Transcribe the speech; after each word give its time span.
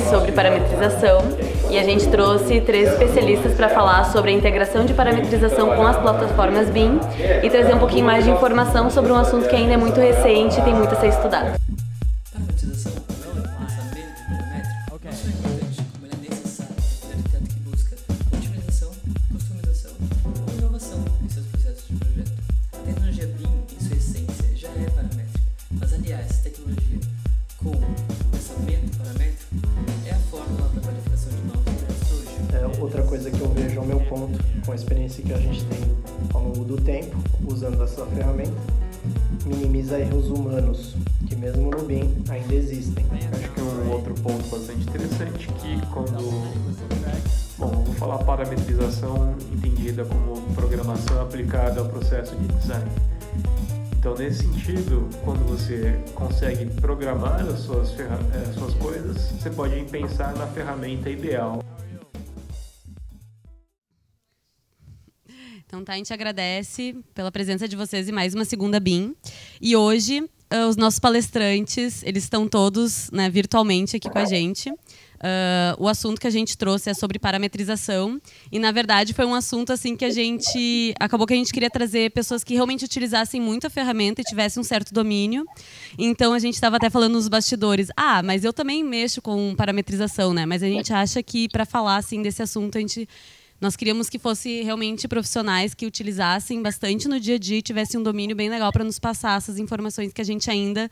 sobre 0.00 0.32
parametrização 0.32 1.20
e 1.70 1.78
a 1.78 1.82
gente 1.82 2.08
trouxe 2.08 2.60
três 2.60 2.88
especialistas 2.88 3.54
para 3.54 3.68
falar 3.68 4.04
sobre 4.04 4.30
a 4.30 4.34
integração 4.34 4.84
de 4.84 4.94
parametrização 4.94 5.74
com 5.74 5.86
as 5.86 5.96
plataformas 5.96 6.68
BIM 6.70 7.00
e 7.42 7.50
trazer 7.50 7.74
um 7.74 7.78
pouquinho 7.78 8.04
mais 8.04 8.24
de 8.24 8.30
informação 8.30 8.90
sobre 8.90 9.12
um 9.12 9.16
assunto 9.16 9.48
que 9.48 9.56
ainda 9.56 9.74
é 9.74 9.76
muito 9.76 9.98
recente 10.00 10.58
e 10.58 10.62
tem 10.62 10.74
muito 10.74 10.92
a 10.92 10.96
ser 10.96 11.08
estudado. 11.08 11.58
Consegue 56.42 56.66
programar 56.80 57.40
as 57.40 57.60
suas, 57.60 57.92
as 57.92 58.00
eh, 58.00 58.52
suas 58.58 58.74
coisas, 58.74 59.16
você 59.30 59.48
pode 59.48 59.84
pensar 59.84 60.34
na 60.34 60.48
ferramenta 60.48 61.08
ideal 61.08 61.62
Então, 65.64 65.84
tá, 65.84 65.94
a 65.94 65.96
gente 65.96 66.12
agradece 66.12 66.94
pela 67.14 67.32
presença 67.32 67.66
de 67.66 67.76
vocês 67.76 68.06
em 68.06 68.12
mais 68.12 68.34
uma 68.34 68.44
segunda 68.44 68.78
BIM. 68.78 69.16
E 69.58 69.74
hoje, 69.74 70.20
uh, 70.20 70.68
os 70.68 70.76
nossos 70.76 70.98
palestrantes, 70.98 72.02
eles 72.02 72.24
estão 72.24 72.46
todos 72.46 73.10
né, 73.10 73.30
virtualmente 73.30 73.96
aqui 73.96 74.10
com 74.10 74.18
a 74.18 74.26
gente. 74.26 74.70
Uh, 75.22 75.78
o 75.78 75.86
assunto 75.86 76.20
que 76.20 76.26
a 76.26 76.30
gente 76.30 76.58
trouxe 76.58 76.90
é 76.90 76.94
sobre 76.94 77.16
parametrização 77.16 78.20
e 78.50 78.58
na 78.58 78.72
verdade 78.72 79.14
foi 79.14 79.24
um 79.24 79.36
assunto 79.36 79.72
assim 79.72 79.94
que 79.94 80.04
a 80.04 80.10
gente 80.10 80.92
acabou 80.98 81.28
que 81.28 81.32
a 81.32 81.36
gente 81.36 81.52
queria 81.52 81.70
trazer 81.70 82.10
pessoas 82.10 82.42
que 82.42 82.54
realmente 82.54 82.84
utilizassem 82.84 83.40
muito 83.40 83.64
a 83.64 83.70
ferramenta 83.70 84.20
e 84.20 84.24
tivessem 84.24 84.60
um 84.60 84.64
certo 84.64 84.92
domínio. 84.92 85.46
Então 85.96 86.32
a 86.32 86.40
gente 86.40 86.54
estava 86.54 86.76
até 86.76 86.90
falando 86.90 87.12
nos 87.12 87.28
bastidores, 87.28 87.86
ah, 87.96 88.20
mas 88.20 88.42
eu 88.42 88.52
também 88.52 88.82
mexo 88.82 89.22
com 89.22 89.54
parametrização, 89.54 90.34
né? 90.34 90.44
Mas 90.44 90.60
a 90.60 90.66
gente 90.66 90.92
acha 90.92 91.22
que 91.22 91.48
para 91.48 91.64
falar 91.64 91.98
assim 91.98 92.20
desse 92.20 92.42
assunto 92.42 92.76
a 92.76 92.80
gente 92.80 93.08
nós 93.62 93.76
queríamos 93.76 94.10
que 94.10 94.18
fosse 94.18 94.62
realmente 94.62 95.06
profissionais 95.06 95.72
que 95.72 95.86
utilizassem 95.86 96.60
bastante 96.60 97.06
no 97.06 97.20
dia 97.20 97.36
a 97.36 97.38
dia 97.38 97.58
e 97.58 97.62
tivessem 97.62 98.00
um 98.00 98.02
domínio 98.02 98.34
bem 98.34 98.50
legal 98.50 98.72
para 98.72 98.82
nos 98.82 98.98
passar 98.98 99.38
essas 99.38 99.56
informações 99.56 100.12
que 100.12 100.20
a 100.20 100.24
gente 100.24 100.50
ainda 100.50 100.90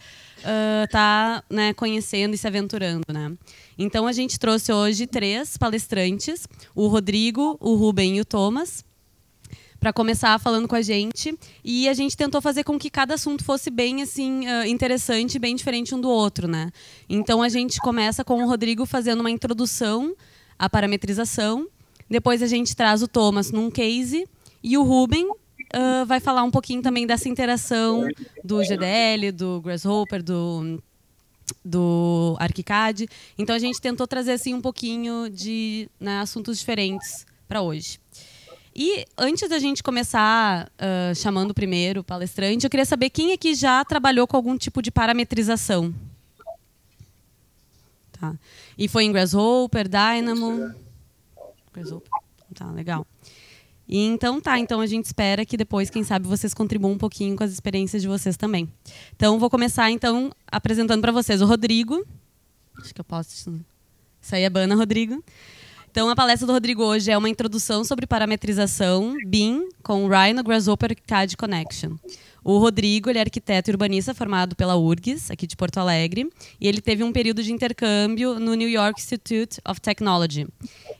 está 0.85 1.43
uh, 1.51 1.53
né, 1.53 1.75
conhecendo 1.75 2.33
e 2.33 2.39
se 2.39 2.47
aventurando. 2.47 3.03
Né? 3.13 3.33
Então, 3.83 4.07
a 4.07 4.13
gente 4.13 4.39
trouxe 4.39 4.73
hoje 4.73 5.07
três 5.07 5.57
palestrantes, 5.57 6.47
o 6.75 6.87
Rodrigo, 6.87 7.57
o 7.59 7.75
Ruben 7.75 8.19
e 8.19 8.21
o 8.21 8.25
Thomas, 8.25 8.85
para 9.81 9.93
começar 9.93 10.39
falando 10.39 10.69
com 10.69 10.77
a 10.77 10.83
gente. 10.83 11.37
E 11.65 11.89
a 11.89 11.95
gente 11.95 12.17
tentou 12.17 12.41
fazer 12.43 12.63
com 12.63 12.79
que 12.79 12.91
cada 12.91 13.15
assunto 13.15 13.43
fosse 13.43 13.71
bem 13.71 14.03
assim 14.03 14.47
uh, 14.47 14.67
interessante, 14.67 15.39
bem 15.39 15.57
diferente 15.57 15.95
um 15.95 16.01
do 16.01 16.11
outro, 16.11 16.47
né? 16.47 16.71
Então 17.09 17.43
a 17.43 17.49
gente 17.49 17.81
começa 17.81 18.23
com 18.23 18.45
o 18.45 18.47
Rodrigo 18.47 18.85
fazendo 18.85 19.21
uma 19.21 19.31
introdução 19.31 20.15
à 20.59 20.69
parametrização 20.69 21.67
depois 22.11 22.43
a 22.43 22.47
gente 22.49 22.75
traz 22.75 23.03
o 23.03 23.09
Thomas 23.09 23.53
num 23.53 23.71
case 23.71 24.27
e 24.65 24.77
o 24.77 24.83
Ruben 24.83 25.31
uh, 25.31 26.05
vai 26.05 26.19
falar 26.19 26.43
um 26.43 26.51
pouquinho 26.51 26.83
também 26.83 27.07
dessa 27.07 27.29
interação 27.29 28.09
do 28.43 28.65
GDL, 28.65 29.31
do 29.31 29.61
Grasshopper, 29.61 30.21
do 30.21 30.83
do 31.65 32.37
ArchiCAD. 32.39 33.09
Então 33.39 33.55
a 33.55 33.59
gente 33.59 33.81
tentou 33.81 34.07
trazer 34.07 34.33
assim 34.33 34.55
um 34.55 34.61
pouquinho 34.61 35.29
de 35.29 35.89
né, 35.99 36.21
assuntos 36.21 36.59
diferentes 36.59 37.27
para 37.49 37.61
hoje. 37.61 37.99
E 38.75 39.05
antes 39.19 39.49
da 39.49 39.59
gente 39.59 39.83
começar 39.83 40.71
uh, 40.79 41.15
chamando 41.15 41.51
o 41.51 41.55
primeiro 41.55 42.05
palestrante, 42.05 42.65
eu 42.65 42.71
queria 42.71 42.87
saber 42.87 43.11
quem 43.11 43.33
aqui 43.33 43.55
já 43.55 43.85
trabalhou 43.85 44.27
com 44.27 44.37
algum 44.37 44.57
tipo 44.57 44.81
de 44.81 44.91
parametrização. 44.91 45.93
Tá. 48.13 48.35
E 48.79 48.87
foi 48.87 49.05
em 49.05 49.13
Grasshopper, 49.13 49.89
Dynamo. 49.89 50.75
Tá, 52.55 52.71
legal. 52.71 53.07
E 53.91 54.07
então 54.07 54.41
tá, 54.41 54.57
então 54.57 54.81
a 54.81 54.87
gente 54.87 55.07
espera 55.07 55.45
que 55.45 55.57
depois, 55.57 55.91
quem 55.91 56.05
sabe, 56.05 56.29
vocês 56.29 56.55
contribuam 56.55 56.93
um 56.93 56.99
pouquinho 56.99 57.35
com 57.35 57.43
as 57.43 57.51
experiências 57.51 58.01
de 58.01 58.07
vocês 58.07 58.37
também. 58.37 58.69
Então 59.17 59.37
vou 59.37 59.51
começar 59.51 59.91
então 59.91 60.31
apresentando 60.47 61.01
para 61.01 61.11
vocês 61.11 61.43
o 61.43 61.47
Rodrigo. 61.47 62.07
Acho 62.79 62.95
que 62.95 63.01
eu 63.01 63.05
posso. 63.05 63.51
Isso 64.23 64.35
aí 64.35 64.45
é 64.45 64.51
bana, 64.51 64.77
Rodrigo. 64.77 65.25
Então 65.91 66.09
a 66.09 66.15
palestra 66.15 66.47
do 66.47 66.53
Rodrigo 66.53 66.85
hoje 66.85 67.11
é 67.11 67.19
uma 67.19 67.29
introdução 67.29 67.83
sobre 67.83 68.07
parametrização 68.07 69.17
BIM 69.27 69.69
com 69.83 70.07
Rhino 70.07 70.45
Grasshopper 70.45 70.97
CAD 71.05 71.37
Connection. 71.37 71.97
O 72.45 72.59
Rodrigo 72.59 73.11
ele 73.11 73.19
é 73.19 73.23
arquiteto 73.23 73.71
e 73.71 73.73
urbanista 73.73 74.15
formado 74.15 74.55
pela 74.55 74.77
URGS, 74.77 75.33
aqui 75.33 75.49
de 75.49 75.57
Porto 75.57 75.79
Alegre, 75.79 76.31
e 76.61 76.69
ele 76.69 76.81
teve 76.81 77.03
um 77.03 77.13
período 77.13 77.43
de 77.43 77.53
intercâmbio 77.53 78.39
no 78.39 78.55
New 78.55 78.69
York 78.69 79.01
Institute 79.01 79.61
of 79.69 79.81
Technology. 79.81 80.47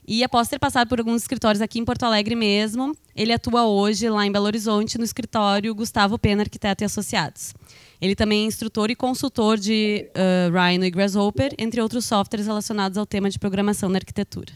E 0.07 0.23
após 0.23 0.47
ter 0.47 0.57
passado 0.59 0.87
por 0.87 0.99
alguns 0.99 1.21
escritórios 1.21 1.61
aqui 1.61 1.79
em 1.79 1.85
Porto 1.85 2.03
Alegre 2.03 2.35
mesmo, 2.35 2.95
ele 3.15 3.31
atua 3.31 3.65
hoje 3.65 4.09
lá 4.09 4.25
em 4.25 4.31
Belo 4.31 4.45
Horizonte 4.45 4.97
no 4.97 5.03
escritório 5.03 5.73
Gustavo 5.75 6.17
Pena 6.17 6.41
Arquiteto 6.41 6.83
e 6.83 6.85
Associados. 6.85 7.53
Ele 8.01 8.15
também 8.15 8.43
é 8.43 8.47
instrutor 8.47 8.89
e 8.89 8.95
consultor 8.95 9.57
de 9.57 10.09
uh, 10.09 10.51
Rhino 10.51 10.85
e 10.85 10.89
Grasshopper, 10.89 11.53
entre 11.57 11.79
outros 11.81 12.05
softwares 12.05 12.47
relacionados 12.47 12.97
ao 12.97 13.05
tema 13.05 13.29
de 13.29 13.37
programação 13.37 13.89
na 13.89 13.99
arquitetura. 13.99 14.51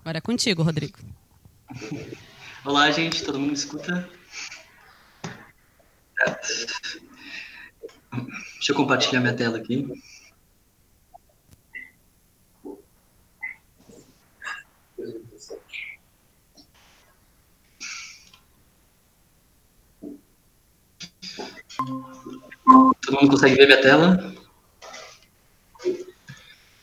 Agora 0.00 0.18
é 0.18 0.20
contigo, 0.20 0.62
Rodrigo. 0.62 0.98
Olá, 2.64 2.90
gente, 2.92 3.24
todo 3.24 3.38
mundo 3.38 3.50
me 3.50 3.56
escuta? 3.56 4.08
Deixa 8.12 8.70
eu 8.70 8.76
compartilhar 8.76 9.20
minha 9.20 9.34
tela 9.34 9.58
aqui. 9.58 9.88
Todo 22.64 23.20
mundo 23.20 23.30
consegue 23.30 23.56
ver 23.56 23.66
minha 23.66 23.80
tela? 23.80 24.34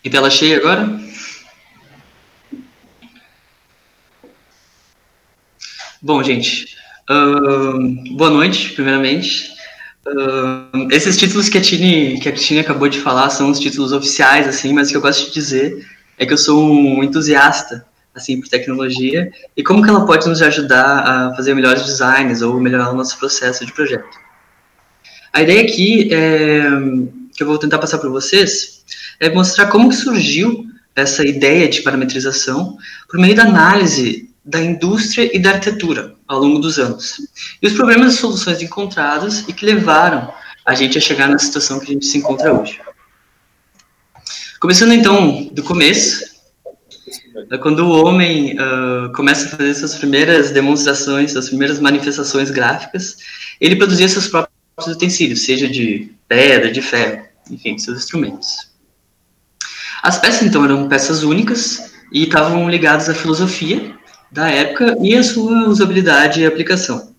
E 0.04 0.10
tela 0.10 0.30
cheia 0.30 0.58
agora? 0.58 1.00
Bom, 6.02 6.24
gente, 6.24 6.78
uh, 7.10 8.16
boa 8.16 8.30
noite, 8.30 8.74
primeiramente. 8.74 9.52
Uh, 10.08 10.88
esses 10.92 11.18
títulos 11.18 11.50
que 11.50 11.58
a, 11.58 11.62
Tini, 11.62 12.20
que 12.20 12.30
a 12.30 12.32
Tini 12.32 12.62
acabou 12.62 12.88
de 12.88 13.00
falar 13.00 13.30
são 13.30 13.52
os 13.52 13.60
títulos 13.60 13.92
oficiais, 13.92 14.48
assim, 14.48 14.74
mas 14.74 14.88
o 14.88 14.92
que 14.92 14.98
eu 14.98 15.02
gosto 15.02 15.28
de 15.28 15.34
dizer 15.34 15.86
é 16.18 16.26
que 16.26 16.34
eu 16.34 16.38
sou 16.38 16.64
um 16.64 17.04
entusiasta, 17.04 17.86
assim, 18.16 18.40
por 18.40 18.48
tecnologia 18.48 19.32
e 19.56 19.64
como 19.64 19.84
que 19.84 19.90
ela 19.90 20.06
pode 20.06 20.28
nos 20.28 20.42
ajudar 20.42 21.00
a 21.00 21.36
fazer 21.36 21.54
melhores 21.54 21.86
designs 21.86 22.42
ou 22.42 22.60
melhorar 22.60 22.92
o 22.92 22.96
nosso 22.96 23.18
processo 23.20 23.66
de 23.66 23.74
projeto. 23.74 24.29
A 25.34 25.42
ideia 25.42 25.62
aqui, 25.62 26.10
é, 26.14 26.70
que 27.36 27.44
eu 27.44 27.48
vou 27.48 27.58
tentar 27.58 27.78
passar 27.78 28.00
para 28.00 28.10
vocês, 28.10 28.84
é 29.20 29.30
mostrar 29.30 29.68
como 29.68 29.90
que 29.90 29.96
surgiu 29.96 30.66
essa 30.96 31.26
ideia 31.26 31.68
de 31.68 31.82
parametrização 31.82 32.78
por 33.08 33.20
meio 33.20 33.36
da 33.36 33.44
análise 33.44 34.30
da 34.44 34.60
indústria 34.60 35.30
e 35.36 35.40
da 35.40 35.52
arquitetura 35.52 36.16
ao 36.28 36.40
longo 36.40 36.60
dos 36.60 36.80
anos. 36.80 37.22
E 37.62 37.68
os 37.68 37.74
problemas 37.74 38.14
e 38.14 38.18
soluções 38.18 38.62
encontradas 38.62 39.48
e 39.48 39.54
que 39.54 39.66
levaram 39.66 40.34
a 40.66 40.74
gente 40.74 40.98
a 40.98 41.02
chegar 41.02 41.28
na 41.28 41.38
situação 41.38 41.80
que 41.80 41.86
a 41.86 41.94
gente 41.94 42.06
se 42.06 42.18
encontra 42.18 42.54
hoje. 42.54 42.80
Começando 44.60 44.94
então 44.94 45.46
do 45.52 45.64
começo, 45.64 46.26
é 47.52 47.58
quando 47.58 47.80
o 47.86 48.06
homem 48.06 48.58
uh, 48.58 49.12
começa 49.14 49.46
a 49.46 49.58
fazer 49.58 49.74
suas 49.74 49.96
primeiras 49.96 50.52
demonstrações, 50.52 51.32
suas 51.32 51.50
primeiras 51.50 51.80
manifestações 51.80 52.52
gráficas, 52.52 53.18
ele 53.62 53.76
produzia 53.76 54.10
seus 54.10 54.28
próprios 54.28 54.49
utensílios, 54.88 55.44
seja 55.44 55.68
de 55.68 56.12
pedra, 56.28 56.72
de 56.72 56.82
ferro, 56.82 57.26
enfim, 57.50 57.78
seus 57.78 57.98
instrumentos. 57.98 58.70
As 60.02 60.18
peças 60.18 60.44
então 60.44 60.64
eram 60.64 60.88
peças 60.88 61.24
únicas 61.24 61.92
e 62.12 62.24
estavam 62.24 62.70
ligadas 62.70 63.10
à 63.10 63.14
filosofia 63.14 63.96
da 64.32 64.50
época 64.50 64.96
e 65.02 65.16
a 65.16 65.24
sua 65.24 65.68
usabilidade 65.68 66.42
e 66.42 66.46
aplicação. 66.46 67.14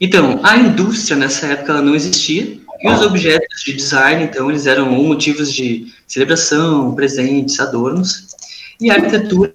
Então, 0.00 0.40
a 0.44 0.56
indústria 0.56 1.16
nessa 1.16 1.46
época 1.46 1.82
não 1.82 1.94
existia, 1.94 2.58
E 2.80 2.88
os 2.88 3.02
objetos 3.02 3.64
de 3.64 3.72
design, 3.72 4.22
então, 4.22 4.48
eles 4.48 4.66
eram 4.66 4.88
motivos 4.92 5.52
de 5.52 5.92
celebração, 6.06 6.94
presentes, 6.94 7.58
adornos. 7.58 8.28
E 8.80 8.88
a 8.88 8.94
arquitetura 8.94 9.52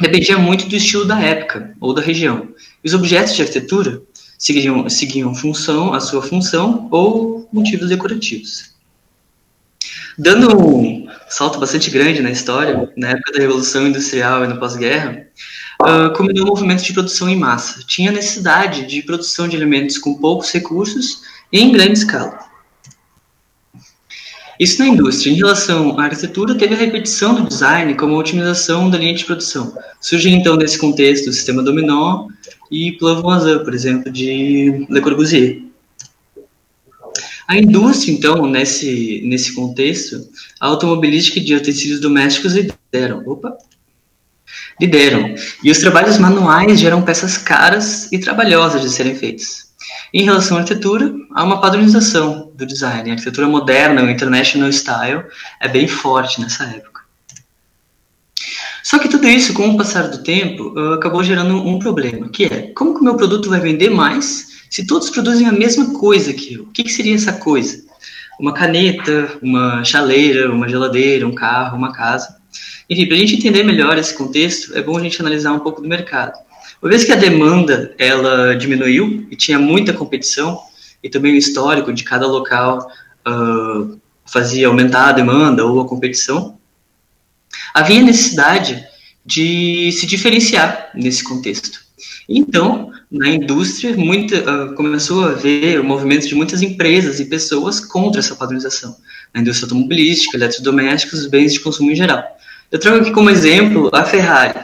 dependia 0.00 0.38
muito 0.38 0.68
do 0.68 0.76
estilo 0.76 1.04
da 1.04 1.20
época 1.20 1.74
ou 1.80 1.92
da 1.92 2.00
região. 2.00 2.48
E 2.84 2.86
os 2.86 2.94
objetos 2.94 3.34
de 3.34 3.42
arquitetura 3.42 4.00
seguiam, 4.44 4.88
seguiam 4.90 5.34
função, 5.34 5.94
a 5.94 6.00
sua 6.00 6.22
função 6.22 6.86
ou 6.90 7.48
motivos 7.50 7.88
decorativos. 7.88 8.74
Dando 10.18 10.54
um 10.56 11.08
salto 11.28 11.58
bastante 11.58 11.90
grande 11.90 12.20
na 12.20 12.30
história, 12.30 12.92
na 12.94 13.10
época 13.10 13.32
da 13.32 13.40
Revolução 13.40 13.86
Industrial 13.86 14.44
e 14.44 14.48
no 14.48 14.60
pós-guerra, 14.60 15.26
uh, 15.80 16.14
combinou 16.14 16.44
um 16.44 16.48
movimento 16.48 16.84
de 16.84 16.92
produção 16.92 17.28
em 17.28 17.36
massa. 17.36 17.82
Tinha 17.86 18.12
necessidade 18.12 18.86
de 18.86 19.02
produção 19.02 19.48
de 19.48 19.56
alimentos 19.56 19.96
com 19.96 20.14
poucos 20.14 20.52
recursos 20.52 21.22
e 21.50 21.58
em 21.58 21.72
grande 21.72 21.98
escala. 21.98 22.38
Isso 24.60 24.78
na 24.78 24.86
indústria. 24.86 25.32
Em 25.32 25.36
relação 25.36 25.98
à 25.98 26.04
arquitetura, 26.04 26.54
teve 26.54 26.74
a 26.74 26.78
repetição 26.78 27.34
do 27.34 27.48
design 27.48 27.94
como 27.94 28.14
a 28.14 28.18
otimização 28.18 28.88
da 28.88 28.98
linha 28.98 29.14
de 29.14 29.24
produção. 29.24 29.76
Surge 30.00 30.30
então 30.30 30.54
nesse 30.56 30.78
contexto 30.78 31.28
o 31.28 31.32
sistema 31.32 31.62
dominó 31.62 32.28
e 32.70 32.92
Plan 32.92 33.20
Voisin, 33.20 33.64
por 33.64 33.74
exemplo, 33.74 34.10
de 34.10 34.86
Le 34.88 35.00
Corbusier. 35.00 35.62
A 37.46 37.58
indústria, 37.58 38.12
então, 38.12 38.46
nesse, 38.46 39.22
nesse 39.24 39.54
contexto, 39.54 40.26
a 40.58 40.66
automobilística 40.66 41.40
de 41.40 41.54
utensílios 41.54 42.00
domésticos 42.00 42.54
lideram. 42.54 43.22
Opa! 43.26 43.56
Lideram. 44.80 45.34
E 45.62 45.70
os 45.70 45.78
trabalhos 45.78 46.18
manuais 46.18 46.80
geram 46.80 47.02
peças 47.02 47.36
caras 47.36 48.10
e 48.10 48.18
trabalhosas 48.18 48.80
de 48.80 48.90
serem 48.90 49.14
feitas. 49.14 49.72
Em 50.12 50.22
relação 50.24 50.56
à 50.56 50.60
arquitetura, 50.60 51.12
há 51.34 51.44
uma 51.44 51.60
padronização 51.60 52.50
do 52.54 52.64
design. 52.64 53.10
A 53.10 53.14
arquitetura 53.14 53.46
moderna, 53.46 54.02
o 54.02 54.10
international 54.10 54.72
style, 54.72 55.24
é 55.60 55.68
bem 55.68 55.86
forte 55.86 56.40
nessa 56.40 56.64
época. 56.64 56.93
Só 58.84 58.98
que 58.98 59.08
tudo 59.08 59.26
isso, 59.26 59.54
com 59.54 59.70
o 59.70 59.76
passar 59.78 60.08
do 60.08 60.22
tempo, 60.22 60.78
acabou 60.92 61.24
gerando 61.24 61.56
um 61.56 61.78
problema, 61.78 62.28
que 62.28 62.44
é 62.44 62.70
como 62.74 62.92
que 62.92 63.00
o 63.00 63.04
meu 63.04 63.16
produto 63.16 63.48
vai 63.48 63.58
vender 63.58 63.88
mais 63.88 64.54
se 64.68 64.86
todos 64.86 65.08
produzem 65.08 65.46
a 65.46 65.52
mesma 65.52 65.94
coisa 65.94 66.34
que 66.34 66.54
eu, 66.54 66.64
o 66.64 66.66
que, 66.66 66.82
que 66.82 66.92
seria 66.92 67.14
essa 67.14 67.32
coisa? 67.32 67.82
Uma 68.38 68.52
caneta, 68.52 69.38
uma 69.40 69.82
chaleira, 69.84 70.52
uma 70.52 70.68
geladeira, 70.68 71.26
um 71.26 71.34
carro, 71.34 71.78
uma 71.78 71.92
casa. 71.92 72.36
Enfim, 72.90 73.06
para 73.06 73.16
a 73.16 73.20
gente 73.20 73.36
entender 73.36 73.62
melhor 73.62 73.96
esse 73.96 74.12
contexto, 74.12 74.76
é 74.76 74.82
bom 74.82 74.98
a 74.98 75.00
gente 75.00 75.18
analisar 75.18 75.52
um 75.52 75.60
pouco 75.60 75.80
do 75.80 75.88
mercado. 75.88 76.36
Uma 76.82 76.90
vez 76.90 77.04
que 77.04 77.12
a 77.12 77.16
demanda 77.16 77.94
ela 77.96 78.54
diminuiu 78.54 79.26
e 79.30 79.36
tinha 79.36 79.58
muita 79.58 79.94
competição, 79.94 80.60
e 81.02 81.08
também 81.08 81.32
o 81.32 81.38
histórico 81.38 81.90
de 81.90 82.04
cada 82.04 82.26
local 82.26 82.86
uh, 83.26 83.98
fazia 84.26 84.66
aumentar 84.66 85.08
a 85.08 85.12
demanda 85.12 85.64
ou 85.64 85.80
a 85.80 85.88
competição, 85.88 86.58
havia 87.72 88.02
necessidade 88.02 88.84
de 89.24 89.90
se 89.92 90.06
diferenciar 90.06 90.90
nesse 90.94 91.24
contexto. 91.24 91.80
Então, 92.28 92.90
na 93.10 93.28
indústria, 93.28 93.96
muita, 93.96 94.36
uh, 94.38 94.74
começou 94.74 95.24
a 95.24 95.30
haver 95.30 95.80
o 95.80 95.84
movimento 95.84 96.26
de 96.26 96.34
muitas 96.34 96.62
empresas 96.62 97.20
e 97.20 97.26
pessoas 97.26 97.80
contra 97.80 98.20
essa 98.20 98.34
padronização. 98.34 98.96
Na 99.32 99.40
indústria 99.40 99.66
automobilística, 99.66 100.36
eletrodomésticos, 100.36 101.26
bens 101.26 101.52
de 101.52 101.60
consumo 101.60 101.90
em 101.90 101.94
geral. 101.94 102.24
Eu 102.72 102.78
trago 102.78 102.98
aqui 102.98 103.12
como 103.12 103.30
exemplo 103.30 103.90
a 103.92 104.04
Ferrari. 104.04 104.58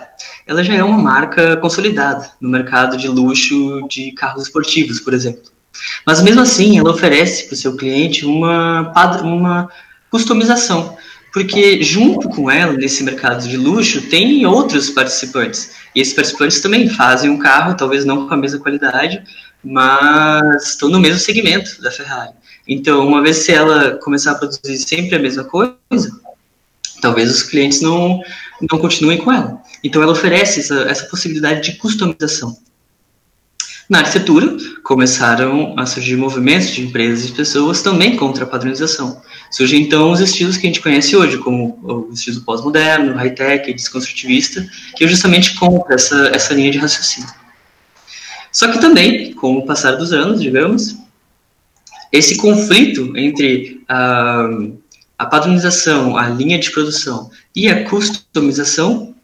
Ela 0.46 0.64
já 0.64 0.74
é 0.74 0.82
uma 0.82 0.98
marca 0.98 1.56
consolidada 1.58 2.30
no 2.40 2.48
mercado 2.48 2.96
de 2.96 3.06
luxo 3.06 3.86
de 3.88 4.10
carros 4.12 4.42
esportivos, 4.44 4.98
por 4.98 5.14
exemplo. 5.14 5.50
Mas 6.04 6.20
mesmo 6.22 6.40
assim, 6.40 6.78
ela 6.78 6.90
oferece 6.90 7.44
para 7.44 7.54
o 7.54 7.56
seu 7.56 7.76
cliente 7.76 8.26
uma, 8.26 8.92
uma 9.22 9.68
customização, 10.10 10.96
porque 11.32 11.82
junto 11.82 12.28
com 12.28 12.50
ela, 12.50 12.72
nesse 12.72 13.02
mercado 13.04 13.46
de 13.48 13.56
luxo, 13.56 14.02
tem 14.08 14.44
outros 14.46 14.90
participantes 14.90 15.72
e 15.94 16.00
esses 16.00 16.14
participantes 16.14 16.60
também 16.60 16.88
fazem 16.88 17.30
um 17.30 17.38
carro, 17.38 17.76
talvez 17.76 18.04
não 18.04 18.26
com 18.26 18.34
a 18.34 18.36
mesma 18.36 18.58
qualidade, 18.58 19.22
mas 19.62 20.68
estão 20.68 20.88
no 20.88 21.00
mesmo 21.00 21.18
segmento 21.18 21.80
da 21.82 21.90
Ferrari. 21.90 22.32
Então, 22.66 23.06
uma 23.06 23.22
vez 23.22 23.38
se 23.38 23.52
ela 23.52 23.98
começar 23.98 24.32
a 24.32 24.34
produzir 24.36 24.78
sempre 24.78 25.16
a 25.16 25.18
mesma 25.18 25.44
coisa, 25.44 26.20
talvez 27.00 27.30
os 27.30 27.42
clientes 27.42 27.80
não, 27.80 28.20
não 28.70 28.78
continuem 28.78 29.18
com 29.18 29.32
ela. 29.32 29.60
Então, 29.82 30.02
ela 30.02 30.12
oferece 30.12 30.60
essa, 30.60 30.82
essa 30.82 31.06
possibilidade 31.06 31.62
de 31.62 31.78
customização. 31.78 32.56
Na 33.88 33.98
arquitetura, 33.98 34.56
começaram 34.84 35.74
a 35.76 35.84
surgir 35.84 36.16
movimentos 36.16 36.70
de 36.70 36.82
empresas 36.82 37.28
e 37.28 37.32
pessoas 37.32 37.82
também 37.82 38.14
contra 38.14 38.44
a 38.44 38.46
padronização. 38.46 39.20
Surgem 39.50 39.82
então 39.82 40.12
os 40.12 40.20
estilos 40.20 40.56
que 40.56 40.66
a 40.66 40.70
gente 40.70 40.80
conhece 40.80 41.16
hoje, 41.16 41.36
como 41.38 41.78
o 41.82 42.12
estilo 42.12 42.40
pós-moderno, 42.42 43.14
high-tech, 43.14 43.72
desconstrutivista, 43.72 44.64
que 44.96 45.04
é 45.04 45.08
justamente 45.08 45.54
contra 45.56 45.94
essa, 45.94 46.30
essa 46.32 46.54
linha 46.54 46.70
de 46.70 46.78
raciocínio. 46.78 47.28
Só 48.52 48.70
que 48.70 48.80
também, 48.80 49.32
com 49.34 49.58
o 49.58 49.66
passar 49.66 49.92
dos 49.92 50.12
anos, 50.12 50.40
digamos, 50.40 50.96
esse 52.12 52.36
conflito 52.36 53.16
entre 53.16 53.82
a, 53.88 54.48
a 55.18 55.26
padronização, 55.26 56.16
a 56.16 56.28
linha 56.28 56.58
de 56.58 56.70
produção 56.70 57.30
e 57.54 57.68
a 57.68 57.88
customização 57.88 59.14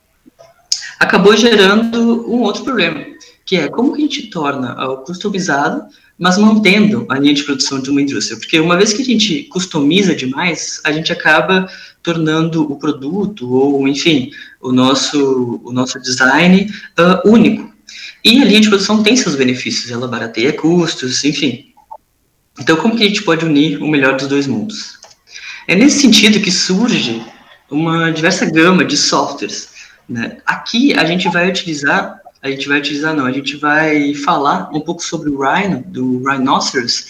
acabou 0.99 1.37
gerando 1.37 2.29
um 2.31 2.43
outro 2.43 2.65
problema, 2.65 3.05
que 3.45 3.57
é 3.57 3.69
como 3.69 3.93
que 3.93 4.03
a 4.03 4.05
gente 4.05 4.27
torna 4.29 4.75
o 4.89 4.99
customizado, 4.99 5.85
mas 6.19 6.39
mantendo 6.39 7.07
a 7.09 7.19
linha 7.19 7.35
de 7.35 7.45
produção 7.45 7.81
de 7.81 7.91
uma 7.91 8.01
indústria. 8.01 8.39
Porque 8.39 8.59
uma 8.59 8.77
vez 8.77 8.93
que 8.93 9.03
a 9.03 9.05
gente 9.05 9.45
customiza 9.45 10.15
demais, 10.15 10.81
a 10.85 10.93
gente 10.93 11.13
acaba 11.13 11.69
tornando 12.03 12.71
o 12.71 12.77
produto, 12.77 13.53
ou 13.53 13.87
enfim, 13.87 14.31
o 14.61 14.73
nosso, 14.73 15.61
o 15.65 15.73
nosso 15.73 16.01
design 16.01 16.71
uh, 16.99 17.29
único. 17.29 17.75
E 18.25 18.41
a 18.41 18.45
linha 18.45 18.61
de 18.61 18.69
produção 18.69 19.03
tem 19.03 19.17
seus 19.17 19.35
benefícios, 19.35 19.91
ela 19.91 20.09
barateia 20.09 20.53
custos, 20.53 21.25
enfim. 21.25 21.73
Então, 22.59 22.77
como 22.77 22.97
que 22.97 23.05
a 23.05 23.09
gente 23.09 23.23
pode 23.23 23.45
unir 23.45 23.83
o 23.83 23.89
melhor 23.89 24.17
dos 24.17 24.27
dois 24.27 24.47
mundos? 24.47 24.99
É 25.69 25.75
nesse 25.75 26.01
sentido 26.01 26.41
que 26.41 26.51
surge 26.51 27.23
uma 27.71 28.11
diversa 28.11 28.47
gama 28.47 28.85
de 28.85 28.97
softwares. 28.97 29.69
Né? 30.09 30.39
Aqui 30.47 30.95
a 30.95 31.05
gente 31.05 31.29
vai 31.29 31.49
utilizar 31.49 32.21
a 32.47 32.51
gente 32.51 32.69
vai 32.69 32.79
utilizar, 32.79 33.15
não, 33.15 33.27
a 33.27 33.33
gente 33.33 33.57
vai 33.57 34.15
falar 34.15 34.71
um 34.73 34.81
pouco 34.81 35.03
sobre 35.03 35.29
o 35.31 35.39
Rhino, 35.41 35.83
do 35.87 36.23
Rhinoceros, 36.23 37.07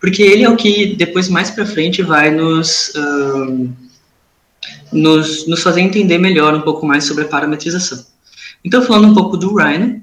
porque 0.00 0.22
ele 0.22 0.44
é 0.44 0.50
o 0.50 0.56
que 0.56 0.94
depois, 0.94 1.28
mais 1.28 1.50
para 1.50 1.66
frente, 1.66 2.02
vai 2.02 2.30
nos, 2.30 2.92
um, 2.96 3.72
nos, 4.92 5.46
nos 5.46 5.62
fazer 5.62 5.80
entender 5.80 6.18
melhor 6.18 6.54
um 6.54 6.60
pouco 6.60 6.86
mais 6.86 7.04
sobre 7.04 7.24
a 7.24 7.28
parametrização. 7.28 8.04
Então, 8.64 8.82
falando 8.82 9.08
um 9.08 9.14
pouco 9.14 9.36
do 9.36 9.54
Rhino, 9.54 10.02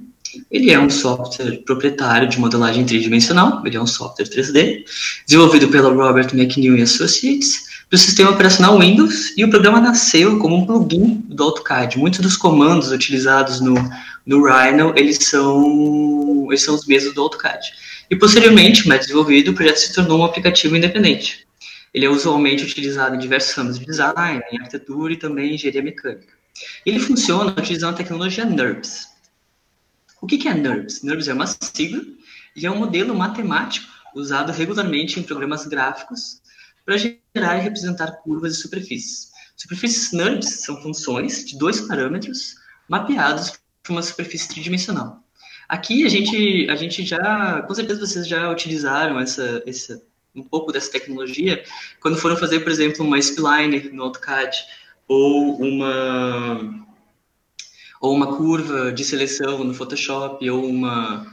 ele 0.49 0.71
é 0.71 0.79
um 0.79 0.89
software 0.89 1.57
proprietário 1.65 2.27
de 2.27 2.39
modelagem 2.39 2.85
tridimensional, 2.85 3.61
ele 3.65 3.77
é 3.77 3.81
um 3.81 3.87
software 3.87 4.25
3D, 4.25 4.83
desenvolvido 5.25 5.67
pela 5.67 5.93
Robert 5.93 6.33
McNeil 6.33 6.81
Associates, 6.81 7.72
do 7.93 7.97
sistema 7.99 8.31
operacional 8.31 8.79
Windows, 8.79 9.37
e 9.37 9.45
o 9.45 9.51
programa 9.51 9.79
nasceu 9.79 10.39
como 10.39 10.55
um 10.55 10.65
plugin 10.65 11.23
do 11.27 11.43
AutoCAD. 11.43 11.99
Muitos 11.99 12.21
dos 12.21 12.35
comandos 12.35 12.91
utilizados 12.91 13.61
no, 13.61 13.75
no 14.25 14.43
Rhino, 14.43 14.95
eles 14.97 15.17
são, 15.17 16.47
eles 16.49 16.63
são 16.63 16.73
os 16.73 16.87
mesmos 16.87 17.13
do 17.13 17.21
AutoCAD. 17.21 17.71
E 18.09 18.15
posteriormente, 18.15 18.87
mais 18.87 19.01
desenvolvido, 19.01 19.51
o 19.51 19.53
projeto 19.53 19.77
se 19.77 19.93
tornou 19.93 20.21
um 20.21 20.25
aplicativo 20.25 20.75
independente. 20.75 21.45
Ele 21.93 22.07
é 22.07 22.09
usualmente 22.09 22.63
utilizado 22.63 23.15
em 23.15 23.19
diversos 23.19 23.53
ramos 23.53 23.77
de 23.77 23.85
design, 23.85 24.41
em 24.51 24.57
arquitetura 24.57 25.13
e 25.13 25.17
também 25.17 25.51
em 25.51 25.53
engenharia 25.53 25.83
mecânica. 25.83 26.33
Ele 26.83 26.99
funciona 26.99 27.53
utilizando 27.55 27.93
a 27.93 27.97
tecnologia 27.97 28.43
NURBS. 28.43 29.05
O 30.19 30.25
que 30.25 30.47
é 30.47 30.53
NURBS? 30.55 31.03
NURBS 31.03 31.27
é 31.27 31.33
uma 31.35 31.45
sigla 31.45 32.01
e 32.55 32.65
é 32.65 32.71
um 32.71 32.77
modelo 32.79 33.13
matemático 33.13 33.85
usado 34.15 34.51
regularmente 34.51 35.19
em 35.19 35.23
programas 35.23 35.67
gráficos 35.67 36.41
para 36.83 36.95
gerar 37.35 37.57
e 37.57 37.61
representar 37.61 38.11
curvas 38.23 38.53
e 38.55 38.61
superfícies. 38.61 39.31
Superfícies 39.55 40.11
NURBS 40.11 40.63
são 40.63 40.81
funções 40.81 41.45
de 41.45 41.57
dois 41.57 41.81
parâmetros 41.81 42.55
mapeados 42.87 43.59
para 43.81 43.91
uma 43.91 44.03
superfície 44.03 44.47
tridimensional. 44.47 45.23
Aqui 45.67 46.05
a 46.05 46.09
gente, 46.09 46.67
a 46.69 46.75
gente 46.75 47.03
já, 47.03 47.61
com 47.63 47.73
certeza 47.73 48.05
vocês 48.05 48.27
já 48.27 48.51
utilizaram 48.51 49.19
essa, 49.19 49.63
essa, 49.65 50.01
um 50.35 50.43
pouco 50.43 50.71
dessa 50.71 50.91
tecnologia 50.91 51.63
quando 51.99 52.17
foram 52.17 52.37
fazer, 52.37 52.59
por 52.59 52.71
exemplo, 52.71 53.03
uma 53.05 53.17
spline 53.17 53.89
no 53.91 54.03
AutoCAD 54.03 54.55
ou 55.07 55.59
uma 55.59 56.83
ou 57.99 58.13
uma 58.13 58.35
curva 58.35 58.91
de 58.91 59.03
seleção 59.03 59.63
no 59.63 59.73
Photoshop 59.73 60.47
ou 60.49 60.65
uma 60.65 61.25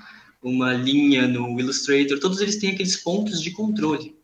uma 0.43 0.73
linha 0.73 1.29
no 1.29 1.61
Illustrator, 1.61 2.19
todos 2.19 2.41
eles 2.41 2.57
têm 2.57 2.71
aqueles 2.71 2.97
pontos 2.97 3.43
de 3.43 3.51
controle 3.51 4.17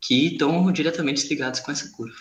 que 0.00 0.28
estão 0.28 0.70
diretamente 0.72 1.28
ligados 1.28 1.60
com 1.60 1.72
essa 1.72 1.90
curva. 1.90 2.16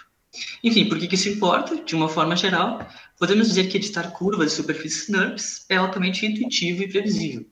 Enfim, 0.64 0.88
por 0.88 1.00
que, 1.00 1.14
isso 1.14 1.30
importa? 1.30 1.84
De 1.84 1.96
uma 1.96 2.10
forma 2.10 2.36
geral, 2.36 2.88
podemos 3.18 3.48
dizer 3.48 3.70
que 3.70 3.78
editar 3.78 4.12
curvas 4.12 4.54
e 4.54 4.56
superfícies 4.56 5.10
NURBS 5.10 5.66
é 5.70 5.78
altamente 5.78 6.26
intuitivo 6.26 6.84
e 6.84 6.90
previsível. 6.90 7.46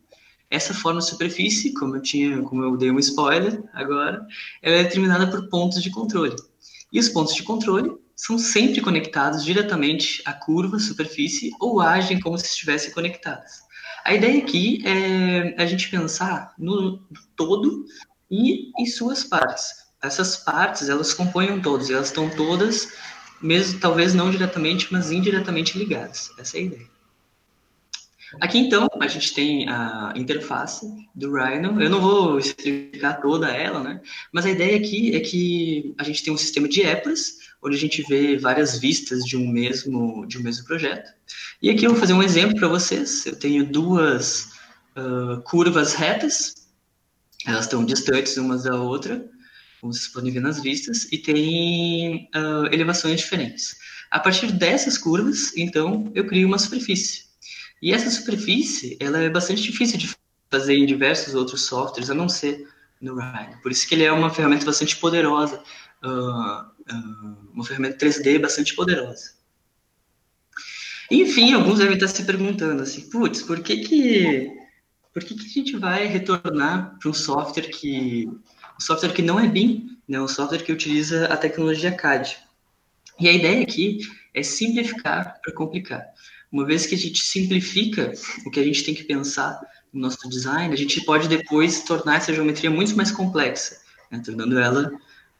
essa 0.50 0.74
forma 0.74 1.00
de 1.00 1.08
superfície, 1.08 1.74
como 1.74 1.96
eu 1.96 2.02
tinha, 2.02 2.42
como 2.44 2.64
eu 2.64 2.78
dei 2.78 2.92
um 2.92 3.00
spoiler 3.00 3.64
agora, 3.74 4.26
ela 4.62 4.78
é 4.78 4.84
determinada 4.84 5.28
por 5.28 5.50
pontos 5.50 5.82
de 5.82 5.90
controle. 5.90 6.36
E 6.94 7.00
os 7.00 7.10
pontos 7.10 7.34
de 7.34 7.44
controle 7.44 7.92
são 8.16 8.38
sempre 8.38 8.80
conectados 8.80 9.44
diretamente 9.44 10.22
à 10.24 10.34
curva, 10.34 10.80
superfície, 10.80 11.52
ou 11.60 11.82
agem 11.82 12.20
como 12.20 12.38
se 12.38 12.46
estivessem 12.46 12.94
conectadas. 12.94 13.66
A 14.06 14.14
ideia 14.14 14.38
aqui 14.38 14.84
é 14.86 15.56
a 15.62 15.66
gente 15.66 15.90
pensar 15.90 16.54
no 16.58 17.04
todo 17.36 17.86
e 18.30 18.72
em 18.80 18.86
suas 18.86 19.24
partes. 19.24 19.85
Essas 20.06 20.38
partes, 20.38 20.90
elas 20.90 21.14
compõem 21.14 21.62
todos, 21.62 21.90
elas 21.90 22.08
estão 22.08 22.30
todas, 22.30 22.94
mesmo 23.42 23.80
talvez 23.80 24.14
não 24.14 24.32
diretamente, 24.32 24.88
mas 24.92 25.12
indiretamente 25.12 25.78
ligadas. 25.78 26.32
Essa 26.38 26.58
é 26.58 26.60
a 26.62 26.64
ideia. 26.64 26.96
Aqui 28.42 28.58
então 28.58 28.88
a 29.00 29.08
gente 29.08 29.34
tem 29.34 29.70
a 29.70 30.14
interface 30.16 30.86
do 31.14 31.34
Rhino. 31.34 31.82
Eu 31.82 31.90
não 31.90 32.02
vou 32.02 32.38
explicar 32.38 33.22
toda 33.22 33.50
ela, 33.50 33.82
né? 33.82 34.02
Mas 34.32 34.46
a 34.46 34.52
ideia 34.52 34.78
aqui 34.78 35.16
é 35.16 35.20
que 35.20 35.94
a 35.98 36.04
gente 36.04 36.24
tem 36.24 36.34
um 36.34 36.38
sistema 36.38 36.68
de 36.68 36.82
épocas, 36.82 37.38
onde 37.64 37.76
a 37.76 37.80
gente 37.80 38.04
vê 38.04 38.38
várias 38.38 38.80
vistas 38.80 39.24
de 39.24 39.38
um 39.38 39.48
mesmo 39.48 40.26
de 40.28 40.38
um 40.38 40.42
mesmo 40.42 40.66
projeto. 40.66 41.14
E 41.62 41.70
aqui 41.70 41.86
eu 41.86 41.92
vou 41.92 42.00
fazer 42.00 42.14
um 42.14 42.24
exemplo 42.24 42.58
para 42.58 42.68
vocês. 42.68 43.26
Eu 43.26 43.38
tenho 43.38 43.66
duas 43.66 44.50
uh, 44.98 45.42
curvas 45.44 45.94
retas, 45.94 46.68
elas 47.46 47.66
estão 47.66 47.86
distantes 47.86 48.38
umas 48.38 48.64
da 48.64 48.76
outra, 48.76 49.24
como 49.80 49.94
vocês 49.94 50.08
podem 50.08 50.32
ver 50.32 50.42
nas 50.42 50.62
vistas, 50.62 51.08
e 51.12 51.18
tem 51.18 52.30
uh, 52.36 52.74
elevações 52.74 53.22
diferentes. 53.22 53.76
A 54.10 54.20
partir 54.20 54.52
dessas 54.52 54.98
curvas, 54.98 55.56
então, 55.56 56.12
eu 56.16 56.26
crio 56.26 56.48
uma 56.48 56.58
superfície. 56.58 57.26
E 57.82 57.94
essa 57.94 58.10
superfície, 58.10 58.98
ela 59.00 59.20
é 59.20 59.30
bastante 59.30 59.62
difícil 59.62 59.98
de 59.98 60.16
fazer 60.50 60.76
em 60.76 60.86
diversos 60.86 61.36
outros 61.36 61.64
softwares, 61.66 62.10
a 62.10 62.14
não 62.14 62.30
ser 62.30 62.68
no 63.02 63.16
Rhino. 63.16 63.60
Por 63.62 63.72
isso 63.72 63.88
que 63.88 63.96
ele 63.96 64.04
é 64.04 64.12
uma 64.12 64.30
ferramenta 64.30 64.66
bastante 64.66 64.96
poderosa, 64.98 65.62
uh, 66.04 66.62
uh, 66.62 67.38
uma 67.54 67.66
ferramenta 67.66 67.98
3D 67.98 68.40
bastante 68.40 68.74
poderosa. 68.74 69.36
Enfim, 71.12 71.54
alguns 71.54 71.80
devem 71.80 71.96
estar 71.96 72.08
se 72.08 72.24
perguntando 72.24 72.82
assim, 72.82 73.10
putz, 73.10 73.42
por 73.44 73.60
que 73.60 73.78
que, 73.78 74.52
por 75.14 75.24
que, 75.24 75.36
que 75.36 75.46
a 75.46 75.50
gente 75.50 75.78
vai 75.78 76.08
retornar 76.08 76.98
para 77.00 77.10
um 77.10 77.14
software 77.14 77.70
que 77.70 78.28
um 78.78 78.80
software 78.80 79.14
que 79.14 79.22
não 79.22 79.40
é 79.40 79.48
BIM, 79.48 79.98
né, 80.08 80.20
um 80.22 80.28
software 80.28 80.64
que 80.64 80.72
utiliza 80.72 81.26
a 81.28 81.38
tecnologia 81.38 81.92
CAD? 81.92 82.38
E 83.20 83.30
a 83.30 83.32
ideia 83.32 83.64
aqui 83.64 84.00
é 84.34 84.44
simplificar 84.44 85.40
para 85.42 85.54
complicar. 85.54 86.06
Uma 86.52 86.66
vez 86.66 86.86
que 86.86 86.96
a 86.96 86.98
gente 86.98 87.22
simplifica 87.22 88.14
o 88.46 88.52
que 88.52 88.60
a 88.60 88.64
gente 88.64 88.84
tem 88.84 88.94
que 88.94 89.04
pensar 89.04 89.60
no 89.92 90.02
nosso 90.02 90.28
design, 90.30 90.74
a 90.74 90.78
gente 90.78 91.02
pode 91.06 91.28
depois 91.28 91.84
tornar 91.84 92.18
essa 92.18 92.34
geometria 92.34 92.70
muito 92.70 92.96
mais 92.96 93.12
complexa, 93.12 93.78
né, 94.12 94.22
tornando 94.24 94.60
ela 94.60 94.92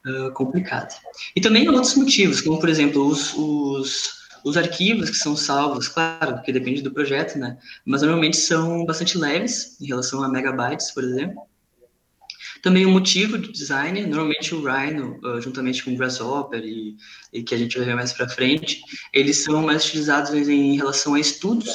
uh, 0.06 0.32
complicada. 0.34 0.94
E 1.36 1.42
também 1.42 1.68
outros 1.68 1.96
motivos, 1.96 2.42
como 2.42 2.60
por 2.60 2.70
exemplo 2.70 3.06
os, 3.06 3.34
os, 3.34 4.14
os 4.44 4.58
arquivos 4.58 5.10
que 5.10 5.18
são 5.18 5.36
salvos, 5.36 5.88
claro, 5.88 6.36
porque 6.36 6.54
depende 6.54 6.82
do 6.82 6.92
projeto, 6.92 7.38
né? 7.38 7.58
Mas 7.86 8.02
normalmente 8.02 8.38
são 8.38 8.86
bastante 8.86 9.18
leves 9.18 9.80
em 9.82 9.88
relação 9.88 10.24
a 10.24 10.30
megabytes, 10.30 10.92
por 10.92 11.04
exemplo. 11.04 11.42
Também 12.66 12.84
o 12.84 12.90
motivo 12.90 13.38
de 13.38 13.52
design, 13.52 14.08
normalmente 14.08 14.56
o 14.56 14.60
Rhino, 14.60 15.20
uh, 15.24 15.40
juntamente 15.40 15.84
com 15.84 15.94
o 15.94 15.96
Grasshopper 15.96 16.64
e, 16.66 16.98
e, 17.32 17.44
que 17.44 17.54
a 17.54 17.58
gente 17.60 17.78
vai 17.78 17.86
ver 17.86 17.94
mais 17.94 18.12
para 18.12 18.28
frente, 18.28 18.82
eles 19.14 19.44
são 19.44 19.62
mais 19.62 19.86
utilizados 19.86 20.32
em 20.34 20.76
relação 20.76 21.14
a 21.14 21.20
estudos, 21.20 21.72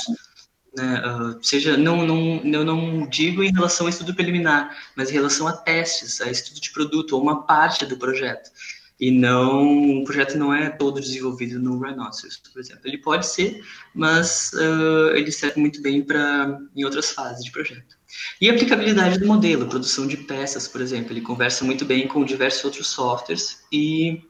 né, 0.77 1.01
uh, 1.07 1.39
seja, 1.47 1.77
não, 1.77 2.05
não, 2.05 2.43
eu 2.45 2.65
não 2.65 3.09
digo 3.09 3.45
em 3.45 3.53
relação 3.53 3.87
a 3.87 3.91
estudo 3.91 4.17
preliminar, 4.17 4.77
mas 4.97 5.11
em 5.11 5.13
relação 5.13 5.47
a 5.47 5.53
testes, 5.53 6.21
a 6.21 6.29
estudo 6.29 6.61
de 6.61 6.73
produto, 6.73 7.13
ou 7.13 7.23
uma 7.23 7.47
parte 7.47 7.87
do 7.87 7.97
projeto. 7.97 8.51
E 8.99 9.13
não, 9.13 10.01
o 10.01 10.05
projeto 10.05 10.37
não 10.37 10.53
é 10.53 10.71
todo 10.71 11.01
desenvolvido 11.01 11.61
no 11.61 11.79
Rhinoceros, 11.79 12.39
por 12.53 12.59
exemplo. 12.59 12.83
Ele 12.85 12.99
pode 12.99 13.29
ser, 13.29 13.65
mas 13.95 14.51
uh, 14.55 15.15
ele 15.15 15.31
serve 15.31 15.61
muito 15.61 15.81
bem 15.81 16.03
para 16.03 16.59
em 16.75 16.85
outras 16.85 17.13
fases 17.13 17.45
de 17.45 17.53
projeto. 17.53 18.00
E 18.41 18.49
a 18.49 18.53
aplicabilidade 18.53 19.19
do 19.19 19.27
modelo, 19.27 19.69
produção 19.69 20.07
de 20.07 20.17
peças, 20.17 20.67
por 20.67 20.81
exemplo, 20.81 21.13
ele 21.13 21.21
conversa 21.21 21.65
muito 21.65 21.85
bem 21.85 22.09
com 22.09 22.25
diversos 22.25 22.65
outros 22.65 22.89
softwares 22.89 23.63
e, 23.73 24.23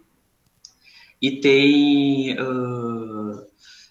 e 1.20 1.40
tem, 1.40 2.38
uh, 2.40 3.46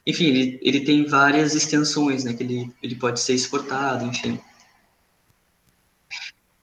enfim, 0.05 0.25
ele, 0.25 0.59
ele 0.61 0.81
tem 0.81 1.05
várias 1.05 1.55
extensões, 1.55 2.23
né, 2.23 2.33
que 2.33 2.43
ele, 2.43 2.71
ele 2.83 2.95
pode 2.95 3.19
ser 3.19 3.33
exportado, 3.33 4.05
enfim. 4.05 4.39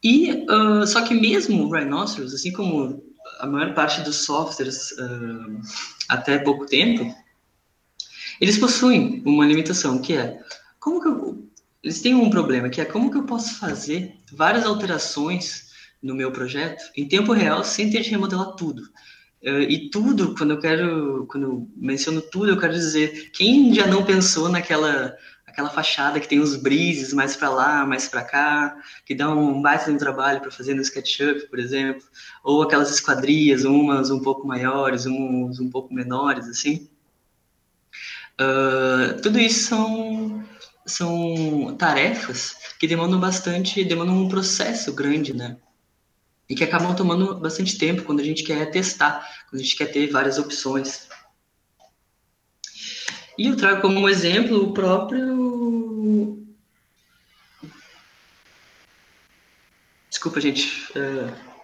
E, 0.03 0.47
uh, 0.51 0.87
só 0.87 1.03
que 1.03 1.15
mesmo 1.15 1.65
o 1.65 1.73
Rhinoceros, 1.73 2.35
assim 2.35 2.53
como 2.53 3.03
a 3.41 3.47
maior 3.47 3.75
parte 3.75 4.03
dos 4.03 4.25
softwares 4.25 4.93
uh, 4.93 5.61
até 6.09 6.39
pouco 6.39 6.67
tempo, 6.67 7.13
eles 8.41 8.59
possuem 8.59 9.23
uma 9.25 9.47
limitação, 9.47 10.01
que 10.01 10.13
é, 10.13 10.39
como 10.79 11.01
que 11.01 11.09
eu, 11.09 11.26
eles 11.87 12.01
têm 12.01 12.17
um 12.17 12.29
problema, 12.29 12.69
que 12.69 12.81
é 12.81 12.85
como 12.85 13.13
que 13.13 13.17
eu 13.17 13.23
posso 13.23 13.61
fazer 13.61 14.17
várias 14.33 14.65
alterações 14.65 15.71
no 16.03 16.17
meu 16.17 16.33
projeto 16.33 16.83
em 16.97 17.07
tempo 17.07 17.33
real 17.33 17.63
sem 17.63 17.89
ter 17.89 18.01
de 18.01 18.11
remodelar 18.11 18.57
tudo. 18.57 18.83
Uh, 19.41 19.63
e 19.69 19.89
tudo, 19.89 20.35
quando 20.35 20.51
eu 20.51 20.59
quero, 20.59 21.27
quando 21.31 21.45
eu 21.45 21.71
menciono 21.77 22.21
tudo, 22.21 22.49
eu 22.49 22.59
quero 22.59 22.73
dizer, 22.73 23.31
quem 23.31 23.73
já 23.73 23.87
não 23.87 24.05
pensou 24.05 24.49
naquela 24.49 25.15
aquela 25.47 25.71
fachada 25.71 26.19
que 26.19 26.29
tem 26.29 26.41
os 26.41 26.57
brises 26.57 27.15
mais 27.15 27.37
para 27.37 27.51
lá, 27.51 27.87
mais 27.87 28.09
para 28.09 28.25
cá, 28.25 28.77
que 29.07 29.15
dá 29.15 29.33
um 29.33 29.63
baita 29.63 29.97
trabalho 29.97 30.41
para 30.41 30.51
fazer 30.51 30.75
no 30.75 30.83
SketchUp, 30.83 31.49
por 31.49 31.59
exemplo, 31.59 32.03
ou 32.43 32.63
aquelas 32.63 32.91
esquadrias, 32.91 33.65
umas 33.65 34.11
um 34.11 34.21
pouco 34.21 34.47
maiores, 34.47 35.07
umas 35.07 35.61
um 35.61 35.71
pouco 35.71 35.95
menores, 35.95 36.49
assim. 36.49 36.91
Uh, 38.39 39.19
tudo 39.23 39.39
isso 39.39 39.69
são 39.69 40.45
são 40.87 41.77
tarefas 41.77 42.57
que 42.79 42.87
demandam 42.87 43.19
bastante, 43.19 43.85
demandam 43.85 44.17
um 44.17 44.29
processo 44.29 44.93
grande, 44.93 45.35
né? 45.35 45.57
E 46.49 46.55
que 46.55 46.63
acabam 46.63 46.95
tomando 46.95 47.41
bastante 47.41 47.77
tempo 47.77 48.05
quando 48.05 48.21
a 48.21 48.25
gente 48.25 48.45
quer 48.45 48.71
testar, 48.71 49.29
quando 49.51 49.61
a 49.61 49.65
gente 49.65 49.77
quer 49.77 49.87
ter 49.87 50.07
várias 50.09 50.39
opções. 50.39 51.09
E 53.37 53.49
eu 53.49 53.57
trago 53.57 53.83
como 53.83 54.09
exemplo 54.09 54.63
o 54.63 54.73
próprio. 54.73 56.47
Desculpa, 60.09 60.41
gente. 60.41 60.91
Uh... 60.93 61.57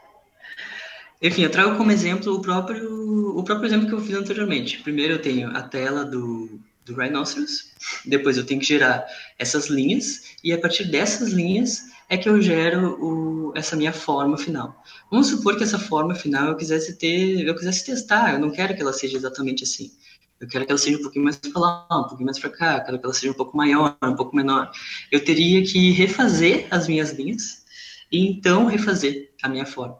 Enfim, 1.22 1.42
eu 1.42 1.50
trago 1.50 1.76
como 1.76 1.92
exemplo 1.92 2.34
o 2.34 2.42
próprio, 2.42 3.38
o 3.38 3.44
próprio 3.44 3.68
exemplo 3.68 3.86
que 3.86 3.94
eu 3.94 4.00
fiz 4.00 4.16
anteriormente. 4.16 4.82
Primeiro 4.82 5.14
eu 5.14 5.22
tenho 5.22 5.56
a 5.56 5.62
tela 5.62 6.04
do, 6.04 6.60
do 6.84 6.94
Rhinoceros, 6.96 7.71
depois 8.04 8.36
eu 8.36 8.44
tenho 8.44 8.60
que 8.60 8.66
gerar 8.66 9.04
essas 9.38 9.68
linhas, 9.68 10.22
e 10.42 10.52
a 10.52 10.58
partir 10.58 10.84
dessas 10.84 11.30
linhas 11.30 11.82
é 12.08 12.16
que 12.16 12.28
eu 12.28 12.40
gero 12.42 12.98
o, 13.00 13.52
essa 13.56 13.74
minha 13.74 13.92
forma 13.92 14.36
final. 14.36 14.82
Vamos 15.10 15.28
supor 15.28 15.56
que 15.56 15.62
essa 15.62 15.78
forma 15.78 16.14
final 16.14 16.48
eu 16.48 16.56
quisesse 16.56 16.98
ter, 16.98 17.46
eu 17.46 17.54
quisesse 17.54 17.86
testar, 17.86 18.34
eu 18.34 18.38
não 18.38 18.50
quero 18.50 18.74
que 18.74 18.82
ela 18.82 18.92
seja 18.92 19.16
exatamente 19.16 19.64
assim. 19.64 19.90
Eu 20.38 20.48
quero 20.48 20.66
que 20.66 20.72
ela 20.72 20.78
seja 20.78 20.98
um 20.98 21.02
pouquinho 21.02 21.24
mais 21.24 21.36
para 21.36 21.60
lá, 21.60 21.86
um 21.90 22.08
pouquinho 22.08 22.26
mais 22.26 22.38
para 22.38 22.50
cá, 22.50 22.80
quero 22.80 22.98
que 22.98 23.04
ela 23.04 23.14
seja 23.14 23.30
um 23.32 23.36
pouco 23.36 23.56
maior, 23.56 23.96
um 24.02 24.16
pouco 24.16 24.34
menor. 24.34 24.70
Eu 25.10 25.24
teria 25.24 25.62
que 25.64 25.92
refazer 25.92 26.66
as 26.70 26.88
minhas 26.88 27.12
linhas 27.12 27.62
e 28.10 28.26
então 28.26 28.66
refazer 28.66 29.30
a 29.42 29.48
minha 29.48 29.64
forma. 29.64 29.96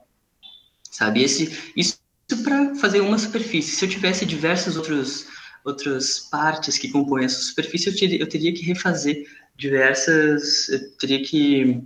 Sabe? 0.91 1.23
Esse, 1.23 1.73
isso 1.77 1.97
para 2.45 2.75
fazer 2.75 3.01
uma 3.01 3.19
superfície. 3.19 3.77
Se 3.77 3.85
eu 3.85 3.89
tivesse 3.89 4.27
diversos 4.27 4.77
outros 4.77 5.27
outras 5.64 6.19
partes 6.19 6.78
que 6.78 6.90
compõem 6.90 7.25
essa 7.25 7.40
superfície, 7.40 7.88
eu 7.88 7.97
teria, 7.97 8.21
eu 8.21 8.28
teria 8.28 8.52
que 8.52 8.64
refazer 8.64 9.26
diversas, 9.57 10.69
eu 10.69 10.97
teria 10.97 11.23
que 11.23 11.83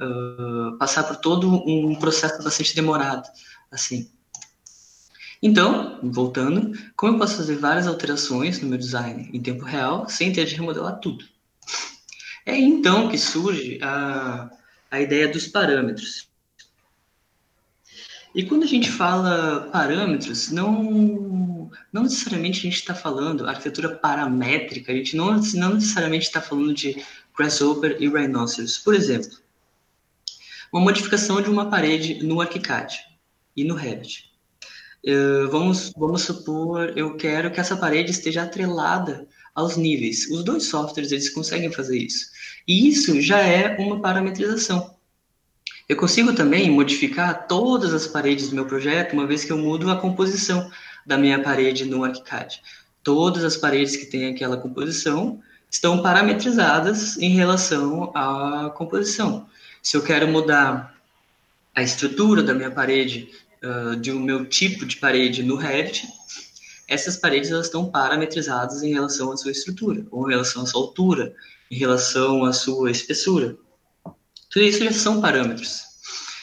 uh, 0.00 0.76
passar 0.78 1.04
por 1.04 1.16
todo 1.16 1.48
um 1.48 1.94
processo 1.94 2.42
bastante 2.42 2.74
demorado, 2.74 3.28
assim. 3.70 4.10
Então, 5.42 5.98
voltando, 6.02 6.78
como 6.94 7.14
eu 7.14 7.18
posso 7.18 7.36
fazer 7.36 7.56
várias 7.56 7.86
alterações 7.86 8.60
no 8.60 8.68
meu 8.68 8.78
design 8.78 9.30
em 9.32 9.40
tempo 9.40 9.64
real 9.64 10.08
sem 10.08 10.32
ter 10.32 10.44
de 10.44 10.54
remodelar 10.54 10.98
tudo? 10.98 11.24
É 12.44 12.56
então 12.56 13.08
que 13.08 13.16
surge 13.16 13.78
a, 13.82 14.50
a 14.90 15.00
ideia 15.00 15.28
dos 15.28 15.46
parâmetros. 15.46 16.28
E 18.34 18.44
quando 18.44 18.64
a 18.64 18.66
gente 18.66 18.90
fala 18.90 19.68
parâmetros, 19.72 20.50
não, 20.50 21.49
não 21.92 22.04
necessariamente 22.04 22.60
a 22.60 22.62
gente 22.62 22.76
está 22.76 22.94
falando 22.94 23.46
arquitetura 23.46 23.96
paramétrica, 23.96 24.92
a 24.92 24.94
gente 24.94 25.16
não, 25.16 25.40
não 25.54 25.74
necessariamente 25.74 26.26
está 26.26 26.40
falando 26.40 26.74
de 26.74 27.02
Grasshopper 27.36 27.96
e 28.00 28.08
Rhinoceros. 28.08 28.78
Por 28.78 28.94
exemplo, 28.94 29.38
uma 30.72 30.82
modificação 30.82 31.40
de 31.42 31.50
uma 31.50 31.68
parede 31.68 32.22
no 32.22 32.40
ArchiCAD 32.40 32.98
e 33.56 33.64
no 33.64 33.74
Revit. 33.74 34.30
Uh, 35.04 35.48
vamos, 35.50 35.92
vamos 35.96 36.22
supor, 36.22 36.92
eu 36.96 37.16
quero 37.16 37.50
que 37.50 37.58
essa 37.58 37.76
parede 37.76 38.10
esteja 38.10 38.42
atrelada 38.42 39.26
aos 39.54 39.76
níveis. 39.76 40.30
Os 40.30 40.44
dois 40.44 40.64
softwares 40.64 41.10
eles 41.10 41.30
conseguem 41.30 41.72
fazer 41.72 41.98
isso. 41.98 42.26
E 42.68 42.88
isso 42.88 43.20
já 43.20 43.38
é 43.38 43.76
uma 43.78 44.00
parametrização. 44.00 44.94
Eu 45.88 45.96
consigo 45.96 46.32
também 46.32 46.70
modificar 46.70 47.48
todas 47.48 47.92
as 47.92 48.06
paredes 48.06 48.48
do 48.48 48.54
meu 48.54 48.64
projeto, 48.66 49.12
uma 49.12 49.26
vez 49.26 49.44
que 49.44 49.50
eu 49.50 49.58
mudo 49.58 49.90
a 49.90 50.00
composição 50.00 50.70
da 51.06 51.16
minha 51.16 51.42
parede 51.42 51.84
no 51.84 52.04
ArchiCAD. 52.04 52.60
Todas 53.02 53.44
as 53.44 53.56
paredes 53.56 53.96
que 53.96 54.06
têm 54.06 54.26
aquela 54.26 54.56
composição 54.56 55.40
estão 55.70 56.02
parametrizadas 56.02 57.16
em 57.16 57.30
relação 57.30 58.10
à 58.14 58.70
composição. 58.70 59.46
Se 59.82 59.96
eu 59.96 60.02
quero 60.02 60.28
mudar 60.28 60.94
a 61.74 61.82
estrutura 61.82 62.42
da 62.42 62.52
minha 62.52 62.70
parede, 62.70 63.30
uh, 63.62 63.96
de 63.96 64.12
um 64.12 64.20
meu 64.20 64.44
tipo 64.44 64.84
de 64.84 64.96
parede 64.96 65.42
no 65.42 65.56
Revit, 65.56 66.06
essas 66.88 67.16
paredes 67.16 67.50
elas 67.50 67.66
estão 67.66 67.88
parametrizadas 67.88 68.82
em 68.82 68.92
relação 68.92 69.30
à 69.30 69.36
sua 69.36 69.52
estrutura, 69.52 70.04
ou 70.10 70.28
em 70.28 70.32
relação 70.32 70.62
à 70.62 70.66
sua 70.66 70.80
altura, 70.80 71.32
em 71.70 71.76
relação 71.76 72.44
à 72.44 72.52
sua 72.52 72.90
espessura. 72.90 73.56
Tudo 74.50 74.64
isso 74.64 74.82
já 74.82 74.92
são 74.92 75.20
parâmetros. 75.20 75.89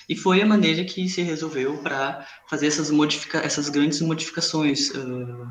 E 0.08 0.16
foi 0.16 0.42
a 0.42 0.46
maneira 0.46 0.84
que 0.86 1.08
se 1.10 1.22
resolveu 1.22 1.78
para 1.80 2.26
fazer 2.50 2.68
essas, 2.68 2.90
modifica 2.90 3.40
essas 3.40 3.70
grandes 3.70 4.00
modificações 4.02 4.90
uh, 4.92 5.50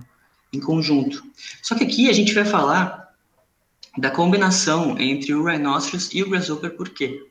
em 0.52 0.60
conjunto. 0.60 1.22
Só 1.62 1.74
que 1.74 1.84
aqui 1.84 2.08
a 2.08 2.12
gente 2.12 2.32
vai 2.32 2.44
falar 2.44 3.14
da 3.98 4.10
combinação 4.10 4.98
entre 4.98 5.34
o 5.34 5.44
Rhinoceros 5.44 6.12
e 6.12 6.22
o 6.22 6.30
Grasshopper, 6.30 6.76
por 6.76 6.88
quê? 6.90 7.26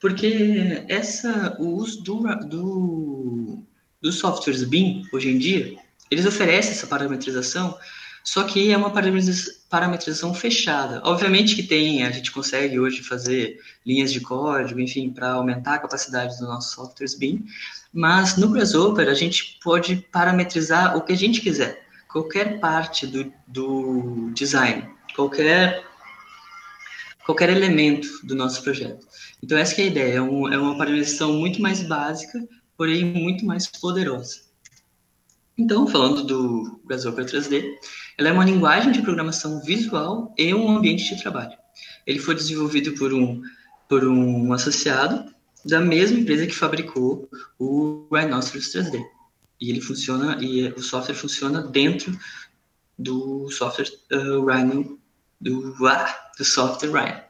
Porque 0.00 0.84
essa, 0.88 1.56
o 1.58 1.76
uso 1.76 2.02
do, 2.02 2.22
do, 2.46 3.62
dos 4.00 4.16
softwares 4.16 4.64
BIM, 4.64 5.02
hoje 5.12 5.30
em 5.30 5.38
dia, 5.38 5.76
eles 6.10 6.26
oferecem 6.26 6.72
essa 6.72 6.86
parametrização 6.86 7.78
só 8.22 8.44
que 8.44 8.70
é 8.70 8.76
uma 8.76 8.90
parametrização 8.90 9.59
fechada. 10.34 11.00
Obviamente 11.04 11.54
que 11.54 11.62
tem, 11.62 12.02
a 12.02 12.10
gente 12.10 12.32
consegue 12.32 12.78
hoje 12.80 13.02
fazer 13.02 13.60
linhas 13.86 14.12
de 14.12 14.20
código, 14.20 14.80
enfim, 14.80 15.10
para 15.10 15.32
aumentar 15.32 15.74
a 15.74 15.78
capacidade 15.78 16.36
dos 16.36 16.48
nossos 16.48 16.72
softwares 16.72 17.16
BIM, 17.16 17.46
mas 17.92 18.36
no 18.36 18.50
Grasshopper 18.50 19.08
a 19.08 19.14
gente 19.14 19.58
pode 19.62 19.96
parametrizar 20.10 20.96
o 20.96 21.02
que 21.02 21.12
a 21.12 21.16
gente 21.16 21.40
quiser, 21.40 21.86
qualquer 22.08 22.58
parte 22.58 23.06
do, 23.06 23.32
do 23.46 24.30
design, 24.34 24.88
qualquer 25.14 25.88
qualquer 27.24 27.50
elemento 27.50 28.08
do 28.24 28.34
nosso 28.34 28.64
projeto. 28.64 29.06
Então 29.40 29.56
essa 29.56 29.80
é 29.80 29.84
a 29.84 29.86
ideia, 29.86 30.14
é, 30.14 30.20
um, 30.20 30.52
é 30.52 30.58
uma 30.58 30.76
parametrização 30.76 31.34
muito 31.34 31.62
mais 31.62 31.80
básica, 31.80 32.42
porém 32.76 33.04
muito 33.04 33.46
mais 33.46 33.68
poderosa. 33.68 34.50
Então, 35.60 35.86
falando 35.86 36.24
do 36.24 36.80
Grasshopper 36.86 37.26
3D, 37.26 37.74
ela 38.20 38.28
é 38.28 38.32
uma 38.32 38.44
linguagem 38.44 38.92
de 38.92 39.00
programação 39.00 39.62
visual 39.62 40.34
e 40.36 40.52
um 40.52 40.76
ambiente 40.76 41.14
de 41.14 41.22
trabalho. 41.22 41.56
Ele 42.06 42.18
foi 42.18 42.34
desenvolvido 42.34 42.92
por 42.92 43.14
um, 43.14 43.40
por 43.88 44.04
um 44.04 44.52
associado 44.52 45.34
da 45.64 45.80
mesma 45.80 46.18
empresa 46.18 46.46
que 46.46 46.54
fabricou 46.54 47.30
o 47.58 48.06
Rhinoceros 48.12 48.74
3D. 48.74 49.02
E 49.58 49.70
ele 49.70 49.80
funciona, 49.80 50.36
e 50.38 50.68
o 50.68 50.82
software 50.82 51.14
funciona 51.14 51.62
dentro 51.62 52.14
do 52.98 53.50
software 53.50 53.88
uh, 54.12 54.44
Rhino, 54.44 54.98
do, 55.40 55.86
ah, 55.86 56.14
do 56.36 56.44
software 56.44 56.90
Rhino. 56.90 57.22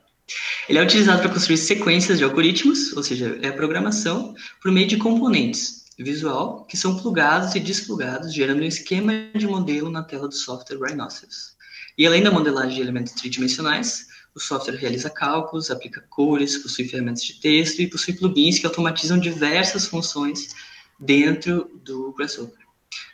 Ele 0.69 0.79
é 0.81 0.83
utilizado 0.83 1.21
para 1.21 1.31
construir 1.31 1.59
sequências 1.59 2.19
de 2.19 2.25
algoritmos, 2.25 2.97
ou 2.97 3.05
seja, 3.05 3.39
é 3.43 3.53
programação 3.53 4.35
por 4.61 4.73
meio 4.73 4.89
de 4.89 4.97
componentes, 4.97 5.80
visual 6.03 6.65
que 6.65 6.77
são 6.77 6.97
plugados 6.97 7.55
e 7.55 7.61
desplugados, 7.61 8.33
gerando 8.35 8.63
um 8.63 8.67
esquema 8.67 9.13
de 9.35 9.47
modelo 9.47 9.91
na 9.91 10.03
tela 10.03 10.29
do 10.29 10.35
software 10.35 10.79
Rhinoceros. 10.79 11.57
E 11.97 12.07
além 12.07 12.23
da 12.23 12.31
modelagem 12.31 12.77
de 12.77 12.81
elementos 12.81 13.13
tridimensionais, 13.13 14.07
o 14.35 14.41
software 14.41 14.77
realiza 14.77 15.11
cálculos, 15.11 15.71
aplica 15.71 16.01
cores, 16.09 16.57
possui 16.59 16.89
ferramentas 16.89 17.23
de 17.23 17.41
texto 17.41 17.81
e 17.81 17.89
possui 17.89 18.15
plugins 18.15 18.59
que 18.59 18.67
automatizam 18.67 19.19
diversas 19.19 19.87
funções 19.87 20.55
dentro 20.99 21.71
do 21.85 22.13
Grasshopper. 22.13 22.67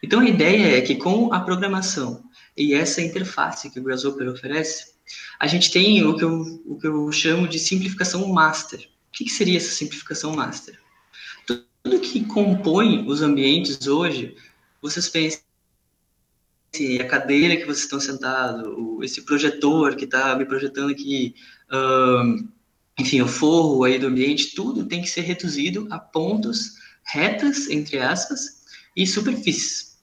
Então 0.02 0.20
a 0.20 0.28
ideia 0.28 0.78
é 0.78 0.80
que 0.80 0.96
com 0.96 1.32
a 1.32 1.40
programação 1.40 2.24
e 2.56 2.74
essa 2.74 3.02
interface 3.02 3.70
que 3.70 3.80
o 3.80 3.82
Grasshopper 3.82 4.28
oferece, 4.28 4.94
a 5.38 5.46
gente 5.46 5.70
tem 5.70 6.04
o 6.04 6.16
que 6.16 6.24
eu, 6.24 6.62
o 6.66 6.78
que 6.78 6.87
eu 6.87 7.11
chamo 7.12 7.46
de 7.46 7.58
simplificação 7.58 8.26
master. 8.28 8.80
O 8.80 9.12
que, 9.12 9.24
que 9.24 9.30
seria 9.30 9.56
essa 9.56 9.70
simplificação 9.70 10.34
master? 10.34 10.78
Tudo 11.87 12.01
que 12.01 12.25
compõe 12.25 13.07
os 13.07 13.22
ambientes 13.22 13.87
hoje, 13.87 14.35
vocês 14.83 15.09
pensem 15.09 15.40
assim, 16.75 16.99
a 16.99 17.07
cadeira 17.07 17.57
que 17.57 17.64
vocês 17.64 17.85
estão 17.85 18.01
sentados, 18.01 18.66
esse 19.03 19.22
projetor 19.22 19.94
que 19.94 20.05
está 20.05 20.35
me 20.35 20.44
projetando 20.44 20.90
aqui, 20.90 21.37
enfim, 22.99 23.20
o 23.20 23.29
forro 23.29 23.85
aí 23.85 24.01
do 24.01 24.09
ambiente, 24.09 24.53
tudo 24.53 24.85
tem 24.85 25.01
que 25.01 25.09
ser 25.09 25.20
reduzido 25.20 25.87
a 25.88 25.99
pontos 25.99 26.72
retas, 27.05 27.70
entre 27.70 28.01
aspas, 28.01 28.64
e 28.96 29.07
superfícies. 29.07 29.96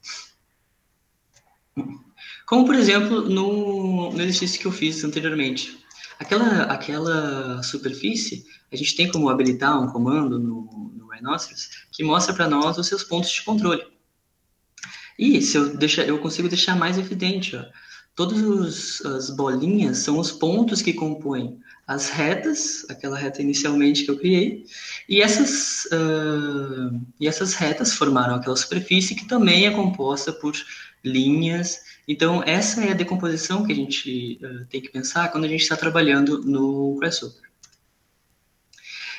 Como, 2.46 2.64
por 2.64 2.76
exemplo, 2.76 3.28
no, 3.28 4.10
no 4.10 4.22
exercício 4.22 4.58
que 4.58 4.66
eu 4.66 4.72
fiz 4.72 5.04
anteriormente. 5.04 5.78
Aquela, 6.18 6.62
aquela 6.62 7.62
superfície, 7.62 8.46
a 8.72 8.76
gente 8.76 8.96
tem 8.96 9.10
como 9.10 9.28
habilitar 9.28 9.82
um 9.82 9.88
comando 9.88 10.38
no, 10.38 10.93
que 11.92 12.02
mostra 12.02 12.34
para 12.34 12.48
nós 12.48 12.78
os 12.78 12.86
seus 12.86 13.04
pontos 13.04 13.30
de 13.30 13.42
controle. 13.42 13.84
E 15.18 15.40
se 15.40 15.56
eu, 15.56 15.76
deixar, 15.76 16.02
eu 16.04 16.18
consigo 16.18 16.48
deixar 16.48 16.76
mais 16.76 16.98
evidente, 16.98 17.56
ó, 17.56 17.64
todas 18.16 19.00
as 19.04 19.30
bolinhas 19.30 19.98
são 19.98 20.18
os 20.18 20.32
pontos 20.32 20.82
que 20.82 20.92
compõem 20.92 21.60
as 21.86 22.08
retas, 22.08 22.86
aquela 22.88 23.18
reta 23.18 23.42
inicialmente 23.42 24.04
que 24.04 24.10
eu 24.10 24.18
criei, 24.18 24.64
e 25.08 25.20
essas, 25.20 25.84
uh, 25.86 27.00
e 27.20 27.28
essas 27.28 27.54
retas 27.54 27.92
formaram 27.92 28.34
aquela 28.34 28.56
superfície 28.56 29.14
que 29.14 29.26
também 29.26 29.66
é 29.66 29.70
composta 29.70 30.32
por 30.32 30.54
linhas 31.04 31.80
então, 32.06 32.42
essa 32.44 32.84
é 32.84 32.90
a 32.90 32.94
decomposição 32.94 33.64
que 33.64 33.72
a 33.72 33.76
gente 33.76 34.38
uh, 34.42 34.66
tem 34.66 34.80
que 34.80 34.90
pensar 34.90 35.30
quando 35.32 35.44
a 35.44 35.48
gente 35.48 35.62
está 35.62 35.76
trabalhando 35.76 36.42
no 36.42 36.96
Grasshopper. 36.96 37.43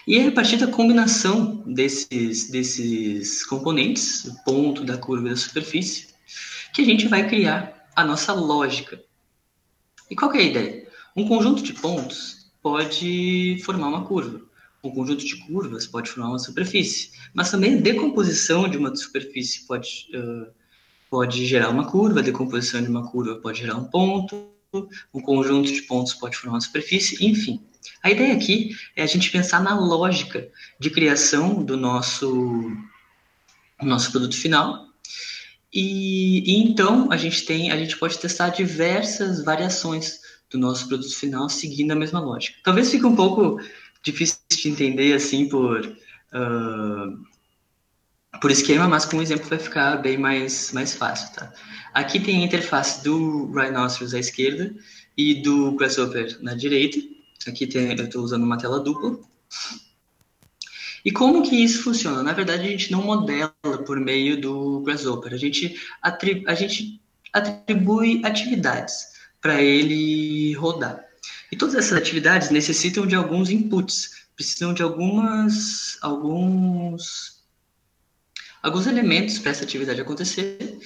E 0.08 0.18
é 0.18 0.28
a 0.28 0.32
partir 0.32 0.58
da 0.58 0.68
combinação 0.68 1.64
desses, 1.66 2.50
desses 2.50 3.44
componentes, 3.46 4.26
o 4.26 4.44
ponto, 4.44 4.84
da 4.84 4.98
curva 4.98 5.28
e 5.28 5.30
da 5.32 5.36
superfície, 5.36 6.10
que 6.74 6.82
a 6.82 6.86
gente 6.86 7.08
vai 7.08 7.28
criar 7.28 7.90
a 7.96 8.06
nossa 8.06 8.32
lógica. 8.34 9.02
E 10.10 10.16
qual 10.16 10.32
é 10.34 10.40
a 10.40 10.44
ideia? 10.44 10.88
Um 11.16 11.28
conjunto 11.28 11.64
de 11.64 11.74
pontos 11.74 12.52
pode 12.62 13.60
formar 13.64 13.88
uma 13.88 14.06
curva. 14.06 14.42
Um 14.84 14.92
conjunto 14.92 15.26
de 15.26 15.38
curvas 15.48 15.88
pode 15.88 16.12
formar 16.12 16.30
uma 16.30 16.40
superfície. 16.40 17.10
Mas 17.34 17.50
também 17.50 17.76
a 17.76 17.82
decomposição 17.82 18.70
de 18.70 18.78
uma 18.78 18.96
superfície 18.96 19.66
pode 19.66 20.08
uh, 20.14 20.52
pode 21.10 21.46
gerar 21.46 21.70
uma 21.70 21.90
curva, 21.90 22.20
a 22.20 22.24
decomposição 22.24 22.82
de 22.82 22.90
uma 22.90 23.10
curva 23.10 23.36
pode 23.36 23.60
gerar 23.60 23.78
um 23.78 23.86
ponto, 23.86 24.50
um 25.14 25.22
conjunto 25.22 25.72
de 25.72 25.82
pontos 25.84 26.14
pode 26.14 26.38
formar 26.38 26.56
uma 26.56 26.62
superfície, 26.62 27.24
enfim. 27.26 27.62
A 28.04 28.12
ideia 28.12 28.34
aqui 28.34 28.76
é 28.96 29.04
a 29.04 29.08
gente 29.08 29.32
pensar 29.32 29.62
na 29.62 29.80
lógica 29.80 30.48
de 30.80 30.90
criação 30.90 31.64
do 31.64 31.78
nosso, 31.78 32.72
nosso 33.82 34.12
produto 34.12 34.36
final. 34.36 34.86
E, 35.74 36.40
e 36.46 36.64
então 36.64 37.12
a 37.12 37.18
gente 37.18 37.46
tem, 37.46 37.72
a 37.72 37.78
gente 37.78 37.98
pode 37.98 38.18
testar 38.18 38.50
diversas 38.50 39.44
variações 39.44 40.20
do 40.50 40.58
nosso 40.58 40.88
produto 40.88 41.14
final 41.16 41.50
seguindo 41.50 41.92
a 41.92 41.96
mesma 41.96 42.20
lógica. 42.20 42.58
Talvez 42.64 42.90
fique 42.90 43.06
um 43.06 43.16
pouco 43.16 43.60
difícil 44.04 44.38
de 44.50 44.70
entender 44.70 45.14
assim 45.14 45.50
por 45.50 45.82
uh, 45.82 47.26
por 48.42 48.52
esquema, 48.52 48.88
mas 48.88 49.06
com 49.06 49.18
um 49.18 49.22
exemplo 49.22 49.48
vai 49.48 49.60
ficar 49.60 49.98
bem 49.98 50.18
mais, 50.18 50.72
mais 50.72 50.94
fácil, 50.94 51.34
tá? 51.34 51.52
Aqui 51.94 52.20
tem 52.20 52.42
a 52.42 52.46
interface 52.46 53.04
do 53.04 53.52
Rhinoceros 53.52 54.14
à 54.14 54.20
esquerda 54.20 54.76
e 55.18 55.36
do 55.36 55.72
Grasshopper 55.74 56.38
na 56.42 56.54
direita. 56.54 57.00
Aqui 57.48 57.66
tem, 57.66 57.98
eu 57.98 58.06
estou 58.06 58.24
usando 58.24 58.44
uma 58.44 58.58
tela 58.58 58.80
dupla. 58.80 59.18
E 61.06 61.12
como 61.12 61.44
que 61.44 61.56
isso 61.56 61.84
funciona? 61.84 62.24
Na 62.24 62.34
verdade, 62.34 62.64
a 62.64 62.70
gente 62.70 62.92
não 62.92 63.04
modela 63.04 63.54
por 63.86 64.00
meio 64.00 64.40
do 64.42 64.82
Grasshopper. 64.82 65.34
A 65.34 65.38
gente, 65.38 65.80
atribui, 66.02 66.44
a 66.48 66.56
gente 66.56 67.00
atribui 67.32 68.22
atividades 68.26 69.16
para 69.40 69.62
ele 69.62 70.54
rodar. 70.54 71.06
E 71.52 71.56
todas 71.56 71.76
essas 71.76 71.98
atividades 71.98 72.50
necessitam 72.50 73.06
de 73.06 73.16
alguns 73.16 73.50
inputs, 73.50 74.26
precisam 74.36 74.74
de 74.74 74.82
algumas, 74.82 75.98
alguns 76.02 77.35
alguns 78.66 78.88
elementos 78.88 79.38
para 79.38 79.52
essa 79.52 79.64
atividade 79.64 80.02
acontecer 80.02 80.80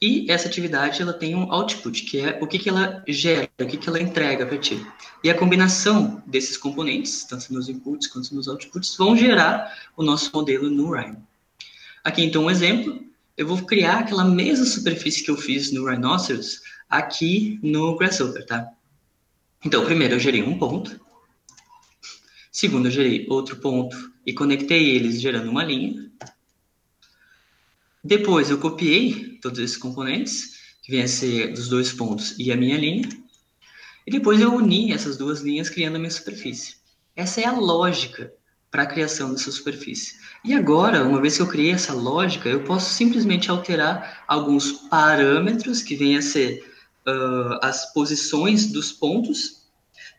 e 0.00 0.30
essa 0.30 0.48
atividade 0.48 1.02
ela 1.02 1.12
tem 1.12 1.34
um 1.34 1.52
output, 1.52 2.02
que 2.04 2.18
é 2.18 2.38
o 2.40 2.46
que, 2.46 2.58
que 2.58 2.70
ela 2.70 3.04
gera, 3.06 3.46
o 3.60 3.66
que, 3.66 3.76
que 3.76 3.88
ela 3.88 4.00
entrega 4.00 4.46
para 4.46 4.56
ti. 4.56 4.84
E 5.22 5.28
a 5.28 5.36
combinação 5.36 6.22
desses 6.26 6.56
componentes, 6.56 7.24
tanto 7.24 7.52
nos 7.52 7.68
inputs 7.68 8.06
quanto 8.06 8.34
nos 8.34 8.48
outputs, 8.48 8.96
vão 8.96 9.14
gerar 9.14 9.70
o 9.94 10.02
nosso 10.02 10.30
modelo 10.32 10.70
no 10.70 10.94
Rhino. 10.94 11.26
Aqui 12.02 12.24
então 12.24 12.44
um 12.44 12.50
exemplo, 12.50 13.04
eu 13.36 13.46
vou 13.46 13.58
criar 13.66 13.98
aquela 13.98 14.24
mesma 14.24 14.64
superfície 14.64 15.22
que 15.22 15.30
eu 15.30 15.36
fiz 15.36 15.70
no 15.70 15.84
Rhinoceros, 15.84 16.62
aqui 16.88 17.60
no 17.62 17.96
Grasshopper, 17.96 18.46
tá? 18.46 18.66
Então, 19.62 19.84
primeiro 19.84 20.14
eu 20.14 20.20
gerei 20.20 20.42
um 20.42 20.58
ponto. 20.58 20.98
Segundo, 22.50 22.86
eu 22.86 22.92
gerei 22.92 23.26
outro 23.28 23.56
ponto 23.56 24.10
e 24.24 24.32
conectei 24.32 24.96
eles 24.96 25.20
gerando 25.20 25.50
uma 25.50 25.62
linha. 25.62 26.05
Depois 28.06 28.50
eu 28.50 28.58
copiei 28.58 29.36
todos 29.42 29.58
esses 29.58 29.76
componentes, 29.76 30.60
que 30.80 30.92
vêm 30.92 31.02
a 31.02 31.08
ser 31.08 31.52
dos 31.52 31.68
dois 31.68 31.92
pontos 31.92 32.38
e 32.38 32.52
a 32.52 32.56
minha 32.56 32.78
linha. 32.78 33.08
E 34.06 34.12
depois 34.12 34.40
eu 34.40 34.54
uni 34.54 34.92
essas 34.92 35.16
duas 35.16 35.40
linhas 35.40 35.68
criando 35.68 35.96
a 35.96 35.98
minha 35.98 36.10
superfície. 36.10 36.76
Essa 37.16 37.40
é 37.40 37.46
a 37.46 37.58
lógica 37.58 38.32
para 38.70 38.84
a 38.84 38.86
criação 38.86 39.32
dessa 39.32 39.50
superfície. 39.50 40.14
E 40.44 40.54
agora, 40.54 41.02
uma 41.02 41.20
vez 41.20 41.34
que 41.34 41.42
eu 41.42 41.48
criei 41.48 41.72
essa 41.72 41.92
lógica, 41.94 42.48
eu 42.48 42.62
posso 42.62 42.94
simplesmente 42.94 43.50
alterar 43.50 44.22
alguns 44.28 44.70
parâmetros 44.88 45.82
que 45.82 45.96
vêm 45.96 46.16
a 46.16 46.22
ser 46.22 46.62
uh, 47.08 47.58
as 47.60 47.92
posições 47.92 48.70
dos 48.70 48.92
pontos 48.92 49.66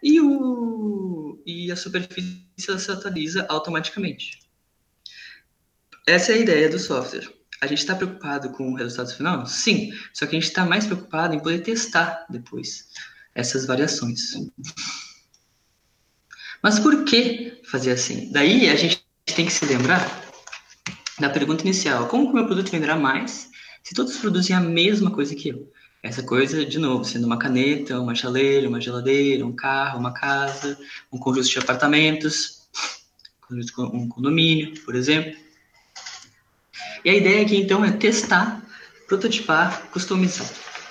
e, 0.04 0.19
o, 0.19 1.41
e 1.45 1.71
a 1.71 1.76
superfície 1.78 2.43
se 2.58 2.91
atualiza 2.91 3.45
automaticamente. 3.47 4.39
Essa 6.06 6.34
é 6.34 6.36
a 6.36 6.39
ideia 6.39 6.67
do 6.67 6.80
software. 6.80 7.37
A 7.62 7.67
gente 7.67 7.80
está 7.80 7.96
preocupado 7.96 8.50
com 8.50 8.72
o 8.72 8.76
resultado 8.76 9.15
final? 9.15 9.46
Sim, 9.46 9.91
só 10.13 10.26
que 10.26 10.36
a 10.36 10.39
gente 10.39 10.50
está 10.50 10.65
mais 10.65 10.86
preocupado 10.86 11.34
em 11.34 11.39
poder 11.39 11.60
testar 11.60 12.26
depois 12.30 12.89
essas 13.34 13.65
variações. 13.65 14.34
Mas 16.62 16.80
por 16.80 17.04
que 17.04 17.62
fazer 17.70 17.91
assim? 17.91 18.32
Daí 18.32 18.70
a 18.70 18.76
gente 18.76 19.04
tem 19.26 19.46
que 19.46 19.54
se 19.54 19.65
lembrar 19.65 20.02
da 21.20 21.30
pergunta 21.30 21.63
inicial: 21.63 22.08
como 22.08 22.26
que 22.26 22.32
o 22.32 22.36
meu 22.36 22.46
produto 22.46 22.72
venderá 22.72 22.96
mais 22.96 23.50
se 23.84 23.96
todos 23.96 24.17
produzem 24.17 24.56
a 24.56 24.60
mesma 24.60 25.12
coisa 25.12 25.36
que 25.36 25.50
eu? 25.50 25.72
Essa 26.04 26.22
coisa, 26.22 26.63
de 26.65 26.78
novo, 26.78 27.04
sendo 27.04 27.26
uma 27.26 27.39
caneta, 27.39 28.00
uma 28.00 28.13
chaleira, 28.13 28.70
uma 28.70 28.80
geladeira, 28.80 29.46
um 29.46 29.56
carro, 29.56 30.00
uma 30.00 30.13
casa, 30.13 30.78
um 31.12 31.17
conjunto 31.17 31.50
de 31.50 31.60
apartamentos, 31.60 32.67
um 33.80 34.08
condomínio, 34.08 34.80
por 34.84 34.96
exemplo. 34.96 35.47
E 37.08 37.10
a 37.10 37.15
ideia 37.15 37.41
aqui, 37.41 37.56
então, 37.56 37.86
é 37.86 37.91
testar, 37.93 38.62
prototipar, 39.08 39.88
customizar. 39.93 40.46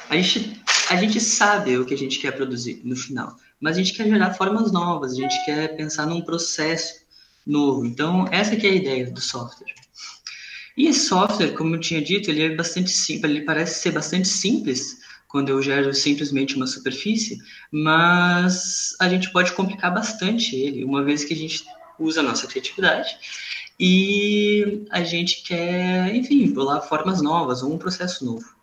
A 0.08 0.16
gente, 0.16 0.62
a 0.88 0.96
gente 0.96 1.20
sabe 1.20 1.76
o 1.76 1.84
que 1.84 1.92
a 1.92 1.98
gente 1.98 2.18
quer 2.18 2.32
produzir 2.32 2.80
no 2.84 2.96
final, 2.96 3.36
mas 3.60 3.76
a 3.76 3.82
gente 3.82 3.92
quer 3.92 4.08
gerar 4.08 4.32
formas 4.32 4.72
novas, 4.72 5.12
a 5.12 5.16
gente 5.16 5.44
quer 5.44 5.76
pensar 5.76 6.06
num 6.06 6.22
processo 6.22 7.04
novo. 7.46 7.84
Então, 7.84 8.26
essa 8.32 8.56
que 8.56 8.66
é 8.66 8.70
a 8.70 8.74
ideia 8.74 9.10
do 9.10 9.20
software. 9.20 9.74
E 10.74 10.86
esse 10.86 11.00
software, 11.00 11.52
como 11.52 11.74
eu 11.74 11.80
tinha 11.80 12.00
dito, 12.00 12.30
ele 12.30 12.44
é 12.44 12.56
bastante 12.56 12.92
simples, 12.92 13.30
ele 13.30 13.44
parece 13.44 13.82
ser 13.82 13.90
bastante 13.90 14.26
simples, 14.26 14.96
quando 15.28 15.50
eu 15.50 15.60
gero 15.60 15.92
simplesmente 15.92 16.56
uma 16.56 16.66
superfície, 16.66 17.36
mas 17.70 18.96
a 18.98 19.06
gente 19.06 19.30
pode 19.32 19.52
complicar 19.52 19.92
bastante 19.92 20.56
ele, 20.56 20.82
uma 20.82 21.04
vez 21.04 21.24
que 21.24 21.34
a 21.34 21.36
gente 21.36 21.62
usa 21.98 22.20
a 22.20 22.22
nossa 22.22 22.46
criatividade 22.46 23.18
e 23.78 24.86
a 24.90 25.02
gente 25.02 25.42
quer, 25.42 26.14
enfim, 26.14 26.50
pular 26.52 26.80
formas 26.80 27.20
novas 27.20 27.62
ou 27.62 27.72
um 27.72 27.78
processo 27.78 28.24
novo. 28.24 28.56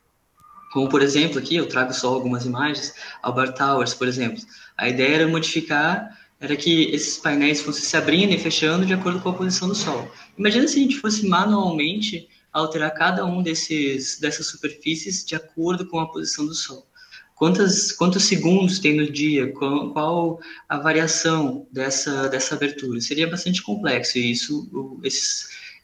Como, 0.71 0.89
por 0.89 1.04
exemplo, 1.04 1.38
aqui 1.38 1.56
eu 1.56 1.67
trago 1.67 1.93
só 1.93 2.12
algumas 2.12 2.45
imagens, 2.45 2.95
Albert 3.21 3.54
Towers, 3.54 3.93
por 3.93 4.08
exemplo. 4.08 4.41
A 4.76 4.89
ideia 4.89 5.15
era 5.15 5.28
modificar, 5.28 6.17
era 6.39 6.56
que 6.56 6.86
esses 6.86 7.19
painéis 7.19 7.62
fossem 7.62 7.84
se 7.84 7.95
abrindo 7.95 8.34
e 8.34 8.39
fechando 8.39 8.86
de 8.86 8.93
acordo 8.93 9.19
com 9.19 9.30
a 9.30 9.34
posição 9.34 9.67
do 9.67 9.76
Sol. 9.76 10.12
Imagina 10.38 10.67
se 10.67 10.80
a 10.80 10.82
gente 10.82 10.99
fosse 10.99 11.28
manualmente 11.28 12.28
alterar 12.52 12.91
cada 12.93 13.23
um 13.26 13.43
desses 13.43 14.19
dessas 14.19 14.47
superfícies 14.47 15.23
de 15.23 15.36
acordo 15.36 15.86
com 15.88 15.99
a 15.99 16.12
posição 16.12 16.45
do 16.45 16.56
Sol. 16.56 16.88
Quantas, 17.35 17.91
quantos 17.91 18.23
segundos 18.23 18.79
tem 18.79 18.95
no 18.95 19.11
dia? 19.11 19.51
Qual, 19.53 19.91
qual, 19.91 20.39
a 20.69 20.77
variação 20.77 21.67
dessa, 21.71 22.29
dessa 22.29 22.55
abertura? 22.55 23.01
Seria 23.01 23.29
bastante 23.29 23.61
complexo 23.61 24.17
e 24.17 24.31
isso, 24.31 24.69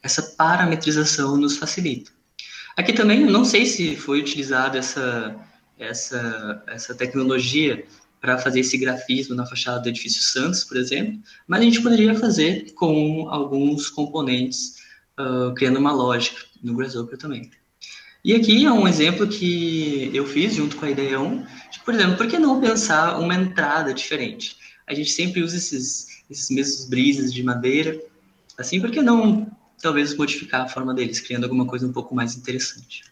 essa 0.01 0.21
parametrização 0.37 1.35
nos 1.35 1.57
facilita. 1.57 2.11
Aqui 2.77 2.93
também, 2.93 3.25
não 3.25 3.43
sei 3.43 3.65
se 3.65 3.95
foi 3.95 4.19
utilizada 4.19 4.77
essa, 4.77 5.35
essa, 5.77 6.63
essa 6.67 6.95
tecnologia 6.95 7.85
para 8.21 8.37
fazer 8.37 8.61
esse 8.61 8.77
grafismo 8.77 9.35
na 9.35 9.45
fachada 9.45 9.81
do 9.81 9.89
edifício 9.89 10.21
Santos, 10.21 10.63
por 10.63 10.77
exemplo, 10.77 11.19
mas 11.47 11.61
a 11.61 11.63
gente 11.63 11.81
poderia 11.81 12.15
fazer 12.15 12.71
com 12.73 13.27
alguns 13.29 13.89
componentes, 13.89 14.75
uh, 15.19 15.53
criando 15.55 15.79
uma 15.79 15.91
lógica 15.91 16.45
no 16.61 16.75
Grasshopper 16.75 17.17
também. 17.17 17.49
E 18.23 18.35
aqui 18.35 18.65
é 18.65 18.71
um 18.71 18.87
exemplo 18.87 19.27
que 19.27 20.11
eu 20.13 20.25
fiz 20.25 20.55
junto 20.55 20.75
com 20.75 20.85
a 20.85 20.89
ideia 20.89 21.19
1, 21.19 21.45
de, 21.71 21.79
por 21.85 21.93
exemplo, 21.93 22.17
por 22.17 22.27
que 22.27 22.37
não 22.37 22.59
pensar 22.59 23.17
uma 23.17 23.33
entrada 23.33 23.93
diferente? 23.93 24.57
A 24.85 24.93
gente 24.93 25.11
sempre 25.11 25.41
usa 25.41 25.55
esses, 25.55 26.23
esses 26.29 26.49
mesmos 26.49 26.89
brises 26.89 27.33
de 27.33 27.41
madeira, 27.41 27.99
assim, 28.57 28.81
por 28.81 28.91
que 28.91 29.01
não 29.01 29.49
talvez 29.81 30.15
modificar 30.15 30.61
a 30.61 30.67
forma 30.67 30.93
deles, 30.93 31.21
criando 31.21 31.45
alguma 31.45 31.65
coisa 31.65 31.87
um 31.87 31.93
pouco 31.93 32.13
mais 32.13 32.35
interessante? 32.35 33.03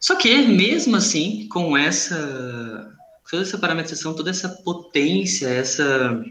Só 0.00 0.16
que, 0.16 0.36
mesmo 0.48 0.96
assim, 0.96 1.46
com 1.48 1.76
essa 1.76 2.96
toda 3.30 3.42
essa 3.42 3.58
parametrização, 3.58 4.14
toda 4.14 4.30
essa 4.30 4.48
potência, 4.48 5.48
essa 5.48 6.24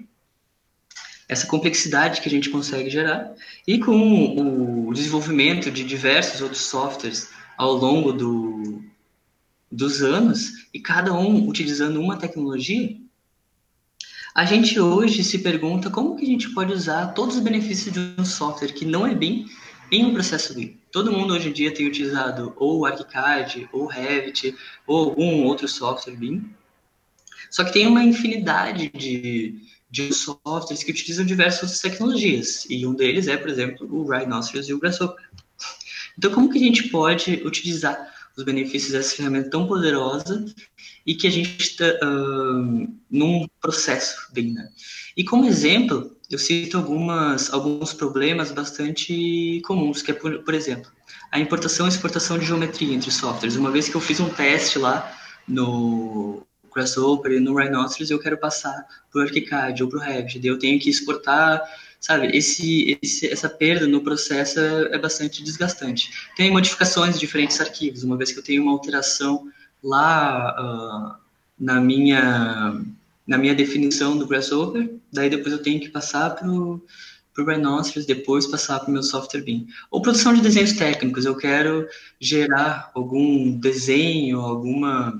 essa 1.27 1.45
complexidade 1.45 2.21
que 2.21 2.27
a 2.27 2.31
gente 2.31 2.49
consegue 2.49 2.89
gerar 2.89 3.33
e 3.67 3.79
com 3.79 4.87
o 4.87 4.93
desenvolvimento 4.93 5.69
de 5.69 5.83
diversos 5.83 6.41
outros 6.41 6.61
softwares 6.61 7.29
ao 7.57 7.73
longo 7.73 8.13
do, 8.13 8.81
dos 9.71 10.01
anos 10.01 10.67
e 10.73 10.79
cada 10.79 11.13
um 11.13 11.47
utilizando 11.47 11.99
uma 11.99 12.17
tecnologia, 12.17 12.95
a 14.33 14.45
gente 14.45 14.79
hoje 14.79 15.23
se 15.23 15.39
pergunta 15.39 15.89
como 15.89 16.15
que 16.15 16.23
a 16.23 16.27
gente 16.27 16.49
pode 16.53 16.71
usar 16.71 17.07
todos 17.07 17.37
os 17.37 17.41
benefícios 17.41 17.91
de 17.91 17.99
um 18.17 18.23
software 18.23 18.71
que 18.71 18.85
não 18.85 19.05
é 19.05 19.13
BIM 19.13 19.47
em 19.91 20.05
um 20.05 20.13
processo 20.13 20.53
BIM. 20.53 20.77
Todo 20.91 21.11
mundo 21.11 21.33
hoje 21.33 21.49
em 21.49 21.53
dia 21.53 21.73
tem 21.73 21.87
utilizado 21.87 22.53
ou 22.55 22.85
ArchiCAD, 22.85 23.67
ou 23.73 23.87
Revit, 23.87 24.55
ou 24.85 25.09
algum 25.09 25.43
outro 25.43 25.67
software 25.67 26.15
BIM. 26.15 26.49
Só 27.49 27.63
que 27.63 27.73
tem 27.73 27.87
uma 27.87 28.03
infinidade 28.03 28.89
de, 28.89 29.55
de 29.89 30.13
softwares 30.13 30.83
que 30.83 30.91
utilizam 30.91 31.25
diversas 31.25 31.79
tecnologias, 31.79 32.65
e 32.69 32.85
um 32.85 32.93
deles 32.93 33.27
é, 33.27 33.37
por 33.37 33.49
exemplo, 33.49 33.87
o 33.89 34.09
Rhinoceros 34.09 34.67
e 34.67 34.73
o 34.73 34.79
Grasshopper. 34.79 35.25
Então, 36.17 36.31
como 36.31 36.49
que 36.49 36.57
a 36.57 36.61
gente 36.61 36.89
pode 36.89 37.41
utilizar 37.45 38.13
os 38.35 38.43
benefícios 38.43 38.91
dessa 38.91 39.15
ferramenta 39.15 39.49
tão 39.49 39.65
poderosa 39.65 40.45
e 41.05 41.15
que 41.15 41.25
a 41.25 41.31
gente 41.31 41.59
está 41.59 41.85
uh, 41.85 42.87
num 43.09 43.47
processo 43.59 44.31
bem, 44.31 44.53
né? 44.53 44.69
E 45.15 45.23
como 45.23 45.45
exemplo, 45.45 46.15
eu 46.29 46.37
cito 46.37 46.77
algumas, 46.77 47.51
alguns 47.51 47.93
problemas 47.93 48.51
bastante 48.51 49.59
comuns, 49.65 50.03
que 50.03 50.11
é, 50.11 50.13
por, 50.13 50.43
por 50.43 50.53
exemplo, 50.53 50.91
a 51.31 51.39
importação 51.39 51.87
e 51.87 51.89
exportação 51.89 52.37
de 52.37 52.45
geometria 52.45 52.93
entre 52.93 53.09
softwares. 53.09 53.55
Uma 53.55 53.71
vez 53.71 53.89
que 53.89 53.95
eu 53.95 54.01
fiz 54.01 54.19
um 54.19 54.29
teste 54.29 54.77
lá 54.77 55.17
no 55.47 56.46
Grasshopper 56.77 57.31
e 57.31 57.39
no 57.39 57.55
Rhinoceros 57.55 58.11
eu 58.11 58.19
quero 58.19 58.37
passar 58.37 58.85
para 59.11 59.19
o 59.19 59.23
ArchiCAD 59.23 59.83
ou 59.83 59.89
para 59.89 59.97
o 59.97 60.01
Revit, 60.01 60.45
eu 60.45 60.59
tenho 60.59 60.79
que 60.79 60.89
exportar, 60.89 61.61
sabe? 61.99 62.35
Esse, 62.37 62.97
esse, 63.01 63.27
essa 63.27 63.49
perda 63.49 63.87
no 63.87 64.01
processo 64.01 64.59
é, 64.59 64.95
é 64.95 64.97
bastante 64.99 65.43
desgastante. 65.43 66.11
Tem 66.35 66.51
modificações 66.51 67.15
de 67.15 67.19
diferentes 67.19 67.59
arquivos, 67.59 68.03
uma 68.03 68.15
vez 68.15 68.31
que 68.31 68.39
eu 68.39 68.43
tenho 68.43 68.61
uma 68.61 68.71
alteração 68.71 69.47
lá 69.83 71.17
uh, 71.17 71.21
na 71.59 71.81
minha 71.81 72.79
na 73.25 73.37
minha 73.37 73.53
definição 73.53 74.17
do 74.17 74.25
Grasshopper, 74.25 74.89
daí 75.11 75.29
depois 75.29 75.51
eu 75.51 75.61
tenho 75.61 75.81
que 75.81 75.89
passar 75.89 76.29
para 76.29 76.49
o 76.49 76.81
Rhinoceros, 77.37 78.05
depois 78.05 78.47
passar 78.47 78.79
para 78.79 78.87
o 78.87 78.93
meu 78.93 79.03
software 79.03 79.41
BIM. 79.41 79.67
Ou 79.91 80.01
produção 80.01 80.33
de 80.33 80.39
desenhos 80.39 80.71
técnicos, 80.71 81.25
eu 81.25 81.35
quero 81.35 81.85
gerar 82.21 82.89
algum 82.95 83.51
desenho, 83.51 84.39
alguma 84.39 85.13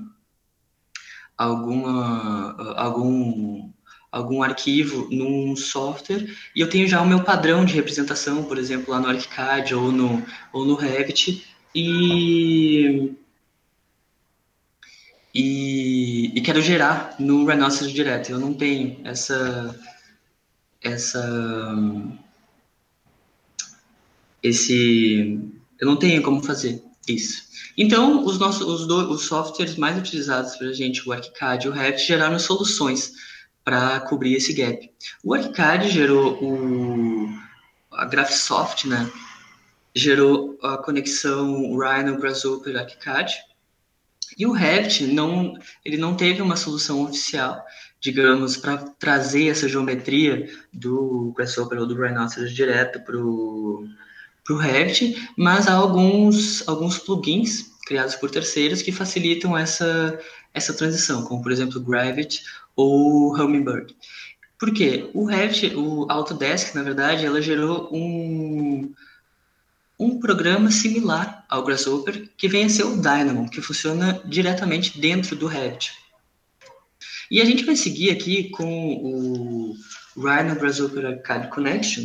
alguma, 1.38 2.74
algum, 2.76 3.70
algum 4.10 4.42
arquivo 4.42 5.08
num 5.10 5.54
software 5.54 6.26
e 6.54 6.60
eu 6.60 6.68
tenho 6.68 6.88
já 6.88 7.00
o 7.00 7.06
meu 7.06 7.22
padrão 7.22 7.64
de 7.64 7.74
representação, 7.74 8.42
por 8.44 8.58
exemplo, 8.58 8.90
lá 8.92 8.98
no 8.98 9.08
ArchiCAD 9.08 9.74
ou 9.76 9.92
no, 9.92 10.26
ou 10.52 10.64
no 10.64 10.74
Revit, 10.74 11.46
e, 11.74 13.14
e, 15.32 16.32
e 16.36 16.40
quero 16.40 16.60
gerar 16.60 17.14
no 17.20 17.44
Rhinoceros 17.44 17.92
direto. 17.92 18.30
Eu 18.30 18.40
não 18.40 18.52
tenho 18.52 19.00
essa, 19.04 19.78
essa, 20.82 21.76
esse, 24.42 25.38
eu 25.78 25.86
não 25.86 25.96
tenho 25.96 26.22
como 26.22 26.42
fazer 26.42 26.82
isso. 27.14 27.48
Então, 27.76 28.24
os 28.24 28.38
nossos 28.38 28.66
os, 28.66 28.86
do, 28.86 29.10
os 29.10 29.22
softwares 29.22 29.76
mais 29.76 29.96
utilizados 29.98 30.56
para 30.56 30.68
a 30.68 30.72
gente, 30.72 31.08
o 31.08 31.12
ArchiCAD 31.12 31.66
e 31.66 31.70
o 31.70 31.72
Revit, 31.72 32.06
geraram 32.06 32.38
soluções 32.38 33.12
para 33.64 34.00
cobrir 34.00 34.34
esse 34.34 34.52
gap. 34.52 34.90
O 35.22 35.34
ArchiCAD 35.34 35.88
gerou 35.90 36.42
o 36.42 37.28
a 37.98 38.04
Graphisoft, 38.04 38.86
né? 38.86 39.10
Gerou 39.94 40.56
a 40.62 40.78
conexão 40.78 41.76
Rhino 41.76 42.16
Grasshopper 42.18 42.76
ArchiCAD 42.76 43.34
E 44.38 44.46
o 44.46 44.52
Revit 44.52 45.06
não, 45.06 45.54
ele 45.84 45.96
não 45.96 46.14
teve 46.14 46.40
uma 46.40 46.56
solução 46.56 47.02
oficial, 47.02 47.64
digamos, 48.00 48.56
para 48.56 48.76
trazer 48.98 49.48
essa 49.48 49.68
geometria 49.68 50.48
do 50.72 51.32
Grasshopper 51.36 51.80
ou 51.80 51.86
do 51.86 51.96
Rhinoceros 51.96 52.54
direto 52.54 53.00
para 53.00 53.16
o 53.16 53.84
Revit, 54.56 55.28
mas 55.36 55.68
há 55.68 55.74
alguns, 55.74 56.66
alguns 56.68 56.98
plugins 56.98 57.72
criados 57.86 58.14
por 58.16 58.30
terceiros 58.30 58.82
que 58.82 58.92
facilitam 58.92 59.56
essa, 59.56 60.18
essa 60.52 60.74
transição, 60.74 61.24
como 61.24 61.42
por 61.42 61.52
exemplo 61.52 61.80
o 61.80 61.84
Gravity 61.84 62.42
ou 62.76 63.34
Hummingbird. 63.34 63.94
Por 64.58 64.72
quê? 64.72 65.10
O 65.14 65.24
Revit, 65.24 65.74
o 65.76 66.06
Autodesk, 66.10 66.74
na 66.74 66.82
verdade, 66.82 67.24
ela 67.24 67.40
gerou 67.40 67.88
um, 67.92 68.92
um 69.98 70.18
programa 70.18 70.70
similar 70.70 71.44
ao 71.48 71.64
Grasshopper, 71.64 72.28
que 72.36 72.48
vem 72.48 72.64
a 72.64 72.68
ser 72.68 72.84
o 72.84 72.96
Dynamo, 72.96 73.48
que 73.48 73.62
funciona 73.62 74.20
diretamente 74.24 75.00
dentro 75.00 75.36
do 75.36 75.46
Revit. 75.46 75.92
E 77.30 77.40
a 77.40 77.44
gente 77.44 77.64
vai 77.64 77.76
seguir 77.76 78.10
aqui 78.10 78.50
com 78.50 78.94
o 78.94 79.76
Rhino 80.16 80.54
Grasshopper 80.56 81.04
Arcade 81.04 81.48
Connection. 81.48 82.04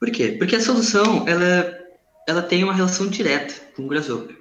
Por 0.00 0.10
quê? 0.10 0.34
Porque 0.38 0.56
a 0.56 0.60
solução 0.60 1.28
ela, 1.28 1.78
ela 2.26 2.42
tem 2.42 2.64
uma 2.64 2.74
relação 2.74 3.06
direta 3.06 3.54
com 3.76 3.84
o 3.84 3.88
Grasshopper 3.88 4.40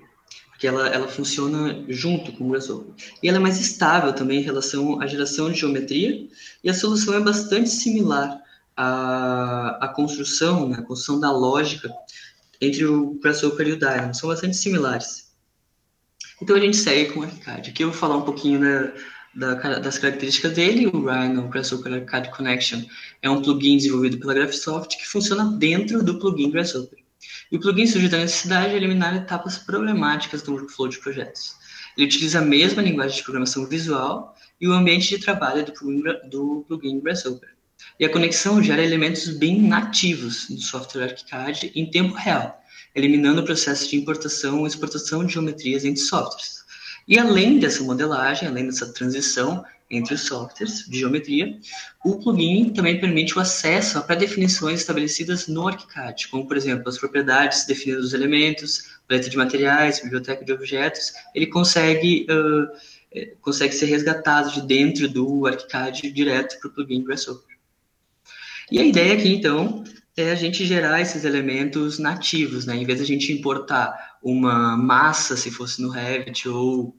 porque 0.60 0.68
ela, 0.68 0.90
ela 0.90 1.08
funciona 1.08 1.86
junto 1.88 2.34
com 2.34 2.46
o 2.46 2.50
Grasshopper. 2.50 2.94
E 3.24 3.30
ela 3.30 3.38
é 3.38 3.40
mais 3.40 3.62
estável 3.62 4.12
também 4.12 4.40
em 4.40 4.44
relação 4.44 5.02
à 5.02 5.08
geração 5.08 5.50
de 5.50 5.58
geometria, 5.58 6.28
e 6.62 6.70
a 6.70 6.74
solução 6.74 7.14
é 7.14 7.22
bastante 7.22 7.70
similar 7.70 8.42
à, 8.76 9.78
à 9.80 9.88
construção, 9.88 10.68
né, 10.68 10.80
a 10.80 10.82
construção 10.82 11.18
da 11.18 11.32
lógica 11.32 11.90
entre 12.60 12.86
o 12.86 13.18
Grasshopper 13.22 13.70
e 13.70 13.72
o 13.72 13.80
Dynamo, 13.80 14.14
são 14.14 14.28
bastante 14.28 14.58
similares. 14.58 15.32
Então 16.42 16.58
a 16.58 16.60
gente 16.60 16.76
segue 16.76 17.14
com 17.14 17.22
o 17.22 17.24
Arcade. 17.24 17.70
Aqui 17.70 17.86
eu 17.86 17.92
vou 17.92 17.98
falar 17.98 18.18
um 18.18 18.24
pouquinho 18.24 18.60
da, 18.60 18.92
da, 19.34 19.54
das 19.80 19.98
características 19.98 20.54
dele. 20.54 20.88
O 20.88 21.06
Rhino 21.06 21.48
Grasshopper 21.50 21.94
Arcade 21.94 22.32
Connection 22.32 22.82
é 23.22 23.30
um 23.30 23.42
plugin 23.42 23.78
desenvolvido 23.78 24.18
pela 24.20 24.34
Graphisoft 24.34 24.98
que 24.98 25.08
funciona 25.08 25.46
dentro 25.58 26.04
do 26.04 26.20
plugin 26.20 26.52
Grasshopper. 26.52 27.00
E 27.52 27.58
o 27.58 27.60
plugin 27.60 27.88
surge 27.88 28.08
da 28.08 28.18
necessidade 28.18 28.72
de 28.72 28.76
eliminar 28.76 29.16
etapas 29.16 29.58
problemáticas 29.58 30.42
do 30.42 30.54
workflow 30.54 30.88
de 30.88 31.00
projetos. 31.00 31.56
Ele 31.98 32.08
utiliza 32.08 32.40
a 32.40 32.44
mesma 32.44 32.82
linguagem 32.82 33.18
de 33.18 33.24
programação 33.24 33.66
visual 33.68 34.36
e 34.60 34.68
o 34.68 34.74
ambiente 34.74 35.10
de 35.10 35.20
trabalho 35.20 35.66
do 35.66 35.74
plugin, 35.74 36.04
do 36.30 36.66
plugin 36.68 37.00
Grasshopper. 37.00 37.50
E 38.00 38.06
a 38.06 38.10
conexão 38.10 38.62
gera 38.62 38.84
elementos 38.84 39.28
bem 39.38 39.62
nativos 39.62 40.48
do 40.50 40.62
software 40.62 41.04
ArchiCAD 41.04 41.72
em 41.76 41.90
tempo 41.90 42.14
real, 42.14 42.62
eliminando 42.94 43.42
o 43.42 43.46
processo 43.46 43.90
de 43.90 43.96
importação 43.96 44.64
e 44.64 44.68
exportação 44.68 45.26
de 45.26 45.34
geometrias 45.34 45.86
entre 45.86 46.02
softwares. 46.02 46.59
E 47.10 47.18
além 47.20 47.60
dessa 47.60 47.84
modelagem, 47.84 48.48
além 48.48 48.68
dessa 48.68 48.94
transição, 48.94 49.66
entre 49.90 50.14
os 50.14 50.22
softwares 50.22 50.86
de 50.88 51.00
geometria. 51.00 51.58
O 52.06 52.20
plugin 52.20 52.70
também 52.70 53.00
permite 53.00 53.38
o 53.38 53.42
acesso 53.42 53.98
a 53.98 54.02
pré-definições 54.02 54.82
estabelecidas 54.82 55.48
no 55.48 55.68
ArchiCAD, 55.68 56.28
como, 56.28 56.48
por 56.48 56.56
exemplo, 56.56 56.88
as 56.88 56.98
propriedades 56.98 57.66
definidas 57.66 58.04
dos 58.04 58.14
elementos, 58.14 59.00
paleta 59.08 59.30
de 59.30 59.38
materiais, 59.38 60.02
biblioteca 60.02 60.46
de 60.46 60.54
objetos. 60.54 61.12
Ele 61.34 61.48
consegue, 61.48 62.28
uh, 62.30 63.38
consegue 63.42 63.74
ser 63.74 63.88
resgatado 63.88 64.52
de 64.52 64.62
dentro 64.62 65.10
do 65.10 65.48
ArchiCAD 65.48 66.12
direto 66.12 66.60
para 66.60 66.70
o 66.70 66.74
plugin 66.74 67.04
Grasshopper. 67.04 67.58
E 68.72 68.80
a 68.80 68.86
ideia 68.86 69.16
aqui, 69.16 69.34
então, 69.34 69.84
é 70.16 70.32
a 70.32 70.36
gente 70.36 70.66
gerar 70.66 71.02
esses 71.02 71.24
elementos 71.24 71.98
nativos, 71.98 72.66
né? 72.66 72.76
Em 72.76 72.86
vez 72.86 73.00
de 73.00 73.04
a 73.04 73.08
gente 73.08 73.34
importar 73.34 74.18
uma 74.22 74.78
massa, 74.78 75.36
se 75.36 75.50
fosse 75.50 75.82
no 75.82 75.90
Revit, 75.90 76.48
ou 76.48 76.96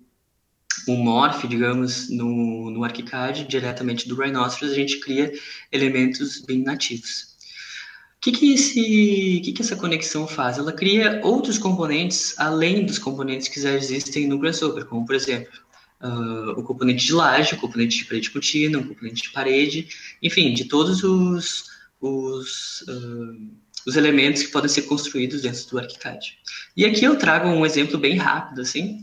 um 0.89 0.97
morph, 0.97 1.45
digamos, 1.47 2.09
no, 2.09 2.71
no 2.71 2.85
ArchiCAD, 2.85 3.45
diretamente 3.45 4.09
do 4.09 4.17
Rhinoceros, 4.17 4.73
a 4.73 4.77
gente 4.77 4.99
cria 5.01 5.33
elementos 5.71 6.41
bem 6.41 6.63
nativos. 6.63 7.31
O 8.17 8.21
que, 8.21 8.33
que, 8.33 8.53
esse, 8.53 9.41
que, 9.45 9.53
que 9.53 9.63
essa 9.63 9.77
conexão 9.77 10.27
faz? 10.27 10.59
Ela 10.59 10.73
cria 10.73 11.21
outros 11.25 11.57
componentes 11.57 12.35
além 12.39 12.85
dos 12.85 12.99
componentes 12.99 13.49
que 13.49 13.61
já 13.61 13.73
existem 13.73 14.29
no 14.29 14.39
Grasshopper, 14.39 14.85
como, 14.85 15.07
por 15.07 15.15
exemplo, 15.15 15.59
uh, 16.03 16.51
o 16.51 16.63
componente 16.63 17.07
de 17.07 17.13
laje, 17.13 17.55
o 17.55 17.59
componente 17.59 17.99
de 17.99 18.05
parede 18.05 18.31
contínua, 18.31 18.83
o 18.83 18.89
componente 18.89 19.23
de 19.23 19.31
parede, 19.31 19.89
enfim, 20.23 20.53
de 20.53 20.67
todos 20.67 21.03
os, 21.03 21.71
os, 21.99 22.83
uh, 22.83 23.51
os 23.87 23.97
elementos 23.97 24.43
que 24.43 24.53
podem 24.53 24.69
ser 24.69 24.83
construídos 24.83 25.41
dentro 25.41 25.67
do 25.71 25.79
ArchiCAD. 25.79 26.39
E 26.77 26.85
aqui 26.85 27.05
eu 27.05 27.17
trago 27.17 27.49
um 27.49 27.65
exemplo 27.65 27.97
bem 27.97 28.19
rápido, 28.19 28.61
assim, 28.61 29.03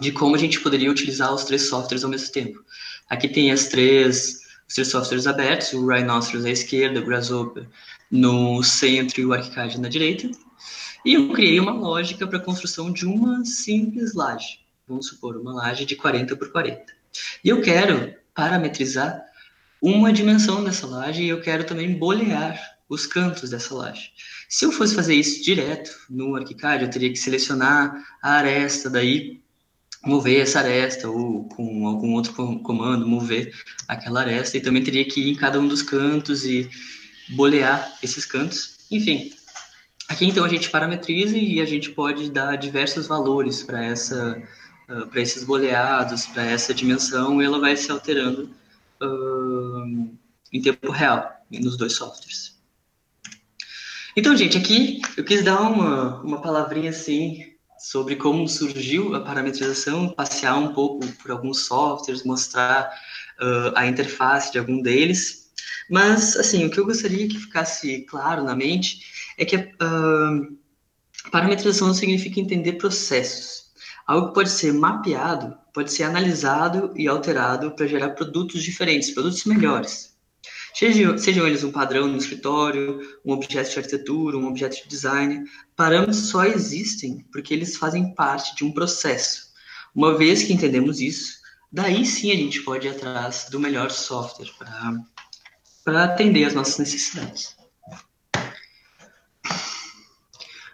de 0.00 0.12
como 0.12 0.34
a 0.34 0.38
gente 0.38 0.60
poderia 0.60 0.90
utilizar 0.90 1.32
os 1.34 1.44
três 1.44 1.68
softwares 1.68 2.04
ao 2.04 2.10
mesmo 2.10 2.30
tempo. 2.32 2.62
Aqui 3.08 3.28
tem 3.28 3.50
as 3.50 3.66
três, 3.66 4.40
os 4.68 4.74
três 4.74 4.88
softwares 4.88 5.26
abertos, 5.26 5.72
o 5.72 5.86
Rhinoceros 5.86 6.44
à 6.44 6.50
esquerda, 6.50 7.00
o 7.00 7.04
Grasshopper 7.04 7.66
no 8.10 8.62
centro 8.62 9.20
e 9.20 9.26
o 9.26 9.32
ArchiCAD 9.32 9.80
na 9.80 9.88
direita. 9.88 10.30
E 11.04 11.14
eu 11.14 11.32
criei 11.32 11.58
uma 11.60 11.72
lógica 11.72 12.26
para 12.26 12.38
a 12.38 12.42
construção 12.42 12.92
de 12.92 13.06
uma 13.06 13.44
simples 13.44 14.14
laje. 14.14 14.60
Vamos 14.86 15.06
supor, 15.06 15.36
uma 15.36 15.54
laje 15.54 15.84
de 15.84 15.96
40 15.96 16.36
por 16.36 16.50
40. 16.50 16.84
E 17.42 17.48
eu 17.48 17.60
quero 17.60 18.14
parametrizar 18.34 19.24
uma 19.80 20.12
dimensão 20.12 20.62
dessa 20.62 20.86
laje 20.86 21.22
e 21.22 21.28
eu 21.28 21.40
quero 21.40 21.64
também 21.64 21.96
bolear 21.98 22.60
os 22.88 23.06
cantos 23.06 23.50
dessa 23.50 23.74
laje. 23.74 24.10
Se 24.48 24.64
eu 24.64 24.72
fosse 24.72 24.94
fazer 24.94 25.14
isso 25.14 25.42
direto 25.42 25.90
no 26.08 26.36
ArchiCAD, 26.36 26.84
eu 26.84 26.90
teria 26.90 27.10
que 27.10 27.18
selecionar 27.18 28.04
a 28.22 28.32
aresta, 28.32 28.88
daí 28.88 29.42
mover 30.06 30.40
essa 30.40 30.60
aresta 30.60 31.08
ou 31.08 31.44
com 31.44 31.86
algum 31.86 32.12
outro 32.14 32.32
comando 32.60 33.06
mover 33.06 33.52
aquela 33.88 34.20
aresta 34.20 34.56
e 34.56 34.60
também 34.60 34.82
teria 34.82 35.04
que 35.04 35.20
ir 35.20 35.32
em 35.32 35.34
cada 35.34 35.60
um 35.60 35.66
dos 35.66 35.82
cantos 35.82 36.44
e 36.44 36.70
bolear 37.30 37.96
esses 38.02 38.24
cantos. 38.24 38.76
Enfim, 38.90 39.32
aqui 40.08 40.26
então 40.26 40.44
a 40.44 40.48
gente 40.48 40.70
parametriza 40.70 41.36
e 41.36 41.60
a 41.60 41.64
gente 41.64 41.90
pode 41.90 42.30
dar 42.30 42.56
diversos 42.56 43.06
valores 43.06 43.62
para 43.62 43.84
essa 43.84 44.42
uh, 44.88 45.06
para 45.08 45.20
esses 45.20 45.44
boleados, 45.44 46.26
para 46.26 46.44
essa 46.44 46.72
dimensão 46.72 47.42
e 47.42 47.44
ela 47.44 47.58
vai 47.58 47.76
se 47.76 47.90
alterando 47.90 48.50
uh, 49.02 50.10
em 50.52 50.62
tempo 50.62 50.90
real 50.90 51.30
nos 51.50 51.76
dois 51.76 51.94
softwares. 51.94 52.56
Então, 54.16 54.34
gente, 54.34 54.56
aqui 54.56 55.02
eu 55.16 55.24
quis 55.24 55.44
dar 55.44 55.60
uma, 55.60 56.22
uma 56.22 56.40
palavrinha 56.40 56.90
assim 56.90 57.55
sobre 57.78 58.16
como 58.16 58.48
surgiu 58.48 59.14
a 59.14 59.20
parametrização, 59.20 60.08
passear 60.08 60.56
um 60.56 60.72
pouco 60.72 61.06
por 61.22 61.30
alguns 61.30 61.60
softwares, 61.66 62.24
mostrar 62.24 62.90
uh, 63.40 63.72
a 63.76 63.86
interface 63.86 64.52
de 64.52 64.58
algum 64.58 64.80
deles. 64.80 65.50
Mas, 65.90 66.36
assim, 66.36 66.64
o 66.64 66.70
que 66.70 66.78
eu 66.78 66.86
gostaria 66.86 67.28
que 67.28 67.38
ficasse 67.38 68.02
claro 68.02 68.42
na 68.42 68.56
mente 68.56 69.00
é 69.38 69.44
que 69.44 69.56
uh, 69.56 70.56
parametrização 71.30 71.92
significa 71.92 72.40
entender 72.40 72.74
processos. 72.74 73.66
Algo 74.06 74.28
que 74.28 74.34
pode 74.34 74.50
ser 74.50 74.72
mapeado, 74.72 75.56
pode 75.74 75.92
ser 75.92 76.04
analisado 76.04 76.92
e 76.96 77.08
alterado 77.08 77.72
para 77.72 77.86
gerar 77.86 78.10
produtos 78.10 78.62
diferentes, 78.62 79.10
produtos 79.10 79.44
melhores. 79.44 80.15
Sejam, 80.78 81.16
sejam 81.16 81.46
eles 81.46 81.64
um 81.64 81.72
padrão 81.72 82.06
no 82.06 82.18
escritório, 82.18 83.00
um 83.24 83.32
objeto 83.32 83.70
de 83.70 83.78
arquitetura, 83.78 84.36
um 84.36 84.46
objeto 84.46 84.82
de 84.82 84.86
design, 84.86 85.48
parâmetros 85.74 86.28
só 86.28 86.44
existem 86.44 87.24
porque 87.32 87.54
eles 87.54 87.78
fazem 87.78 88.14
parte 88.14 88.54
de 88.54 88.62
um 88.62 88.70
processo. 88.70 89.54
Uma 89.94 90.18
vez 90.18 90.42
que 90.42 90.52
entendemos 90.52 91.00
isso, 91.00 91.38
daí 91.72 92.04
sim 92.04 92.30
a 92.30 92.34
gente 92.34 92.60
pode 92.60 92.86
ir 92.86 92.90
atrás 92.90 93.46
do 93.50 93.58
melhor 93.58 93.90
software 93.90 94.52
para 95.82 96.04
atender 96.04 96.44
as 96.44 96.52
nossas 96.52 96.76
necessidades. 96.76 97.56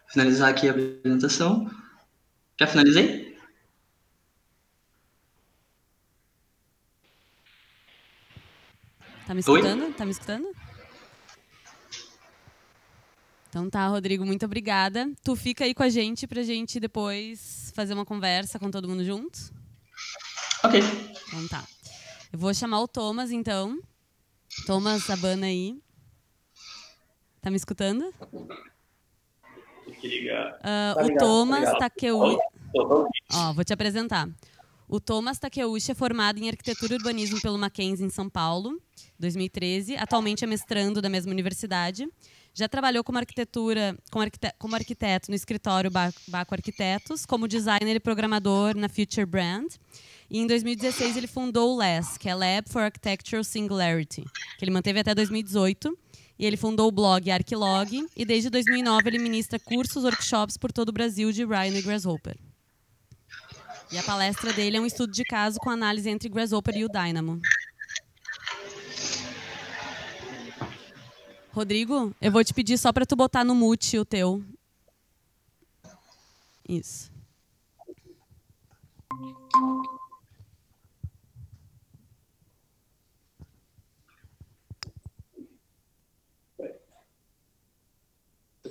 Finalizar 0.08 0.50
aqui 0.50 0.68
a 0.68 0.72
apresentação. 0.72 1.70
Já 2.60 2.66
finalizei? 2.66 3.31
Tá 9.32 9.34
me 9.34 9.40
escutando? 9.40 9.84
Oi? 9.84 9.92
Tá 9.94 10.04
me 10.04 10.10
escutando? 10.10 10.48
Então 13.48 13.70
tá, 13.70 13.88
Rodrigo, 13.88 14.26
muito 14.26 14.44
obrigada. 14.44 15.10
Tu 15.24 15.34
fica 15.34 15.64
aí 15.64 15.72
com 15.72 15.82
a 15.82 15.88
gente 15.88 16.26
pra 16.26 16.42
gente 16.42 16.78
depois 16.78 17.72
fazer 17.74 17.94
uma 17.94 18.04
conversa 18.04 18.58
com 18.58 18.70
todo 18.70 18.86
mundo 18.86 19.02
junto? 19.02 19.38
Ok. 20.62 20.82
Então 21.28 21.48
tá. 21.48 21.64
Eu 22.30 22.38
vou 22.38 22.52
chamar 22.52 22.80
o 22.80 22.88
Thomas, 22.88 23.30
então. 23.30 23.80
Thomas 24.66 25.04
Sabana 25.04 25.46
aí. 25.46 25.80
Tá 27.40 27.50
me 27.50 27.56
escutando? 27.56 28.12
Uh, 29.88 31.06
o 31.06 31.18
Thomas 31.18 31.72
Takeuchi. 31.78 32.36
Ó, 33.32 33.52
vou 33.54 33.64
te 33.64 33.72
apresentar. 33.72 34.28
O 34.92 35.00
Thomas 35.00 35.38
Takeuchi 35.38 35.90
é 35.90 35.94
formado 35.94 36.38
em 36.38 36.50
Arquitetura 36.50 36.92
e 36.92 36.96
Urbanismo 36.98 37.40
pelo 37.40 37.56
Mackenzie 37.56 38.04
em 38.04 38.10
São 38.10 38.28
Paulo, 38.28 38.78
2013. 39.18 39.96
Atualmente 39.96 40.44
é 40.44 40.46
mestrando 40.46 41.00
da 41.00 41.08
mesma 41.08 41.32
universidade. 41.32 42.06
Já 42.52 42.68
trabalhou 42.68 43.02
como 43.02 43.16
arquitetura, 43.16 43.96
como, 44.10 44.22
arquiteto, 44.22 44.54
como 44.58 44.74
arquiteto 44.74 45.30
no 45.30 45.34
escritório 45.34 45.90
Baco 45.90 46.54
Arquitetos, 46.54 47.24
como 47.24 47.48
designer 47.48 47.96
e 47.96 48.00
programador 48.00 48.76
na 48.76 48.86
Future 48.86 49.24
Brand. 49.24 49.72
E 50.28 50.38
em 50.38 50.46
2016 50.46 51.16
ele 51.16 51.26
fundou 51.26 51.72
o 51.72 51.76
LAS, 51.78 52.18
que 52.18 52.28
é 52.28 52.34
Lab 52.34 52.68
for 52.68 52.82
Architectural 52.82 53.42
Singularity, 53.44 54.22
que 54.58 54.62
ele 54.62 54.72
manteve 54.72 55.00
até 55.00 55.14
2018. 55.14 55.98
E 56.38 56.44
ele 56.44 56.58
fundou 56.58 56.88
o 56.88 56.92
blog 56.92 57.30
Arquilog 57.30 58.06
e 58.14 58.26
desde 58.26 58.50
2009 58.50 59.08
ele 59.08 59.18
ministra 59.18 59.58
cursos, 59.58 60.04
workshops 60.04 60.58
por 60.58 60.70
todo 60.70 60.90
o 60.90 60.92
Brasil 60.92 61.32
de 61.32 61.46
Rhino 61.46 61.78
e 61.78 61.82
Grasshopper. 61.82 62.36
E 63.92 63.98
a 63.98 64.02
palestra 64.02 64.54
dele 64.54 64.78
é 64.78 64.80
um 64.80 64.86
estudo 64.86 65.12
de 65.12 65.22
caso 65.22 65.58
com 65.58 65.68
análise 65.68 66.08
entre 66.08 66.30
Grasshopper 66.30 66.74
e 66.78 66.84
o 66.86 66.88
Dynamo. 66.88 67.42
Rodrigo, 71.52 72.16
eu 72.18 72.32
vou 72.32 72.42
te 72.42 72.54
pedir 72.54 72.78
só 72.78 72.90
para 72.90 73.04
tu 73.04 73.14
botar 73.14 73.44
no 73.44 73.54
mute 73.54 73.98
o 73.98 74.04
teu. 74.06 74.42
Isso. 76.66 77.12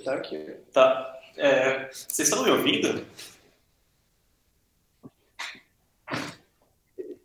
Tá 0.04 0.14
aqui. 0.14 0.56
Tá. 0.72 1.20
É, 1.36 1.88
vocês 1.92 2.28
estão 2.28 2.42
me 2.42 2.50
ouvindo? 2.50 3.06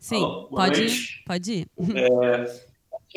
Sim, 0.08 0.24
Alô, 0.24 0.48
pode, 0.48 0.84
ir, 0.86 1.24
pode 1.26 1.52
ir. 1.52 1.68
É, 1.78 2.38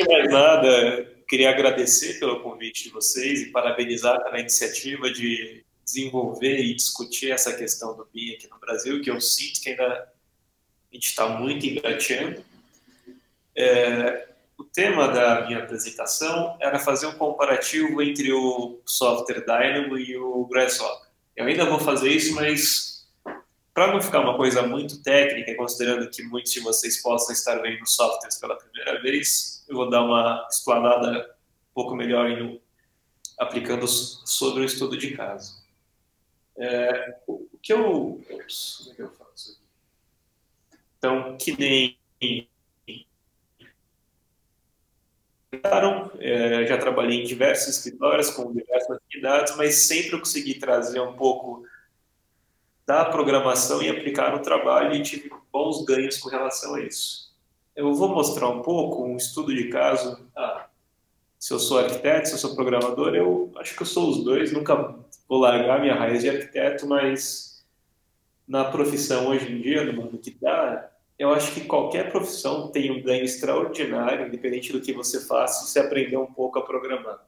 não 0.01 0.07
mais 0.09 0.27
nada, 0.33 1.23
queria 1.29 1.51
agradecer 1.51 2.19
pelo 2.19 2.41
convite 2.41 2.83
de 2.83 2.91
vocês 2.91 3.43
e 3.43 3.53
parabenizar 3.53 4.21
pela 4.25 4.41
iniciativa 4.41 5.09
de 5.09 5.65
desenvolver 5.85 6.59
e 6.59 6.75
discutir 6.75 7.31
essa 7.31 7.57
questão 7.57 7.97
do 7.97 8.09
BIM 8.13 8.35
aqui 8.35 8.49
no 8.51 8.59
Brasil, 8.59 9.01
que 9.01 9.09
eu 9.09 9.21
sinto 9.21 9.61
que 9.61 9.71
ainda 9.71 9.85
a 9.85 10.09
gente 10.93 11.07
está 11.07 11.29
muito 11.29 11.65
engateando. 11.65 12.43
É, 13.57 14.27
o 14.59 14.65
tema 14.65 15.07
da 15.07 15.47
minha 15.47 15.61
apresentação 15.61 16.57
era 16.61 16.81
fazer 16.81 17.07
um 17.07 17.13
comparativo 17.13 18.03
entre 18.03 18.33
o 18.33 18.81
software 18.85 19.43
Dynamo 19.43 19.97
e 19.97 20.17
o 20.17 20.45
Grasshopper. 20.47 21.09
Eu 21.37 21.47
ainda 21.47 21.67
vou 21.67 21.79
fazer 21.79 22.11
isso, 22.11 22.35
mas 22.35 22.90
para 23.73 23.93
não 23.93 24.01
ficar 24.01 24.21
uma 24.21 24.37
coisa 24.37 24.63
muito 24.63 25.03
técnica, 25.03 25.55
considerando 25.57 26.11
que 26.11 26.23
muitos 26.23 26.53
de 26.53 26.61
vocês 26.61 27.01
possam 27.01 27.33
estar 27.33 27.57
vendo 27.63 27.87
softwares 27.87 28.39
pela 28.39 28.57
primeira 28.57 29.01
vez, 29.01 29.65
eu 29.69 29.77
vou 29.77 29.89
dar 29.89 30.03
uma 30.03 30.47
explanada 30.51 31.21
um 31.21 31.75
pouco 31.75 31.95
melhor 31.95 32.29
em, 32.31 32.61
aplicando 33.39 33.87
sobre 33.87 34.63
o 34.63 34.65
estudo 34.65 34.97
de 34.97 35.17
caso. 35.17 35.61
É, 36.57 37.17
o 37.27 37.59
que 37.63 37.73
eu. 37.73 38.21
Ops, 38.31 38.79
como 38.79 38.93
é 38.93 38.95
que 38.97 39.03
eu 39.03 39.11
faço 39.11 39.53
aqui? 39.53 40.79
Então, 40.99 41.39
que 41.39 41.57
nem 41.57 41.99
é, 46.21 46.67
já 46.67 46.79
trabalhei 46.79 47.21
em 47.23 47.25
diversos 47.25 47.77
escritórios 47.77 48.31
com 48.31 48.53
diversas 48.53 48.97
atividades, 48.97 49.57
mas 49.57 49.77
sempre 49.83 50.13
eu 50.13 50.19
consegui 50.19 50.55
trazer 50.55 51.01
um 51.01 51.15
pouco 51.15 51.65
da 52.91 53.05
programação 53.05 53.81
e 53.81 53.89
aplicar 53.89 54.33
no 54.33 54.43
trabalho 54.43 54.97
e 54.97 55.01
tive 55.01 55.31
bons 55.53 55.85
ganhos 55.85 56.19
com 56.19 56.29
relação 56.29 56.75
a 56.75 56.81
isso. 56.81 57.33
Eu 57.77 57.95
vou 57.95 58.09
mostrar 58.09 58.49
um 58.49 58.63
pouco 58.63 59.05
um 59.05 59.17
estudo 59.17 59.55
de 59.55 59.69
caso. 59.69 60.19
Ah, 60.37 60.67
se 61.39 61.55
eu 61.55 61.61
sou 61.61 61.79
arquiteto, 61.79 62.27
se 62.27 62.35
eu 62.35 62.39
sou 62.39 62.57
programador, 62.57 63.15
eu 63.15 63.53
acho 63.59 63.77
que 63.77 63.83
eu 63.83 63.87
sou 63.87 64.11
os 64.11 64.25
dois. 64.25 64.51
Nunca 64.51 64.97
vou 65.29 65.39
largar 65.39 65.81
minha 65.81 65.95
raiz 65.95 66.23
de 66.23 66.31
arquiteto, 66.31 66.85
mas 66.85 67.65
na 68.47 68.65
profissão 68.65 69.29
hoje 69.29 69.53
em 69.53 69.61
dia, 69.61 69.85
no 69.85 69.93
mundo 69.93 70.19
que 70.19 70.33
dá, 70.33 70.91
eu 71.17 71.33
acho 71.33 71.55
que 71.55 71.61
qualquer 71.61 72.11
profissão 72.11 72.73
tem 72.73 72.91
um 72.91 73.01
ganho 73.01 73.23
extraordinário, 73.23 74.27
independente 74.27 74.73
do 74.73 74.81
que 74.81 74.93
você 74.93 75.25
faça, 75.25 75.65
se 75.65 75.71
você 75.71 75.79
aprender 75.79 76.17
um 76.17 76.27
pouco 76.27 76.59
a 76.59 76.67
programar. 76.67 77.25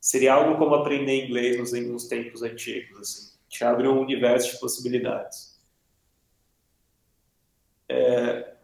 Seria 0.00 0.32
algo 0.32 0.56
como 0.56 0.74
aprender 0.74 1.26
inglês 1.26 1.58
nos, 1.58 2.08
tempos 2.08 2.42
antigos, 2.42 3.00
assim. 3.02 3.33
Te 3.54 3.62
abre 3.62 3.86
um 3.86 4.00
universo 4.00 4.50
de 4.50 4.58
possibilidades. 4.58 5.56
É, 7.88 8.56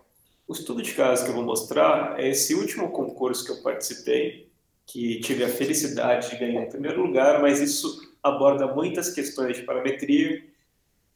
o 0.48 0.52
estudo 0.52 0.82
de 0.82 0.92
caso 0.94 1.22
que 1.22 1.30
eu 1.30 1.34
vou 1.36 1.44
mostrar 1.44 2.18
é 2.18 2.28
esse 2.28 2.56
último 2.56 2.90
concurso 2.90 3.44
que 3.44 3.52
eu 3.52 3.62
participei, 3.62 4.50
que 4.84 5.20
tive 5.20 5.44
a 5.44 5.48
felicidade 5.48 6.30
de 6.30 6.38
ganhar 6.38 6.64
em 6.64 6.68
primeiro 6.68 7.06
lugar, 7.06 7.40
mas 7.40 7.60
isso 7.60 8.12
aborda 8.20 8.66
muitas 8.66 9.14
questões 9.14 9.58
de 9.58 9.62
parametria 9.62 10.44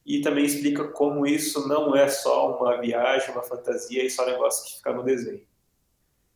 e 0.05 0.21
também 0.21 0.45
explica 0.45 0.87
como 0.87 1.27
isso 1.27 1.67
não 1.67 1.93
é 1.93 2.07
só 2.07 2.57
uma 2.57 2.79
viagem, 2.79 3.31
uma 3.31 3.43
fantasia 3.43 4.05
e 4.05 4.09
só 4.09 4.23
um 4.23 4.27
negócio 4.27 4.69
que 4.69 4.77
fica 4.77 4.93
no 4.93 5.03
desenho. 5.03 5.45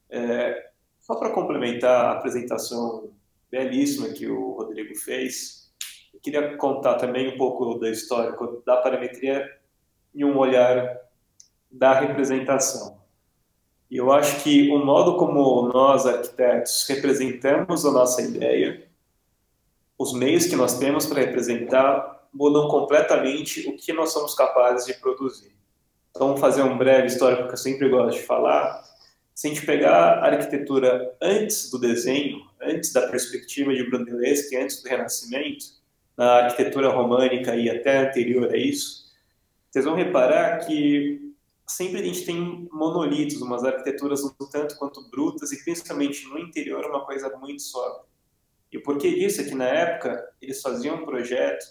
É, 0.10 0.72
só 1.00 1.16
para 1.16 1.30
complementar 1.30 2.04
a 2.04 2.12
apresentação 2.18 3.14
belíssima 3.50 4.10
que 4.10 4.28
o 4.28 4.52
Rodrigo 4.52 4.94
fez, 4.98 5.69
eu 6.14 6.20
queria 6.20 6.58
contar 6.58 6.96
também 6.96 7.34
um 7.34 7.38
pouco 7.38 7.80
da 7.80 7.90
história 7.90 8.36
da 8.66 8.78
parametria 8.78 9.50
e 10.14 10.26
um 10.26 10.38
olhar 10.38 11.00
da 11.72 12.00
representação. 12.00 13.00
E 13.90 13.98
eu 13.98 14.12
acho 14.12 14.44
que 14.44 14.72
o 14.72 14.84
modo 14.86 15.18
como 15.18 15.68
nós, 15.74 16.06
arquitetos, 16.06 16.86
representamos 16.88 17.86
a 17.86 17.92
nossa 17.92 18.22
ideia, 18.22 18.88
os 19.98 20.14
meios 20.14 20.46
que 20.46 20.56
nós 20.56 20.78
temos 20.78 21.06
para 21.06 21.22
representar 21.22 22.28
mudam 22.34 22.68
completamente 22.68 23.68
o 23.68 23.76
que 23.76 23.92
nós 23.92 24.12
somos 24.12 24.36
capazes 24.36 24.86
de 24.86 24.94
produzir. 24.94 25.52
Então, 26.12 26.38
fazer 26.38 26.62
um 26.62 26.78
breve 26.78 27.08
histórico 27.08 27.48
que 27.48 27.54
eu 27.54 27.58
sempre 27.58 27.90
gosto 27.90 28.18
de 28.18 28.26
falar. 28.26 28.84
Se 29.34 29.48
a 29.48 29.50
gente 29.50 29.66
pegar 29.66 30.20
a 30.20 30.26
arquitetura 30.26 31.16
antes 31.22 31.72
do 31.72 31.80
desenho, 31.80 32.42
antes 32.62 32.92
da 32.94 33.08
perspectiva 33.08 33.74
de 33.74 33.90
Brunelleschi, 33.90 34.56
antes 34.56 34.84
do 34.84 34.90
Renascimento, 34.90 35.79
na 36.20 36.44
arquitetura 36.44 36.90
românica 36.90 37.56
e 37.56 37.70
até 37.70 38.00
anterior 38.00 38.52
a 38.52 38.58
isso, 38.58 39.06
vocês 39.72 39.86
vão 39.86 39.96
reparar 39.96 40.58
que 40.66 41.34
sempre 41.66 42.02
a 42.02 42.04
gente 42.04 42.26
tem 42.26 42.68
monolitos, 42.74 43.42
umas 43.42 43.64
arquiteturas 43.64 44.22
um 44.26 44.34
tanto 44.52 44.78
quanto 44.78 45.10
brutas 45.10 45.54
e 45.54 45.64
principalmente 45.64 46.28
no 46.28 46.38
interior 46.38 46.86
uma 46.88 47.06
coisa 47.06 47.30
muito 47.38 47.62
sóbria. 47.62 48.04
E 48.70 48.78
o 48.78 48.84
porquê 48.84 49.16
disso 49.16 49.40
é 49.40 49.44
que 49.46 49.56
na 49.56 49.64
época 49.64 50.30
eles 50.42 50.62
faziam 50.62 50.98
um 50.98 51.06
projeto 51.06 51.66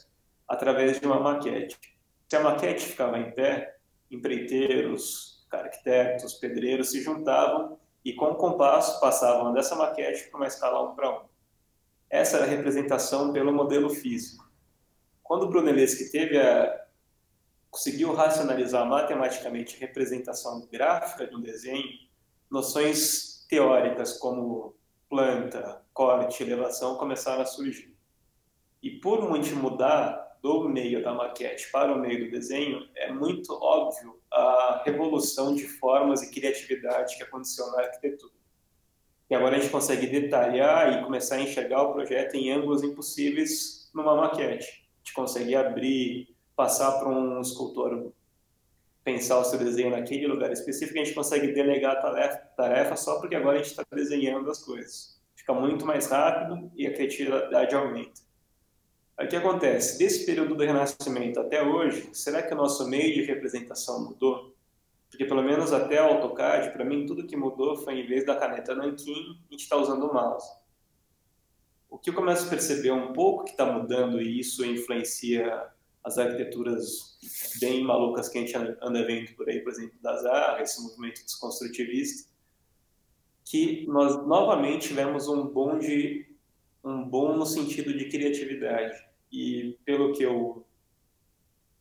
através 0.48 0.98
de 0.98 1.06
uma 1.06 1.20
maquete. 1.20 1.78
Se 2.26 2.34
a 2.34 2.40
maquete 2.40 2.86
ficava 2.86 3.18
em 3.18 3.30
pé, 3.32 3.76
empreiteiros, 4.10 5.46
arquitetos, 5.50 6.32
pedreiros 6.32 6.90
se 6.90 7.02
juntavam 7.02 7.78
e 8.02 8.14
com 8.14 8.30
o 8.30 8.36
compasso 8.36 8.98
passavam 8.98 9.52
dessa 9.52 9.76
maquete 9.76 10.30
para 10.30 10.40
uma 10.40 10.46
escala 10.46 10.90
1 10.90 10.94
para 10.94 11.10
1. 11.10 11.27
Essa 12.10 12.38
era 12.38 12.46
a 12.46 12.48
representação 12.48 13.32
pelo 13.32 13.52
modelo 13.52 13.90
físico. 13.90 14.48
Quando 15.22 15.48
Brunelleschi 15.48 16.10
teve 16.10 16.38
a, 16.40 16.86
conseguiu 17.70 18.14
racionalizar 18.14 18.86
matematicamente 18.86 19.76
a 19.76 19.80
representação 19.80 20.66
gráfica 20.72 21.26
de 21.26 21.36
um 21.36 21.40
desenho, 21.40 21.86
noções 22.50 23.46
teóricas 23.48 24.16
como 24.18 24.74
planta, 25.08 25.82
corte, 25.92 26.42
elevação 26.42 26.96
começaram 26.96 27.42
a 27.42 27.46
surgir. 27.46 27.96
E 28.82 28.90
por 28.90 29.28
muito 29.28 29.54
mudar 29.56 30.38
do 30.40 30.68
meio 30.68 31.02
da 31.02 31.12
maquete 31.12 31.70
para 31.70 31.92
o 31.92 31.98
meio 31.98 32.24
do 32.24 32.30
desenho, 32.30 32.88
é 32.94 33.12
muito 33.12 33.52
óbvio 33.52 34.20
a 34.32 34.82
revolução 34.84 35.54
de 35.54 35.66
formas 35.66 36.22
e 36.22 36.30
criatividade 36.30 37.16
que 37.16 37.22
aconteceu 37.22 37.66
na 37.72 37.82
arquitetura. 37.82 38.37
E 39.30 39.34
agora 39.34 39.56
a 39.56 39.60
gente 39.60 39.70
consegue 39.70 40.06
detalhar 40.06 40.92
e 40.92 41.04
começar 41.04 41.36
a 41.36 41.40
enxergar 41.40 41.82
o 41.82 41.92
projeto 41.92 42.34
em 42.34 42.50
ângulos 42.50 42.82
impossíveis 42.82 43.90
numa 43.94 44.16
maquete. 44.16 44.88
A 44.96 44.98
gente 44.98 45.14
consegue 45.14 45.54
abrir, 45.54 46.34
passar 46.56 46.98
para 46.98 47.08
um 47.08 47.40
escultor 47.40 48.12
pensar 49.08 49.38
o 49.38 49.44
seu 49.44 49.58
desenho 49.58 49.90
naquele 49.90 50.26
lugar 50.26 50.52
específico, 50.52 51.00
a 51.00 51.02
gente 51.02 51.14
consegue 51.14 51.50
delegar 51.52 51.96
a 51.96 52.00
tarefa, 52.00 52.36
tarefa 52.54 52.94
só 52.94 53.18
porque 53.18 53.34
agora 53.34 53.54
a 53.54 53.62
gente 53.62 53.70
está 53.70 53.82
desenhando 53.90 54.50
as 54.50 54.62
coisas. 54.62 55.18
Fica 55.34 55.54
muito 55.54 55.86
mais 55.86 56.08
rápido 56.08 56.70
e 56.76 56.86
a 56.86 56.92
criatividade 56.92 57.74
aumenta. 57.74 58.20
Aí 59.16 59.26
o 59.26 59.30
que 59.30 59.36
acontece? 59.36 59.98
Desse 59.98 60.26
período 60.26 60.54
do 60.54 60.62
Renascimento 60.62 61.40
até 61.40 61.62
hoje, 61.62 62.10
será 62.12 62.42
que 62.42 62.52
o 62.52 62.56
nosso 62.56 62.86
meio 62.86 63.14
de 63.14 63.22
representação 63.22 64.04
mudou? 64.04 64.54
Porque 65.10 65.24
pelo 65.24 65.42
menos 65.42 65.72
até 65.72 66.02
o 66.02 66.14
AutoCAD, 66.14 66.72
para 66.72 66.84
mim, 66.84 67.06
tudo 67.06 67.26
que 67.26 67.36
mudou 67.36 67.76
foi 67.76 68.00
em 68.00 68.06
vez 68.06 68.26
da 68.26 68.36
caneta 68.36 68.74
nanquim, 68.74 69.40
a 69.48 69.52
gente 69.52 69.62
está 69.62 69.76
usando 69.76 70.04
o 70.04 70.12
mouse. 70.12 70.48
O 71.88 71.98
que 71.98 72.10
eu 72.10 72.14
começo 72.14 72.46
a 72.46 72.50
perceber 72.50 72.90
um 72.90 73.12
pouco 73.12 73.44
que 73.44 73.52
está 73.52 73.64
mudando 73.64 74.20
e 74.20 74.38
isso 74.38 74.64
influencia 74.64 75.68
as 76.04 76.18
arquiteturas 76.18 77.18
bem 77.60 77.82
malucas 77.82 78.28
que 78.28 78.38
a 78.38 78.40
gente 78.42 78.54
anda 78.56 79.04
vendo 79.06 79.34
por 79.34 79.48
aí, 79.48 79.60
por 79.60 79.72
exemplo, 79.72 79.98
da 80.02 80.16
Zara, 80.16 80.62
esse 80.62 80.82
movimento 80.82 81.24
desconstrutivista, 81.24 82.30
que 83.44 83.86
nós 83.86 84.26
novamente 84.26 84.88
tivemos 84.88 85.26
um 85.28 85.46
bonde 85.46 86.28
um 86.84 87.02
boom 87.08 87.36
no 87.36 87.46
sentido 87.46 87.96
de 87.96 88.08
criatividade. 88.08 88.96
E 89.30 89.78
pelo 89.84 90.12
que 90.12 90.22
eu 90.22 90.66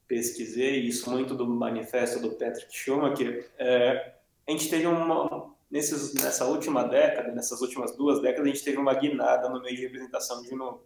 pesquisei, 0.08 0.80
isso 0.80 1.10
muito 1.10 1.36
do 1.36 1.45
manifesto 1.45 2.20
do 2.20 2.32
Patrick 2.32 2.68
Schumacher, 2.70 3.51
é, 3.58 4.14
a 4.47 4.51
gente 4.51 4.70
teve 4.70 4.88
uma, 4.88 5.53
nesses, 5.70 6.14
nessa 6.14 6.45
última 6.45 6.84
década, 6.84 7.32
nessas 7.32 7.62
últimas 7.62 7.95
duas 7.95 8.22
décadas, 8.22 8.45
a 8.45 8.53
gente 8.53 8.64
teve 8.64 8.78
uma 8.78 8.93
guinada 8.93 9.49
no 9.49 9.62
meio 9.62 9.76
de 9.76 9.84
representação 9.84 10.41
de 10.41 10.55
novo. 10.55 10.86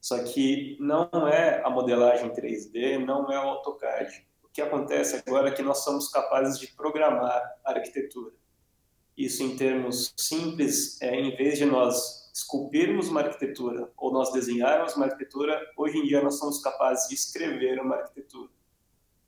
Só 0.00 0.22
que 0.22 0.76
não 0.78 1.08
é 1.26 1.60
a 1.64 1.70
modelagem 1.70 2.30
3D, 2.30 3.04
não 3.04 3.30
é 3.32 3.38
o 3.38 3.48
AutoCAD. 3.48 4.24
O 4.44 4.48
que 4.48 4.62
acontece 4.62 5.22
agora 5.26 5.48
é 5.48 5.52
que 5.52 5.62
nós 5.62 5.78
somos 5.78 6.08
capazes 6.08 6.58
de 6.58 6.68
programar 6.68 7.56
a 7.64 7.72
arquitetura. 7.72 8.32
Isso 9.16 9.42
em 9.42 9.56
termos 9.56 10.14
simples, 10.16 11.02
é, 11.02 11.12
em 11.14 11.34
vez 11.34 11.58
de 11.58 11.64
nós 11.64 12.17
esculpirmos 12.32 13.08
uma 13.08 13.20
arquitetura 13.20 13.90
ou 13.96 14.12
nós 14.12 14.32
desenharmos 14.32 14.94
uma 14.94 15.06
arquitetura, 15.06 15.60
hoje 15.76 15.98
em 15.98 16.04
dia 16.04 16.22
nós 16.22 16.38
somos 16.38 16.60
capazes 16.60 17.08
de 17.08 17.14
escrever 17.14 17.80
uma 17.80 17.96
arquitetura. 17.96 18.50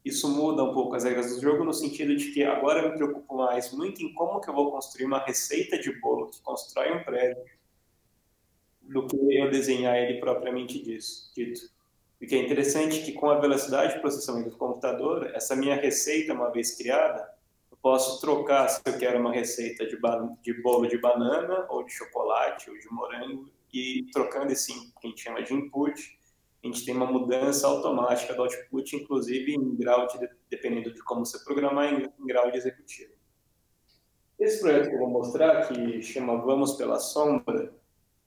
Isso 0.04 0.28
muda 0.28 0.64
um 0.64 0.72
pouco 0.72 0.96
as 0.96 1.04
regras 1.04 1.34
do 1.34 1.40
jogo 1.40 1.62
no 1.62 1.74
sentido 1.74 2.16
de 2.16 2.32
que 2.32 2.42
agora 2.42 2.80
eu 2.80 2.90
me 2.90 2.96
preocupo 2.96 3.36
mais 3.36 3.70
muito 3.72 4.02
em 4.02 4.12
como 4.14 4.40
que 4.40 4.48
eu 4.48 4.54
vou 4.54 4.70
construir 4.70 5.04
uma 5.04 5.18
receita 5.18 5.78
de 5.78 5.92
bolo 6.00 6.28
que 6.28 6.40
constrói 6.40 6.92
um 6.92 7.04
prédio 7.04 7.44
do 8.80 9.06
que 9.06 9.16
eu 9.16 9.50
desenhar 9.50 9.96
ele 9.96 10.18
propriamente 10.18 10.82
disso, 10.82 11.30
dito. 11.34 11.70
O 12.20 12.26
que 12.26 12.34
é 12.34 12.38
interessante 12.38 13.00
é 13.00 13.02
que 13.02 13.12
com 13.12 13.30
a 13.30 13.38
velocidade 13.38 13.94
de 13.94 14.00
processamento 14.00 14.50
do 14.50 14.56
computador, 14.56 15.30
essa 15.34 15.54
minha 15.54 15.76
receita, 15.76 16.34
uma 16.34 16.50
vez 16.50 16.76
criada, 16.76 17.26
posso 17.82 18.20
trocar 18.20 18.68
se 18.68 18.82
eu 18.84 18.98
quero 18.98 19.18
uma 19.18 19.32
receita 19.32 19.86
de, 19.86 19.98
de 20.42 20.62
bolo 20.62 20.86
de 20.86 20.98
banana, 20.98 21.66
ou 21.70 21.84
de 21.84 21.92
chocolate, 21.92 22.70
ou 22.70 22.78
de 22.78 22.88
morango, 22.90 23.50
e 23.72 24.06
trocando 24.12 24.52
esse 24.52 24.72
que 24.72 25.06
a 25.06 25.08
gente 25.08 25.22
chama 25.22 25.42
de 25.42 25.54
input, 25.54 26.18
a 26.62 26.66
gente 26.66 26.84
tem 26.84 26.94
uma 26.94 27.06
mudança 27.06 27.66
automática 27.66 28.34
do 28.34 28.42
output, 28.42 28.96
inclusive 28.96 29.54
em 29.54 29.76
grau 29.76 30.06
de, 30.06 30.28
dependendo 30.50 30.92
de 30.92 31.02
como 31.02 31.24
você 31.24 31.42
programar, 31.42 31.92
em, 31.92 32.04
em 32.18 32.26
grau 32.26 32.50
de 32.50 32.58
executivo. 32.58 33.12
Esse 34.38 34.60
projeto 34.60 34.88
que 34.88 34.94
eu 34.94 34.98
vou 34.98 35.10
mostrar, 35.10 35.68
que 35.68 36.02
chama 36.02 36.36
Vamos 36.38 36.74
pela 36.74 36.98
Sombra, 36.98 37.74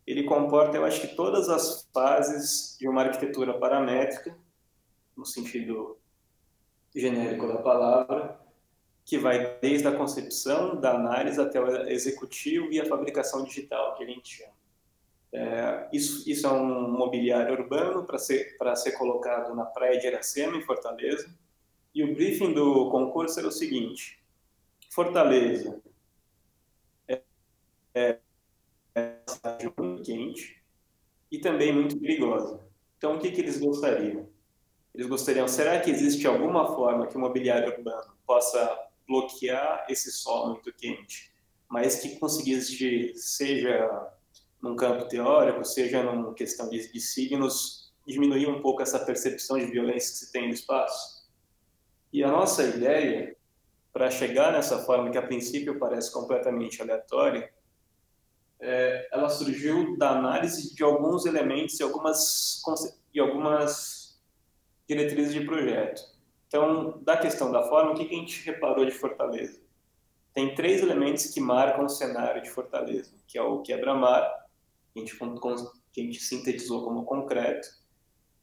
ele 0.06 0.24
comporta, 0.24 0.78
eu 0.78 0.86
acho 0.86 1.02
que 1.02 1.16
todas 1.16 1.50
as 1.50 1.90
fases 1.94 2.76
de 2.80 2.88
uma 2.88 3.04
arquitetura 3.04 3.58
paramétrica, 3.58 4.38
no 5.16 5.26
sentido 5.26 5.98
genérico 6.94 7.48
da 7.48 7.58
palavra, 7.58 8.43
que 9.06 9.18
vai 9.18 9.58
desde 9.60 9.88
a 9.88 9.96
concepção, 9.96 10.80
da 10.80 10.96
análise 10.96 11.40
até 11.40 11.60
o 11.60 11.90
executivo 11.90 12.72
e 12.72 12.80
a 12.80 12.86
fabricação 12.86 13.44
digital, 13.44 13.96
que 13.96 14.04
a 14.04 14.08
gente 14.08 14.38
chama. 14.38 14.54
É, 15.34 15.90
isso, 15.92 16.30
isso 16.30 16.46
é 16.46 16.52
um 16.52 16.92
mobiliário 16.92 17.54
urbano 17.54 18.06
para 18.06 18.18
ser, 18.18 18.56
ser 18.76 18.92
colocado 18.94 19.56
na 19.56 19.66
praia 19.66 20.00
de 20.00 20.08
Iracema, 20.08 20.56
em 20.56 20.62
Fortaleza. 20.62 21.34
E 21.94 22.04
o 22.04 22.14
briefing 22.14 22.54
do 22.54 22.90
concurso 22.90 23.40
era 23.40 23.48
o 23.48 23.52
seguinte: 23.52 24.24
Fortaleza 24.90 25.82
é, 27.08 27.22
é 27.96 28.20
é 28.96 29.18
uma 29.44 29.58
muito 29.84 30.04
quente 30.04 30.62
e 31.32 31.40
também 31.40 31.74
muito 31.74 32.00
perigosa. 32.00 32.60
Então, 32.98 33.16
o 33.16 33.20
que, 33.20 33.32
que 33.32 33.42
eles 33.42 33.60
gostariam? 33.60 34.30
Eles 34.94 35.08
gostariam, 35.08 35.48
será 35.48 35.80
que 35.80 35.90
existe 35.90 36.28
alguma 36.28 36.76
forma 36.76 37.08
que 37.08 37.18
o 37.18 37.20
mobiliário 37.20 37.74
urbano 37.74 38.14
possa 38.26 38.83
bloquear 39.08 39.86
esse 39.90 40.12
sol 40.12 40.50
muito 40.50 40.72
quente, 40.74 41.34
mas 41.70 42.00
que 42.00 42.18
conseguisse, 42.20 43.14
seja 43.16 44.12
num 44.62 44.76
campo 44.76 45.08
teórico, 45.08 45.64
seja 45.66 46.02
numa 46.02 46.34
questão 46.34 46.70
de, 46.70 46.92
de 46.92 47.00
signos, 47.00 47.94
diminuir 48.08 48.48
um 48.48 48.62
pouco 48.62 48.82
essa 48.82 49.00
percepção 49.00 49.58
de 49.58 49.66
violência 49.66 50.12
que 50.12 50.18
se 50.18 50.32
tem 50.32 50.48
no 50.48 50.54
espaço? 50.54 51.28
E 52.12 52.24
a 52.24 52.30
nossa 52.30 52.64
ideia, 52.64 53.36
para 53.92 54.10
chegar 54.12 54.52
nessa 54.52 54.80
forma 54.86 55.12
que 55.12 55.18
a 55.18 55.26
princípio 55.26 55.80
parece 55.80 56.12
completamente 56.12 56.82
aleatória, 56.82 57.52
é, 58.60 59.10
ela 59.12 59.30
surgiu 59.30 59.98
da 59.98 60.12
análise 60.12 60.74
de 60.74 60.84
alguns 60.84 61.26
elementos 61.26 61.80
e 61.80 61.84
algumas, 61.84 62.62
e 63.14 63.20
algumas 63.20 64.22
diretrizes 64.88 65.34
de 65.34 65.46
projeto. 65.46 66.13
Então, 66.54 67.02
da 67.02 67.18
questão 67.18 67.52
da 67.52 67.64
forma, 67.64 67.94
o 67.94 67.96
que, 67.96 68.04
a 68.04 68.20
gente 68.20 68.46
reparou 68.46 68.86
de 68.86 68.92
Fortaleza? 68.92 69.60
Tem 70.36 70.54
três 70.54 70.84
elementos 70.84 71.26
que 71.26 71.42
marcam 71.42 71.86
o 71.86 71.90
cenário 71.90 72.44
de 72.44 72.50
Fortaleza, 72.52 73.12
que 73.26 73.40
é 73.40 73.42
o 73.42 73.64
quebra-mar, 73.64 74.46
que, 74.94 75.00
a 75.00 75.04
gente, 75.04 75.18
que 75.92 76.02
a 76.02 76.04
gente 76.04 76.20
sintetizou 76.20 76.84
como 76.84 77.06
concreto, 77.06 77.68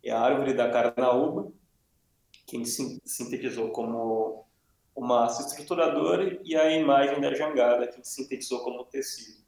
e 0.02 0.10
a 0.10 0.18
árvore 0.18 0.54
da 0.54 0.68
carnaúba, 0.68 1.52
que 2.48 2.56
a 2.56 2.58
gente 2.58 3.00
sintetizou 3.04 3.70
como 3.70 4.44
uma 4.92 5.20
massa 5.20 5.46
estruturadora, 5.46 6.40
e 6.42 6.56
a 6.56 6.68
imagem 6.68 7.20
da 7.20 7.32
jangada, 7.32 7.86
que 7.86 8.02
sintetizou 8.02 8.64
como 8.64 8.86
tecido 8.86 9.40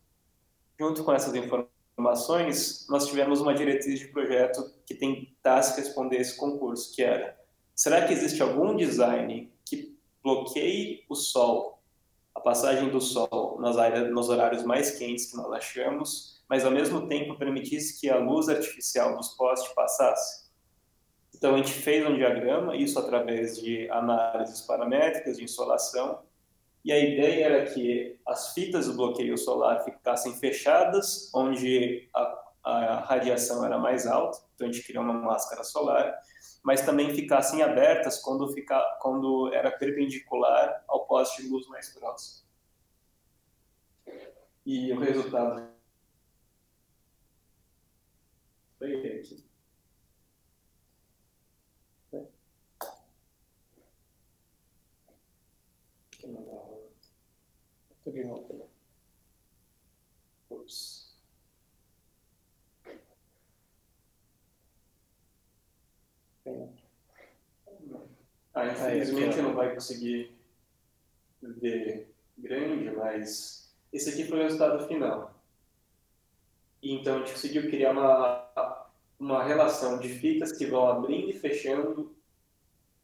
junto 0.79 1.03
com 1.03 1.13
essas 1.13 1.35
informações, 1.35 2.87
nós 2.89 3.09
tivemos 3.09 3.41
uma 3.41 3.55
diretriz 3.55 3.99
de 3.99 4.07
projeto 4.07 4.73
que 4.87 4.95
tentasse 4.95 5.81
responder 5.81 6.19
esse 6.19 6.37
concurso, 6.37 6.95
que 6.95 7.03
era, 7.03 7.41
será 7.75 8.07
que 8.07 8.12
existe 8.12 8.43
algum 8.43 8.77
design 8.77 9.53
que 9.64 9.97
bloqueie 10.23 11.05
o 11.09 11.14
sol, 11.14 11.83
a 12.35 12.41
passagem 12.41 12.89
do 12.91 13.01
sol 13.01 13.59
nas 13.61 13.77
áreas, 13.77 14.11
nos 14.11 14.29
horários 14.29 14.64
mais 14.64 14.93
quentes 14.99 15.31
que 15.31 15.37
nós 15.37 15.53
achamos, 15.53 16.43
mas 16.49 16.64
ao 16.64 16.70
mesmo 16.70 17.09
tempo 17.09 17.39
permitisse 17.39 18.01
que 18.01 18.09
a 18.09 18.18
luz 18.18 18.49
artificial 18.49 19.16
dos 19.16 19.29
postes 19.31 19.73
passasse? 19.75 20.51
Então 21.35 21.55
a 21.55 21.57
gente 21.57 21.73
fez 21.73 22.07
um 22.07 22.14
diagrama, 22.14 22.77
isso 22.77 22.99
através 22.99 23.59
de 23.59 23.91
análises 23.91 24.61
paramétricas 24.61 25.39
de 25.39 25.45
insolação, 25.45 26.20
e 26.85 26.93
a 26.93 26.99
ideia 26.99 27.45
era 27.45 27.64
que 27.66 28.18
as 28.27 28.53
fitas 28.55 28.87
do 28.87 28.95
bloqueio 28.95 29.39
solar 29.39 29.85
ficassem 29.85 30.35
fechadas, 30.35 31.31
onde 31.35 32.09
a, 32.14 32.45
a 32.64 32.95
radiação 33.01 33.64
era 33.64 33.79
mais 33.79 34.07
alta, 34.07 34.39
então 34.55 34.68
a 34.68 34.73
gente 34.73 34.85
criou 34.85 35.05
uma 35.05 35.14
máscara 35.14 35.62
solar, 35.64 36.14
mas 36.63 36.83
também 36.83 37.15
ficassem 37.15 37.63
abertas 37.63 38.21
quando, 38.21 38.53
fica, 38.53 38.81
quando 39.01 39.53
era 39.53 39.71
perpendicular 39.71 40.85
ao 40.87 41.07
poste 41.07 41.43
de 41.43 41.49
luz 41.49 41.67
mais 41.69 41.89
próximo. 41.91 42.47
E 44.65 44.93
o 44.93 45.01
resultado? 45.01 45.73
Foi 48.79 48.97
aqui. 48.97 49.53
de 58.13 58.23
Ah, 68.55 68.66
infelizmente 68.66 69.40
não 69.40 69.55
vai 69.55 69.74
conseguir 69.74 70.36
ver 71.42 72.12
grande, 72.36 72.90
mas 72.90 73.72
esse 73.92 74.11
aqui 74.11 74.24
foi 74.24 74.40
o 74.40 74.42
resultado 74.42 74.86
final. 74.86 75.34
E 76.82 76.92
então 76.92 77.16
a 77.16 77.18
gente 77.18 77.32
conseguiu 77.32 77.70
criar 77.70 77.92
uma, 77.92 78.90
uma 79.18 79.44
relação 79.44 79.98
de 79.98 80.09
fitas 80.09 80.53
que 80.53 80.66
vão 80.66 80.88
abrindo 80.88 81.30
e 81.30 81.38
fechando 81.38 82.14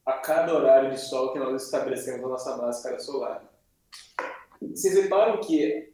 a 0.04 0.14
cada 0.14 0.54
horário 0.54 0.90
de 0.90 0.98
sol 0.98 1.32
que 1.32 1.38
nós 1.38 1.64
estabelecemos 1.64 2.22
na 2.22 2.28
nossa 2.28 2.56
máscara 2.56 2.98
solar. 2.98 3.44
Vocês 4.60 4.94
reparam 4.94 5.40
que 5.40 5.92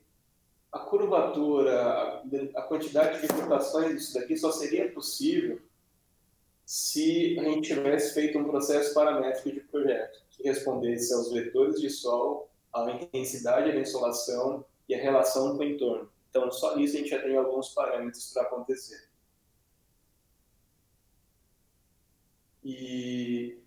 a 0.72 0.78
curvatura, 0.80 2.22
a 2.56 2.62
quantidade 2.62 3.20
de 3.20 3.32
rotações 3.32 3.94
disso 3.94 4.14
daqui 4.14 4.36
só 4.36 4.50
seria 4.50 4.90
possível 4.90 5.60
se 6.64 7.38
a 7.38 7.44
gente 7.44 7.74
tivesse 7.74 8.14
feito 8.14 8.38
um 8.38 8.44
processo 8.44 8.94
paramétrico 8.94 9.52
de 9.52 9.60
projeto 9.60 10.22
que 10.30 10.42
respondesse 10.42 11.12
aos 11.12 11.30
vetores 11.32 11.80
de 11.80 11.90
sol, 11.90 12.48
à 12.72 12.90
intensidade 12.90 13.72
da 13.72 13.78
insolação 13.78 14.64
e 14.88 14.94
a 14.94 14.98
relação 14.98 15.56
com 15.56 15.62
o 15.62 15.64
entorno. 15.64 16.10
Então, 16.30 16.50
só 16.50 16.76
nisso 16.76 16.96
a 16.96 16.98
gente 16.98 17.10
já 17.10 17.22
tem 17.22 17.36
alguns 17.36 17.68
parâmetros 17.68 18.32
para 18.32 18.42
acontecer. 18.42 19.08
E 22.64 23.60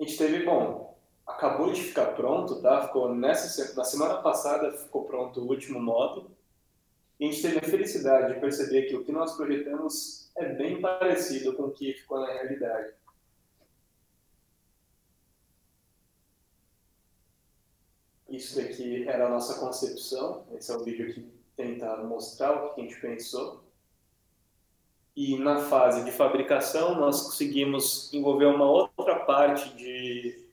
a 0.00 0.02
gente 0.02 0.16
teve, 0.16 0.44
bom, 0.44 0.98
acabou 1.26 1.72
de 1.72 1.82
ficar 1.82 2.14
pronto, 2.14 2.60
tá? 2.62 2.86
Ficou 2.86 3.14
nessa 3.14 3.74
na 3.74 3.84
semana 3.84 4.22
passada 4.22 4.72
ficou 4.72 5.04
pronto 5.04 5.40
o 5.40 5.48
último 5.48 5.80
módulo. 5.80 6.35
A 7.18 7.24
gente 7.24 7.40
teve 7.40 7.58
a 7.58 7.62
felicidade 7.62 8.34
de 8.34 8.40
perceber 8.40 8.82
que 8.82 8.94
o 8.94 9.04
que 9.04 9.10
nós 9.10 9.36
projetamos 9.36 10.30
é 10.36 10.52
bem 10.52 10.80
parecido 10.80 11.54
com 11.54 11.64
o 11.64 11.70
que 11.70 11.94
ficou 11.94 12.20
na 12.20 12.32
realidade. 12.32 12.92
Isso 18.28 18.56
daqui 18.56 19.08
era 19.08 19.26
a 19.26 19.30
nossa 19.30 19.58
concepção. 19.58 20.46
Esse 20.52 20.70
é 20.70 20.76
o 20.76 20.84
vídeo 20.84 21.14
que 21.14 21.22
tentar 21.56 22.04
mostrar 22.04 22.52
o 22.52 22.74
que 22.74 22.80
a 22.82 22.84
gente 22.84 23.00
pensou. 23.00 23.64
E 25.16 25.38
na 25.38 25.60
fase 25.60 26.04
de 26.04 26.12
fabricação, 26.12 26.94
nós 26.96 27.22
conseguimos 27.22 28.12
envolver 28.12 28.44
uma 28.44 28.70
outra 28.70 29.20
parte 29.20 29.74
de, 29.74 30.45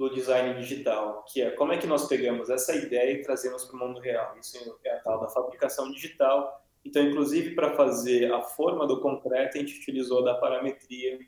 do 0.00 0.08
design 0.08 0.58
digital, 0.58 1.26
que 1.30 1.42
é 1.42 1.50
como 1.50 1.74
é 1.74 1.76
que 1.76 1.86
nós 1.86 2.08
pegamos 2.08 2.48
essa 2.48 2.74
ideia 2.74 3.12
e 3.12 3.22
trazemos 3.22 3.66
para 3.66 3.76
o 3.76 3.78
mundo 3.78 4.00
real. 4.00 4.34
Isso 4.40 4.78
é 4.82 4.94
a 4.94 5.00
tal 5.00 5.20
da 5.20 5.28
fabricação 5.28 5.92
digital. 5.92 6.64
Então, 6.82 7.02
inclusive, 7.02 7.54
para 7.54 7.76
fazer 7.76 8.32
a 8.32 8.40
forma 8.40 8.86
do 8.86 8.98
concreto, 9.02 9.58
a 9.58 9.60
gente 9.60 9.78
utilizou 9.78 10.24
da 10.24 10.36
parametria 10.36 11.18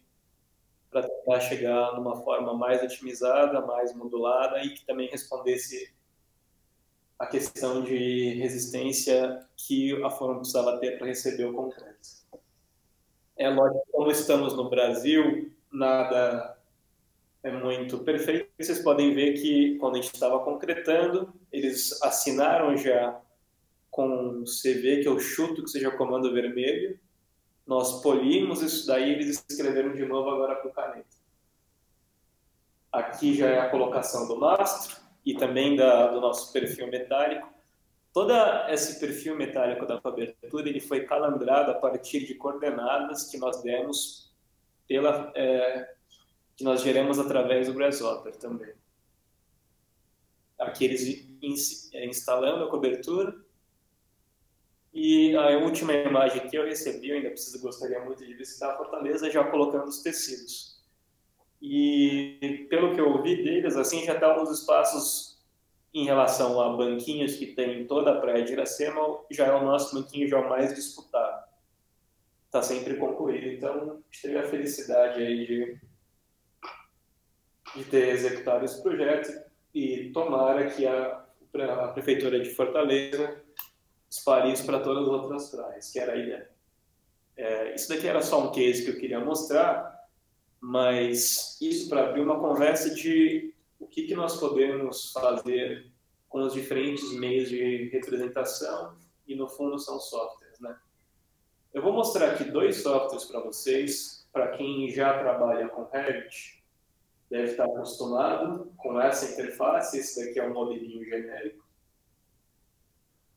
para 0.90 1.06
tentar 1.06 1.40
chegar 1.40 1.92
numa 1.96 2.16
forma 2.22 2.54
mais 2.54 2.82
otimizada, 2.82 3.60
mais 3.60 3.94
modulada 3.94 4.64
e 4.64 4.70
que 4.70 4.86
também 4.86 5.06
respondesse 5.06 5.94
a 7.18 7.26
questão 7.26 7.82
de 7.82 8.32
resistência 8.36 9.46
que 9.54 10.02
a 10.02 10.08
forma 10.08 10.36
precisava 10.36 10.78
ter 10.78 10.96
para 10.96 11.08
receber 11.08 11.44
o 11.44 11.52
concreto. 11.52 12.08
É 13.36 13.50
lógico, 13.50 13.86
como 13.92 14.10
estamos 14.10 14.56
no 14.56 14.70
Brasil, 14.70 15.52
nada 15.70 16.56
é 17.42 17.50
muito 17.50 17.98
perfeito. 17.98 18.48
Vocês 18.58 18.80
podem 18.80 19.14
ver 19.14 19.34
que 19.34 19.76
quando 19.78 19.96
a 19.96 20.00
gente 20.00 20.14
estava 20.14 20.38
concretando, 20.44 21.32
eles 21.50 22.00
assinaram 22.02 22.76
já 22.76 23.20
com 23.90 24.44
CV, 24.44 25.02
que 25.02 25.08
eu 25.08 25.18
chuto 25.18 25.62
que 25.62 25.70
seja 25.70 25.90
comando 25.90 26.32
vermelho. 26.32 26.98
Nós 27.66 28.00
polimos 28.00 28.62
isso 28.62 28.86
daí, 28.86 29.10
eles 29.10 29.44
escreveram 29.48 29.92
de 29.92 30.04
novo 30.04 30.30
agora 30.30 30.56
com 30.56 30.70
caneta. 30.70 31.22
Aqui 32.90 33.34
já 33.34 33.48
é 33.48 33.58
a 33.58 33.70
colocação 33.70 34.28
do 34.28 34.38
mastro 34.38 35.02
e 35.24 35.34
também 35.34 35.76
da, 35.76 36.08
do 36.08 36.20
nosso 36.20 36.52
perfil 36.52 36.88
metálico. 36.88 37.48
Todo 38.12 38.32
esse 38.68 39.00
perfil 39.00 39.34
metálico 39.36 39.86
da 39.86 40.00
cobertura 40.00 40.68
ele 40.68 40.80
foi 40.80 41.04
calandrado 41.04 41.70
a 41.70 41.74
partir 41.74 42.26
de 42.26 42.34
coordenadas 42.34 43.30
que 43.30 43.38
nós 43.38 43.62
demos 43.62 44.30
pela 44.86 45.32
é, 45.34 45.94
que 46.56 46.64
nós 46.64 46.82
geramos 46.82 47.18
através 47.18 47.66
do 47.66 47.74
Grasshopper 47.74 48.36
também. 48.36 48.72
Aqui 50.58 50.84
eles 50.84 51.90
é, 51.92 52.06
instalando 52.06 52.64
a 52.64 52.70
cobertura 52.70 53.34
e 54.92 55.34
a 55.34 55.58
última 55.58 55.94
imagem 55.94 56.46
que 56.48 56.56
eu 56.56 56.64
recebi, 56.64 57.08
eu 57.08 57.16
ainda 57.16 57.30
preciso 57.30 57.60
gostaria 57.62 58.04
muito 58.04 58.24
de 58.24 58.34
visitar 58.34 58.72
a 58.72 58.76
Fortaleza 58.76 59.30
já 59.30 59.42
colocando 59.42 59.88
os 59.88 60.02
tecidos. 60.02 60.82
E 61.60 62.66
pelo 62.68 62.94
que 62.94 63.00
eu 63.00 63.08
ouvi 63.08 63.42
deles, 63.42 63.76
assim, 63.76 64.04
já 64.04 64.14
estão 64.14 64.34
tá 64.34 64.42
os 64.42 64.50
espaços 64.50 65.40
em 65.94 66.04
relação 66.04 66.60
a 66.60 66.76
banquinhos 66.76 67.36
que 67.36 67.46
tem 67.46 67.82
em 67.82 67.86
toda 67.86 68.12
a 68.12 68.20
praia 68.20 68.44
de 68.44 68.52
Iracema, 68.52 69.00
já 69.30 69.46
é 69.46 69.52
o 69.52 69.64
nosso 69.64 69.94
banquinho 69.94 70.28
já 70.28 70.40
mais 70.42 70.74
disputado. 70.74 71.44
Está 72.46 72.62
sempre 72.62 72.96
concluído. 72.96 73.46
Então, 73.46 74.02
tive 74.10 74.38
a 74.38 74.48
felicidade 74.48 75.22
aí 75.22 75.46
de, 75.46 75.80
de 77.74 77.84
ter 77.84 78.08
executado 78.10 78.64
esse 78.64 78.82
projeto 78.82 79.30
e 79.74 80.10
tomara 80.12 80.70
que 80.70 80.86
a, 80.86 81.24
a 81.54 81.88
Prefeitura 81.88 82.40
de 82.40 82.50
Fortaleza 82.50 83.42
espalhe 84.08 84.52
isso 84.52 84.66
para 84.66 84.80
todas 84.80 85.04
as 85.04 85.08
outras 85.08 85.50
praias, 85.50 85.90
que 85.90 85.98
era 85.98 86.12
a 86.12 86.16
ideia. 86.16 86.50
É, 87.36 87.74
isso 87.74 87.88
daqui 87.88 88.06
era 88.06 88.20
só 88.20 88.46
um 88.46 88.52
case 88.52 88.84
que 88.84 88.90
eu 88.90 88.98
queria 88.98 89.20
mostrar, 89.20 89.98
mas 90.60 91.58
isso 91.60 91.88
para 91.88 92.08
abrir 92.08 92.20
uma 92.20 92.38
conversa 92.38 92.94
de 92.94 93.54
o 93.80 93.86
que, 93.86 94.06
que 94.06 94.14
nós 94.14 94.36
podemos 94.38 95.10
fazer 95.12 95.90
com 96.28 96.40
os 96.40 96.52
diferentes 96.52 97.12
meios 97.14 97.48
de 97.48 97.88
representação 97.88 98.96
e 99.26 99.34
no 99.34 99.48
fundo 99.48 99.78
são 99.78 99.98
softwares, 99.98 100.60
né? 100.60 100.76
Eu 101.72 101.82
vou 101.82 101.92
mostrar 101.92 102.32
aqui 102.32 102.44
dois 102.44 102.82
softwares 102.82 103.24
para 103.24 103.40
vocês, 103.40 104.28
para 104.30 104.48
quem 104.48 104.90
já 104.90 105.18
trabalha 105.18 105.68
com 105.68 105.84
Revit, 105.84 106.61
deve 107.32 107.52
estar 107.52 107.64
acostumado 107.64 108.70
com 108.76 109.00
essa 109.00 109.32
interface, 109.32 109.98
esse 109.98 110.22
daqui 110.22 110.38
é 110.38 110.46
um 110.46 110.52
modelinho 110.52 111.02
genérico. 111.02 111.64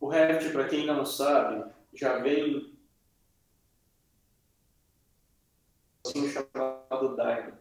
O 0.02 0.10
Revit, 0.10 0.52
para 0.52 0.68
quem 0.68 0.86
não 0.86 1.06
sabe, 1.06 1.72
já 1.94 2.20
vem 2.20 2.76
assim 6.06 6.30
chamado 6.30 7.16
Dynamo. 7.16 7.58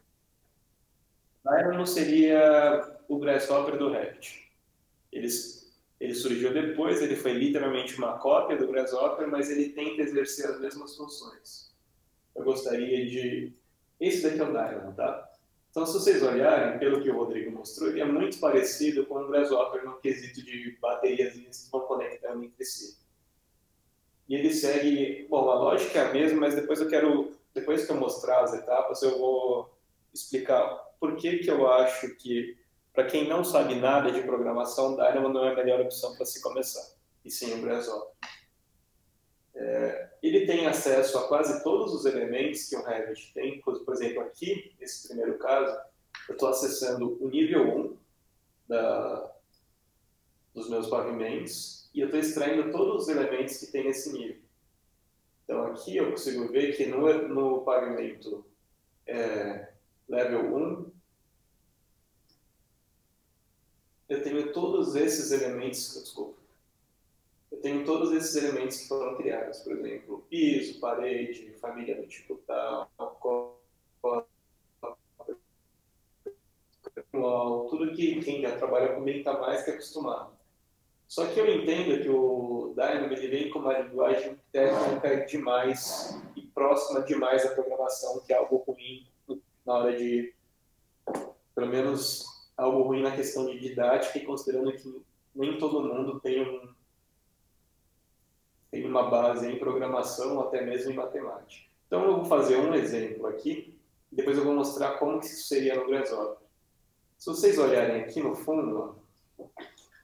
Dynamo 1.44 1.86
seria 1.86 2.98
o 3.06 3.18
Grasshopper 3.20 3.78
do 3.78 3.92
Revit. 3.92 4.52
Ele, 5.12 5.28
ele 6.00 6.14
surgiu 6.16 6.52
depois, 6.52 7.00
ele 7.00 7.14
foi 7.14 7.32
literalmente 7.34 7.96
uma 7.96 8.18
cópia 8.18 8.56
do 8.56 8.66
Grasshopper, 8.66 9.28
mas 9.28 9.50
ele 9.50 9.68
tenta 9.68 10.02
exercer 10.02 10.50
as 10.50 10.60
mesmas 10.60 10.96
funções. 10.96 11.72
Eu 12.34 12.42
gostaria 12.42 13.06
de... 13.06 13.52
Esse 14.00 14.24
daqui 14.24 14.40
é 14.40 14.42
o 14.42 14.46
Dynamo, 14.48 14.92
tá? 14.94 15.30
Então, 15.74 15.84
se 15.84 15.94
vocês 15.94 16.22
olharem, 16.22 16.78
pelo 16.78 17.02
que 17.02 17.10
o 17.10 17.16
Rodrigo 17.16 17.50
mostrou, 17.50 17.90
ele 17.90 18.00
é 18.00 18.04
muito 18.04 18.38
parecido 18.38 19.04
com 19.06 19.16
o 19.16 19.26
Grasshopper 19.26 19.84
no 19.84 19.98
quesito 19.98 20.40
de 20.40 20.78
baterias 20.80 21.34
que 21.34 21.70
vão 21.72 21.80
conectando 21.80 22.44
entre 22.44 22.64
si. 22.64 22.96
E 24.28 24.36
ele 24.36 24.54
segue... 24.54 25.26
Bom, 25.28 25.50
a 25.50 25.56
lógica 25.56 25.98
é 25.98 26.06
a 26.06 26.12
mesma, 26.12 26.42
mas 26.42 26.54
depois 26.54 26.80
eu 26.80 26.88
quero 26.88 27.34
depois 27.52 27.86
que 27.86 27.92
eu 27.92 27.96
mostrar 27.96 28.42
as 28.42 28.52
etapas, 28.52 29.02
eu 29.02 29.18
vou 29.18 29.76
explicar 30.12 30.76
por 30.98 31.16
que, 31.16 31.38
que 31.38 31.50
eu 31.50 31.68
acho 31.70 32.14
que, 32.16 32.56
para 32.92 33.06
quem 33.06 33.28
não 33.28 33.44
sabe 33.44 33.76
nada 33.76 34.10
de 34.10 34.22
programação, 34.22 34.96
Dynamo 34.96 35.28
não 35.28 35.44
é 35.44 35.52
a 35.52 35.56
melhor 35.56 35.80
opção 35.80 36.14
para 36.16 36.26
se 36.26 36.42
começar, 36.42 36.84
e 37.24 37.30
sim 37.30 37.52
o 37.54 37.62
Grasshopper. 37.62 38.12
É, 39.54 40.10
ele 40.22 40.46
tem 40.46 40.66
acesso 40.66 41.16
a 41.18 41.28
quase 41.28 41.62
todos 41.62 41.94
os 41.94 42.04
elementos 42.04 42.68
que 42.68 42.76
o 42.76 42.82
Revit 42.82 43.32
tem, 43.32 43.60
por, 43.60 43.80
exemplo, 43.92 44.22
aqui, 44.22 44.74
nesse 44.80 45.06
primeiro 45.06 45.38
caso, 45.38 45.78
eu 46.28 46.34
estou 46.34 46.48
acessando 46.48 47.16
o 47.20 47.28
nível 47.28 47.62
1 47.62 47.96
da, 48.68 49.32
dos 50.54 50.68
meus 50.68 50.88
pavimentos 50.88 51.88
e 51.94 52.00
eu 52.00 52.06
estou 52.06 52.20
extraindo 52.20 52.72
todos 52.72 53.04
os 53.04 53.08
elementos 53.08 53.58
que 53.58 53.66
tem 53.66 53.84
nesse 53.84 54.12
nível. 54.12 54.42
Então 55.44 55.66
aqui 55.66 55.96
eu 55.96 56.10
consigo 56.10 56.48
ver 56.48 56.76
que 56.76 56.86
no, 56.86 57.28
no 57.28 57.60
pavimento 57.62 58.44
é, 59.06 59.68
level 60.08 60.56
1, 60.56 60.92
eu 64.08 64.22
tenho 64.22 64.52
todos 64.52 64.94
esses 64.96 65.30
elementos, 65.30 65.94
desculpa, 66.02 66.33
tenho 67.64 67.82
todos 67.82 68.12
esses 68.12 68.36
elementos 68.36 68.76
que 68.76 68.88
foram 68.88 69.16
criados, 69.16 69.60
por 69.60 69.72
exemplo, 69.72 70.26
piso, 70.28 70.78
parede, 70.80 71.50
família 71.58 71.96
do 71.96 72.06
tipo 72.06 72.34
tal, 72.46 72.90
tudo 77.70 77.94
que 77.94 78.20
quem 78.20 78.42
já 78.42 78.58
trabalha 78.58 78.94
comigo 78.94 79.20
está 79.20 79.40
mais 79.40 79.64
que 79.64 79.70
acostumado. 79.70 80.34
Só 81.08 81.26
que 81.26 81.40
eu 81.40 81.54
entendo 81.54 82.02
que 82.02 82.08
o 82.10 82.74
Dynamo 82.76 83.14
ele 83.14 83.28
vem 83.28 83.50
com 83.50 83.60
uma 83.60 83.78
linguagem 83.78 84.38
técnica 84.52 85.24
demais 85.24 86.20
e 86.36 86.42
próxima 86.42 87.00
demais 87.00 87.44
da 87.44 87.54
programação, 87.54 88.20
que 88.26 88.34
é 88.34 88.36
algo 88.36 88.58
ruim 88.58 89.06
na 89.64 89.72
hora 89.72 89.96
de, 89.96 90.34
pelo 91.54 91.68
menos, 91.68 92.26
algo 92.58 92.82
ruim 92.82 93.00
na 93.00 93.16
questão 93.16 93.46
de 93.46 93.58
didática 93.58 94.18
e 94.18 94.26
considerando 94.26 94.70
que 94.74 95.02
nem 95.34 95.56
todo 95.56 95.82
mundo 95.82 96.20
tem, 96.20 96.42
um, 96.42 96.73
tem 98.74 98.84
uma 98.84 99.08
base 99.08 99.48
em 99.48 99.56
programação, 99.56 100.40
até 100.40 100.60
mesmo 100.60 100.90
em 100.90 100.96
matemática. 100.96 101.64
Então 101.86 102.02
eu 102.02 102.16
vou 102.16 102.24
fazer 102.24 102.56
um 102.56 102.74
exemplo 102.74 103.24
aqui, 103.28 103.78
depois 104.10 104.36
eu 104.36 104.42
vou 104.42 104.52
mostrar 104.52 104.98
como 104.98 105.20
que 105.20 105.26
isso 105.26 105.46
seria 105.46 105.76
no 105.76 105.86
Grasshopper. 105.86 106.44
Se 107.16 107.30
vocês 107.30 107.56
olharem 107.56 108.02
aqui 108.02 108.20
no 108.20 108.34
fundo, 108.34 108.96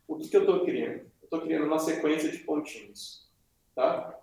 o 0.06 0.16
que, 0.16 0.28
que 0.28 0.36
eu 0.36 0.42
estou 0.42 0.64
criando? 0.64 1.00
Eu 1.00 1.24
estou 1.24 1.40
criando 1.40 1.66
uma 1.66 1.80
sequência 1.80 2.30
de 2.30 2.38
pontinhos, 2.38 3.28
tá? 3.74 4.16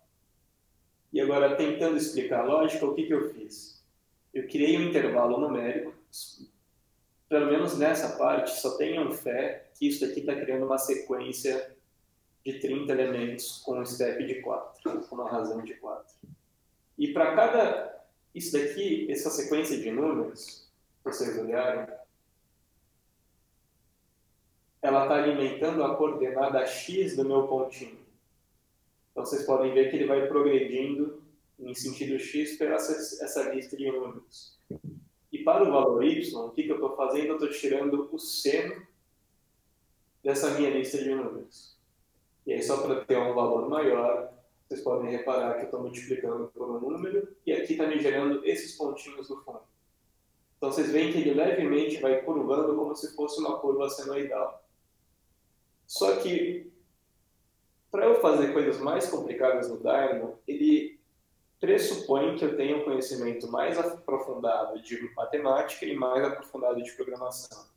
E 1.11 1.19
agora, 1.19 1.57
tentando 1.57 1.97
explicar 1.97 2.39
a 2.39 2.45
lógica, 2.45 2.85
o 2.85 2.95
que, 2.95 3.05
que 3.05 3.13
eu 3.13 3.33
fiz? 3.33 3.83
Eu 4.33 4.47
criei 4.47 4.77
um 4.77 4.83
intervalo 4.83 5.41
numérico, 5.41 5.93
pelo 7.27 7.47
menos 7.47 7.77
nessa 7.77 8.17
parte, 8.17 8.51
só 8.51 8.77
tenham 8.77 9.11
fé 9.11 9.69
que 9.77 9.89
isso 9.89 10.05
aqui 10.05 10.21
está 10.21 10.33
criando 10.35 10.65
uma 10.65 10.77
sequência 10.77 11.75
de 12.47 12.59
30 12.59 12.93
elementos 12.93 13.61
com 13.65 13.77
um 13.77 13.85
step 13.85 14.25
de 14.25 14.35
4, 14.35 15.01
com 15.01 15.15
uma 15.15 15.29
razão 15.29 15.61
de 15.65 15.73
4. 15.73 16.15
E 16.97 17.11
para 17.11 17.35
cada... 17.35 18.07
Isso 18.33 18.53
daqui, 18.53 19.11
essa 19.11 19.29
sequência 19.29 19.77
de 19.77 19.91
números, 19.91 20.71
vocês 21.03 21.37
olharem, 21.37 21.87
ela 24.81 25.03
está 25.03 25.15
alimentando 25.15 25.83
a 25.83 25.95
coordenada 25.97 26.65
x 26.65 27.17
do 27.17 27.25
meu 27.25 27.47
pontinho. 27.47 27.99
Então 29.11 29.25
vocês 29.25 29.43
podem 29.43 29.73
ver 29.73 29.89
que 29.89 29.97
ele 29.97 30.05
vai 30.05 30.27
progredindo 30.27 31.21
em 31.59 31.73
sentido 31.73 32.17
x 32.17 32.57
pela 32.57 32.75
essa 32.75 33.51
lista 33.53 33.75
de 33.75 33.91
números. 33.91 34.57
E 35.33 35.39
para 35.39 35.63
o 35.63 35.71
valor 35.71 36.05
y, 36.05 36.33
o 36.33 36.51
que, 36.51 36.63
que 36.63 36.71
eu 36.71 36.75
estou 36.75 36.95
fazendo? 36.95 37.27
Eu 37.27 37.33
estou 37.33 37.49
tirando 37.49 38.09
o 38.13 38.19
seno 38.19 38.87
dessa 40.23 40.51
minha 40.51 40.69
lista 40.69 40.97
de 40.97 41.09
números. 41.09 41.76
E 42.47 42.53
aí, 42.53 42.63
só 42.63 42.81
para 42.81 43.03
ter 43.03 43.17
um 43.17 43.33
valor 43.33 43.67
maior, 43.67 44.33
vocês 44.65 44.81
podem 44.81 45.11
reparar 45.11 45.55
que 45.55 45.63
eu 45.63 45.65
estou 45.65 45.81
multiplicando 45.81 46.47
por 46.47 46.69
um 46.71 46.79
número 46.79 47.35
e 47.45 47.51
aqui 47.51 47.73
está 47.73 47.85
me 47.85 47.99
gerando 47.99 48.43
esses 48.45 48.77
pontinhos 48.77 49.29
no 49.29 49.43
fundo. 49.43 49.63
Então, 50.55 50.71
vocês 50.71 50.89
veem 50.89 51.11
que 51.11 51.17
ele 51.17 51.33
levemente 51.33 51.99
vai 51.99 52.21
curvando 52.21 52.73
como 52.73 52.95
se 52.95 53.13
fosse 53.15 53.41
uma 53.41 53.59
curva 53.59 53.89
senoidal. 53.89 54.65
Só 55.85 56.15
que, 56.15 56.71
para 57.91 58.05
eu 58.05 58.21
fazer 58.21 58.53
coisas 58.53 58.79
mais 58.79 59.09
complicadas 59.09 59.69
no 59.69 59.77
Dynamo, 59.77 60.39
ele 60.47 60.97
pressupõe 61.59 62.37
que 62.37 62.45
eu 62.45 62.55
tenha 62.55 62.77
um 62.77 62.85
conhecimento 62.85 63.51
mais 63.51 63.77
aprofundado 63.77 64.81
de 64.81 65.13
matemática 65.15 65.85
e 65.85 65.93
mais 65.97 66.23
aprofundado 66.23 66.81
de 66.81 66.91
programação. 66.93 67.76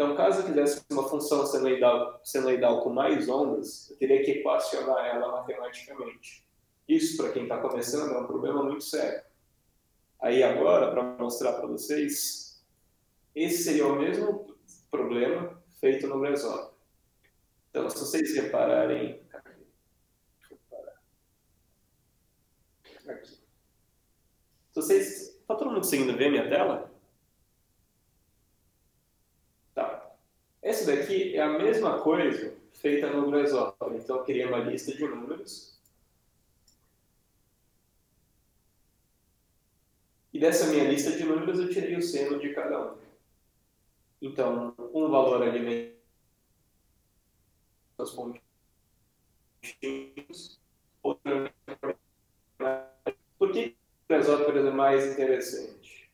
Então, 0.00 0.16
caso 0.16 0.40
eu 0.40 0.46
quisesse 0.46 0.82
uma 0.90 1.06
função 1.06 1.44
senoidal, 1.44 2.22
senoidal 2.24 2.82
com 2.82 2.88
mais 2.88 3.28
ondas, 3.28 3.90
eu 3.90 3.98
teria 3.98 4.24
que 4.24 4.30
equacionar 4.30 5.04
ela 5.04 5.30
matematicamente. 5.30 6.42
Isso, 6.88 7.18
para 7.18 7.30
quem 7.32 7.42
está 7.42 7.58
começando, 7.58 8.10
é 8.14 8.18
um 8.18 8.26
problema 8.26 8.62
muito 8.62 8.82
sério. 8.82 9.22
Aí, 10.18 10.42
agora, 10.42 10.90
para 10.90 11.02
mostrar 11.02 11.52
para 11.52 11.66
vocês, 11.66 12.64
esse 13.34 13.62
seria 13.62 13.86
o 13.86 13.96
mesmo 13.96 14.56
problema 14.90 15.62
feito 15.78 16.06
no 16.06 16.18
Grasshopper. 16.18 16.72
Então, 17.68 17.90
se 17.90 17.98
vocês 17.98 18.34
repararem 18.34 19.20
aqui. 23.06 23.34
Se 23.34 24.76
vocês. 24.76 25.28
Está 25.40 25.54
todo 25.56 25.66
mundo 25.66 25.82
conseguindo 25.82 26.16
ver 26.16 26.30
minha 26.30 26.48
tela? 26.48 26.90
Tá. 29.74 30.10
Essa 30.62 30.94
daqui 30.94 31.36
é 31.36 31.40
a 31.40 31.58
mesma 31.58 32.00
coisa 32.00 32.54
feita 32.72 33.10
no 33.10 33.30
Grasshopper. 33.30 33.94
Então, 33.94 34.16
eu 34.16 34.24
criei 34.24 34.46
uma 34.46 34.58
lista 34.58 34.92
de 34.92 35.06
números. 35.06 35.78
E 40.32 40.38
dessa 40.38 40.66
minha 40.66 40.84
lista 40.84 41.12
de 41.12 41.24
números, 41.24 41.58
eu 41.58 41.70
tirei 41.70 41.96
o 41.96 42.02
seno 42.02 42.38
de 42.38 42.54
cada 42.54 42.92
um. 42.92 42.98
Então, 44.22 44.74
um 44.78 45.08
valor 45.10 45.42
alimenta 45.42 45.94
os 47.98 48.12
pontinhos, 48.12 48.40
outro 51.02 51.50
por 53.38 53.52
que 53.52 53.74
as 54.10 54.28
óperas 54.28 54.66
é 54.66 54.70
mais 54.70 55.06
interessante? 55.06 56.10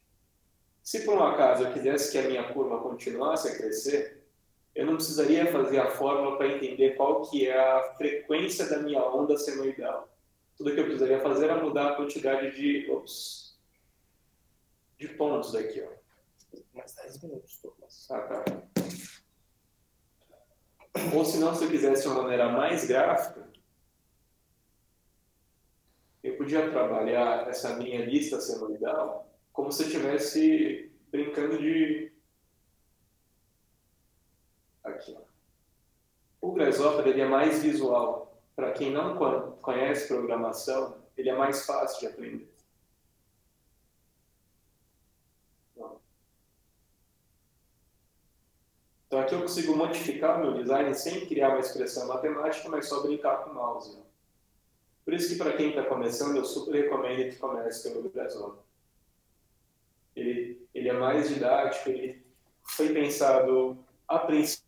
Se 0.82 1.05
por 1.05 1.14
um 1.14 1.24
acaso 1.24 1.64
eu 1.64 1.72
quisesse 1.72 2.12
que 2.12 2.18
a 2.18 2.28
minha 2.28 2.53
curva 2.53 2.80
continuasse 2.80 3.49
a 3.49 3.57
crescer, 3.57 4.26
eu 4.77 4.87
não 4.87 4.95
precisaria 4.95 5.51
fazer 5.51 5.79
a 5.79 5.91
fórmula 5.91 6.37
para 6.37 6.49
entender 6.49 6.97
qual 6.97 7.22
que 7.22 7.49
é 7.49 7.59
a 7.59 7.95
frequência 7.97 8.68
da 8.68 8.79
minha 8.79 9.03
onda 9.05 9.37
senoidal. 9.37 10.09
Tudo 10.57 10.72
que 10.72 10.81
eu 10.81 10.85
precisaria 10.85 11.20
fazer 11.20 11.47
era 11.47 11.62
mudar 11.62 11.91
a 11.91 11.97
quantidade 11.97 12.55
de, 12.55 12.89
ops, 12.91 13.59
de 14.99 15.09
pontos 15.09 15.55
aqui. 15.55 15.83
Ó. 15.83 16.59
Mais 16.74 16.95
10 16.95 17.22
minutos, 17.22 17.59
Thomas. 17.59 18.11
Ah, 18.11 18.20
tá. 18.20 18.45
Ou 21.14 21.24
se 21.24 21.39
não, 21.39 21.55
se 21.55 21.64
eu 21.64 21.70
quisesse 21.70 22.07
uma 22.07 22.22
maneira 22.22 22.49
mais 22.49 22.87
gráfica, 22.87 23.47
eu 26.22 26.37
podia 26.37 26.70
trabalhar 26.70 27.49
essa 27.49 27.77
minha 27.77 28.05
lista 28.05 28.41
senoidal 28.41 29.27
como 29.57 29.72
se 29.72 29.85
eu 29.85 29.87
estivesse 29.87 30.93
brincando 31.11 31.59
de. 31.59 32.12
Aqui. 34.85 35.16
O 36.47 36.53
Grasshopper 36.53 37.09
ele 37.09 37.22
é 37.22 37.26
mais 37.26 37.61
visual. 37.61 38.40
Para 38.55 38.70
quem 38.70 38.92
não 38.92 39.16
conhece 39.61 40.07
programação, 40.07 40.97
ele 41.16 41.28
é 41.28 41.34
mais 41.34 41.66
fácil 41.66 41.99
de 41.99 42.07
aprender. 42.07 42.49
Então 49.07 49.18
aqui 49.18 49.34
eu 49.34 49.42
consigo 49.42 49.74
modificar 49.74 50.38
meu 50.38 50.55
design 50.55 50.94
sem 50.94 51.26
criar 51.26 51.49
uma 51.49 51.59
expressão 51.59 52.07
matemática, 52.07 52.68
mas 52.68 52.86
só 52.86 53.03
brincar 53.03 53.42
com 53.42 53.51
o 53.51 53.55
mouse. 53.55 54.01
Por 55.05 55.14
isso 55.14 55.30
que 55.30 55.38
para 55.38 55.57
quem 55.57 55.70
está 55.70 55.82
começando, 55.84 56.36
eu 56.36 56.44
super 56.44 56.76
recomendo 56.76 57.28
que 57.28 57.40
comece 57.40 57.90
pelo 57.92 58.09
Grasshopper. 58.09 58.62
Ele, 60.14 60.64
ele 60.72 60.88
é 60.88 60.92
mais 60.92 61.28
didático, 61.28 61.90
ele 61.90 62.24
foi 62.62 62.90
pensado 62.90 63.84
a 64.07 64.20
princípio 64.20 64.65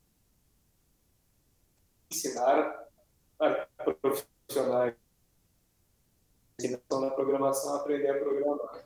ensinar 2.11 2.87
a 3.39 3.67
profissionais 3.95 4.95
ensinação 6.59 7.01
da 7.03 7.11
programação 7.11 7.75
a 7.75 7.77
aprender 7.77 8.11
a 8.11 8.19
programar. 8.19 8.85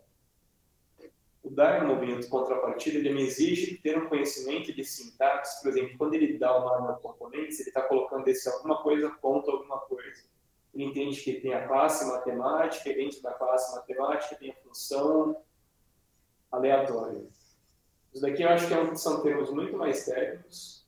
O 1.43 1.49
Dynamo, 1.51 2.05
em 2.05 2.29
contrapartida, 2.29 2.99
ele 2.99 3.15
me 3.15 3.23
exige 3.23 3.79
ter 3.79 3.99
um 3.99 4.09
conhecimento 4.09 4.73
de 4.73 4.85
sintaxe, 4.85 5.63
por 5.63 5.71
exemplo, 5.71 5.97
quando 5.97 6.15
ele 6.15 6.39
dá 6.39 6.57
uma 6.57 6.95
componente, 6.99 7.61
ele 7.61 7.69
está 7.69 7.83
colocando 7.83 8.29
esse 8.29 8.49
alguma 8.49 8.83
coisa, 8.83 9.11
ponto 9.11 9.51
alguma 9.51 9.79
coisa 9.81 10.33
ele 10.75 10.85
entende 10.85 11.21
que 11.21 11.41
tem 11.41 11.53
a 11.53 11.67
classe 11.69 12.05
matemática, 12.07 12.89
e 12.89 12.95
dentro 12.95 13.21
da 13.23 13.33
classe 13.35 13.75
matemática 13.77 14.37
tem 14.37 14.51
a 14.51 14.57
função 14.57 15.37
aleatória. 16.51 17.27
Isso 18.13 18.23
daqui 18.23 18.43
eu 18.43 18.49
acho 18.49 18.67
que 18.67 18.75
é 18.75 18.95
são 18.95 19.23
termos 19.23 19.51
muito 19.51 19.77
mais 19.77 20.05
técnicos. 20.05 20.82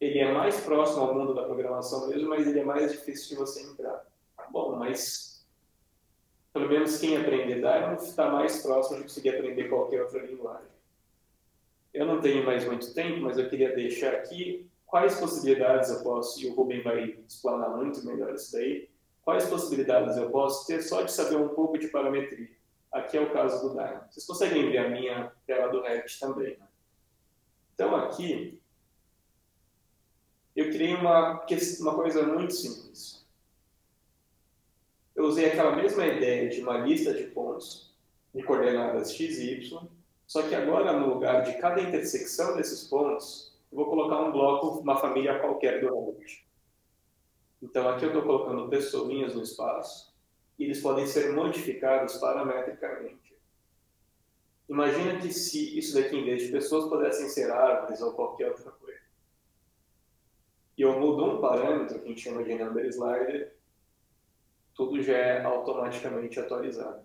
Ele 0.00 0.18
é 0.18 0.32
mais 0.32 0.60
próximo 0.60 1.02
ao 1.02 1.14
mundo 1.14 1.34
da 1.34 1.42
programação 1.42 2.08
mesmo, 2.08 2.28
mas 2.28 2.46
ele 2.46 2.60
é 2.60 2.64
mais 2.64 2.92
difícil 2.92 3.30
de 3.30 3.36
você 3.36 3.62
entrar. 3.62 4.06
Bom, 4.50 4.76
mas 4.76 5.46
pelo 6.52 6.68
menos 6.68 6.98
quem 6.98 7.16
aprender 7.16 7.60
Diamond 7.60 8.02
está 8.02 8.30
mais 8.30 8.62
próximo 8.62 8.98
de 8.98 9.02
conseguir 9.04 9.30
aprender 9.30 9.68
qualquer 9.68 10.02
outra 10.02 10.24
linguagem. 10.24 10.68
Eu 11.92 12.06
não 12.06 12.20
tenho 12.20 12.44
mais 12.44 12.64
muito 12.64 12.92
tempo, 12.94 13.20
mas 13.20 13.38
eu 13.38 13.48
queria 13.48 13.74
deixar 13.74 14.14
aqui 14.14 14.68
quais 14.86 15.18
possibilidades 15.18 15.90
eu 15.90 16.02
posso, 16.02 16.40
e 16.40 16.48
o 16.48 16.54
Ruben 16.54 16.82
vai 16.82 17.18
explanar 17.26 17.76
muito 17.76 18.04
melhor 18.06 18.34
isso 18.34 18.52
daí, 18.52 18.88
quais 19.22 19.46
possibilidades 19.48 20.16
eu 20.16 20.30
posso 20.30 20.66
ter 20.66 20.82
só 20.82 21.02
de 21.02 21.12
saber 21.12 21.36
um 21.36 21.48
pouco 21.48 21.78
de 21.78 21.88
parametria. 21.88 22.48
Aqui 22.90 23.18
é 23.18 23.20
o 23.20 23.30
caso 23.30 23.68
do 23.68 23.74
Dynamo. 23.74 24.02
Vocês 24.10 24.26
conseguem 24.26 24.70
ver 24.70 24.78
a 24.78 24.88
minha 24.88 25.32
tela 25.46 25.68
do 25.68 25.82
Revit 25.82 26.18
também. 26.18 26.56
Né? 26.56 26.66
Então, 27.74 27.94
aqui, 27.94 28.57
eu 30.60 30.70
criei 30.70 30.92
uma, 30.92 31.46
uma 31.80 31.94
coisa 31.94 32.26
muito 32.26 32.52
simples. 32.52 33.24
Eu 35.14 35.24
usei 35.24 35.46
aquela 35.46 35.76
mesma 35.76 36.04
ideia 36.04 36.48
de 36.48 36.60
uma 36.60 36.78
lista 36.78 37.14
de 37.14 37.24
pontos 37.24 37.94
de 38.34 38.42
coordenadas 38.42 39.12
x 39.12 39.38
e 39.38 39.52
y, 39.52 39.88
só 40.26 40.42
que 40.42 40.56
agora, 40.56 40.98
no 40.98 41.14
lugar 41.14 41.42
de 41.44 41.56
cada 41.58 41.80
intersecção 41.80 42.56
desses 42.56 42.88
pontos, 42.88 43.56
eu 43.70 43.76
vou 43.76 43.86
colocar 43.86 44.20
um 44.20 44.32
bloco, 44.32 44.80
uma 44.80 44.96
família 44.96 45.38
qualquer 45.38 45.80
do 45.80 46.06
Revit. 46.06 46.44
Então, 47.62 47.88
aqui 47.88 48.04
eu 48.04 48.08
estou 48.08 48.22
colocando 48.22 48.68
pessoinhas 48.68 49.36
no 49.36 49.42
espaço 49.42 50.12
e 50.58 50.64
eles 50.64 50.80
podem 50.80 51.06
ser 51.06 51.32
modificados 51.32 52.16
parametricamente. 52.16 53.36
Imagina 54.68 55.20
que 55.20 55.32
se 55.32 55.78
isso 55.78 55.94
daqui, 55.94 56.16
em 56.16 56.24
vez 56.24 56.42
de 56.42 56.52
pessoas, 56.52 56.88
pudessem 56.88 57.28
ser 57.28 57.50
árvores 57.50 58.02
ou 58.02 58.12
qualquer 58.12 58.50
outra. 58.50 58.77
E 60.78 60.82
eu 60.82 60.98
mudo 60.98 61.24
um 61.24 61.40
parâmetro, 61.40 61.98
que 61.98 62.04
a 62.04 62.08
gente 62.08 62.20
chama 62.20 62.44
de 62.44 62.54
number 62.54 62.86
slider, 62.86 63.56
tudo 64.74 65.02
já 65.02 65.16
é 65.18 65.44
automaticamente 65.44 66.38
atualizado. 66.38 67.02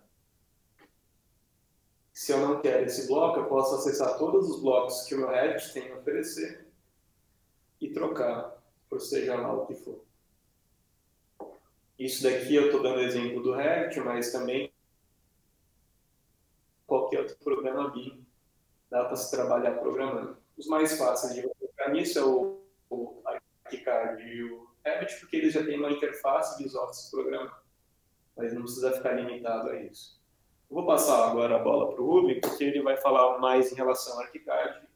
Se 2.13 2.31
eu 2.31 2.37
não 2.37 2.61
quero 2.61 2.85
esse 2.85 3.07
bloco, 3.07 3.39
eu 3.39 3.45
posso 3.45 3.73
acessar 3.73 4.19
todos 4.19 4.47
os 4.47 4.61
blocos 4.61 5.01
que 5.07 5.15
o 5.15 5.17
meu 5.17 5.29
Revit 5.29 5.73
tem 5.73 5.91
a 5.91 5.97
oferecer 5.97 6.67
e 7.81 7.89
trocar 7.89 8.63
por 8.87 9.01
seja 9.01 9.35
lá 9.35 9.51
o 9.51 9.65
que 9.65 9.73
for. 9.73 10.05
Isso 11.97 12.21
daqui 12.21 12.53
eu 12.53 12.67
estou 12.67 12.83
dando 12.83 13.01
exemplo 13.01 13.41
do 13.41 13.53
Revit, 13.53 13.99
mas 14.01 14.31
também 14.31 14.71
qualquer 16.85 17.21
outro 17.21 17.37
programa 17.37 17.89
BIM 17.89 18.23
dá 18.91 19.05
para 19.05 19.15
se 19.15 19.31
trabalhar 19.31 19.79
programando. 19.79 20.37
Os 20.55 20.67
mais 20.67 20.95
fáceis 20.95 21.33
de 21.33 21.41
colocar 21.41 21.89
nisso 21.89 22.19
é 22.19 22.23
o, 22.23 22.61
o 22.91 23.22
E 23.77 24.43
o 24.43 24.67
Revit, 24.85 25.19
porque 25.19 25.37
eles 25.37 25.53
já 25.53 25.63
têm 25.63 25.79
uma 25.79 25.91
interface 25.91 26.61
visual 26.61 26.85
para 26.85 26.93
se 26.93 27.09
programar, 27.09 27.63
mas 28.35 28.53
não 28.53 28.63
precisa 28.63 28.91
ficar 28.91 29.13
limitado 29.13 29.69
a 29.69 29.81
isso. 29.81 30.21
Eu 30.69 30.75
vou 30.75 30.85
passar 30.85 31.29
agora 31.29 31.55
a 31.55 31.59
bola 31.59 31.93
para 31.93 32.01
o 32.01 32.05
Rubem, 32.05 32.41
porque 32.41 32.63
ele 32.63 32.81
vai 32.81 32.97
falar 32.97 33.37
mais 33.39 33.71
em 33.71 33.75
relação 33.75 34.13
ao 34.15 34.21
ArchiCAD. 34.21 34.87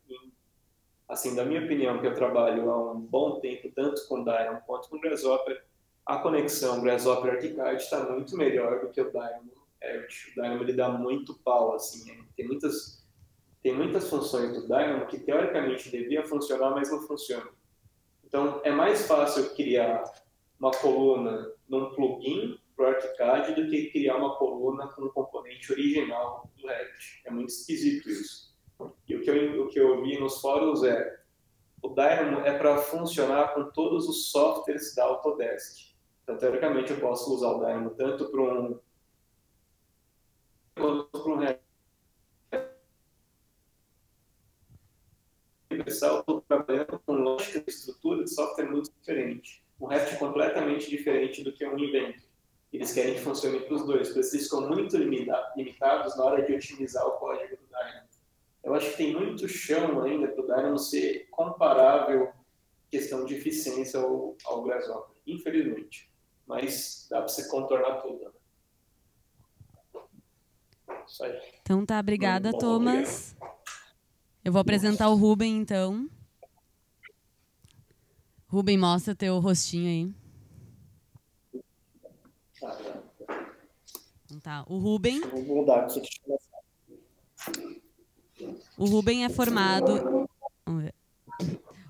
assim, 1.08 1.36
da 1.36 1.46
minha 1.46 1.64
opinião, 1.64 2.00
que 2.00 2.08
eu 2.08 2.14
trabalho 2.14 2.70
há 2.70 2.92
um 2.92 3.00
bom 3.00 3.40
tempo, 3.40 3.72
tanto 3.74 4.06
com 4.08 4.24
Dynamo 4.24 4.62
quanto 4.66 4.90
com 4.90 5.00
Grasshopper, 5.00 5.64
a 6.06 6.18
conexão 6.18 6.82
Grasshopper 6.82 7.36
ArchiCAD 7.36 7.82
está 7.82 8.10
muito 8.10 8.36
melhor 8.36 8.82
do 8.82 8.90
que 8.90 9.02
o 9.02 9.12
Dynamo 9.12 9.52
Revit. 9.82 10.32
O 10.32 10.34
Dynamo 10.36 10.64
ele 10.64 10.74
dá 10.74 10.90
muito 10.90 11.36
pau, 11.44 11.74
assim, 11.74 12.26
tem 12.36 12.48
muitas 12.48 12.98
tem 13.68 13.76
muitas 13.76 14.10
funções 14.10 14.54
do 14.54 14.62
Dynamo 14.62 15.08
que 15.08 15.20
teoricamente 15.20 15.90
devia 15.90 16.24
funcionar, 16.24 16.72
mas 16.72 16.90
não 16.90 17.02
funciona. 17.02 17.50
Então 18.28 18.62
é 18.64 18.72
mais 18.72 19.08
fácil 19.08 19.56
criar 19.56 20.04
uma 20.60 20.72
coluna 20.72 21.52
num 21.68 21.94
plugin 21.96 22.60
para 22.76 22.86
o 22.86 22.88
ArchiCAD 22.90 23.56
do 23.56 23.70
que 23.70 23.90
criar 23.90 24.18
uma 24.18 24.36
coluna 24.36 24.88
com 24.90 25.06
um 25.06 25.10
componente 25.10 25.72
original 25.72 26.50
do 26.56 26.68
Revit. 26.68 27.22
É 27.26 27.32
muito 27.32 27.50
esquisito 27.50 28.10
isso. 28.10 28.56
E 29.08 29.16
o 29.16 29.22
que 29.22 29.30
eu, 29.30 29.64
o 29.64 29.70
que 29.70 29.80
eu 29.80 30.02
vi 30.04 30.20
nos 30.20 30.40
fóruns 30.42 30.84
é 30.84 31.18
o 31.82 31.90
Dynamo 31.90 32.42
é 32.42 32.58
para 32.58 32.78
funcionar 32.78 33.54
com 33.54 33.72
todos 33.72 34.08
os 34.08 34.30
softwares 34.30 34.94
da 34.94 35.06
Autodesk. 35.06 35.96
Então, 36.24 36.38
teoricamente, 36.38 36.92
eu 36.92 37.00
posso 37.00 37.34
usar 37.34 37.50
o 37.52 37.60
Dynamo 37.60 37.92
tanto 37.92 38.30
para 38.30 38.42
um 38.42 38.80
quanto 40.76 41.06
para 41.10 41.32
um 41.32 41.34
Universal, 41.36 41.67
estou 45.88 46.42
trabalhando 46.42 47.00
com 47.06 47.14
lógica 47.14 47.62
de 47.62 47.70
estrutura 47.70 48.24
de 48.24 48.34
software 48.34 48.70
muito 48.70 48.92
diferente. 48.92 49.64
O 49.80 49.88
Revit 49.88 50.16
é 50.16 50.18
completamente 50.18 50.90
diferente 50.90 51.44
do 51.44 51.54
que 51.54 51.66
um 51.66 51.78
invento. 51.78 52.24
Eles 52.72 52.94
querem 52.94 53.14
que 53.14 53.22
funcione 53.22 53.60
para 53.62 53.76
os 53.76 53.86
dois, 53.86 54.10
por 54.10 54.20
isso 54.20 54.36
eles 54.36 54.46
ficam 54.46 54.68
muito 54.68 54.98
limitados 54.98 56.18
na 56.18 56.24
hora 56.26 56.46
de 56.46 56.54
otimizar 56.54 57.06
o 57.08 57.12
código 57.12 57.56
do 57.56 57.66
Dynamo. 57.68 58.08
Eu 58.64 58.74
acho 58.74 58.92
que 58.92 58.98
tem 58.98 59.16
muito 59.16 59.48
chão 59.48 60.02
ainda 60.02 60.28
para 60.28 60.44
o 60.44 60.48
Dynamo 60.48 60.78
ser 60.78 61.28
comparável 61.32 62.34
questão 62.90 63.26
de 63.26 63.36
eficiência 63.36 64.00
ao, 64.00 64.36
ao 64.46 64.64
Grasshopper, 64.64 65.16
infelizmente. 65.26 66.12
Mas 66.46 67.08
dá 67.10 67.20
para 67.20 67.28
você 67.28 67.48
contornar 67.48 68.02
tudo. 68.02 68.26
Né? 68.26 68.32
Então 71.62 71.86
tá, 71.86 72.00
obrigada, 72.00 72.52
bom, 72.52 72.58
Thomas. 72.58 73.36
Obrigado. 73.36 73.57
Eu 74.48 74.54
vou 74.54 74.62
apresentar 74.62 75.10
o 75.10 75.16
Ruben, 75.16 75.58
então. 75.58 76.10
Ruben, 78.48 78.78
mostra 78.78 79.14
teu 79.14 79.38
rostinho 79.40 79.90
aí. 79.90 80.14
Então 84.24 84.40
tá, 84.40 84.64
o 84.70 84.78
Ruben. 84.78 85.20
Vou 85.20 85.44
mudar 85.44 85.82
aqui. 85.82 86.02
O 88.78 88.86
Ruben 88.86 89.26
é 89.26 89.30
formado. 89.30 90.30
Vamos 90.66 90.84
ver. 90.84 90.96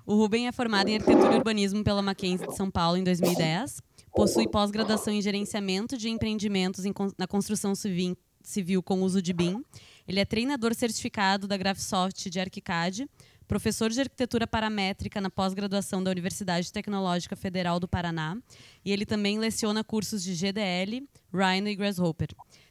O 0.04 0.16
Ruben 0.16 0.48
é 0.48 0.50
formado 0.50 0.88
em 0.88 0.96
Arquitetura 0.96 1.34
e 1.34 1.36
Urbanismo 1.36 1.84
pela 1.84 2.02
Mackenzie 2.02 2.48
de 2.48 2.56
São 2.56 2.68
Paulo 2.68 2.96
em 2.96 3.04
2010. 3.04 3.80
Possui 4.10 4.48
pós-graduação 4.48 5.14
em 5.14 5.22
Gerenciamento 5.22 5.96
de 5.96 6.08
Empreendimentos 6.08 6.84
na 7.16 7.28
Construção 7.28 7.72
civil 7.76 8.82
com 8.82 9.02
uso 9.02 9.22
de 9.22 9.32
BIM. 9.32 9.62
Ele 10.08 10.20
é 10.20 10.24
treinador 10.24 10.74
certificado 10.74 11.46
da 11.46 11.54
Graphisoft 11.58 12.30
de 12.30 12.40
ArchiCAD, 12.40 13.06
professor 13.46 13.90
de 13.90 14.00
arquitetura 14.00 14.46
paramétrica 14.46 15.20
na 15.20 15.28
pós-graduação 15.28 16.02
da 16.02 16.10
Universidade 16.10 16.72
Tecnológica 16.72 17.36
Federal 17.36 17.78
do 17.78 17.86
Paraná, 17.86 18.38
e 18.82 18.90
ele 18.90 19.04
também 19.04 19.38
leciona 19.38 19.84
cursos 19.84 20.24
de 20.24 20.34
GDL, 20.34 21.06
Rhino 21.30 21.68
e 21.68 21.76
Grasshopper. 21.76 22.28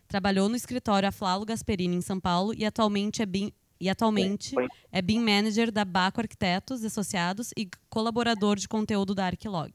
Trabalhou 0.07 0.49
no 0.49 0.55
escritório 0.55 1.07
Aflalo 1.07 1.45
Gasperini 1.45 1.95
em 1.95 2.01
São 2.01 2.19
Paulo 2.19 2.55
e 2.55 2.65
atualmente 2.65 3.21
é 3.21 3.25
BIM 3.25 3.53
e 3.79 3.87
atualmente 3.87 4.55
é 4.91 4.99
BIM 4.99 5.19
Manager 5.19 5.71
da 5.71 5.85
Baco 5.85 6.19
Arquitetos 6.19 6.83
Associados 6.83 7.51
e 7.55 7.69
colaborador 7.87 8.55
de 8.55 8.67
conteúdo 8.67 9.13
da 9.13 9.27
Arquilog. 9.27 9.71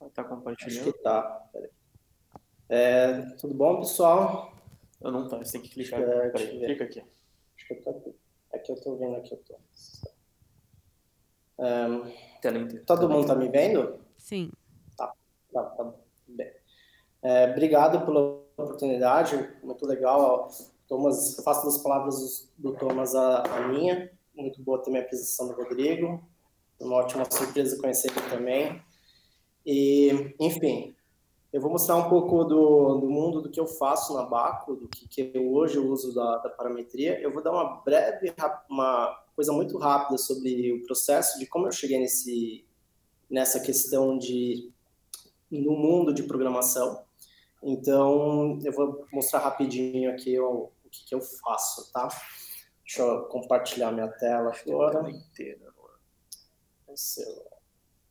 Está 0.00 0.24
compartilhando? 0.24 0.80
Acho 0.80 0.92
que 0.92 1.02
tá. 1.02 1.44
É, 2.70 3.20
tudo 3.38 3.52
bom, 3.52 3.80
pessoal? 3.80 4.53
Eu 5.04 5.12
não 5.12 5.28
tô, 5.28 5.36
você 5.36 5.52
tem 5.52 5.60
que 5.60 5.74
clicar. 5.74 6.00
É, 6.00 6.30
Peraí, 6.30 6.58
clica 6.58 6.84
aqui. 6.84 7.00
Acho 7.00 7.66
que 7.68 7.74
eu 7.74 7.82
tô 7.82 7.90
aqui. 7.90 8.14
Aqui 8.54 8.72
eu 8.72 8.80
tô 8.80 8.96
vendo, 8.96 9.16
aqui 9.16 9.34
eu 9.34 9.38
tô. 9.38 9.54
Um, 11.58 12.84
todo 12.86 13.08
mundo 13.08 13.26
tá 13.26 13.34
me 13.34 13.48
vendo? 13.50 14.00
Sim. 14.16 14.50
Tá, 14.96 15.12
tá, 15.52 15.62
tá 15.62 15.94
bem. 16.26 16.50
É, 17.22 17.50
obrigado 17.50 18.04
pela 18.06 18.20
oportunidade, 18.56 19.36
muito 19.62 19.86
legal. 19.86 20.48
Thomas, 20.88 21.36
faço 21.44 21.66
das 21.66 21.78
palavras 21.82 22.50
do 22.56 22.74
Thomas 22.74 23.14
a, 23.14 23.42
a 23.42 23.68
minha. 23.68 24.10
Muito 24.34 24.62
boa 24.62 24.82
também 24.82 25.02
a 25.02 25.04
apresentação 25.04 25.48
do 25.48 25.54
Rodrigo. 25.54 26.26
Uma 26.80 26.96
ótima 26.96 27.30
surpresa 27.30 27.78
conhecer 27.78 28.10
ele 28.10 28.30
também. 28.30 28.82
E, 29.66 30.34
enfim, 30.40 30.93
eu 31.54 31.60
vou 31.60 31.70
mostrar 31.70 31.94
um 31.94 32.08
pouco 32.08 32.42
do, 32.42 32.98
do 32.98 33.08
mundo 33.08 33.40
do 33.40 33.48
que 33.48 33.60
eu 33.60 33.66
faço 33.68 34.12
na 34.12 34.24
Baco, 34.24 34.74
do 34.74 34.88
que, 34.88 35.06
que 35.06 35.30
eu 35.32 35.52
hoje 35.52 35.78
uso 35.78 36.12
da, 36.12 36.38
da, 36.38 36.50
parametria. 36.50 37.20
Eu 37.20 37.32
vou 37.32 37.40
dar 37.40 37.52
uma 37.52 37.80
breve, 37.80 38.34
uma 38.68 39.24
coisa 39.36 39.52
muito 39.52 39.78
rápida 39.78 40.18
sobre 40.18 40.72
o 40.72 40.84
processo 40.84 41.38
de 41.38 41.46
como 41.46 41.68
eu 41.68 41.70
cheguei 41.70 42.00
nesse, 42.00 42.66
nessa 43.30 43.60
questão 43.60 44.18
de 44.18 44.68
no 45.48 45.76
mundo 45.76 46.12
de 46.12 46.24
programação. 46.24 47.04
Então, 47.62 48.58
eu 48.64 48.72
vou 48.72 49.06
mostrar 49.12 49.38
rapidinho 49.38 50.10
aqui 50.10 50.36
o, 50.40 50.72
o 50.84 50.90
que, 50.90 51.04
que 51.04 51.14
eu 51.14 51.20
faço, 51.20 51.88
tá? 51.92 52.08
Deixa 52.84 53.00
eu 53.00 53.26
compartilhar 53.26 53.92
minha 53.92 54.08
tela 54.08 54.50
agora. 54.66 55.08
inteira 55.08 55.68
agora. 55.68 55.94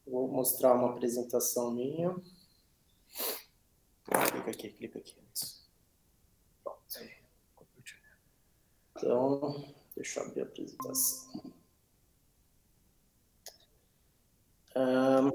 Vou 0.08 0.30
mostrar 0.30 0.76
uma 0.76 0.92
apresentação 0.92 1.72
minha. 1.72 2.16
Clica 4.06 4.52
aqui, 4.52 4.70
clica 4.70 5.00
aqui. 5.00 5.16
Então, 8.96 9.66
deixa 9.96 10.20
eu 10.20 10.26
abrir 10.26 10.42
a 10.42 10.44
apresentação. 10.44 11.54
Um, 14.76 15.32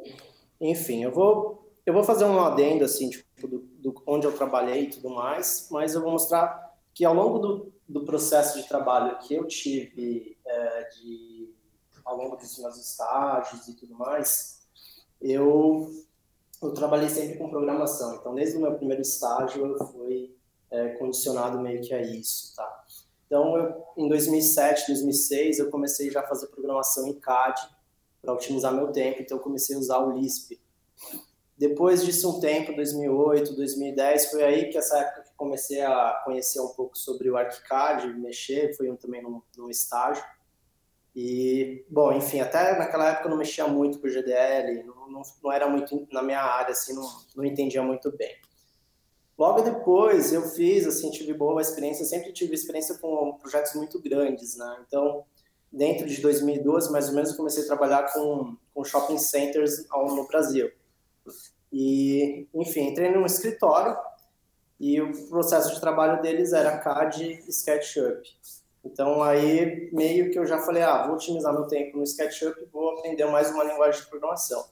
enfim, 0.61 1.05
eu 1.05 1.13
vou, 1.13 1.71
eu 1.85 1.93
vou 1.93 2.03
fazer 2.03 2.25
um 2.25 2.41
adendo, 2.41 2.85
assim, 2.85 3.11
tipo, 3.11 3.47
do, 3.47 3.59
do, 3.59 4.03
onde 4.07 4.27
eu 4.27 4.37
trabalhei 4.37 4.85
e 4.85 4.91
tudo 4.91 5.11
mais, 5.11 5.69
mas 5.71 5.95
eu 5.95 6.01
vou 6.01 6.13
mostrar 6.13 6.77
que 6.95 7.05
ao 7.05 7.15
longo 7.15 7.39
do, 7.39 7.73
do 7.89 8.05
processo 8.05 8.61
de 8.61 8.69
trabalho 8.69 9.19
que 9.19 9.35
eu 9.35 9.47
tive 9.47 10.37
é, 10.45 10.85
de, 10.91 11.55
ao 12.05 12.17
longo 12.17 12.37
dos 12.37 12.59
meus 12.59 12.77
estágios 12.77 13.69
e 13.69 13.75
tudo 13.75 13.95
mais, 13.95 14.67
eu 15.21 15.91
eu 16.63 16.73
trabalhei 16.73 17.09
sempre 17.09 17.39
com 17.39 17.49
programação. 17.49 18.17
Então, 18.17 18.35
desde 18.35 18.57
o 18.57 18.61
meu 18.61 18.75
primeiro 18.75 19.03
estágio, 19.03 19.65
eu 19.67 19.87
fui 19.87 20.37
é, 20.71 20.89
condicionado 20.91 21.61
meio 21.61 21.81
que 21.81 21.95
a 21.95 22.03
isso, 22.03 22.55
tá? 22.55 22.85
Então, 23.27 23.57
eu, 23.57 23.85
em 23.97 24.09
2007, 24.09 24.87
2006, 24.89 25.59
eu 25.59 25.71
comecei 25.71 26.11
já 26.11 26.21
a 26.21 26.27
fazer 26.27 26.47
programação 26.49 27.07
em 27.07 27.15
CAD 27.15 27.61
para 28.23 28.33
otimizar 28.33 28.75
meu 28.75 28.91
tempo. 28.91 29.23
Então, 29.23 29.37
eu 29.37 29.43
comecei 29.43 29.77
a 29.77 29.79
usar 29.79 29.99
o 29.99 30.13
Lisp. 30.13 30.59
Depois 31.57 32.05
disso, 32.05 32.37
um 32.37 32.41
tempo, 32.41 32.75
2008, 32.75 33.55
2010, 33.55 34.31
foi 34.31 34.45
aí 34.45 34.71
que 34.71 34.79
essa 34.79 34.99
época 34.99 35.23
que 35.25 35.35
comecei 35.37 35.83
a 35.83 36.23
conhecer 36.25 36.61
um 36.61 36.69
pouco 36.69 36.97
sobre 36.97 37.29
o 37.29 37.37
ArchiCAD, 37.37 38.15
mexer, 38.15 38.77
foi 38.77 38.89
um, 38.91 38.97
também 38.97 39.23
num, 39.23 39.43
num 39.57 39.69
estágio. 39.69 40.25
E, 41.15 41.85
bom, 41.91 42.13
enfim, 42.13 42.39
até 42.39 42.79
naquela 42.79 43.11
época 43.11 43.27
eu 43.27 43.31
não 43.31 43.39
mexia 43.39 43.67
muito 43.67 43.99
com 43.99 44.07
o 44.07 44.11
GDL, 44.11 44.85
não, 44.85 44.98
não, 45.11 45.23
não, 45.43 45.53
era 45.53 45.69
muito 45.69 46.07
na 46.13 46.23
minha 46.23 46.41
área, 46.41 46.73
assim, 46.73 46.95
não, 46.95 47.09
não 47.37 47.45
entendia 47.45 47.83
muito 47.83 48.11
bem. 48.17 48.35
Logo 49.39 49.63
depois 49.63 50.33
eu 50.33 50.43
fiz, 50.43 50.87
assim, 50.87 51.11
tive 51.11 51.33
boa 51.33 51.61
experiência, 51.61 52.05
sempre 52.05 52.33
tive 52.33 52.55
experiência 52.55 52.97
com 52.99 53.39
projetos 53.41 53.75
muito 53.75 54.01
grandes, 54.01 54.57
né? 54.57 54.85
Então, 54.87 55.25
dentro 55.73 56.07
de 56.07 56.21
2012, 56.21 56.91
mais 56.91 57.09
ou 57.09 57.15
menos, 57.15 57.37
comecei 57.37 57.63
a 57.63 57.67
trabalhar 57.67 58.13
com, 58.13 58.57
com 58.75 58.85
shopping 58.85 59.19
centers 59.19 59.87
no 59.89 60.27
Brasil. 60.27 60.71
E, 61.73 62.49
enfim, 62.55 62.89
entrei 62.89 63.11
num 63.11 63.27
escritório 63.27 63.97
e 64.81 65.01
o 65.01 65.29
processo 65.29 65.75
de 65.75 65.81
trabalho 65.81 66.23
deles 66.23 66.53
era 66.53 66.79
CAD 66.79 67.43
e 67.47 67.51
SketchUp. 67.51 68.23
Então 68.85 69.23
aí 69.23 69.91
meio 69.93 70.31
que 70.31 70.39
eu 70.39 70.47
já 70.47 70.59
falei, 70.61 70.83
ah, 70.83 71.07
vou 71.07 71.17
otimizar 71.17 71.53
meu 71.53 71.67
tempo 71.67 71.97
no 71.97 72.05
SketchUp 72.05 72.69
vou 72.73 72.97
aprender 72.97 73.27
mais 73.27 73.51
uma 73.51 73.65
linguagem 73.65 74.01
de 74.01 74.09
programação. 74.09 74.65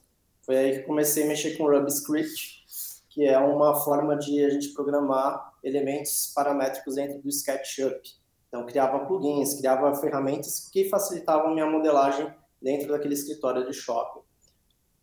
Foi 0.47 0.57
aí 0.57 0.79
que 0.79 0.85
comecei 0.85 1.25
a 1.25 1.27
mexer 1.27 1.57
com 1.57 1.65
RubyScript, 1.65 2.65
que 3.11 3.27
é 3.27 3.37
uma 3.39 3.75
forma 3.75 4.17
de 4.17 4.45
a 4.45 4.49
gente 4.49 4.69
programar 4.69 5.53
elementos 5.63 6.33
paramétricos 6.35 6.95
dentro 6.95 7.21
do 7.21 7.29
SketchUp. 7.29 8.01
Então 8.49 8.65
criava 8.65 9.05
plugins, 9.05 9.59
criava 9.59 9.95
ferramentas 9.97 10.69
que 10.73 10.89
facilitavam 10.89 11.53
minha 11.53 11.67
modelagem 11.67 12.33
dentro 12.63 12.89
daquele 12.89 13.15
escritório 13.15 13.67
de 13.67 13.75
shopping. 13.75 14.21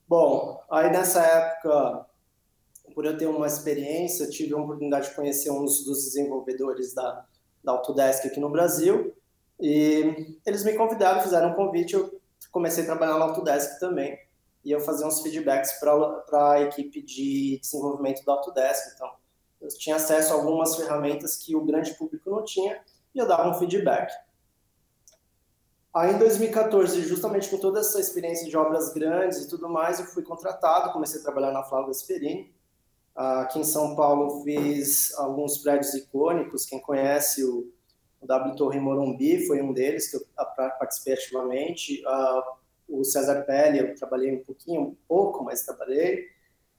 Bom, 0.08 0.64
aí 0.72 0.90
nessa 0.90 1.22
época, 1.22 2.06
por 2.96 3.06
eu 3.06 3.18
ter 3.18 3.28
uma 3.28 3.46
experiência, 3.46 4.30
tive 4.30 4.54
a 4.54 4.58
oportunidade 4.58 5.10
de 5.10 5.16
conhecer 5.16 5.52
uns 5.52 5.84
dos 5.84 6.06
desenvolvedores 6.06 6.96
da 6.96 7.26
da 7.64 7.72
Autodesk 7.72 8.28
aqui 8.28 8.40
no 8.40 8.50
Brasil. 8.50 9.16
E 9.60 10.38
eles 10.46 10.64
me 10.64 10.74
convidaram, 10.74 11.22
fizeram 11.22 11.52
um 11.52 11.54
convite, 11.54 11.94
eu 11.94 12.20
comecei 12.52 12.84
a 12.84 12.88
trabalhar 12.88 13.18
na 13.18 13.26
Autodesk 13.26 13.80
também. 13.80 14.18
E 14.64 14.72
eu 14.72 14.80
fazia 14.80 15.06
uns 15.06 15.22
feedbacks 15.22 15.74
para 15.80 16.52
a 16.52 16.62
equipe 16.62 17.02
de 17.02 17.60
desenvolvimento 17.60 18.24
da 18.24 18.34
Autodesk. 18.34 18.94
Então, 18.96 19.12
eu 19.62 19.68
tinha 19.70 19.96
acesso 19.96 20.34
a 20.34 20.36
algumas 20.36 20.76
ferramentas 20.76 21.38
que 21.38 21.56
o 21.56 21.64
grande 21.64 21.94
público 21.94 22.30
não 22.30 22.44
tinha 22.44 22.82
e 23.14 23.20
eu 23.20 23.28
dava 23.28 23.50
um 23.50 23.54
feedback. 23.54 24.12
Aí 25.94 26.14
em 26.14 26.18
2014, 26.18 27.04
justamente 27.04 27.50
com 27.50 27.58
toda 27.58 27.80
essa 27.80 28.00
experiência 28.00 28.50
de 28.50 28.58
obras 28.58 28.92
grandes 28.94 29.40
e 29.40 29.48
tudo 29.48 29.70
mais, 29.70 30.00
eu 30.00 30.06
fui 30.08 30.24
contratado, 30.24 30.92
comecei 30.92 31.20
a 31.20 31.24
trabalhar 31.24 31.52
na 31.52 31.64
Flávia 31.64 31.88
Gasperini. 31.88 32.54
Aqui 33.16 33.60
em 33.60 33.64
São 33.64 33.96
Paulo 33.96 34.44
fiz 34.44 35.14
alguns 35.20 35.60
prédios 35.60 35.94
icônicos, 35.94 36.66
quem 36.66 36.82
conhece 36.82 37.44
o, 37.44 37.72
W 38.26 38.56
Torre 38.56 38.80
Morumbi 38.80 39.46
foi 39.46 39.62
um 39.62 39.74
deles 39.74 40.10
que 40.10 40.16
eu 40.16 40.26
participei 40.80 41.14
ativamente. 41.14 42.02
O 43.00 43.04
César 43.04 43.44
Pelle 43.44 43.80
eu 43.80 43.96
trabalhei 43.96 44.34
um 44.34 44.44
pouquinho, 44.44 44.82
um 44.82 44.98
pouco, 45.08 45.44
mas 45.44 45.64
trabalhei. 45.64 46.28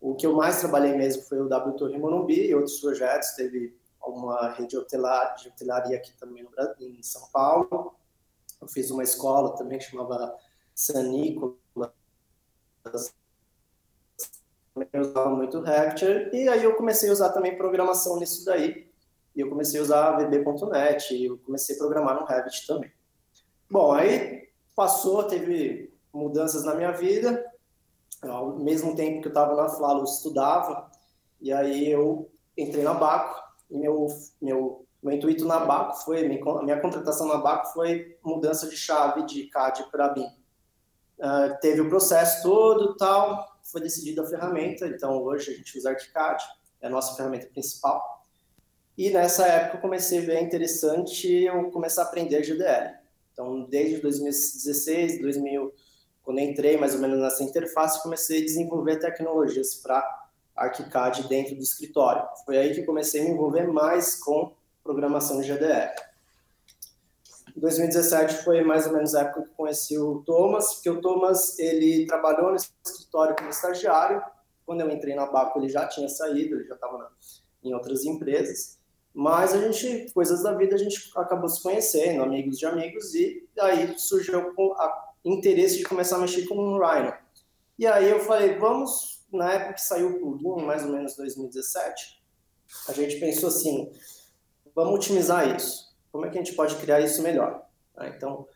O 0.00 0.14
que 0.14 0.26
eu 0.26 0.34
mais 0.34 0.60
trabalhei 0.60 0.94
mesmo 0.94 1.22
foi 1.22 1.40
o 1.40 1.48
W 1.48 1.76
Torre 1.76 1.98
Morumbi 1.98 2.46
e 2.46 2.54
outros 2.54 2.80
projetos, 2.80 3.30
teve 3.30 3.76
uma 4.02 4.50
rede 4.50 4.76
hotelar, 4.76 5.34
de 5.36 5.48
hotelaria 5.48 5.96
aqui 5.96 6.12
também 6.18 6.42
no, 6.42 6.50
em 6.78 7.02
São 7.02 7.26
Paulo 7.32 7.94
eu 8.64 8.68
fiz 8.68 8.90
uma 8.90 9.02
escola 9.02 9.54
também 9.56 9.78
que 9.78 9.84
chamava 9.84 10.34
San 10.74 11.02
Nicolas. 11.04 11.90
Eu 14.92 15.00
usava 15.02 15.30
muito 15.30 15.60
Rapture. 15.60 16.30
E 16.32 16.48
aí 16.48 16.64
eu 16.64 16.74
comecei 16.74 17.10
a 17.10 17.12
usar 17.12 17.28
também 17.30 17.56
programação 17.56 18.18
nisso 18.18 18.44
daí. 18.44 18.90
E 19.36 19.40
eu 19.40 19.48
comecei 19.48 19.78
a 19.78 19.82
usar 19.82 20.16
VB.net. 20.16 21.14
E 21.14 21.26
eu 21.26 21.38
comecei 21.38 21.76
a 21.76 21.78
programar 21.78 22.18
no 22.18 22.26
Revit 22.26 22.66
também. 22.66 22.90
Bom, 23.70 23.92
aí 23.92 24.48
passou, 24.74 25.24
teve 25.24 25.93
mudanças 26.14 26.64
na 26.64 26.74
minha 26.74 26.92
vida. 26.92 27.44
Ao 28.22 28.56
mesmo 28.56 28.94
tempo 28.94 29.20
que 29.20 29.28
eu 29.28 29.30
estava 29.30 29.54
na 29.54 29.68
Flalo, 29.68 30.00
eu 30.00 30.04
estudava. 30.04 30.90
E 31.40 31.52
aí 31.52 31.90
eu 31.90 32.30
entrei 32.56 32.82
na 32.82 32.94
Baco. 32.94 33.42
E 33.70 33.76
meu, 33.76 34.06
meu 34.40 34.84
meu 35.04 35.12
intuito 35.12 35.44
na 35.44 35.60
Baco 35.60 36.02
foi, 36.02 36.24
a 36.24 36.62
minha 36.62 36.80
contratação 36.80 37.28
na 37.28 37.36
Baco 37.36 37.74
foi 37.74 38.16
mudança 38.24 38.66
de 38.66 38.74
chave 38.74 39.26
de 39.26 39.48
CAD 39.48 39.90
para 39.90 40.08
BIM. 40.08 40.24
Uh, 41.18 41.60
teve 41.60 41.82
o 41.82 41.90
processo 41.90 42.42
todo 42.42 42.96
tal, 42.96 43.46
foi 43.62 43.82
decidida 43.82 44.22
a 44.22 44.26
ferramenta, 44.26 44.86
então 44.86 45.22
hoje 45.22 45.50
a 45.50 45.54
gente 45.54 45.76
usa 45.76 45.90
ArchiCAD, 45.90 46.42
é 46.80 46.86
a 46.86 46.90
nossa 46.90 47.14
ferramenta 47.16 47.46
principal. 47.48 48.24
E 48.96 49.10
nessa 49.10 49.46
época 49.46 49.76
eu 49.76 49.80
comecei 49.82 50.20
a 50.20 50.22
ver 50.22 50.42
interessante 50.42 51.28
eu 51.28 51.70
começar 51.70 52.04
a 52.04 52.06
aprender 52.06 52.42
GDL. 52.42 52.94
Então, 53.34 53.64
desde 53.64 54.00
2016, 54.00 55.20
2000, 55.20 55.70
quando 56.24 56.40
entrei 56.40 56.76
mais 56.78 56.94
ou 56.94 57.00
menos 57.00 57.20
nessa 57.20 57.44
interface, 57.44 58.02
comecei 58.02 58.40
a 58.40 58.44
desenvolver 58.44 58.98
tecnologias 58.98 59.74
para 59.74 60.02
ArchiCAD 60.56 61.28
dentro 61.28 61.54
do 61.54 61.62
escritório. 61.62 62.26
Foi 62.46 62.56
aí 62.56 62.74
que 62.74 62.82
comecei 62.82 63.20
a 63.20 63.24
me 63.24 63.30
envolver 63.30 63.66
mais 63.66 64.16
com 64.16 64.52
programação 64.82 65.40
de 65.40 65.48
GDR. 65.48 65.94
2017 67.56 68.42
foi 68.42 68.62
mais 68.62 68.86
ou 68.86 68.94
menos 68.94 69.14
a 69.14 69.20
época 69.22 69.42
que 69.42 69.54
conheci 69.54 69.96
o 69.96 70.22
Thomas, 70.26 70.74
porque 70.74 70.90
o 70.90 71.00
Thomas 71.00 71.58
ele 71.58 72.06
trabalhou 72.06 72.50
no 72.50 72.56
escritório 72.56 73.36
como 73.36 73.48
estagiário. 73.50 74.22
Quando 74.66 74.80
eu 74.80 74.90
entrei 74.90 75.14
na 75.14 75.26
Baco, 75.26 75.58
ele 75.58 75.68
já 75.68 75.86
tinha 75.86 76.08
saído, 76.08 76.56
ele 76.56 76.64
já 76.66 76.74
estava 76.74 77.10
em 77.62 77.72
outras 77.72 78.04
empresas. 78.04 78.78
Mas 79.12 79.54
a 79.54 79.60
gente, 79.60 80.12
coisas 80.12 80.42
da 80.42 80.52
vida, 80.54 80.74
a 80.74 80.78
gente 80.78 81.10
acabou 81.16 81.48
se 81.48 81.62
conhecendo, 81.62 82.22
amigos 82.22 82.58
de 82.58 82.66
amigos, 82.66 83.14
e 83.14 83.46
aí 83.60 83.96
surgiu 83.96 84.52
o 84.56 84.74
interesse 85.24 85.78
de 85.78 85.84
começar 85.84 86.16
a 86.16 86.20
mexer 86.20 86.46
com 86.46 86.56
o 86.56 86.78
Rhino. 86.78 87.12
E 87.78 87.86
aí 87.86 88.08
eu 88.08 88.20
falei, 88.20 88.56
vamos, 88.56 89.24
na 89.32 89.52
época 89.52 89.74
que 89.74 89.82
saiu 89.82 90.10
o 90.10 90.18
plugin, 90.38 90.64
mais 90.64 90.84
ou 90.84 90.92
menos 90.92 91.16
2017, 91.16 92.22
a 92.88 92.92
gente 92.92 93.18
pensou 93.18 93.48
assim, 93.48 93.90
vamos 94.74 94.94
otimizar 94.94 95.54
isso. 95.56 95.94
Como 96.12 96.26
é 96.26 96.30
que 96.30 96.38
a 96.38 96.42
gente 96.42 96.54
pode 96.54 96.76
criar 96.76 97.00
isso 97.00 97.22
melhor? 97.22 97.66
Ah, 97.96 98.08
então, 98.08 98.40
o 98.42 98.48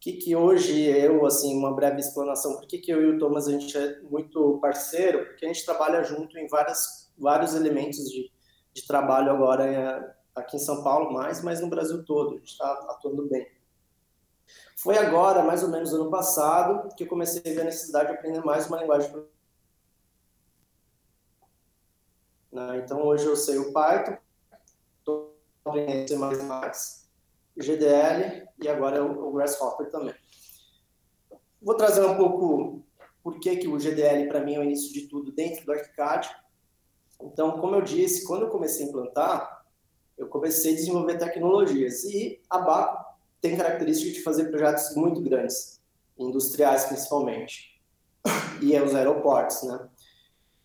que, 0.00 0.12
que 0.12 0.36
hoje 0.36 0.82
eu, 0.82 1.24
assim, 1.24 1.56
uma 1.56 1.74
breve 1.74 2.00
explanação, 2.00 2.56
por 2.56 2.66
que, 2.66 2.78
que 2.78 2.90
eu 2.90 3.02
e 3.02 3.06
o 3.06 3.18
Thomas 3.18 3.48
a 3.48 3.52
gente 3.52 3.76
é 3.76 4.00
muito 4.02 4.58
parceiro? 4.60 5.24
Porque 5.26 5.44
a 5.44 5.48
gente 5.48 5.64
trabalha 5.64 6.02
junto 6.02 6.38
em 6.38 6.46
várias, 6.46 7.10
vários 7.16 7.54
elementos 7.54 7.98
de, 8.10 8.30
de 8.74 8.86
trabalho 8.86 9.30
agora 9.30 9.66
é, 9.66 10.14
aqui 10.34 10.56
em 10.56 10.60
São 10.60 10.82
Paulo, 10.84 11.12
mais, 11.12 11.42
mas 11.42 11.60
no 11.60 11.68
Brasil 11.68 12.04
todo, 12.04 12.34
a 12.34 12.38
gente 12.38 12.52
está 12.52 12.70
atuando 12.90 13.26
bem. 13.28 13.46
Foi 14.80 14.96
agora, 14.96 15.42
mais 15.42 15.64
ou 15.64 15.70
menos 15.70 15.92
ano 15.92 16.08
passado, 16.08 16.94
que 16.94 17.02
eu 17.02 17.08
comecei 17.08 17.40
a 17.40 17.54
ver 17.54 17.62
a 17.62 17.64
necessidade 17.64 18.10
de 18.10 18.14
aprender 18.14 18.44
mais 18.44 18.68
uma 18.68 18.80
linguagem 18.80 19.12
né, 22.52 22.78
então, 22.78 23.02
hoje 23.02 23.26
eu 23.26 23.36
sei 23.36 23.58
o 23.58 23.72
Python, 23.72 24.16
C++, 26.06 26.16
GDL 27.56 28.48
e 28.62 28.68
agora 28.68 29.04
o 29.04 29.32
Grasshopper 29.32 29.90
também. 29.90 30.14
Vou 31.60 31.74
trazer 31.74 32.06
um 32.06 32.16
pouco 32.16 32.84
por 33.20 33.40
que, 33.40 33.56
que 33.56 33.66
o 33.66 33.80
GDL 33.80 34.28
para 34.28 34.44
mim 34.44 34.54
é 34.54 34.60
o 34.60 34.64
início 34.64 34.92
de 34.92 35.08
tudo 35.08 35.32
dentro 35.32 35.66
do 35.66 35.72
ArchiCAD. 35.72 36.30
Então, 37.20 37.60
como 37.60 37.74
eu 37.74 37.82
disse, 37.82 38.24
quando 38.24 38.42
eu 38.42 38.48
comecei 38.48 38.86
a 38.86 38.88
implantar, 38.88 39.66
eu 40.16 40.28
comecei 40.28 40.72
a 40.72 40.76
desenvolver 40.76 41.18
tecnologias 41.18 42.04
e 42.04 42.40
a 42.48 42.58
BACO 42.58 43.07
tem 43.40 43.56
característica 43.56 44.12
de 44.12 44.22
fazer 44.22 44.50
projetos 44.50 44.94
muito 44.96 45.20
grandes, 45.20 45.80
industriais 46.18 46.84
principalmente, 46.86 47.80
e 48.60 48.74
é 48.74 48.82
os 48.82 48.94
aeroportos, 48.94 49.62
né? 49.62 49.88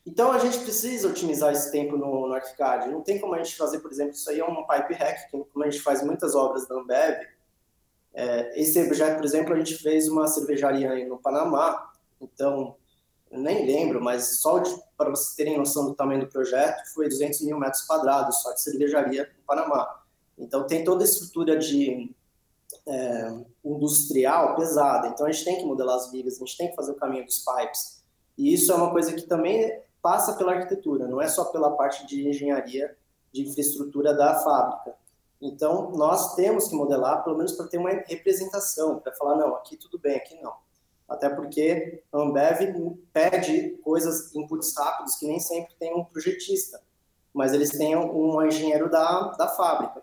Então 0.05 0.31
a 0.31 0.39
gente 0.39 0.59
precisa 0.59 1.07
otimizar 1.07 1.53
esse 1.53 1.71
tempo 1.71 1.95
no, 1.95 2.27
no 2.27 2.33
ArchiCAD. 2.33 2.89
Não 2.89 3.01
tem 3.01 3.19
como 3.19 3.35
a 3.35 3.37
gente 3.37 3.55
fazer, 3.55 3.79
por 3.79 3.89
exemplo, 3.89 4.13
isso 4.13 4.29
aí 4.29 4.39
é 4.39 4.45
um 4.45 4.67
pipe 4.67 4.93
hack, 4.95 5.31
como 5.31 5.63
a 5.63 5.69
gente 5.69 5.81
faz 5.81 6.03
muitas 6.03 6.35
obras 6.35 6.67
da 6.67 6.75
Ambev. 6.75 7.25
É, 8.13 8.61
esse 8.61 8.85
projeto, 8.85 9.17
por 9.17 9.25
exemplo, 9.25 9.53
a 9.53 9.57
gente 9.57 9.75
fez 9.75 10.09
uma 10.09 10.27
cervejaria 10.27 11.07
no 11.07 11.17
Panamá. 11.17 11.89
Então, 12.19 12.75
nem 13.31 13.65
lembro, 13.65 14.01
mas 14.01 14.41
só 14.41 14.61
para 14.97 15.09
vocês 15.09 15.35
terem 15.35 15.57
noção 15.57 15.85
do 15.85 15.95
tamanho 15.95 16.21
do 16.21 16.27
projeto, 16.27 16.83
foi 16.93 17.07
200 17.07 17.41
mil 17.41 17.57
metros 17.57 17.83
quadrados 17.83 18.41
só 18.41 18.53
de 18.53 18.61
cervejaria 18.61 19.23
no 19.23 19.43
Panamá. 19.45 20.01
Então 20.37 20.67
tem 20.67 20.83
toda 20.83 21.03
a 21.03 21.07
estrutura 21.07 21.57
de 21.57 22.13
é, 22.87 23.33
industrial 23.63 24.55
pesada. 24.55 25.07
Então 25.07 25.25
a 25.25 25.31
gente 25.31 25.45
tem 25.45 25.57
que 25.57 25.65
modelar 25.65 25.95
as 25.95 26.11
vigas, 26.11 26.35
a 26.35 26.39
gente 26.39 26.57
tem 26.57 26.69
que 26.69 26.75
fazer 26.75 26.91
o 26.91 26.95
caminho 26.95 27.25
dos 27.25 27.39
pipes. 27.39 28.03
E 28.37 28.53
isso 28.53 28.71
é 28.71 28.75
uma 28.75 28.91
coisa 28.91 29.13
que 29.13 29.23
também 29.23 29.81
passa 30.01 30.33
pela 30.33 30.53
arquitetura, 30.53 31.07
não 31.07 31.21
é 31.21 31.27
só 31.27 31.45
pela 31.45 31.71
parte 31.71 32.05
de 32.05 32.27
engenharia 32.27 32.95
de 33.31 33.41
infraestrutura 33.41 34.13
da 34.13 34.35
fábrica. 34.35 34.95
Então, 35.41 35.91
nós 35.91 36.35
temos 36.35 36.69
que 36.69 36.75
modelar, 36.75 37.23
pelo 37.23 37.37
menos 37.37 37.51
para 37.51 37.67
ter 37.67 37.77
uma 37.77 37.89
representação, 37.89 38.99
para 38.99 39.13
falar, 39.13 39.35
não, 39.35 39.55
aqui 39.55 39.75
tudo 39.75 39.99
bem, 39.99 40.15
aqui 40.15 40.41
não. 40.41 40.53
Até 41.07 41.29
porque 41.29 42.01
a 42.11 42.17
Ambev 42.17 42.59
pede 43.11 43.71
coisas, 43.83 44.33
inputs 44.33 44.73
rápidos, 44.77 45.15
que 45.15 45.27
nem 45.27 45.39
sempre 45.39 45.73
tem 45.77 45.93
um 45.93 46.05
projetista, 46.05 46.81
mas 47.33 47.53
eles 47.53 47.71
têm 47.71 47.95
um 47.95 48.41
engenheiro 48.41 48.89
da, 48.89 49.31
da 49.31 49.49
fábrica. 49.49 50.01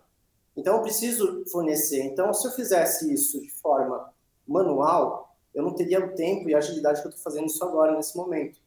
Então, 0.57 0.77
eu 0.77 0.83
preciso 0.83 1.45
fornecer. 1.47 2.03
Então, 2.03 2.33
se 2.35 2.47
eu 2.47 2.53
fizesse 2.53 3.13
isso 3.13 3.41
de 3.41 3.51
forma 3.51 4.13
manual, 4.47 5.35
eu 5.55 5.63
não 5.63 5.75
teria 5.75 6.05
o 6.05 6.15
tempo 6.15 6.49
e 6.49 6.55
a 6.55 6.59
agilidade 6.59 7.01
que 7.01 7.07
eu 7.07 7.11
estou 7.11 7.23
fazendo 7.23 7.47
isso 7.47 7.63
agora, 7.65 7.97
nesse 7.97 8.17
momento. 8.17 8.61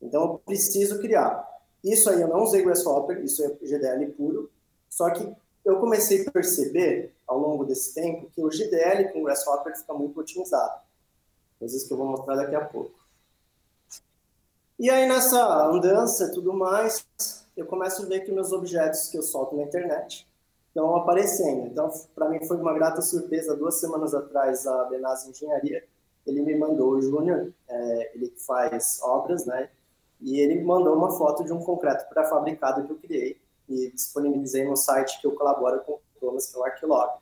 Então, 0.00 0.22
eu 0.22 0.38
preciso 0.38 1.00
criar. 1.00 1.46
Isso 1.82 2.10
aí 2.10 2.20
eu 2.20 2.28
não 2.28 2.42
usei 2.42 2.62
Grasshopper, 2.62 3.22
isso 3.24 3.44
é 3.44 3.48
GDL 3.62 4.10
puro, 4.12 4.50
só 4.88 5.10
que 5.10 5.32
eu 5.64 5.78
comecei 5.78 6.26
a 6.26 6.30
perceber, 6.30 7.14
ao 7.26 7.38
longo 7.38 7.64
desse 7.64 7.92
tempo, 7.92 8.30
que 8.30 8.42
o 8.42 8.48
GDL 8.48 9.12
com 9.12 9.22
Grasshopper 9.22 9.76
fica 9.76 9.92
muito 9.94 10.18
otimizado. 10.18 10.80
Coisas 11.58 11.84
que 11.84 11.92
eu 11.92 11.96
vou 11.96 12.06
mostrar 12.06 12.36
daqui 12.36 12.54
a 12.54 12.64
pouco. 12.64 12.94
E 14.78 14.90
aí, 14.90 15.08
nessa 15.08 15.66
andança 15.66 16.24
e 16.24 16.32
tudo 16.32 16.52
mais, 16.52 17.06
eu 17.56 17.66
começo 17.66 18.02
a 18.02 18.06
ver 18.06 18.20
que 18.20 18.32
meus 18.32 18.52
objetos 18.52 19.08
que 19.08 19.16
eu 19.16 19.22
solto 19.22 19.56
na 19.56 19.62
internet 19.62 20.26
estão 20.76 20.94
aparecendo. 20.94 21.68
Então, 21.68 21.90
para 22.14 22.28
mim 22.28 22.44
foi 22.44 22.58
uma 22.58 22.74
grata 22.74 23.00
surpresa, 23.00 23.56
duas 23.56 23.80
semanas 23.80 24.14
atrás, 24.14 24.66
a 24.66 24.84
Benaz 24.84 25.26
Engenharia, 25.26 25.82
ele 26.26 26.42
me 26.42 26.54
mandou 26.56 26.90
o 26.90 27.00
Júnior, 27.00 27.50
é, 27.66 28.12
ele 28.14 28.32
faz 28.46 29.00
obras, 29.02 29.46
né, 29.46 29.70
e 30.20 30.38
ele 30.38 30.56
me 30.56 30.64
mandou 30.64 30.94
uma 30.94 31.10
foto 31.16 31.44
de 31.44 31.52
um 31.52 31.60
concreto 31.60 32.08
pré-fabricado 32.10 32.84
que 32.84 32.92
eu 32.92 32.96
criei 32.96 33.40
e 33.68 33.90
disponibilizei 33.90 34.68
no 34.68 34.76
site 34.76 35.20
que 35.20 35.26
eu 35.26 35.32
colaboro 35.32 35.80
com 35.80 35.92
o 35.92 36.00
Thomas, 36.20 36.46
que 36.46 36.56
é 36.56 36.60
o 36.60 36.64
Arquilog. 36.64 37.18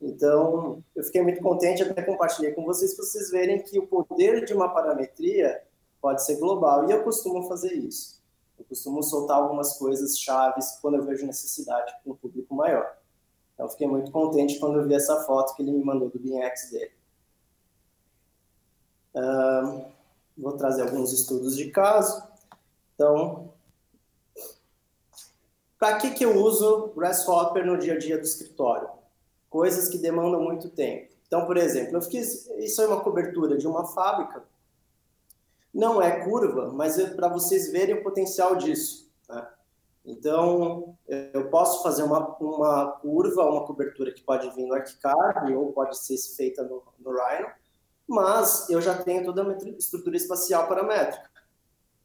Então, 0.00 0.82
eu 0.94 1.04
fiquei 1.04 1.22
muito 1.22 1.40
contente, 1.40 1.82
até 1.82 2.02
compartilhei 2.02 2.52
com 2.52 2.64
vocês, 2.64 2.94
para 2.94 3.04
vocês 3.04 3.30
verem 3.30 3.62
que 3.62 3.78
o 3.78 3.86
poder 3.86 4.44
de 4.44 4.52
uma 4.54 4.68
parametria 4.68 5.62
pode 6.00 6.24
ser 6.24 6.36
global, 6.36 6.88
e 6.88 6.92
eu 6.92 7.02
costumo 7.02 7.48
fazer 7.48 7.72
isso. 7.72 8.21
Eu 8.58 8.64
costumo 8.64 9.02
soltar 9.02 9.38
algumas 9.38 9.76
coisas 9.78 10.18
chaves 10.18 10.78
quando 10.80 10.96
eu 10.96 11.04
vejo 11.04 11.26
necessidade 11.26 11.92
para 12.02 12.12
um 12.12 12.16
público 12.16 12.54
maior. 12.54 12.96
Então, 13.54 13.68
fiquei 13.68 13.86
muito 13.86 14.10
contente 14.10 14.58
quando 14.58 14.78
eu 14.78 14.86
vi 14.86 14.94
essa 14.94 15.24
foto 15.24 15.54
que 15.54 15.62
ele 15.62 15.72
me 15.72 15.84
mandou 15.84 16.08
do 16.08 16.18
BinX 16.18 16.70
dele. 16.70 16.92
Uh, 19.14 19.84
vou 20.36 20.56
trazer 20.56 20.82
alguns 20.82 21.12
estudos 21.12 21.56
de 21.56 21.70
caso. 21.70 22.22
Então, 22.94 23.52
para 25.78 25.98
que, 25.98 26.12
que 26.12 26.24
eu 26.24 26.36
uso 26.36 26.92
Grasshopper 26.96 27.66
no 27.66 27.76
dia 27.76 27.94
a 27.94 27.98
dia 27.98 28.16
do 28.16 28.24
escritório? 28.24 28.88
Coisas 29.50 29.88
que 29.88 29.98
demandam 29.98 30.40
muito 30.40 30.70
tempo. 30.70 31.12
Então, 31.26 31.44
por 31.44 31.56
exemplo, 31.56 31.96
eu 31.96 32.02
fiz 32.02 32.46
isso 32.58 32.80
é 32.82 32.86
uma 32.86 33.00
cobertura 33.00 33.56
de 33.56 33.66
uma 33.66 33.86
fábrica. 33.86 34.44
Não 35.72 36.02
é 36.02 36.24
curva, 36.24 36.70
mas 36.72 36.98
é 36.98 37.10
para 37.14 37.28
vocês 37.28 37.72
verem 37.72 37.96
o 37.96 38.02
potencial 38.02 38.56
disso. 38.56 39.10
Né? 39.28 39.46
Então, 40.04 40.96
eu 41.08 41.48
posso 41.48 41.82
fazer 41.82 42.02
uma, 42.02 42.36
uma 42.38 42.92
curva, 42.92 43.44
uma 43.44 43.64
cobertura 43.64 44.12
que 44.12 44.22
pode 44.22 44.50
vir 44.50 44.66
no 44.66 44.74
ArchiCAD 44.74 45.54
ou 45.54 45.72
pode 45.72 45.96
ser 45.96 46.16
feita 46.36 46.62
no, 46.64 46.82
no 46.98 47.10
Rhino, 47.10 47.48
mas 48.06 48.68
eu 48.68 48.80
já 48.80 49.00
tenho 49.02 49.24
toda 49.24 49.42
a 49.42 49.68
estrutura 49.78 50.16
espacial 50.16 50.68
paramétrica. 50.68 51.30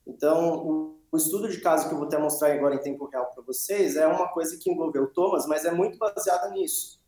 Então, 0.06 0.66
o, 0.66 1.00
o 1.12 1.18
estudo 1.18 1.50
de 1.50 1.60
caso 1.60 1.88
que 1.88 1.94
eu 1.94 1.98
vou 1.98 2.08
até 2.08 2.18
mostrar 2.18 2.54
agora 2.54 2.76
em 2.76 2.82
tempo 2.82 3.10
real 3.10 3.26
para 3.34 3.44
vocês 3.44 3.98
é 3.98 4.08
uma 4.08 4.30
coisa 4.30 4.58
que 4.58 4.72
envolveu 4.72 5.08
Thomas, 5.08 5.46
mas 5.46 5.66
é 5.66 5.72
muito 5.72 5.98
baseada 5.98 6.50
nisso. 6.52 7.02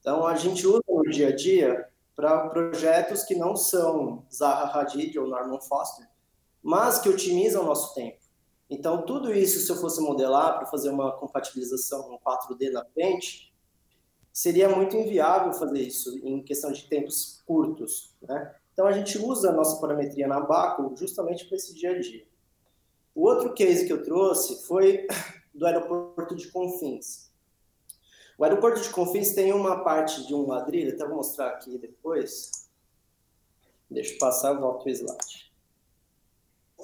Então, 0.00 0.26
a 0.26 0.36
gente 0.36 0.66
usa 0.66 0.82
no 0.88 1.02
dia 1.02 1.28
a 1.28 1.34
dia 1.34 1.88
para 2.16 2.48
projetos 2.48 3.22
que 3.22 3.34
não 3.34 3.54
são 3.54 4.24
Zaha 4.34 4.80
Hadid 4.80 5.18
ou 5.18 5.28
Norman 5.28 5.60
Foster, 5.60 6.08
mas 6.62 6.98
que 6.98 7.10
otimizam 7.10 7.62
o 7.62 7.66
nosso 7.66 7.94
tempo. 7.94 8.18
Então, 8.68 9.02
tudo 9.02 9.32
isso, 9.32 9.60
se 9.60 9.70
eu 9.70 9.76
fosse 9.76 10.00
modelar 10.00 10.56
para 10.56 10.66
fazer 10.66 10.88
uma 10.88 11.12
compatibilização 11.12 12.10
no 12.10 12.18
4D 12.18 12.72
na 12.72 12.84
frente, 12.86 13.54
seria 14.32 14.68
muito 14.68 14.96
inviável 14.96 15.52
fazer 15.52 15.82
isso 15.82 16.18
em 16.26 16.42
questão 16.42 16.72
de 16.72 16.88
tempos 16.88 17.42
curtos. 17.46 18.16
Né? 18.22 18.54
Então, 18.72 18.86
a 18.86 18.92
gente 18.92 19.18
usa 19.18 19.50
a 19.50 19.52
nossa 19.52 19.80
parametria 19.80 20.26
na 20.26 20.40
Baco 20.40 20.96
justamente 20.96 21.44
para 21.44 21.56
esse 21.56 21.74
dia 21.74 21.92
a 21.92 22.00
dia. 22.00 22.26
O 23.14 23.22
outro 23.22 23.54
case 23.54 23.86
que 23.86 23.92
eu 23.92 24.02
trouxe 24.02 24.66
foi 24.66 25.06
do 25.54 25.64
aeroporto 25.64 26.34
de 26.34 26.48
Confins. 26.48 27.25
O 28.38 28.44
aeroporto 28.44 28.80
de 28.80 28.90
Confins 28.90 29.34
tem 29.34 29.52
uma 29.52 29.82
parte 29.82 30.26
de 30.26 30.34
um 30.34 30.46
ladrilho, 30.46 30.94
até 30.94 31.06
vou 31.06 31.16
mostrar 31.16 31.48
aqui 31.48 31.78
depois. 31.78 32.68
Deixa 33.90 34.14
eu 34.14 34.18
passar, 34.18 34.54
eu 34.54 34.60
volto 34.60 34.86
o 34.86 34.90
slide. 34.90 35.52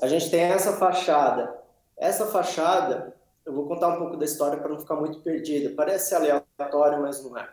A 0.01 0.09
gente 0.09 0.31
tem 0.31 0.41
essa 0.41 0.73
fachada. 0.77 1.63
Essa 1.97 2.27
fachada, 2.27 3.15
eu 3.45 3.53
vou 3.53 3.67
contar 3.67 3.89
um 3.89 3.99
pouco 3.99 4.17
da 4.17 4.25
história 4.25 4.59
para 4.59 4.71
não 4.71 4.81
ficar 4.81 4.97
muito 4.97 5.21
perdida. 5.21 5.75
Parece 5.77 6.15
aleatório, 6.15 7.03
mas 7.03 7.23
não 7.23 7.37
é. 7.37 7.49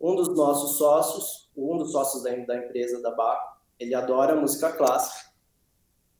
Um 0.00 0.16
dos 0.16 0.34
nossos 0.34 0.78
sócios, 0.78 1.50
um 1.56 1.76
dos 1.76 1.92
sócios 1.92 2.22
da, 2.22 2.30
da 2.30 2.56
empresa 2.56 3.00
da 3.02 3.10
Baco, 3.10 3.58
ele 3.78 3.94
adora 3.94 4.34
música 4.34 4.72
clássica 4.72 5.30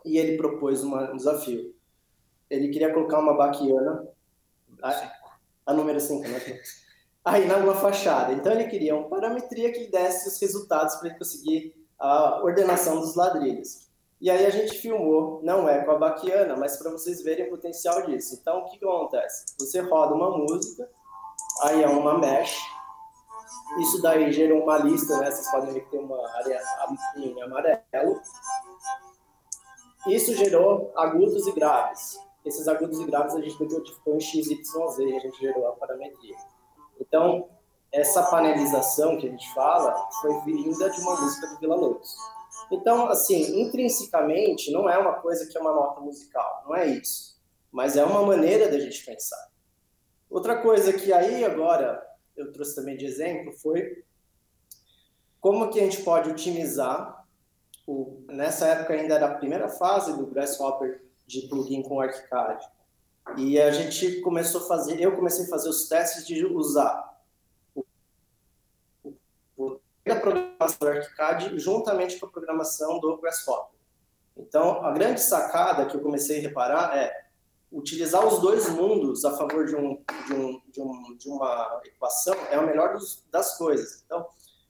e 0.05 0.19
ele 0.19 0.37
propôs 0.37 0.83
uma, 0.83 1.11
um 1.11 1.17
desafio. 1.17 1.75
Ele 2.51 2.69
queria 2.69 2.93
colocar 2.93 3.19
uma 3.19 3.35
baquiana, 3.35 4.07
a, 5.67 5.73
número 5.73 6.01
5, 6.01 6.29
né? 6.29 6.61
aí 7.25 7.47
na 7.47 7.57
uma 7.57 7.75
fachada. 7.75 8.33
Então 8.33 8.53
ele 8.53 8.69
queria 8.69 8.97
uma 8.97 9.09
parametria 9.09 9.73
que 9.73 9.87
desse 9.87 10.29
os 10.29 10.41
resultados 10.41 10.97
para 10.97 11.09
ele 11.09 11.19
conseguir 11.19 11.75
a 11.99 12.43
ordenação 12.43 13.01
dos 13.01 13.15
ladrilhos. 13.15 13.89
E 14.21 14.31
aí 14.31 14.47
a 14.47 14.51
gente 14.51 14.79
filmou, 14.79 15.41
não 15.43 15.69
é 15.69 15.85
com 15.85 15.91
a 15.91 15.99
baquiana, 15.99 16.57
mas 16.57 16.77
para 16.77 16.91
vocês 16.91 17.23
verem 17.23 17.47
o 17.47 17.51
potencial 17.51 18.07
disso. 18.07 18.39
Então 18.41 18.61
o 18.61 18.65
que, 18.71 18.79
que 18.79 18.85
acontece? 18.85 19.47
Você 19.59 19.81
roda 19.81 20.15
uma 20.15 20.37
música, 20.37 20.89
aí 21.63 21.83
é 21.83 21.89
uma 21.89 22.19
mesh, 22.19 22.57
isso 23.81 24.03
daí 24.03 24.31
gerou 24.33 24.63
uma 24.63 24.79
lista, 24.79 25.19
né? 25.19 25.31
Vocês 25.31 25.51
podem 25.51 25.73
ver 25.73 25.81
que 25.81 25.91
tem 25.91 26.01
uma 26.01 26.19
área 26.37 26.61
em 27.17 27.43
amarelo. 27.43 28.21
Isso 30.07 30.35
gerou 30.35 30.93
agudos 30.97 31.47
e 31.47 31.53
graves. 31.53 32.19
Esses 32.45 32.67
agudos 32.67 32.99
e 33.01 33.05
graves 33.05 33.35
a 33.35 33.41
gente 33.41 33.59
decodificou 33.59 34.17
em 34.17 34.21
XYZ 34.21 34.99
e 34.99 35.17
a 35.17 35.21
gente 35.21 35.39
gerou 35.39 35.69
a 35.69 35.73
parametria. 35.73 36.37
Então, 37.01 37.49
essa 37.93 38.23
panelização 38.25 39.19
que 39.19 39.29
a 39.29 39.31
gente 39.31 39.53
fala 39.55 39.95
foi 40.21 40.41
vinda 40.43 40.91
de 40.91 41.01
uma 41.01 41.21
música 41.21 41.47
do 41.49 41.59
Vila 41.59 41.77
Lobos. 41.77 42.17
Então, 42.71 43.07
assim, 43.09 43.61
intrinsecamente, 43.61 44.73
não 44.73 44.89
é 44.89 44.97
uma 44.99 45.15
coisa 45.15 45.47
que 45.47 45.57
é 45.57 45.61
uma 45.61 45.73
nota 45.73 46.01
musical, 46.01 46.63
não 46.65 46.75
é 46.75 46.87
isso. 46.87 47.41
Mas 47.71 47.97
é 47.97 48.05
uma 48.05 48.23
maneira 48.23 48.71
da 48.71 48.79
gente 48.79 49.05
pensar. 49.05 49.51
Outra 50.29 50.61
coisa 50.61 50.93
que 50.93 51.13
aí 51.13 51.45
agora 51.45 52.03
eu 52.37 52.51
trouxe 52.53 52.75
também 52.75 52.97
de 52.97 53.05
exemplo 53.05 53.53
foi 53.53 54.03
como 55.39 55.69
que 55.69 55.79
a 55.79 55.83
gente 55.83 56.03
pode 56.03 56.31
otimizar 56.31 57.27
o, 57.87 58.25
nessa 58.29 58.67
época 58.69 58.95
ainda 58.95 59.17
era 59.17 59.27
a 59.27 59.35
primeira 59.35 59.69
fase 59.69 60.17
do 60.17 60.27
Grasshopper 60.27 61.03
de 61.41 61.49
plugin 61.49 61.83
com 61.83 62.01
ArchiCAD. 62.01 62.69
E 63.37 63.61
a 63.61 63.71
gente 63.71 64.21
começou 64.21 64.63
a 64.63 64.69
fazer, 64.69 65.01
eu 65.01 65.15
comecei 65.15 65.45
a 65.47 65.49
fazer 65.49 65.69
os 65.69 65.89
testes 65.89 66.27
de 66.27 66.45
usar 66.45 67.21
o, 67.75 67.85
o 69.57 69.81
a 70.09 70.17
programação 70.17 70.79
do 70.81 70.89
ArchiCAD 70.89 71.59
juntamente 71.59 72.19
com 72.19 72.27
a 72.27 72.31
programação 72.31 72.99
do 72.99 73.17
Grasshopper. 73.19 73.79
Então, 74.37 74.85
a 74.85 74.91
grande 74.91 75.21
sacada 75.21 75.87
que 75.87 75.97
eu 75.97 76.01
comecei 76.01 76.39
a 76.39 76.43
reparar 76.43 76.97
é 76.97 77.27
utilizar 77.71 78.27
os 78.27 78.41
dois 78.41 78.69
mundos 78.69 79.25
a 79.25 79.37
favor 79.37 79.65
de, 79.65 79.77
um, 79.77 80.03
de, 80.27 80.35
um, 80.35 80.63
de, 80.69 80.81
um, 80.81 81.17
de 81.17 81.29
uma 81.29 81.81
equação 81.85 82.35
é 82.51 82.57
a 82.57 82.63
melhor 82.63 82.95
dos, 82.95 83.25
das 83.31 83.57
coisas. 83.57 84.03
Então, 84.05 84.27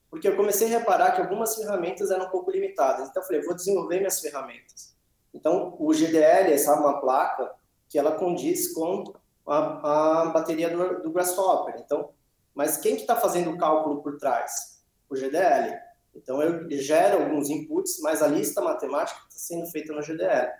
porque 0.09 0.27
eu 0.27 0.35
comecei 0.35 0.67
a 0.67 0.79
reparar 0.79 1.13
que 1.13 1.21
algumas 1.21 1.55
ferramentas 1.55 2.11
eram 2.11 2.27
um 2.27 2.29
pouco 2.29 2.51
limitadas. 2.51 3.09
Então, 3.09 3.21
eu 3.21 3.27
falei, 3.27 3.41
vou 3.41 3.55
desenvolver 3.55 3.97
minhas 3.97 4.19
ferramentas. 4.19 4.92
Então, 5.33 5.75
o 5.79 5.93
GDL 5.93 6.53
é 6.53 6.71
uma 6.71 7.01
placa 7.01 7.51
que 7.89 7.97
ela 7.97 8.13
condiz 8.13 8.73
com 8.73 9.03
a, 9.45 10.21
a 10.21 10.25
bateria 10.27 10.69
do, 10.69 11.01
do, 11.01 11.11
Grasshopper. 11.11 11.75
Então, 11.79 12.09
mas 12.53 12.77
quem 12.77 12.95
que 12.95 13.01
está 13.01 13.15
fazendo 13.15 13.51
o 13.51 13.57
cálculo 13.57 14.01
por 14.01 14.17
trás? 14.17 14.83
O 15.09 15.15
GDL. 15.15 15.77
Então, 16.15 16.41
eu 16.41 16.69
gero 16.71 17.23
alguns 17.23 17.49
inputs, 17.49 17.99
mas 18.01 18.21
a 18.21 18.27
lista 18.27 18.61
matemática 18.61 19.19
está 19.27 19.39
sendo 19.39 19.65
feita 19.67 19.91
no 19.93 20.01
GDL. 20.01 20.51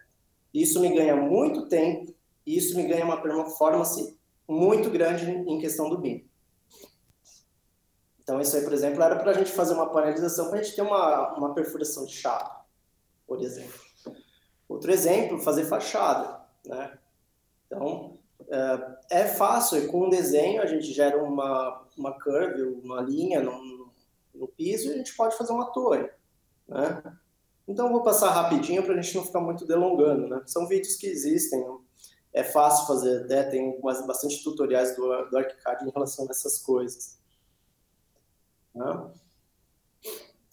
Isso 0.53 0.79
me 0.79 0.93
ganha 0.93 1.15
muito 1.15 1.67
tempo 1.67 2.13
e 2.45 2.57
isso 2.57 2.75
me 2.75 2.87
ganha 2.87 3.05
uma 3.05 3.21
performance 3.21 4.17
muito 4.47 4.89
grande 4.89 5.29
em 5.29 5.59
questão 5.59 5.89
do 5.89 5.99
BIM. 5.99 6.27
Então, 8.21 8.39
isso 8.39 8.55
aí, 8.55 8.63
por 8.63 8.73
exemplo, 8.73 9.03
era 9.03 9.17
para 9.17 9.31
a 9.31 9.33
gente 9.33 9.51
fazer 9.51 9.73
uma 9.73 9.91
panelização, 9.91 10.49
para 10.49 10.59
a 10.59 10.63
gente 10.63 10.75
ter 10.75 10.81
uma, 10.81 11.37
uma 11.37 11.53
perfuração 11.53 12.05
de 12.05 12.13
chapa, 12.13 12.65
por 13.27 13.41
exemplo. 13.41 13.82
Outro 14.73 14.91
exemplo, 14.91 15.37
fazer 15.37 15.65
fachada, 15.65 16.41
né? 16.65 16.97
Então, 17.67 18.17
é, 18.49 19.21
é 19.21 19.27
fácil, 19.27 19.87
com 19.87 20.07
um 20.07 20.09
desenho 20.09 20.63
a 20.63 20.65
gente 20.65 20.91
gera 20.91 21.23
uma, 21.23 21.85
uma 21.95 22.19
curve, 22.19 22.63
uma 22.83 22.99
linha 22.99 23.39
no, 23.39 23.91
no 24.33 24.47
piso 24.47 24.87
e 24.87 24.93
a 24.93 24.97
gente 24.97 25.15
pode 25.15 25.37
fazer 25.37 25.53
uma 25.53 25.71
torre, 25.71 26.09
né? 26.67 27.03
Então, 27.67 27.91
vou 27.91 28.01
passar 28.01 28.31
rapidinho 28.31 28.83
para 28.83 28.95
a 28.95 29.01
gente 29.01 29.15
não 29.15 29.23
ficar 29.23 29.39
muito 29.39 29.63
delongando, 29.65 30.27
né? 30.27 30.41
São 30.47 30.67
vídeos 30.67 30.95
que 30.95 31.05
existem, 31.05 31.63
é 32.33 32.43
fácil 32.43 32.87
fazer, 32.87 33.25
até 33.25 33.43
tem 33.43 33.79
bastante 33.79 34.43
tutoriais 34.43 34.95
do, 34.95 35.05
do 35.29 35.37
ArchiCAD 35.37 35.85
em 35.85 35.91
relação 35.91 36.25
a 36.27 36.31
essas 36.31 36.57
coisas. 36.57 37.19
Né? 38.73 39.11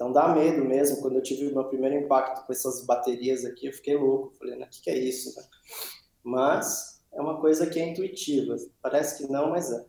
Então 0.01 0.11
dá 0.11 0.29
medo 0.29 0.65
mesmo. 0.65 1.03
Quando 1.03 1.17
eu 1.17 1.23
tive 1.23 1.49
o 1.49 1.53
meu 1.53 1.65
primeiro 1.65 1.95
impacto 1.95 2.47
com 2.47 2.53
essas 2.55 2.83
baterias 2.87 3.45
aqui, 3.45 3.67
eu 3.67 3.73
fiquei 3.75 3.95
louco. 3.95 4.33
Falei, 4.39 4.59
o 4.59 4.67
que, 4.67 4.81
que 4.81 4.89
é 4.89 4.97
isso? 4.97 5.39
Né? 5.39 5.47
Mas 6.25 7.05
é 7.13 7.21
uma 7.21 7.39
coisa 7.39 7.67
que 7.67 7.79
é 7.79 7.87
intuitiva. 7.87 8.57
Parece 8.81 9.19
que 9.19 9.31
não, 9.31 9.51
mas 9.51 9.71
é. 9.71 9.85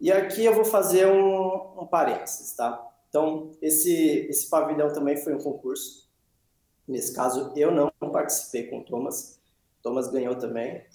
E 0.00 0.12
aqui 0.12 0.44
eu 0.44 0.54
vou 0.54 0.64
fazer 0.64 1.08
um, 1.08 1.82
um 1.82 1.86
parênteses, 1.88 2.54
tá? 2.54 2.88
Então, 3.08 3.50
esse, 3.60 4.28
esse 4.30 4.48
pavilhão 4.48 4.92
também 4.92 5.16
foi 5.16 5.34
um 5.34 5.42
concurso. 5.42 6.08
Nesse 6.86 7.12
caso, 7.12 7.52
eu 7.56 7.72
não 7.72 7.90
participei 8.12 8.68
com 8.68 8.78
o 8.78 8.84
Thomas. 8.84 9.40
O 9.80 9.82
Thomas 9.82 10.06
ganhou 10.06 10.36
também. 10.36 10.86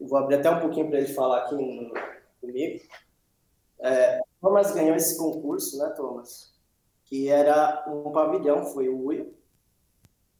Eu 0.00 0.08
vou 0.08 0.18
abrir 0.18 0.34
até 0.34 0.50
um 0.50 0.58
pouquinho 0.58 0.88
para 0.88 0.98
ele 0.98 1.14
falar 1.14 1.44
aqui 1.44 1.54
no, 1.54 1.94
comigo. 2.40 2.84
É, 3.78 4.20
Thomas 4.40 4.74
ganhou 4.74 4.96
esse 4.96 5.16
concurso, 5.16 5.78
né, 5.78 5.88
Thomas? 5.90 6.50
Que 7.10 7.28
era 7.28 7.84
um 7.86 8.10
pavilhão, 8.10 8.64
foi 8.64 8.88
o 8.88 9.04
Will. 9.04 9.34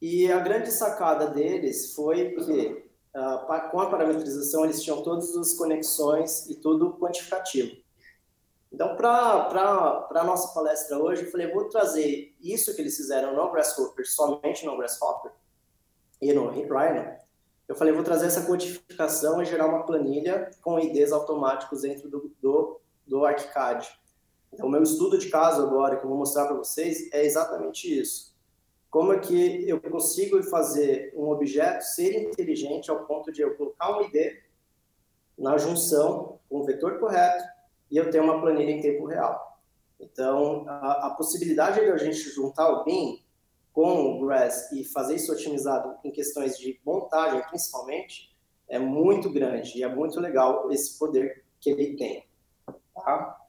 E 0.01 0.31
a 0.31 0.39
grande 0.39 0.71
sacada 0.71 1.27
deles 1.27 1.93
foi 1.93 2.31
que 2.31 2.91
uh, 3.15 3.69
com 3.69 3.79
a 3.79 3.89
parametrização, 3.89 4.63
eles 4.63 4.81
tinham 4.81 5.03
todas 5.03 5.35
as 5.37 5.53
conexões 5.53 6.49
e 6.49 6.55
tudo 6.55 6.97
quantificativo. 6.97 7.75
Então, 8.71 8.95
para 8.95 10.07
a 10.09 10.23
nossa 10.23 10.53
palestra 10.53 10.97
hoje, 10.97 11.25
eu 11.25 11.31
falei, 11.31 11.51
vou 11.51 11.67
trazer 11.67 12.33
isso 12.41 12.73
que 12.73 12.81
eles 12.81 12.95
fizeram 12.95 13.35
no 13.35 13.51
Grasshopper, 13.51 14.09
somente 14.09 14.65
no 14.65 14.77
Grasshopper, 14.77 15.31
e 16.21 16.31
no 16.31 16.49
Rhino. 16.49 17.19
Eu 17.67 17.75
falei, 17.75 17.93
vou 17.93 18.03
trazer 18.03 18.27
essa 18.27 18.45
codificação 18.45 19.41
e 19.41 19.45
gerar 19.45 19.65
uma 19.67 19.83
planilha 19.83 20.51
com 20.61 20.79
IDs 20.79 21.11
automáticos 21.11 21.81
dentro 21.81 22.09
do, 22.09 22.31
do, 22.41 22.79
do 23.05 23.25
ArchiCAD. 23.25 23.89
Então, 24.53 24.67
o 24.67 24.69
meu 24.69 24.83
estudo 24.83 25.17
de 25.17 25.29
caso 25.29 25.61
agora, 25.61 25.97
que 25.97 26.03
eu 26.03 26.09
vou 26.09 26.17
mostrar 26.17 26.45
para 26.45 26.57
vocês, 26.57 27.09
é 27.13 27.25
exatamente 27.25 27.99
isso 27.99 28.31
como 28.91 29.13
é 29.13 29.19
que 29.19 29.69
eu 29.69 29.79
consigo 29.79 30.43
fazer 30.43 31.13
um 31.15 31.29
objeto 31.29 31.81
ser 31.81 32.27
inteligente 32.27 32.91
ao 32.91 33.05
ponto 33.05 33.31
de 33.31 33.41
eu 33.41 33.55
colocar 33.55 33.97
um 33.97 34.01
ID 34.01 34.35
na 35.37 35.57
junção 35.57 36.39
com 36.49 36.59
o 36.59 36.65
vetor 36.65 36.99
correto 36.99 37.41
e 37.89 37.95
eu 37.95 38.11
ter 38.11 38.19
uma 38.19 38.41
planilha 38.41 38.69
em 38.69 38.81
tempo 38.81 39.05
real. 39.05 39.57
Então, 39.97 40.65
a, 40.67 41.07
a 41.07 41.09
possibilidade 41.11 41.79
de 41.79 41.89
a 41.89 41.97
gente 41.97 42.19
juntar 42.31 42.69
o 42.69 42.83
BIM 42.83 43.23
com 43.71 44.17
o 44.17 44.25
Grass 44.25 44.69
e 44.73 44.83
fazer 44.83 45.15
isso 45.15 45.31
otimizado 45.31 45.97
em 46.03 46.11
questões 46.11 46.57
de 46.57 46.77
montagem, 46.85 47.41
principalmente, 47.47 48.35
é 48.67 48.77
muito 48.77 49.31
grande 49.31 49.77
e 49.77 49.83
é 49.83 49.87
muito 49.87 50.19
legal 50.19 50.69
esse 50.69 50.99
poder 50.99 51.45
que 51.61 51.69
ele 51.69 51.95
tem. 51.95 52.27
Tá? 52.93 53.40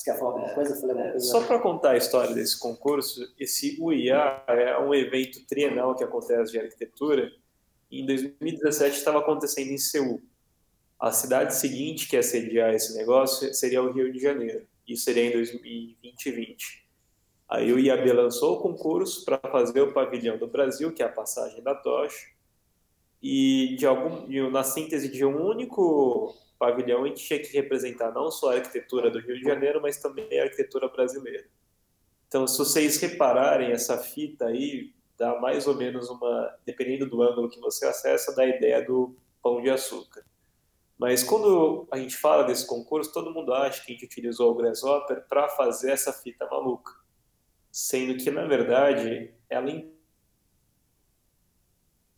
Você 0.00 0.10
quer 0.10 0.18
falar 0.18 0.30
alguma 0.30 0.54
coisa? 0.54 0.80
Falei 0.80 1.10
coisa? 1.10 1.26
Só 1.26 1.42
para 1.46 1.58
contar 1.58 1.90
a 1.90 1.96
história 1.98 2.34
desse 2.34 2.58
concurso, 2.58 3.20
esse 3.38 3.76
UIA 3.78 4.42
é 4.48 4.78
um 4.78 4.94
evento 4.94 5.44
trienal 5.46 5.94
que 5.94 6.02
acontece 6.02 6.52
de 6.52 6.58
arquitetura. 6.58 7.30
Em 7.92 8.06
2017 8.06 8.96
estava 8.96 9.18
acontecendo 9.18 9.70
em 9.70 9.76
Seul. 9.76 10.22
A 10.98 11.12
cidade 11.12 11.54
seguinte 11.54 12.08
que 12.08 12.16
ia 12.16 12.22
sediar 12.22 12.72
esse 12.72 12.96
negócio 12.96 13.52
seria 13.52 13.82
o 13.82 13.92
Rio 13.92 14.10
de 14.10 14.18
Janeiro. 14.18 14.66
Isso 14.88 15.04
seria 15.04 15.26
em 15.26 15.32
2020. 15.32 16.88
Aí 17.46 17.70
o 17.70 17.78
IAB 17.78 18.10
lançou 18.12 18.56
o 18.56 18.60
concurso 18.62 19.22
para 19.26 19.38
fazer 19.50 19.82
o 19.82 19.92
pavilhão 19.92 20.38
do 20.38 20.46
Brasil, 20.46 20.92
que 20.92 21.02
é 21.02 21.06
a 21.06 21.12
passagem 21.12 21.62
da 21.62 21.74
tocha. 21.74 22.26
E 23.22 23.76
de 23.76 23.84
algum, 23.84 24.50
na 24.50 24.64
síntese 24.64 25.10
de 25.10 25.26
um 25.26 25.46
único 25.46 26.34
pavilhão, 26.60 27.06
gente 27.06 27.24
tinha 27.24 27.40
que 27.40 27.50
representar 27.54 28.12
não 28.12 28.30
só 28.30 28.52
a 28.52 28.56
arquitetura 28.56 29.10
do 29.10 29.18
Rio 29.18 29.38
de 29.38 29.42
Janeiro, 29.42 29.80
mas 29.80 29.96
também 29.96 30.38
a 30.38 30.44
arquitetura 30.44 30.88
brasileira. 30.88 31.48
Então, 32.28 32.46
se 32.46 32.58
vocês 32.58 33.00
repararem 33.00 33.72
essa 33.72 33.96
fita 33.96 34.44
aí, 34.44 34.92
dá 35.18 35.40
mais 35.40 35.66
ou 35.66 35.74
menos 35.74 36.10
uma, 36.10 36.54
dependendo 36.66 37.08
do 37.08 37.22
ângulo 37.22 37.48
que 37.48 37.58
você 37.58 37.86
acessa, 37.86 38.36
dá 38.36 38.42
a 38.42 38.46
ideia 38.46 38.84
do 38.84 39.16
pão 39.42 39.62
de 39.62 39.70
açúcar. 39.70 40.22
Mas 40.98 41.24
quando 41.24 41.88
a 41.90 41.96
gente 41.96 42.14
fala 42.14 42.44
desse 42.44 42.66
concurso, 42.66 43.10
todo 43.10 43.32
mundo 43.32 43.54
acha 43.54 43.82
que 43.82 43.92
a 43.92 43.94
gente 43.94 44.04
utilizou 44.04 44.52
o 44.52 44.54
Grasshopper 44.54 45.26
para 45.28 45.48
fazer 45.48 45.92
essa 45.92 46.12
fita 46.12 46.46
maluca. 46.46 46.92
Sendo 47.72 48.22
que, 48.22 48.30
na 48.30 48.44
verdade, 48.44 49.32
ela 49.48 49.82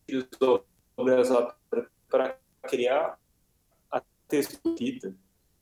utilizou 0.03 0.67
o 0.97 1.05
Grasshopper 1.05 1.89
para 2.11 2.37
criar 2.65 3.22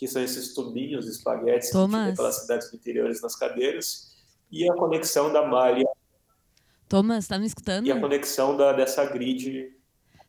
que 0.00 0.08
são 0.08 0.22
esses 0.22 0.54
tubinhos, 0.54 1.06
espaguetes 1.06 1.70
Thomas. 1.70 2.10
que 2.10 2.16
pelas 2.16 2.40
cidades 2.40 2.72
interiores 2.72 3.20
nas 3.20 3.36
cadeiras, 3.36 4.16
e 4.50 4.68
a 4.68 4.74
conexão 4.74 5.30
da 5.30 5.46
malha. 5.46 5.86
Thomas, 6.88 7.28
tá 7.28 7.38
me 7.38 7.46
escutando? 7.46 7.86
E 7.86 7.92
a 7.92 8.00
conexão 8.00 8.56
da, 8.56 8.72
dessa 8.72 9.04
grid. 9.04 9.70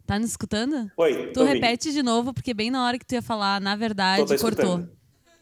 Tá 0.05 0.19
me 0.19 0.25
escutando? 0.25 0.91
Oi. 0.97 1.31
Tu 1.31 1.43
repete 1.43 1.87
ouvindo. 1.87 1.93
de 1.93 2.03
novo, 2.03 2.33
porque 2.33 2.53
bem 2.53 2.69
na 2.69 2.85
hora 2.85 2.99
que 2.99 3.05
tu 3.05 3.13
ia 3.13 3.21
falar, 3.21 3.61
na 3.61 3.75
verdade, 3.77 4.37
cortou. 4.37 4.85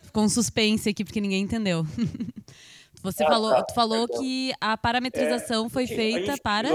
Ficou 0.03 0.23
um 0.23 0.29
suspense 0.29 0.87
aqui, 0.87 1.03
porque 1.03 1.19
ninguém 1.19 1.43
entendeu. 1.43 1.83
Você 3.01 3.23
ah, 3.23 3.27
falou, 3.27 3.51
tá, 3.51 3.63
tu 3.63 3.73
falou 3.73 4.07
que 4.07 4.51
a 4.61 4.77
parametrização 4.77 5.65
é, 5.65 5.69
foi 5.69 5.87
feita 5.87 6.35
para. 6.43 6.69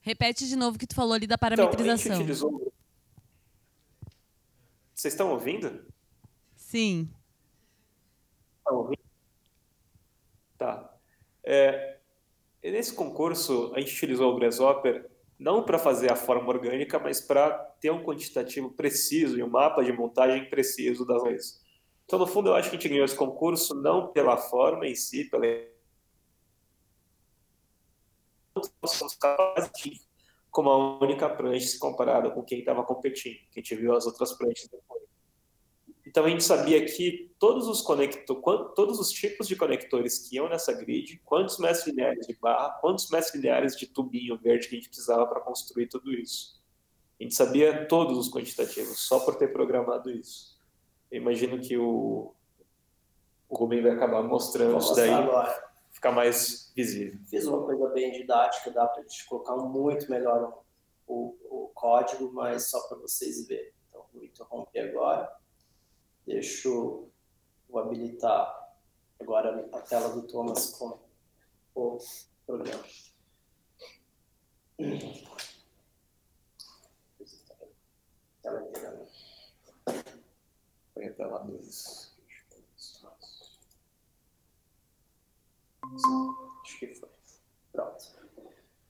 Repete 0.00 0.48
de 0.48 0.56
novo 0.56 0.76
o 0.76 0.78
que 0.78 0.86
tu 0.86 0.94
falou 0.94 1.12
ali 1.12 1.26
da 1.26 1.36
parametrização. 1.36 1.96
Então, 1.96 2.12
a 2.12 2.16
gente 2.16 2.22
utilizou 2.22 2.72
vocês 4.98 5.14
estão 5.14 5.30
ouvindo? 5.30 5.86
Sim. 6.56 7.08
Estão 8.58 8.78
ouvindo? 8.78 8.98
Tá. 10.58 10.92
É, 11.44 11.98
nesse 12.64 12.92
concurso, 12.92 13.72
a 13.76 13.80
gente 13.80 13.94
utilizou 13.94 14.32
o 14.32 14.36
Grasshopper 14.36 15.08
não 15.38 15.62
para 15.62 15.78
fazer 15.78 16.10
a 16.10 16.16
forma 16.16 16.48
orgânica, 16.48 16.98
mas 16.98 17.20
para 17.20 17.48
ter 17.80 17.92
um 17.92 18.02
quantitativo 18.02 18.72
preciso 18.72 19.38
e 19.38 19.42
um 19.42 19.48
mapa 19.48 19.84
de 19.84 19.92
montagem 19.92 20.50
preciso 20.50 21.06
das 21.06 21.22
coisas. 21.22 21.64
Então, 22.04 22.18
no 22.18 22.26
fundo, 22.26 22.48
eu 22.48 22.56
acho 22.56 22.68
que 22.68 22.74
a 22.74 22.78
gente 22.80 22.88
ganhou 22.88 23.04
esse 23.04 23.14
concurso 23.14 23.80
não 23.80 24.08
pela 24.08 24.36
forma 24.36 24.84
em 24.84 24.96
si, 24.96 25.30
pela 25.30 25.46
somos 28.84 29.14
capazes 29.14 29.70
de 29.76 30.07
como 30.50 30.70
a 30.70 30.98
única 31.04 31.28
prancha 31.28 31.66
se 31.66 31.78
comparada 31.78 32.30
com 32.30 32.42
quem 32.42 32.60
estava 32.60 32.82
competindo, 32.84 33.38
que 33.50 33.60
a 33.60 33.62
gente 33.62 33.76
viu 33.76 33.94
as 33.94 34.06
outras 34.06 34.32
pranchas 34.32 34.68
depois. 34.68 35.02
Então 36.06 36.24
a 36.24 36.28
gente 36.30 36.42
sabia 36.42 36.82
que 36.86 37.30
todos 37.38 37.68
os 37.68 37.82
conector, 37.82 38.72
todos 38.74 38.98
os 38.98 39.10
tipos 39.10 39.46
de 39.46 39.54
conectores 39.54 40.18
que 40.18 40.36
iam 40.36 40.48
nessa 40.48 40.72
grid, 40.72 41.20
quantos 41.22 41.58
metros 41.58 41.86
lineares 41.86 42.26
de 42.26 42.34
barra, 42.40 42.70
quantos 42.80 43.10
metros 43.10 43.34
lineares 43.34 43.76
de 43.76 43.86
tubinho 43.86 44.38
verde 44.38 44.68
que 44.68 44.74
a 44.74 44.78
gente 44.78 44.88
precisava 44.88 45.26
para 45.26 45.40
construir 45.40 45.86
tudo 45.86 46.10
isso. 46.12 46.58
A 47.20 47.22
gente 47.22 47.34
sabia 47.34 47.86
todos 47.86 48.16
os 48.16 48.32
quantitativos, 48.32 49.00
só 49.00 49.20
por 49.20 49.36
ter 49.36 49.52
programado 49.52 50.10
isso. 50.10 50.58
Eu 51.10 51.20
imagino 51.20 51.60
que 51.60 51.76
o, 51.76 52.32
o 53.48 53.56
Rubem 53.56 53.82
vai 53.82 53.90
acabar 53.90 54.22
mostrando 54.22 54.78
isso 54.78 54.94
daí, 54.94 55.10
agora. 55.10 55.70
ficar 55.90 56.12
mais 56.12 56.67
visível. 56.78 57.18
Fiz 57.26 57.44
uma 57.44 57.64
coisa 57.64 57.88
bem 57.88 58.12
didática, 58.12 58.70
dá 58.70 58.86
para 58.86 59.02
gente 59.02 59.26
colocar 59.26 59.56
muito 59.56 60.08
melhor 60.08 60.62
o, 61.08 61.36
o 61.50 61.72
código, 61.74 62.30
mas 62.32 62.70
só 62.70 62.80
para 62.86 62.98
vocês 62.98 63.48
verem. 63.48 63.72
Então, 63.88 64.06
vou 64.14 64.22
interromper 64.22 64.90
agora. 64.90 65.36
Deixa 66.24 66.68
eu 66.68 67.10
vou 67.68 67.82
habilitar 67.82 68.76
agora 69.18 69.68
a 69.72 69.80
tela 69.80 70.10
do 70.10 70.22
Thomas 70.28 70.70
com 70.70 71.00
o 71.74 71.98
programa. 72.46 72.84
Tela 78.40 78.62
inteira. 78.68 79.08
Põe 80.94 81.06
a 81.06 81.12
tela 81.12 81.38
2. 81.40 82.08
Que 86.78 86.94
foi. 86.94 87.08
Pronto. 87.72 88.04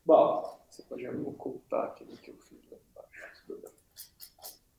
Bom. 0.05 0.59
Você 0.68 0.82
pode 0.82 1.09
ocultar 1.09 1.86
aquilo 1.86 2.16
que 2.18 2.30
eu 2.30 2.36
fiz 2.39 2.70
lá 2.70 2.76
embaixo. 2.91 3.72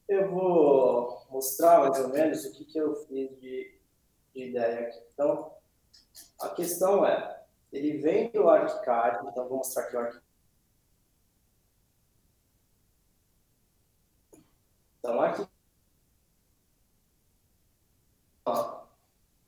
Eu 0.07 0.29
vou 0.29 1.25
mostrar 1.29 1.79
mais 1.79 1.99
ou 1.99 2.09
menos 2.09 2.45
o 2.45 2.51
que, 2.51 2.65
que 2.65 2.77
eu 2.77 2.95
fiz 3.07 3.29
de, 3.39 3.79
de 4.33 4.43
ideia 4.49 4.87
aqui. 4.87 4.99
Então, 5.13 5.53
a 6.39 6.49
questão 6.49 7.05
é, 7.05 7.43
ele 7.71 7.97
vem 7.97 8.31
do 8.31 8.47
ArchiCAD, 8.47 9.27
então 9.27 9.47
vou 9.47 9.57
mostrar 9.57 9.83
aqui 9.83 9.95
o 9.95 9.99
ArchiCAD. 9.99 10.23
Então, 14.99 15.21
aqui, 15.21 15.47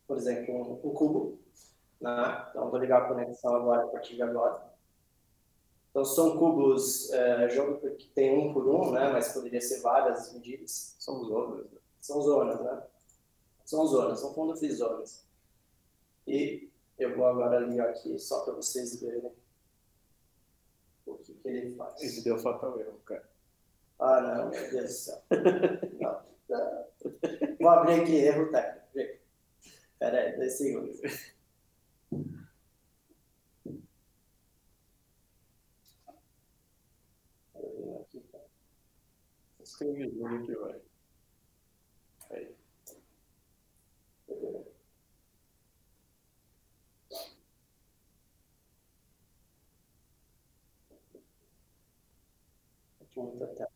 por 0.07 0.17
exemplo, 0.17 0.79
um 0.83 0.93
cubo, 0.93 1.40
né? 2.02 2.48
Então, 2.49 2.69
vou 2.69 2.80
ligar 2.80 3.03
a 3.03 3.07
conexão 3.07 3.56
agora, 3.56 3.84
a 3.84 3.88
partir 3.88 4.15
de 4.15 4.23
agora. 4.23 4.72
Então, 5.91 6.03
são 6.03 6.38
cubos 6.38 7.11
é, 7.11 7.48
que 7.98 8.07
tem 8.10 8.38
um 8.38 8.53
por 8.53 8.68
um, 8.68 8.91
né? 8.91 9.11
mas 9.11 9.34
poderia 9.34 9.61
ser 9.61 9.82
várias 9.82 10.34
medidas. 10.34 10.95
São 10.99 11.23
zonas. 11.26 11.65
Né? 11.65 11.80
São 11.99 12.22
zonas, 12.22 12.60
né? 12.61 12.84
São 13.65 13.86
zonas, 13.86 14.19
são 14.19 14.34
fundo 14.34 14.53
de 14.60 14.72
zonas. 14.72 15.26
E 16.26 16.69
eu 16.98 17.15
vou 17.15 17.26
agora 17.26 17.60
ligar 17.60 17.90
aqui 17.90 18.18
só 18.18 18.44
para 18.44 18.53
vocês 18.53 18.99
verem 18.99 19.32
o 21.06 21.18
que, 21.18 21.34
que 21.34 21.48
ele 21.48 21.76
faz. 21.76 22.02
Esse 22.02 22.23
deu 22.23 22.38
fatal 22.38 22.80
erro, 22.80 22.99
cara. 23.06 23.30
Ah, 23.99 24.22
não, 24.22 24.49
meu 24.49 24.72
Deus 24.72 24.84
do 24.84 24.90
céu. 24.90 25.22
não, 25.99 26.22
não. 26.49 26.86
Vou 27.60 27.69
abrir 27.69 28.02
aqui, 28.02 28.15
erro 28.15 28.52
técnico. 28.52 29.19
Espera 29.94 30.19
aí, 30.19 30.36
dois 30.36 30.53
segundos. 30.53 30.99
Escrevi 39.81 40.11
que 40.45 40.55
vai. 40.55 40.81
Aí. 42.31 42.55
Muita 53.15 53.47
tela. 53.47 53.69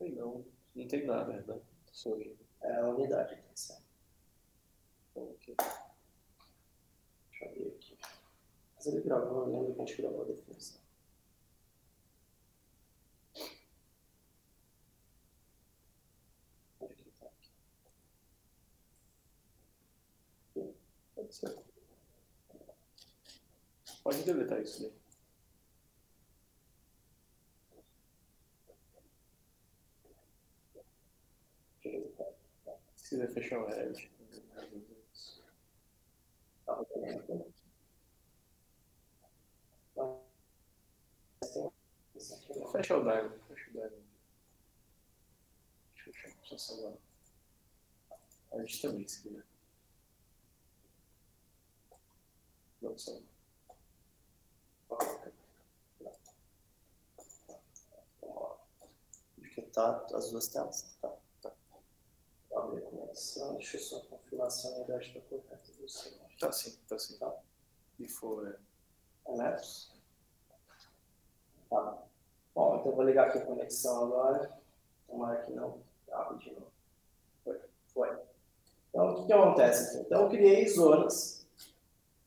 Não, 0.00 0.44
não 0.74 0.88
tem 0.88 1.04
nada, 1.06 1.40
né? 1.46 1.60
Sorrindo. 1.92 2.37
É 2.62 2.76
a 2.76 2.88
unidade 2.88 3.34
de 3.34 3.40
atenção. 3.40 3.80
Ok. 5.14 5.56
Deixa 7.30 7.44
eu 7.44 7.52
ver 7.54 7.76
aqui. 7.76 7.98
Mas 8.74 8.86
ele 8.86 9.00
gravou, 9.00 9.46
eu 9.46 9.52
lembro 9.52 9.74
que 9.74 9.82
a 9.82 9.84
gente 9.84 10.02
gravou 10.02 10.22
a 10.22 10.26
definição. 10.26 10.80
Pode 21.14 21.34
ser. 21.34 21.56
Pode 24.02 24.22
deletar 24.22 24.62
isso 24.62 24.82
daí. 24.82 25.07
Se 33.08 33.16
quiser 33.16 33.32
fechar 33.32 33.58
o 33.60 33.70
Edge. 33.70 34.10
Fecha 42.70 42.98
o 42.98 43.02
Diamond. 43.02 43.40
Fecha 43.48 43.70
o 43.70 43.72
Diamond. 43.72 44.04
Deixa 45.94 46.10
eu 46.10 46.12
fechar. 46.12 46.58
Salvar. 46.58 46.92
A 48.52 48.58
gente 48.58 48.82
também, 48.82 49.08
se 49.08 49.22
quiser. 49.22 49.46
Não, 52.82 52.98
salva. 52.98 53.22
Porque 59.34 59.62
tá 59.72 60.06
as 60.12 60.30
duas 60.30 60.48
telas. 60.48 60.94
Tá. 61.00 61.16
tá. 61.40 61.54
A 62.54 62.66
conexão. 63.08 63.54
Deixa 63.54 63.76
eu 63.76 63.80
só 63.80 64.00
confirmar 64.00 64.50
se 64.50 64.66
a 64.66 64.70
unidade 64.70 65.06
está 65.08 65.20
correta. 65.20 65.58
Tá 66.38 66.52
sim, 66.52 66.78
tá 66.88 66.98
sim. 66.98 67.18
Tá. 67.18 67.34
Before. 67.98 68.54
É 69.26 69.36
Maps. 69.36 69.92
Tá. 71.68 72.02
Bom, 72.54 72.78
então 72.80 72.92
vou 72.92 73.04
ligar 73.04 73.28
aqui 73.28 73.38
a 73.38 73.44
conexão 73.46 74.04
agora. 74.04 74.58
Tomara 75.06 75.42
que 75.42 75.52
não 75.52 75.80
abre 76.12 76.38
de 76.38 76.52
novo. 76.52 76.72
Foi. 77.44 77.60
Foi. 77.88 78.18
Então, 78.90 79.10
o 79.10 79.14
que, 79.16 79.26
que 79.26 79.32
acontece 79.32 79.96
aqui? 79.96 80.06
Então, 80.06 80.22
eu 80.22 80.28
criei 80.28 80.68
zonas. 80.68 81.46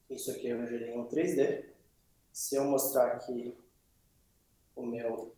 Isso 0.10 0.32
aqui 0.32 0.48
eu 0.48 0.66
gerei 0.68 0.94
em 0.94 1.08
3D. 1.08 1.66
Se 2.32 2.56
eu 2.56 2.66
mostrar 2.66 3.08
aqui 3.08 3.58
o 4.76 4.86
meu 4.86 5.34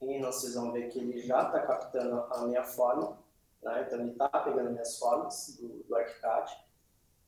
Rhino, 0.00 0.26
vocês 0.26 0.54
vão 0.54 0.72
ver 0.72 0.88
que 0.88 0.98
ele 0.98 1.20
já 1.20 1.42
está 1.42 1.60
captando 1.60 2.22
a 2.32 2.46
minha 2.46 2.64
forma. 2.64 3.18
Né? 3.62 3.84
Então, 3.86 4.00
ele 4.00 4.12
está 4.12 4.28
pegando 4.28 4.70
minhas 4.70 4.98
formas 4.98 5.56
do, 5.60 5.82
do 5.84 5.96
ArchiCAD. 5.96 6.52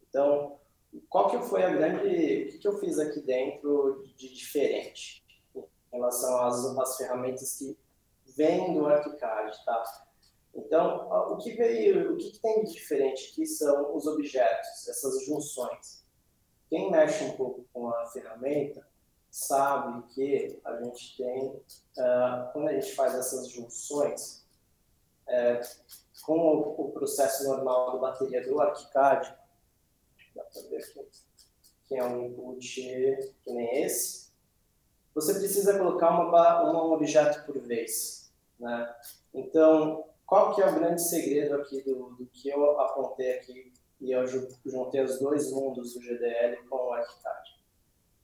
Então, 0.08 0.58
qual 1.08 1.30
que 1.30 1.38
foi 1.48 1.62
a 1.62 1.70
grande... 1.70 2.06
O 2.06 2.52
que, 2.52 2.58
que 2.58 2.68
eu 2.68 2.78
fiz 2.78 2.98
aqui 2.98 3.20
dentro 3.20 4.04
de 4.16 4.32
diferente 4.32 5.22
em 5.54 5.96
relação 5.96 6.42
às, 6.42 6.78
às 6.78 6.96
ferramentas 6.96 7.56
que 7.56 7.78
vêm 8.36 8.74
do 8.74 8.86
ArchiCAD, 8.86 9.64
tá? 9.64 9.84
Então, 10.54 11.08
o 11.32 11.38
que 11.38 11.52
veio, 11.52 12.12
o 12.12 12.16
que, 12.16 12.38
tem 12.38 12.64
de 12.64 12.72
diferente 12.72 13.30
aqui 13.32 13.46
são 13.46 13.94
os 13.96 14.06
objetos, 14.06 14.86
essas 14.88 15.24
junções. 15.24 16.04
Quem 16.68 16.90
mexe 16.90 17.24
um 17.24 17.36
pouco 17.36 17.64
com 17.72 17.88
a 17.88 18.06
ferramenta 18.06 18.86
sabe 19.30 20.02
que 20.14 20.60
a 20.62 20.82
gente 20.82 21.16
tem, 21.16 21.48
uh, 21.48 22.52
quando 22.52 22.68
a 22.68 22.72
gente 22.74 22.94
faz 22.94 23.14
essas 23.14 23.48
junções, 23.48 24.46
é, 25.26 25.60
com 26.22 26.38
o, 26.38 26.86
o, 26.86 26.92
processo 26.92 27.44
normal 27.48 27.92
do 27.92 28.00
bateria 28.00 28.42
do 28.46 28.60
aqui, 28.60 28.86
que 31.88 31.96
é 31.96 32.04
um 32.04 32.26
input 32.26 33.30
que 33.44 33.52
nem 33.52 33.82
esse, 33.82 34.32
você 35.14 35.34
precisa 35.34 35.78
colocar 35.78 36.10
uma, 36.10 36.70
um 36.70 36.92
objeto 36.92 37.44
por 37.44 37.58
vez. 37.58 38.32
Né? 38.58 38.94
Então, 39.34 40.04
qual 40.24 40.54
que 40.54 40.62
é 40.62 40.66
o 40.66 40.74
grande 40.74 41.02
segredo 41.02 41.56
aqui 41.56 41.82
do, 41.82 42.10
do 42.16 42.26
que 42.26 42.48
eu 42.48 42.80
apontei 42.80 43.32
aqui 43.38 43.72
e 44.00 44.12
eu 44.12 44.26
juntei 44.26 45.02
os 45.02 45.18
dois 45.18 45.50
mundos 45.52 45.94
do 45.94 46.00
GDL 46.00 46.56
com 46.68 46.76
o 46.76 46.92
ArchiCAD? 46.92 47.62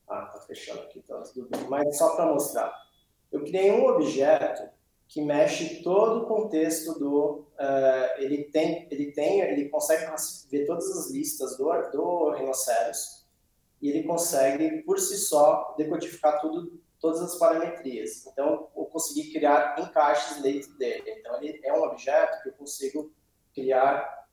Ah, 0.08 0.26
tá 0.26 0.40
fechando 0.40 0.80
aqui, 0.80 1.02
tá 1.02 1.20
tudo. 1.20 1.48
Mas 1.68 1.98
só 1.98 2.16
para 2.16 2.26
mostrar. 2.26 2.88
Eu 3.30 3.44
criei 3.44 3.70
um 3.70 3.86
objeto 3.86 4.70
que 5.08 5.22
mexe 5.22 5.82
todo 5.82 6.22
o 6.22 6.26
contexto 6.26 6.98
do... 6.98 7.46
Uh, 7.58 8.18
ele, 8.18 8.44
tem, 8.44 8.86
ele 8.90 9.10
tem, 9.12 9.40
ele 9.40 9.68
consegue 9.70 10.04
ver 10.50 10.66
todas 10.66 10.88
as 10.90 11.10
listas 11.10 11.56
do, 11.56 11.64
do 11.90 12.30
Rhinoceros 12.30 13.26
e 13.80 13.88
ele 13.88 14.02
consegue, 14.02 14.82
por 14.82 14.98
si 14.98 15.16
só, 15.16 15.74
decodificar 15.78 16.40
tudo, 16.40 16.78
todas 17.00 17.22
as 17.22 17.36
parametrias. 17.36 18.26
Então, 18.26 18.68
eu 18.76 18.84
consegui 18.84 19.32
criar 19.32 19.80
encaixes 19.80 20.42
dentro 20.42 20.76
dele. 20.76 21.10
Então, 21.18 21.42
ele 21.42 21.58
é 21.64 21.72
um 21.72 21.82
objeto 21.84 22.42
que 22.42 22.50
eu 22.50 22.52
consigo 22.52 23.10
criar 23.54 24.26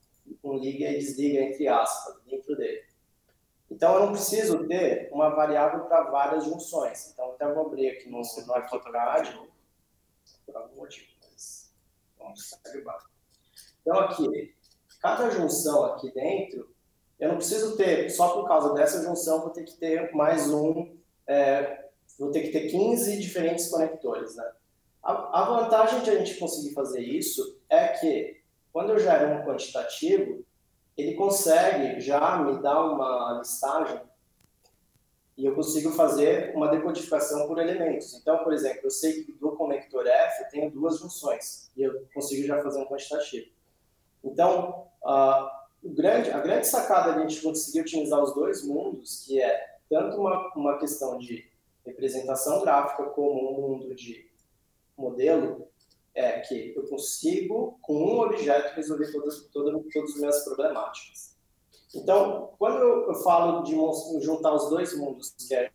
um 0.44 0.58
liga 0.58 0.90
e 0.90 0.98
desliga, 0.98 1.40
entre 1.42 1.68
aspas, 1.68 2.16
dentro 2.26 2.56
dele. 2.56 2.84
Então, 3.72 3.96
eu 3.96 4.06
não 4.08 4.12
preciso 4.12 4.68
ter 4.68 5.10
uma 5.12 5.30
variável 5.30 5.86
para 5.86 6.10
várias 6.10 6.44
junções. 6.44 7.12
Então, 7.14 7.32
até 7.32 7.52
vou 7.52 7.68
abrir 7.68 7.90
aqui 7.90 8.10
no, 8.10 8.22
no 8.22 8.54
ArchiCAD 8.54 9.55
por 10.46 10.56
algum 10.56 10.76
motivo. 10.76 11.08
Mas 11.32 11.72
vamos 12.18 12.50
segue 12.64 12.86
Então, 13.82 14.00
aqui, 14.00 14.56
cada 15.02 15.30
junção 15.30 15.86
aqui 15.86 16.12
dentro, 16.14 16.74
eu 17.20 17.30
não 17.30 17.38
preciso 17.38 17.78
ter, 17.78 18.10
só 18.10 18.34
por 18.34 18.48
causa 18.48 18.74
dessa 18.74 19.04
junção, 19.04 19.42
vou 19.42 19.50
ter 19.50 19.64
que 19.64 19.76
ter 19.76 20.14
mais 20.14 20.52
um, 20.52 20.96
é, 21.28 21.90
vou 22.20 22.32
ter 22.32 22.42
que 22.42 22.52
ter 22.52 22.70
15 22.70 23.20
diferentes 23.20 23.70
conectores, 23.70 24.36
né? 24.36 24.52
A, 25.02 25.42
a 25.42 25.46
vantagem 25.46 26.02
de 26.02 26.10
a 26.10 26.18
gente 26.18 26.40
conseguir 26.40 26.74
fazer 26.74 27.02
isso 27.02 27.60
é 27.70 27.90
que, 27.90 28.42
quando 28.74 28.90
eu 28.90 29.00
gero 29.00 29.34
um 29.34 29.46
quantitativo, 29.46 30.44
ele 30.98 31.14
consegue 31.14 32.00
já 32.02 32.38
me 32.38 32.62
dar 32.62 32.84
uma 32.86 33.40
listagem 33.40 34.02
e 35.38 35.46
eu 35.46 35.54
consigo 35.54 35.92
fazer 35.92 36.56
uma 36.56 36.70
decodificação 36.70 37.48
por 37.48 37.58
elementos. 37.60 38.14
Então, 38.14 38.38
por 38.44 38.54
exemplo, 38.54 38.82
eu 38.84 38.92
sei 38.92 39.24
que 39.24 39.34
do 39.34 39.52
conector 39.52 40.08
F 40.08 40.44
eu 40.44 40.50
tenho 40.50 40.72
duas 40.72 41.00
junções 41.00 41.70
e 41.76 41.84
eu 41.84 42.06
consigo 42.14 42.48
já 42.48 42.62
fazer 42.64 42.80
um 42.80 42.86
quantitativo. 42.86 43.48
Então, 44.24 44.88
a, 45.04 45.68
grande, 45.84 46.32
a 46.32 46.40
grande 46.40 46.68
sacada 46.68 47.14
de 47.14 47.20
a 47.20 47.22
gente 47.28 47.42
conseguir 47.42 47.82
utilizar 47.82 48.24
os 48.24 48.34
dois 48.34 48.66
mundos, 48.66 49.26
que 49.26 49.42
é 49.42 49.78
tanto 49.90 50.18
uma, 50.18 50.54
uma 50.56 50.80
questão 50.80 51.18
de 51.18 51.46
representação 51.86 52.62
gráfica 52.62 53.04
como 53.10 53.52
um 53.52 53.62
mundo 53.62 53.94
de 53.94 54.30
modelo, 54.98 55.68
é 56.16 56.40
que 56.40 56.74
eu 56.76 56.88
consigo, 56.88 57.78
com 57.82 57.94
um 57.94 58.20
objeto, 58.22 58.74
resolver 58.74 59.12
todas, 59.12 59.48
todas, 59.52 59.84
todas 59.92 60.12
as 60.12 60.18
minhas 60.18 60.44
problemáticas. 60.46 61.35
Então, 61.96 62.54
quando 62.60 62.78
eu, 62.78 63.08
eu 63.08 63.16
falo 63.16 63.64
de 63.64 63.74
juntar 64.22 64.54
os 64.54 64.70
dois 64.70 64.98
mundos, 64.98 65.34
que 65.48 65.56
é 65.56 65.72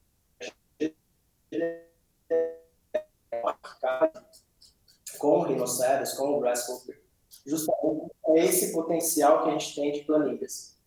com 5.19 5.39
o 5.39 5.43
rinoceros, 5.43 6.13
com 6.13 6.37
o 6.37 6.41
grasshopper, 6.41 7.01
justamente 7.47 8.11
é 8.27 8.45
esse 8.45 8.73
potencial 8.73 9.43
que 9.43 9.49
a 9.49 9.53
gente 9.53 9.75
tem 9.75 9.93
de 9.93 10.05
planilhas. 10.05 10.79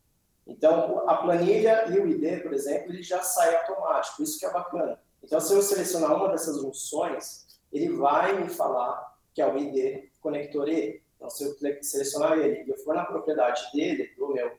Então, 0.46 1.08
a 1.10 1.18
planilha 1.18 1.88
e 1.90 2.00
o 2.00 2.08
ID, 2.08 2.44
por 2.44 2.54
exemplo, 2.54 2.92
ele 2.92 3.02
já 3.02 3.22
sai 3.24 3.56
automático, 3.56 4.22
isso 4.22 4.40
que 4.40 4.46
é 4.46 4.52
bacana. 4.52 5.00
Então, 5.24 5.40
se 5.40 5.54
eu 5.54 5.62
selecionar 5.62 6.16
uma 6.16 6.30
dessas 6.30 6.62
funções, 6.62 7.60
ele 7.72 7.90
vai 7.90 8.40
me 8.40 8.50
falar 8.50 9.18
que 9.34 9.42
é 9.42 9.52
o 9.52 9.58
ID 9.58 10.10
conector 10.22 10.70
E. 10.70 11.02
Então, 11.16 11.30
se 11.30 11.44
eu 11.44 11.56
selecionar 11.82 12.38
ele 12.38 12.64
e 12.64 12.70
eu 12.70 12.78
for 12.80 12.94
na 12.94 13.06
propriedade 13.06 13.72
dele, 13.74 14.14
do 14.18 14.34
meu 14.34 14.52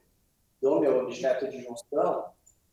do 0.64 0.80
meu 0.80 1.00
objeto 1.00 1.46
de 1.46 1.62
junção, 1.62 2.24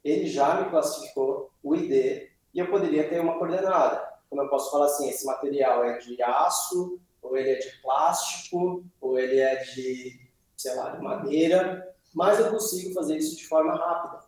ele 0.01 0.25
já 0.25 0.61
me 0.61 0.69
classificou 0.69 1.51
o 1.61 1.75
ID 1.75 2.29
e 2.53 2.59
eu 2.59 2.69
poderia 2.69 3.09
ter 3.09 3.19
uma 3.19 3.37
coordenada. 3.37 4.09
Como 4.29 4.41
eu 4.41 4.47
posso 4.47 4.71
falar 4.71 4.85
assim, 4.85 5.09
esse 5.09 5.25
material 5.25 5.83
é 5.83 5.97
de 5.97 6.23
aço, 6.23 6.97
ou 7.21 7.35
ele 7.35 7.49
é 7.49 7.55
de 7.55 7.81
plástico, 7.81 8.85
ou 9.01 9.19
ele 9.19 9.41
é 9.41 9.57
de, 9.57 10.17
sei 10.55 10.73
lá, 10.75 10.91
de 10.91 11.01
madeira, 11.03 11.93
mas 12.15 12.39
eu 12.39 12.49
consigo 12.49 12.93
fazer 12.93 13.17
isso 13.17 13.35
de 13.35 13.45
forma 13.45 13.75
rápida. 13.75 14.23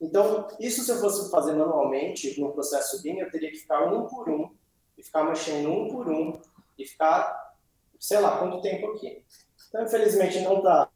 Então, 0.00 0.46
isso 0.60 0.84
se 0.84 0.92
eu 0.92 1.00
fosse 1.00 1.28
fazer 1.32 1.54
manualmente, 1.54 2.40
no 2.40 2.52
processo 2.52 3.02
BIM, 3.02 3.18
eu 3.18 3.30
teria 3.30 3.50
que 3.50 3.58
ficar 3.58 3.92
um 3.92 4.06
por 4.06 4.30
um, 4.30 4.54
e 4.96 5.02
ficar 5.02 5.24
mexendo 5.24 5.68
um 5.68 5.88
por 5.88 6.08
um, 6.08 6.40
e 6.78 6.86
ficar, 6.86 7.56
sei 7.98 8.20
lá, 8.20 8.38
quanto 8.38 8.62
tempo 8.62 8.92
aqui. 8.92 9.24
Então, 9.68 9.82
infelizmente, 9.82 10.40
não 10.42 10.58
está 10.58 10.88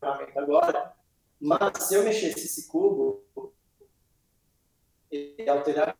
ferramenta 0.00 0.40
agora, 0.40 0.94
mas 1.40 1.84
se 1.84 1.94
eu 1.94 2.04
mexesse 2.04 2.46
esse 2.46 2.68
cubo, 2.68 3.22
ele 5.10 5.48
alteraria. 5.48 5.96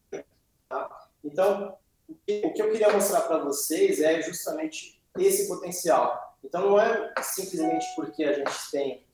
Tá? 0.69 1.09
Então, 1.25 1.77
o 2.09 2.15
que, 2.15 2.43
eu 2.57 2.71
queria 2.71 2.93
mostrar 2.93 3.23
para 3.23 3.39
vocês 3.39 4.01
é 4.01 4.21
justamente 4.23 5.01
esse 5.17 5.49
potencial. 5.49 6.37
Então, 6.43 6.71
não 6.71 6.81
é 6.81 7.15
simplesmente 7.23 7.87
porque 7.95 8.25
a 8.25 8.33
gente 8.33 8.71
tem 8.71 9.07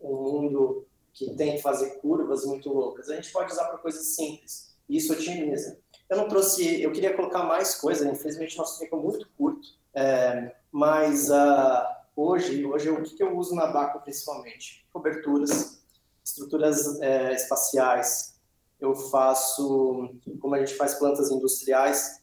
um 0.00 0.14
mundo 0.14 0.86
que 1.12 1.34
tem 1.34 1.56
que 1.56 1.62
fazer 1.62 1.98
curvas 2.00 2.44
muito 2.44 2.72
loucas. 2.72 3.08
A 3.08 3.16
gente 3.16 3.32
pode 3.32 3.52
usar 3.52 3.64
para 3.64 3.78
coisas 3.78 4.14
simples. 4.14 4.76
E 4.88 4.96
isso 4.96 5.12
otimiza. 5.12 5.78
Eu 6.08 6.16
não 6.16 6.28
trouxe, 6.28 6.80
eu 6.80 6.92
queria 6.92 7.14
colocar 7.14 7.42
mais 7.42 7.74
coisas. 7.74 8.06
Infelizmente, 8.06 8.56
nosso 8.56 8.78
tempo 8.78 8.96
é 8.96 9.00
muito 9.00 9.28
curto. 9.36 9.68
É, 9.92 10.54
mas 10.70 11.28
uh, 11.28 11.97
hoje, 12.18 12.66
hoje 12.66 12.90
o 12.90 13.02
que 13.02 13.22
eu 13.22 13.36
uso 13.36 13.54
na 13.54 13.68
Baco 13.68 14.00
principalmente? 14.00 14.84
Coberturas, 14.92 15.80
estruturas 16.24 17.00
é, 17.00 17.32
espaciais. 17.34 18.36
Eu 18.80 18.94
faço, 18.94 20.10
como 20.40 20.54
a 20.54 20.58
gente 20.58 20.74
faz 20.74 20.94
plantas 20.94 21.30
industriais, 21.30 22.20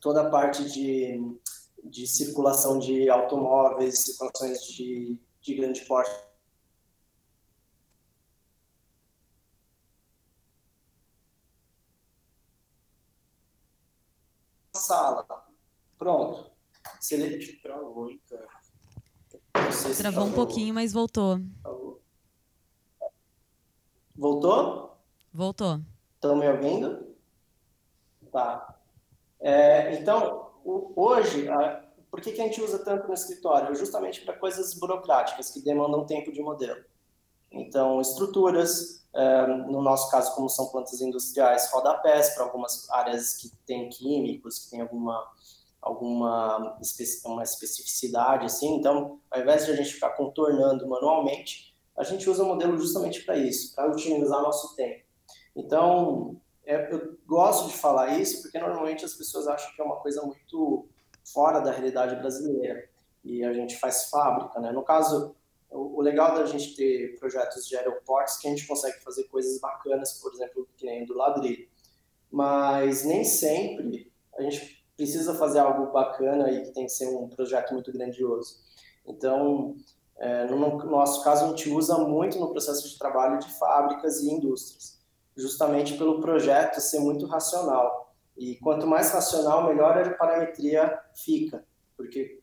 toda 0.00 0.22
a 0.22 0.30
parte 0.30 0.70
de, 0.70 1.18
de 1.82 2.06
circulação 2.06 2.78
de 2.78 3.08
automóveis, 3.08 4.00
circulações 4.00 4.62
de, 4.62 5.18
de 5.40 5.54
grande 5.54 5.80
porte. 5.86 6.10
Sala. 14.74 15.26
Pronto. 15.98 16.50
Se 17.00 17.14
ele 17.14 17.60
travou, 17.62 18.10
então. 19.80 19.94
Travou 19.94 20.24
um 20.24 20.32
pouquinho, 20.32 20.74
mas 20.74 20.92
voltou. 20.92 21.40
Voltou? 24.14 24.96
Voltou. 25.32 25.80
Estão 26.14 26.36
me 26.36 26.48
ouvindo? 26.48 27.14
Tá. 28.32 28.78
É, 29.40 29.94
então, 29.94 30.50
o, 30.64 30.92
hoje, 30.96 31.48
a, 31.48 31.84
por 32.10 32.20
que, 32.20 32.32
que 32.32 32.40
a 32.40 32.44
gente 32.44 32.60
usa 32.62 32.78
tanto 32.78 33.06
no 33.06 33.14
escritório? 33.14 33.74
Justamente 33.74 34.22
para 34.22 34.34
coisas 34.34 34.74
burocráticas 34.74 35.50
que 35.50 35.60
demandam 35.60 36.06
tempo 36.06 36.32
de 36.32 36.40
modelo. 36.40 36.82
Então, 37.50 38.00
estruturas, 38.00 39.06
é, 39.14 39.46
no 39.46 39.82
nosso 39.82 40.10
caso, 40.10 40.34
como 40.34 40.48
são 40.48 40.68
plantas 40.68 41.00
industriais, 41.00 41.70
rodapés 41.70 42.34
para 42.34 42.44
algumas 42.44 42.88
áreas 42.90 43.36
que 43.36 43.50
têm 43.66 43.88
químicos, 43.88 44.58
que 44.58 44.70
têm 44.70 44.80
alguma 44.80 45.30
alguma 45.86 46.78
uma 47.24 47.42
especificidade 47.44 48.44
assim. 48.44 48.74
Então, 48.74 49.20
ao 49.30 49.40
invés 49.40 49.64
de 49.64 49.70
a 49.70 49.76
gente 49.76 49.94
ficar 49.94 50.10
contornando 50.10 50.86
manualmente, 50.88 51.72
a 51.96 52.02
gente 52.02 52.28
usa 52.28 52.42
o 52.42 52.46
modelo 52.46 52.76
justamente 52.76 53.24
para 53.24 53.36
isso, 53.36 53.74
para 53.74 53.90
otimizar 53.90 54.42
nosso 54.42 54.74
tempo. 54.74 55.04
Então, 55.54 56.36
é, 56.64 56.92
eu 56.92 57.16
gosto 57.24 57.68
de 57.68 57.76
falar 57.76 58.18
isso 58.18 58.42
porque 58.42 58.58
normalmente 58.58 59.04
as 59.04 59.14
pessoas 59.14 59.46
acham 59.46 59.72
que 59.74 59.80
é 59.80 59.84
uma 59.84 59.96
coisa 59.96 60.22
muito 60.22 60.88
fora 61.24 61.60
da 61.60 61.70
realidade 61.70 62.16
brasileira 62.16 62.88
e 63.24 63.44
a 63.44 63.52
gente 63.52 63.78
faz 63.78 64.10
fábrica, 64.10 64.58
né? 64.60 64.72
No 64.72 64.82
caso, 64.82 65.36
o, 65.70 65.98
o 65.98 66.00
legal 66.00 66.34
da 66.34 66.46
gente 66.46 66.74
ter 66.74 67.16
projetos 67.18 67.66
de 67.66 67.76
aeroportos 67.76 68.36
é 68.36 68.40
que 68.40 68.48
a 68.48 68.50
gente 68.50 68.66
consegue 68.66 68.98
fazer 69.04 69.24
coisas 69.24 69.60
bacanas, 69.60 70.14
por 70.14 70.32
exemplo, 70.34 70.68
que 70.76 70.84
nem 70.84 71.06
do 71.06 71.16
ladrilho. 71.16 71.68
Mas 72.30 73.04
nem 73.04 73.24
sempre 73.24 74.12
a 74.36 74.42
gente 74.42 74.75
precisa 74.96 75.34
fazer 75.34 75.58
algo 75.58 75.92
bacana 75.92 76.50
e 76.50 76.62
que 76.62 76.72
tem 76.72 76.86
que 76.86 76.92
ser 76.92 77.08
um 77.08 77.28
projeto 77.28 77.72
muito 77.72 77.92
grandioso. 77.92 78.56
Então, 79.06 79.76
é, 80.18 80.46
no 80.46 80.58
nosso 80.86 81.22
caso, 81.22 81.44
a 81.44 81.48
gente 81.48 81.68
usa 81.70 81.98
muito 81.98 82.38
no 82.38 82.50
processo 82.50 82.88
de 82.88 82.98
trabalho 82.98 83.38
de 83.38 83.52
fábricas 83.58 84.20
e 84.20 84.30
indústrias, 84.30 84.98
justamente 85.36 85.96
pelo 85.98 86.20
projeto 86.20 86.80
ser 86.80 87.00
muito 87.00 87.26
racional. 87.26 88.14
E 88.36 88.56
quanto 88.56 88.86
mais 88.86 89.10
racional, 89.12 89.66
melhor 89.66 89.98
a 89.98 90.10
parametria 90.14 90.98
fica, 91.14 91.64
porque 91.96 92.40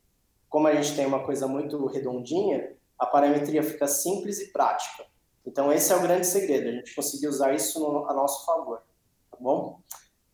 como 0.49 0.67
a 0.67 0.75
gente 0.75 0.95
tem 0.95 1.05
uma 1.05 1.25
coisa 1.25 1.47
muito 1.47 1.83
redondinha, 1.87 2.75
a 2.97 3.07
parametria 3.07 3.63
fica 3.63 3.87
simples 3.87 4.39
e 4.39 4.51
prática. 4.51 5.03
Então, 5.45 5.73
esse 5.73 5.91
é 5.91 5.95
o 5.95 6.01
grande 6.01 6.27
segredo, 6.27 6.69
a 6.69 6.71
gente 6.71 6.95
conseguir 6.95 7.27
usar 7.27 7.53
isso 7.53 7.79
no, 7.79 8.07
a 8.07 8.13
nosso 8.13 8.45
favor, 8.45 8.81
tá 9.31 9.37
bom? 9.39 9.81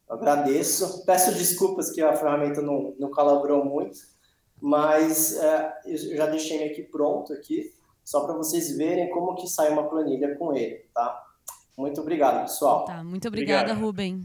Agradeço. 0.09 1.05
Peço 1.05 1.33
desculpas 1.35 1.91
que 1.91 2.01
a 2.01 2.15
ferramenta 2.15 2.61
não, 2.61 2.95
não 2.97 3.11
colaborou 3.11 3.63
muito, 3.63 3.99
mas 4.59 5.37
é, 5.37 5.73
eu 5.85 5.97
já 5.97 6.25
deixei 6.25 6.69
aqui 6.69 6.81
pronto 6.81 7.31
aqui, 7.31 7.73
só 8.03 8.25
para 8.25 8.33
vocês 8.33 8.75
verem 8.75 9.09
como 9.11 9.35
que 9.35 9.47
sai 9.47 9.69
uma 9.69 9.87
planilha 9.87 10.35
com 10.35 10.53
ele, 10.55 10.85
tá? 10.93 11.25
Muito 11.77 12.01
obrigado, 12.01 12.41
pessoal. 12.41 12.85
Tá, 12.85 13.03
muito 13.03 13.27
obrigada, 13.27 13.71
Obrigado. 13.71 13.85
Rubem. 13.85 14.23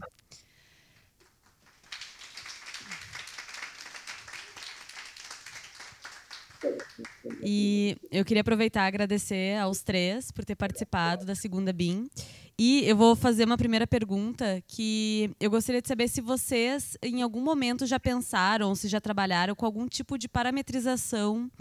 E 7.41 7.97
eu 8.11 8.25
queria 8.25 8.41
aproveitar 8.41 8.85
e 8.85 8.87
agradecer 8.87 9.57
aos 9.57 9.81
três 9.81 10.31
por 10.31 10.43
ter 10.43 10.55
participado 10.55 11.25
da 11.25 11.35
segunda 11.35 11.71
BIM. 11.71 12.09
E 12.57 12.85
eu 12.85 12.95
vou 12.95 13.17
fazer 13.17 13.43
uma 13.43 13.57
primeira 13.57 13.85
pergunta 13.85 14.63
que 14.65 15.29
eu 15.41 15.49
gostaria 15.49 15.81
de 15.81 15.87
saber 15.89 16.07
se 16.07 16.21
vocês, 16.21 16.97
em 17.03 17.21
algum 17.21 17.41
momento, 17.41 17.85
já 17.85 17.99
pensaram, 17.99 18.73
se 18.73 18.87
já 18.87 19.01
trabalharam 19.01 19.53
com 19.53 19.65
algum 19.65 19.85
tipo 19.87 20.17
de 20.17 20.29
parametrização 20.29 21.51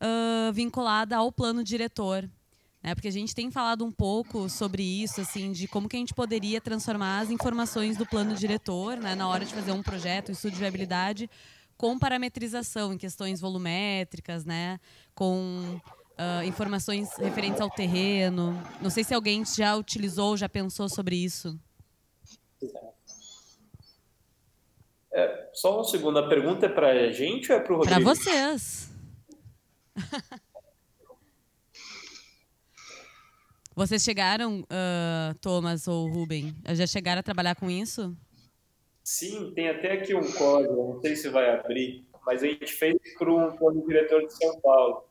uh, 0.00 0.52
vinculada 0.52 1.16
ao 1.16 1.30
plano 1.30 1.62
diretor. 1.62 2.28
Né? 2.82 2.96
Porque 2.96 3.06
a 3.06 3.12
gente 3.12 3.32
tem 3.32 3.48
falado 3.48 3.84
um 3.84 3.92
pouco 3.92 4.48
sobre 4.48 4.82
isso, 4.82 5.20
assim, 5.20 5.52
de 5.52 5.68
como 5.68 5.88
que 5.88 5.96
a 5.96 6.00
gente 6.00 6.14
poderia 6.14 6.60
transformar 6.60 7.20
as 7.20 7.30
informações 7.30 7.96
do 7.96 8.04
plano 8.04 8.34
diretor, 8.34 8.96
né, 8.96 9.14
na 9.14 9.28
hora 9.28 9.44
de 9.44 9.54
fazer 9.54 9.70
um 9.70 9.82
projeto, 9.82 10.30
um 10.30 10.32
estudo 10.32 10.54
de 10.54 10.58
viabilidade, 10.58 11.30
com 11.76 11.96
parametrização 11.96 12.92
em 12.92 12.98
questões 12.98 13.40
volumétricas, 13.40 14.44
né, 14.44 14.80
com 15.14 15.80
uh, 16.20 16.44
informações 16.44 17.08
referentes 17.16 17.60
ao 17.60 17.70
terreno. 17.70 18.60
Não 18.80 18.90
sei 18.90 19.02
se 19.02 19.14
alguém 19.14 19.44
já 19.44 19.74
utilizou, 19.74 20.36
já 20.36 20.48
pensou 20.48 20.88
sobre 20.88 21.16
isso. 21.16 21.58
É, 25.12 25.50
só 25.54 25.76
uma 25.76 25.84
segunda 25.84 26.28
pergunta 26.28 26.66
é 26.66 26.68
para 26.68 26.88
a 26.88 27.12
gente 27.12 27.50
ou 27.50 27.58
é 27.58 27.60
para 27.60 27.72
o 27.72 27.76
Rodrigo? 27.78 28.00
Para 28.02 28.14
vocês. 28.14 28.90
Vocês 33.72 34.02
chegaram, 34.02 34.60
uh, 34.60 35.34
Thomas 35.40 35.88
ou 35.88 36.06
Ruben, 36.06 36.54
já 36.74 36.86
chegaram 36.86 37.20
a 37.20 37.22
trabalhar 37.22 37.54
com 37.54 37.70
isso? 37.70 38.14
Sim, 39.02 39.52
tem 39.54 39.70
até 39.70 39.92
aqui 39.92 40.14
um 40.14 40.32
código, 40.32 40.94
não 40.94 41.00
sei 41.00 41.16
se 41.16 41.30
vai 41.30 41.48
abrir, 41.48 42.04
mas 42.26 42.42
a 42.42 42.46
gente 42.46 42.70
fez 42.70 42.98
para 43.16 43.32
um 43.32 43.56
plano 43.56 43.82
diretor 43.86 44.26
de 44.26 44.34
São 44.34 44.60
Paulo 44.60 45.09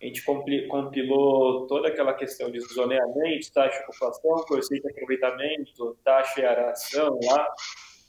a 0.00 0.06
gente 0.06 0.22
compilou 0.24 1.66
toda 1.66 1.88
aquela 1.88 2.14
questão 2.14 2.50
de 2.50 2.58
zoneamento, 2.60 3.52
taxa 3.52 3.78
de 3.78 3.84
ocupação, 3.84 4.44
conceito 4.48 4.82
de 4.84 4.92
aproveitamento, 4.92 5.98
taxa 6.02 6.40
e 6.40 6.44
aração 6.46 7.18
lá, 7.22 7.46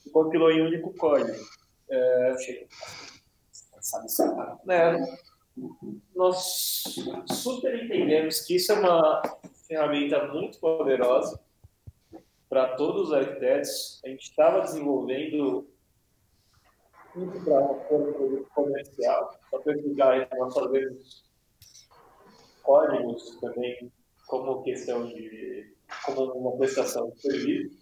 e 0.06 0.10
compilou 0.10 0.50
em 0.52 0.62
um 0.62 0.68
único 0.68 0.94
código. 0.94 1.38
É, 1.90 2.36
sabe, 3.82 4.08
é, 4.70 4.98
nós 6.16 6.84
super 7.30 7.84
entendemos 7.84 8.40
que 8.42 8.56
isso 8.56 8.72
é 8.72 8.80
uma 8.80 9.22
ferramenta 9.68 10.28
muito 10.28 10.60
poderosa 10.60 11.42
para 12.48 12.76
todos 12.78 13.10
os 13.10 13.14
arquitetos. 13.14 14.00
A 14.06 14.08
gente 14.08 14.24
estava 14.24 14.62
desenvolvendo 14.62 15.68
muito 17.14 17.44
para 17.44 17.62
um 17.92 18.46
comercial, 18.56 19.38
para 19.50 19.76
explicar, 19.76 20.30
nós 20.38 20.54
fazemos 20.54 21.31
códigos 22.62 23.38
também 23.40 23.92
como 24.28 24.64
questão 24.64 25.08
de 25.08 25.74
como 26.06 26.32
uma 26.34 26.58
prestação 26.58 27.10
de 27.10 27.22
serviço, 27.22 27.82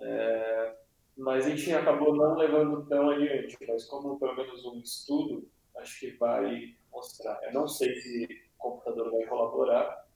é, 0.00 0.74
mas 1.16 1.44
a 1.44 1.50
gente 1.50 1.72
acabou 1.72 2.16
não 2.16 2.34
levando 2.36 2.86
tão 2.86 3.10
adiante, 3.10 3.56
mas 3.68 3.84
como 3.84 4.18
pelo 4.18 4.34
menos 4.34 4.64
um 4.64 4.78
estudo, 4.80 5.46
acho 5.76 6.00
que 6.00 6.10
vai 6.12 6.74
mostrar. 6.90 7.38
Eu 7.44 7.52
não 7.52 7.68
sei 7.68 7.94
se 7.96 8.24
o 8.58 8.62
computador 8.62 9.10
vai 9.10 9.26
colaborar. 9.26 10.06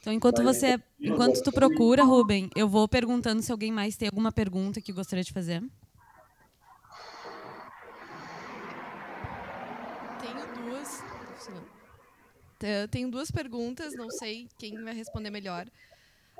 Então, 0.00 0.12
enquanto 0.12 0.42
você, 0.42 0.82
enquanto 1.00 1.40
tu 1.44 1.52
procura, 1.52 2.02
Ruben, 2.02 2.50
eu 2.56 2.68
vou 2.68 2.88
perguntando 2.88 3.40
se 3.40 3.52
alguém 3.52 3.70
mais 3.70 3.96
tem 3.96 4.08
alguma 4.08 4.32
pergunta 4.32 4.80
que 4.80 4.92
gostaria 4.92 5.22
de 5.22 5.32
fazer. 5.32 5.62
Eu 12.62 12.88
tenho 12.88 13.10
duas 13.10 13.30
perguntas, 13.30 13.94
não 13.94 14.10
sei 14.10 14.48
quem 14.58 14.82
vai 14.82 14.94
responder 14.94 15.30
melhor. 15.30 15.68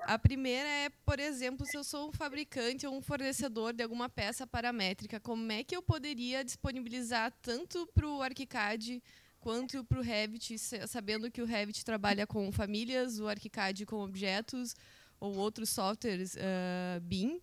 A 0.05 0.19
primeira 0.19 0.69
é, 0.69 0.91
por 1.05 1.21
exemplo, 1.21 1.65
se 1.65 1.77
eu 1.77 1.85
sou 1.85 2.09
um 2.09 2.13
fabricante 2.13 2.87
ou 2.87 2.95
um 2.95 3.01
fornecedor 3.01 3.73
de 3.73 3.83
alguma 3.83 4.09
peça 4.09 4.47
paramétrica, 4.47 5.21
como 5.21 5.51
é 5.53 5.63
que 5.63 5.77
eu 5.77 5.83
poderia 5.83 6.45
disponibilizar 6.45 7.33
tanto 7.41 7.87
para 7.95 8.07
o 8.07 8.21
ArchiCAD 8.21 9.03
quanto 9.39 9.85
para 9.85 9.99
o 9.99 10.03
Revit, 10.03 10.57
sabendo 10.89 11.31
que 11.31 11.43
o 11.43 11.45
Revit 11.45 11.85
trabalha 11.85 12.27
com 12.27 12.51
famílias, 12.51 13.19
o 13.19 13.29
ArchiCAD 13.29 13.87
com 13.87 14.03
objetos 14.03 14.75
ou 15.21 15.37
outros 15.37 15.71
softwares 15.71 16.35
uh, 16.35 17.01
BIM. 17.03 17.41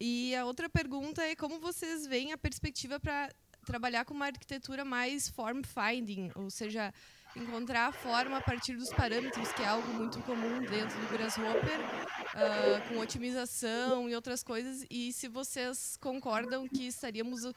E 0.00 0.34
a 0.34 0.44
outra 0.44 0.68
pergunta 0.68 1.22
é 1.22 1.36
como 1.36 1.60
vocês 1.60 2.06
veem 2.06 2.32
a 2.32 2.38
perspectiva 2.38 2.98
para 2.98 3.30
trabalhar 3.64 4.04
com 4.04 4.14
uma 4.14 4.26
arquitetura 4.26 4.84
mais 4.84 5.28
form-finding, 5.28 6.30
ou 6.34 6.50
seja, 6.50 6.92
encontrar 7.36 7.88
a 7.88 7.92
forma 7.92 8.38
a 8.38 8.40
partir 8.40 8.76
dos 8.76 8.90
parâmetros, 8.90 9.52
que 9.52 9.62
é 9.62 9.66
algo 9.66 9.88
muito 9.94 10.18
comum 10.22 10.60
dentro 10.60 10.98
do 11.00 11.08
Grasshopper, 11.12 11.78
uh, 11.80 12.88
com 12.88 12.98
otimização 12.98 14.08
e 14.08 14.14
outras 14.14 14.42
coisas. 14.42 14.86
E 14.90 15.12
se 15.12 15.28
vocês 15.28 15.96
concordam 16.00 16.68
que 16.68 16.86
estaríamos 16.86 17.44
uh, 17.44 17.54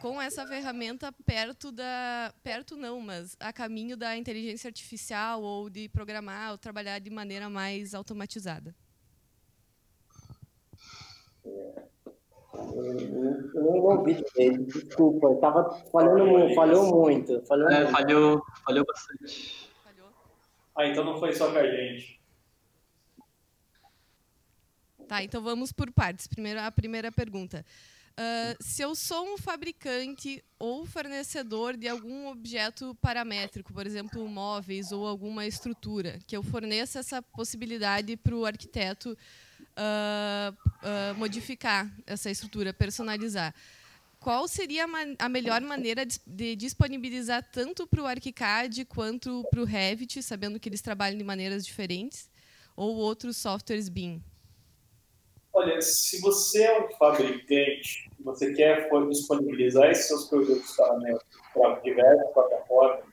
com 0.00 0.20
essa 0.20 0.44
ferramenta 0.46 1.12
perto 1.24 1.70
da. 1.70 2.34
perto 2.42 2.76
não, 2.76 3.00
mas 3.00 3.36
a 3.38 3.52
caminho 3.52 3.96
da 3.96 4.16
inteligência 4.16 4.66
artificial 4.68 5.40
ou 5.42 5.70
de 5.70 5.88
programar 5.88 6.50
ou 6.50 6.58
trabalhar 6.58 6.98
de 6.98 7.08
maneira 7.08 7.48
mais 7.48 7.94
automatizada. 7.94 8.74
É. 11.44 11.82
eu 12.06 12.32
não 12.54 13.78
ouvi 13.80 14.14
direito, 14.14 14.64
desculpa, 14.64 15.28
eu 15.28 15.36
tava 15.36 15.70
falhando, 15.90 16.54
falhou 16.54 16.86
muito. 16.94 17.40
Falhou, 17.46 17.68
é, 17.68 17.78
muito. 17.80 17.92
falhou, 17.92 18.42
falhou 18.64 18.84
bastante. 18.84 19.70
Falhou? 19.82 20.10
Ah, 20.76 20.86
então 20.86 21.04
não 21.04 21.18
foi 21.18 21.32
só 21.32 21.50
com 21.50 21.58
a 21.58 21.66
gente. 21.66 22.20
Tá, 25.08 25.22
então 25.22 25.42
vamos 25.42 25.72
por 25.72 25.90
partes. 25.92 26.26
Primeiro, 26.26 26.60
a 26.60 26.70
primeira 26.70 27.10
pergunta. 27.10 27.64
Uh, 28.12 28.62
se 28.62 28.82
eu 28.82 28.94
sou 28.94 29.24
um 29.24 29.38
fabricante 29.38 30.44
ou 30.58 30.84
fornecedor 30.84 31.76
de 31.78 31.88
algum 31.88 32.28
objeto 32.28 32.94
paramétrico, 33.00 33.72
por 33.72 33.86
exemplo, 33.86 34.28
móveis 34.28 34.92
ou 34.92 35.06
alguma 35.06 35.46
estrutura, 35.46 36.18
que 36.26 36.36
eu 36.36 36.42
forneça 36.42 36.98
essa 36.98 37.22
possibilidade 37.22 38.16
para 38.18 38.34
o 38.34 38.44
arquiteto 38.44 39.16
uh, 39.76 40.52
uh, 40.52 41.14
modificar 41.18 41.90
essa 42.06 42.30
estrutura, 42.30 42.72
personalizar, 42.72 43.54
qual 44.20 44.46
seria 44.46 44.84
a, 44.84 45.26
a 45.26 45.28
melhor 45.28 45.60
maneira 45.60 46.04
de, 46.06 46.54
disponibilizar 46.56 47.42
tanto 47.52 47.86
para 47.86 48.02
o 48.02 48.06
ArchiCAD 48.06 48.84
quanto 48.84 49.44
para 49.50 49.60
o 49.60 49.64
Revit, 49.64 50.22
sabendo 50.22 50.60
que 50.60 50.68
eles 50.68 50.80
trabalham 50.80 51.18
de 51.18 51.24
maneiras 51.24 51.66
diferentes, 51.66 52.30
ou 52.76 52.96
outros 52.96 53.36
softwares 53.36 53.88
BIM? 53.88 54.22
Olha, 55.52 55.80
se 55.82 56.20
você 56.20 56.62
é 56.62 56.80
um 56.80 56.90
fabricante, 56.96 58.10
você 58.20 58.54
quer 58.54 58.88
disponibilizar 59.08 59.90
esses 59.90 60.06
seus 60.06 60.28
produtos 60.28 60.74
para 61.52 61.80
diversas 61.80 62.32
plataformas, 62.32 63.04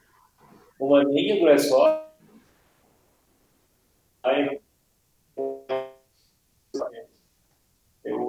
uma 0.80 1.04
linha 1.04 1.40
Grasshopper 1.42 2.10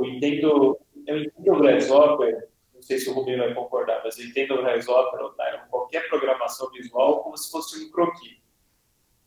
eu 0.05 0.11
entendo, 0.11 0.79
eu 1.07 1.19
entendo 1.19 1.53
o 1.53 1.61
Grasshopper, 1.61 2.49
não 2.75 2.83
sei 2.83 2.99
se 2.99 3.11
o 3.11 3.13
Rubinho 3.13 3.39
vai 3.39 3.55
concordar, 3.55 4.01
mas 4.05 4.19
eu 4.19 4.27
entendo 4.27 4.55
o 4.55 4.63
Grasshopper 4.63 5.21
ou 5.21 5.35
qualquer 5.71 6.09
programação 6.09 6.71
visual 6.71 7.23
como 7.23 7.37
se 7.37 7.51
fosse 7.51 7.85
um 7.85 7.91
croquis. 7.91 8.39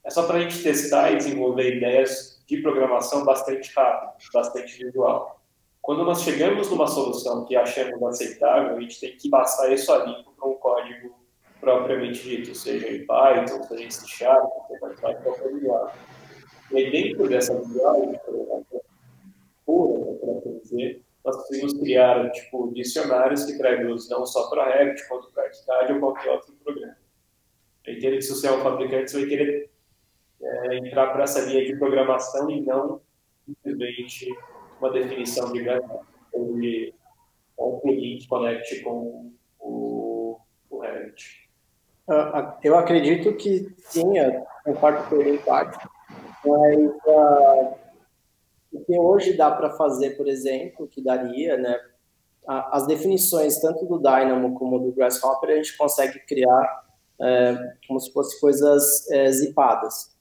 É 0.04 0.10
só 0.10 0.26
para 0.28 0.38
a 0.38 0.42
gente 0.42 0.62
testar 0.62 1.12
e 1.12 1.18
desenvolver 1.18 1.78
ideias 1.78 2.44
de 2.46 2.62
programação 2.62 3.24
bastante 3.24 3.72
rápido, 3.74 4.14
bastante 4.34 4.84
visual. 4.84 5.42
Quando 5.82 6.04
nós 6.04 6.24
chegamos 6.24 6.70
numa 6.70 6.88
solução 6.88 7.46
que 7.46 7.56
achamos 7.56 8.02
aceitável, 8.04 8.76
a 8.76 8.80
gente 8.82 9.00
tem 9.00 9.16
que 9.18 9.30
passar 9.30 9.72
isso 9.72 9.92
a 9.92 10.06
limpo 10.06 10.32
para 10.32 10.50
um 10.50 10.56
código 10.56 11.16
propriamente 11.60 12.22
dito, 12.24 12.54
seja 12.54 12.90
em 12.90 13.06
Python, 13.06 13.64
seja 13.64 13.84
em 13.84 13.92
C 13.92 14.08
Sharp, 14.08 14.50
seja 14.68 15.12
em 15.12 15.24
qualquer 15.24 15.54
linguagem. 15.54 15.96
E 16.72 16.92
dentro 16.92 17.30
dessa 17.30 17.54
linguagem, 17.54 18.20
pura, 19.66 20.16
para 20.16 20.34
assim 20.34 20.60
dizer, 20.60 21.04
nós 21.24 21.36
conseguimos 21.38 21.74
criar 21.76 22.30
tipo, 22.32 22.72
dicionários 22.74 23.46
que 23.46 23.58
traduzem 23.58 24.10
não 24.18 24.26
só 24.26 24.50
para 24.50 24.78
Revit, 24.78 25.08
quanto 25.08 25.32
para 25.32 25.44
ArchiCAD 25.44 25.94
ou 25.94 26.00
qualquer 26.00 26.32
outro 26.32 26.54
programa. 26.64 26.98
Eu 27.86 27.94
entendo 27.94 28.16
que 28.16 28.22
se 28.22 28.48
é 28.48 28.52
fabricante, 28.62 29.14
vai 29.14 29.26
querer 29.26 29.70
é, 30.42 30.78
entrar 30.78 31.12
para 31.14 31.24
essa 31.24 31.42
linha 31.42 31.66
de 31.66 31.76
programação 31.78 32.50
e 32.50 32.62
não 32.62 33.02
simplesmente 33.46 34.28
uma 34.80 34.92
definição 34.92 35.52
de 35.52 35.66
ou 36.34 36.56
de 36.60 36.94
um 37.58 37.80
plugin 37.80 38.18
que 38.18 38.28
conecte 38.28 38.82
com 38.82 39.32
o, 39.60 40.40
o 40.70 40.80
Revit. 40.80 41.50
Uh, 42.08 42.58
eu 42.62 42.78
acredito 42.78 43.34
que 43.36 43.74
sim, 43.78 44.14
concordo 44.66 45.08
com 45.10 45.22
ele 45.22 45.38
parte, 45.40 45.88
mas 46.46 46.78
uh, 47.06 47.76
o 48.74 48.84
que 48.84 49.00
hoje 49.00 49.38
dá 49.38 49.52
para 49.52 49.72
fazer, 49.72 50.18
por 50.18 50.28
exemplo, 50.28 50.88
que 50.88 51.02
daria, 51.02 51.58
né, 51.58 51.80
as 52.46 52.86
definições 52.88 53.60
tanto 53.60 53.86
do 53.86 54.00
Dynamo 54.00 54.54
como 54.56 54.80
do 54.80 54.92
Grasshopper 54.92 55.52
a 55.52 55.56
gente 55.56 55.78
consegue 55.78 56.20
criar 56.26 56.84
é, 57.22 57.76
como 57.88 58.00
se 58.00 58.12
fossem 58.12 58.40
coisas 58.40 59.10
é, 59.12 59.32
zipadas. 59.32 60.14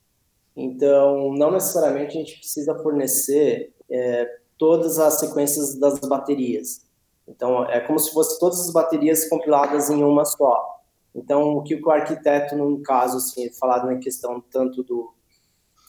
Então, 0.55 1.33
não 1.33 1.51
necessariamente 1.51 2.17
a 2.17 2.21
gente 2.21 2.39
precisa 2.39 2.79
fornecer 2.81 3.75
é, 3.91 4.39
todas 4.59 4.99
as 4.99 5.19
sequências 5.19 5.79
das 5.79 5.99
baterias. 6.01 6.87
Então, 7.27 7.65
é 7.65 7.81
como 7.81 7.99
se 7.99 8.13
fossem 8.13 8.39
todas 8.39 8.61
as 8.61 8.73
baterias 8.73 9.29
compiladas 9.29 9.91
em 9.91 10.05
uma 10.05 10.25
só. 10.25 10.81
Então, 11.15 11.57
o 11.57 11.63
que 11.63 11.75
o 11.75 11.91
arquiteto, 11.91 12.55
no 12.57 12.81
caso, 12.83 13.17
assim, 13.17 13.53
falado 13.55 13.87
na 13.87 13.97
questão 13.97 14.41
tanto 14.41 14.83
do... 14.83 15.13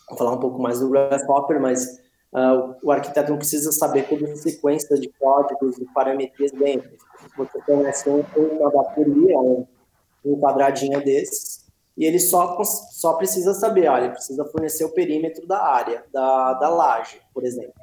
Vou 0.09 0.17
falar 0.17 0.33
um 0.33 0.39
pouco 0.39 0.61
mais 0.61 0.79
do 0.79 0.89
Grasshopper, 0.89 1.61
mas 1.61 2.01
uh, 2.33 2.75
o 2.83 2.91
arquiteto 2.91 3.31
não 3.31 3.37
precisa 3.37 3.71
saber 3.71 4.07
todas 4.07 4.29
as 4.31 4.39
sequências 4.39 4.99
de 4.99 5.09
códigos 5.19 5.77
e 5.77 5.85
parametrias 5.93 6.51
dentro. 6.51 6.91
Você 7.37 7.61
conhece 7.61 8.09
uma 8.09 8.71
bateria, 8.71 9.39
um, 9.39 9.65
um 10.25 10.39
quadradinho 10.39 11.03
desses, 11.03 11.63
e 11.95 12.05
ele 12.05 12.19
só, 12.19 12.61
só 12.63 13.13
precisa 13.13 13.53
saber, 13.53 13.87
olha, 13.87 14.05
ele 14.05 14.13
precisa 14.13 14.43
fornecer 14.45 14.83
o 14.83 14.93
perímetro 14.93 15.45
da 15.45 15.61
área, 15.63 16.03
da, 16.11 16.53
da 16.53 16.69
laje, 16.69 17.21
por 17.33 17.45
exemplo. 17.45 17.73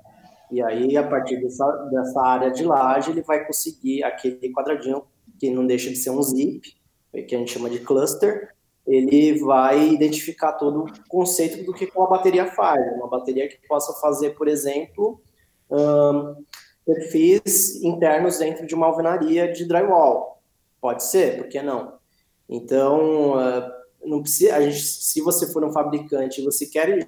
E 0.50 0.60
aí, 0.60 0.96
a 0.96 1.06
partir 1.06 1.40
dessa, 1.40 1.64
dessa 1.92 2.20
área 2.20 2.50
de 2.50 2.64
laje, 2.64 3.12
ele 3.12 3.22
vai 3.22 3.46
conseguir 3.46 4.02
aquele 4.02 4.52
quadradinho, 4.52 5.04
que 5.38 5.48
não 5.48 5.64
deixa 5.64 5.88
de 5.90 5.96
ser 5.96 6.10
um 6.10 6.20
zip, 6.22 6.74
que 7.12 7.34
a 7.34 7.38
gente 7.38 7.52
chama 7.52 7.70
de 7.70 7.78
cluster, 7.78 8.52
ele 8.90 9.38
vai 9.38 9.88
identificar 9.88 10.54
todo 10.54 10.84
o 10.84 11.08
conceito 11.08 11.64
do 11.64 11.72
que 11.72 11.88
uma 11.94 12.08
bateria 12.08 12.46
faz. 12.46 12.80
Uma 12.96 13.06
bateria 13.06 13.48
que 13.48 13.56
possa 13.68 13.92
fazer, 14.00 14.30
por 14.30 14.48
exemplo, 14.48 15.22
um, 15.70 16.44
perfis 16.84 17.76
internos 17.84 18.38
dentro 18.38 18.66
de 18.66 18.74
uma 18.74 18.86
alvenaria 18.86 19.52
de 19.52 19.64
drywall. 19.64 20.42
Pode 20.80 21.04
ser, 21.04 21.38
por 21.38 21.48
que 21.48 21.62
não? 21.62 22.00
Então, 22.48 23.34
uh, 23.34 23.70
não 24.04 24.22
precisa, 24.22 24.60
gente, 24.60 24.82
se 24.82 25.20
você 25.20 25.46
for 25.52 25.62
um 25.64 25.72
fabricante 25.72 26.40
e 26.40 26.44
você 26.44 26.66
quer 26.66 27.06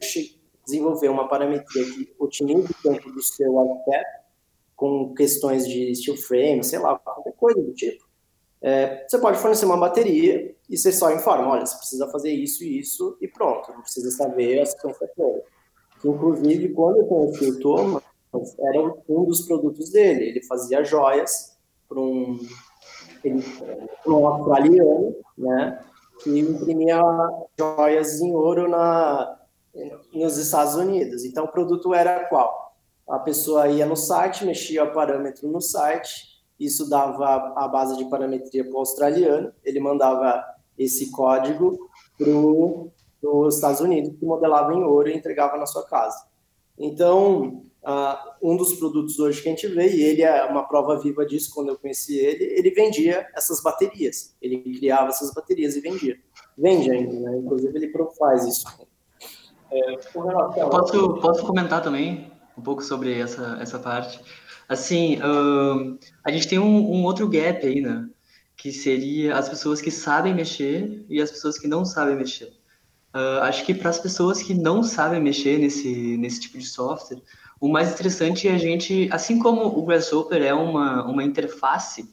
desenvolver 0.65 1.09
uma 1.09 1.27
parametria 1.27 1.85
que 1.85 2.15
otimize 2.17 2.69
o 2.71 2.91
tempo 2.91 3.11
do 3.11 3.21
seu 3.21 3.59
arquiteto, 3.59 4.23
com 4.77 5.13
questões 5.15 5.67
de 5.67 5.93
steel 5.97 6.17
frame, 6.17 6.63
sei 6.63 6.79
lá, 6.79 6.97
qualquer 6.97 7.33
coisa 7.33 7.61
do 7.61 7.73
tipo, 7.75 8.05
é, 8.61 9.05
você 9.09 9.19
pode 9.19 9.39
fornecer 9.39 9.65
uma 9.65 9.77
bateria 9.77 10.55
e 10.73 10.79
você 10.79 10.91
só 10.91 11.13
informa, 11.13 11.49
olha, 11.49 11.67
você 11.67 11.77
precisa 11.77 12.09
fazer 12.09 12.33
isso 12.33 12.65
e 12.65 12.79
isso 12.79 13.19
e 13.21 13.29
pronto, 13.29 13.71
não 13.73 13.83
precisa 13.83 14.11
saber 14.11 14.59
a 14.63 14.65
sequência 14.65 15.07
toda. 15.15 15.43
Inclusive, 16.03 16.71
quando 16.71 16.97
eu 16.97 17.07
conheci 17.07 17.45
o 17.45 17.61
Thomas, 17.61 18.03
era 18.59 18.83
um 19.07 19.25
dos 19.27 19.43
produtos 19.43 19.91
dele, 19.91 20.31
ele 20.31 20.43
fazia 20.45 20.83
joias 20.83 21.59
para 21.87 22.01
um, 22.01 22.41
um 24.07 24.27
australiano, 24.27 25.15
né, 25.37 25.79
que 26.23 26.39
imprimia 26.39 27.03
joias 27.59 28.23
em 28.23 28.35
ouro 28.35 28.67
na, 28.67 29.39
nos 30.15 30.39
Estados 30.39 30.75
Unidos. 30.75 31.23
Então, 31.27 31.45
o 31.45 31.53
produto 31.53 31.93
era 31.93 32.25
qual? 32.31 32.75
A 33.07 33.19
pessoa 33.19 33.69
ia 33.69 33.85
no 33.85 33.95
site, 33.95 34.47
mexia 34.47 34.85
o 34.85 34.93
parâmetro 34.95 35.47
no 35.49 35.61
site, 35.61 36.33
isso 36.59 36.89
dava 36.89 37.53
a 37.57 37.69
base 37.69 37.99
de 37.99 38.07
parametria 38.07 38.65
para 38.65 38.75
o 38.75 38.79
australiano, 38.79 39.53
ele 39.63 39.79
mandava 39.79 40.43
esse 40.79 41.11
código 41.11 41.89
para 42.19 42.31
os 43.31 43.55
Estados 43.55 43.81
Unidos, 43.81 44.19
que 44.19 44.25
modelava 44.25 44.75
em 44.75 44.83
ouro 44.83 45.09
e 45.09 45.17
entregava 45.17 45.57
na 45.57 45.67
sua 45.67 45.85
casa. 45.85 46.27
Então, 46.79 47.65
uh, 47.83 48.17
um 48.43 48.57
dos 48.57 48.75
produtos 48.75 49.19
hoje 49.19 49.43
que 49.43 49.49
a 49.49 49.53
gente 49.53 49.69
vê, 49.69 49.89
e 49.89 50.03
ele 50.03 50.23
é 50.23 50.45
uma 50.45 50.65
prova 50.65 50.99
viva 50.99 51.25
disso 51.25 51.51
quando 51.55 51.69
eu 51.69 51.79
conheci 51.79 52.19
ele, 52.19 52.45
ele 52.45 52.71
vendia 52.71 53.29
essas 53.35 53.63
baterias. 53.63 54.35
Ele 54.41 54.59
criava 54.79 55.09
essas 55.09 55.33
baterias 55.33 55.77
e 55.77 55.81
vendia. 55.81 56.19
Vende 56.57 56.91
ainda, 56.91 57.19
né? 57.21 57.39
Inclusive 57.39 57.77
ele 57.79 57.93
faz 58.19 58.47
isso. 58.47 58.67
É, 59.71 59.97
posso, 60.69 61.21
posso 61.21 61.47
comentar 61.47 61.83
também 61.83 62.31
um 62.57 62.63
pouco 62.63 62.83
sobre 62.83 63.19
essa, 63.19 63.59
essa 63.61 63.79
parte? 63.79 64.21
Assim, 64.69 65.17
uh, 65.17 65.99
a 66.25 66.31
gente 66.31 66.49
tem 66.49 66.59
um, 66.59 66.93
um 66.93 67.05
outro 67.05 67.29
gap 67.29 67.67
aí, 67.67 67.81
né? 67.81 68.09
Que 68.57 68.73
seria 68.73 69.37
as 69.37 69.49
pessoas 69.49 69.81
que 69.81 69.91
sabem 69.91 70.35
mexer 70.35 71.05
e 71.09 71.21
as 71.21 71.31
pessoas 71.31 71.59
que 71.59 71.67
não 71.67 71.85
sabem 71.85 72.17
mexer. 72.17 72.53
Uh, 73.15 73.43
acho 73.43 73.67
que 73.67 73.75
para 73.75 73.91
as 73.91 73.99
pessoas 73.99 74.43
que 74.43 74.55
não 74.55 74.83
sabem 74.83 75.21
mexer 75.21 75.59
nesse, 75.59 76.17
nesse 76.17 76.41
tipo 76.41 76.59
de 76.59 76.67
software, 76.67 77.21
o 77.61 77.69
mais 77.69 77.93
interessante 77.93 78.49
é 78.49 78.55
a 78.55 78.59
gente, 78.59 79.09
assim 79.13 79.39
como 79.39 79.67
o 79.67 79.85
Grasshopper 79.85 80.43
é 80.43 80.55
uma, 80.55 81.05
uma 81.05 81.23
interface, 81.23 82.11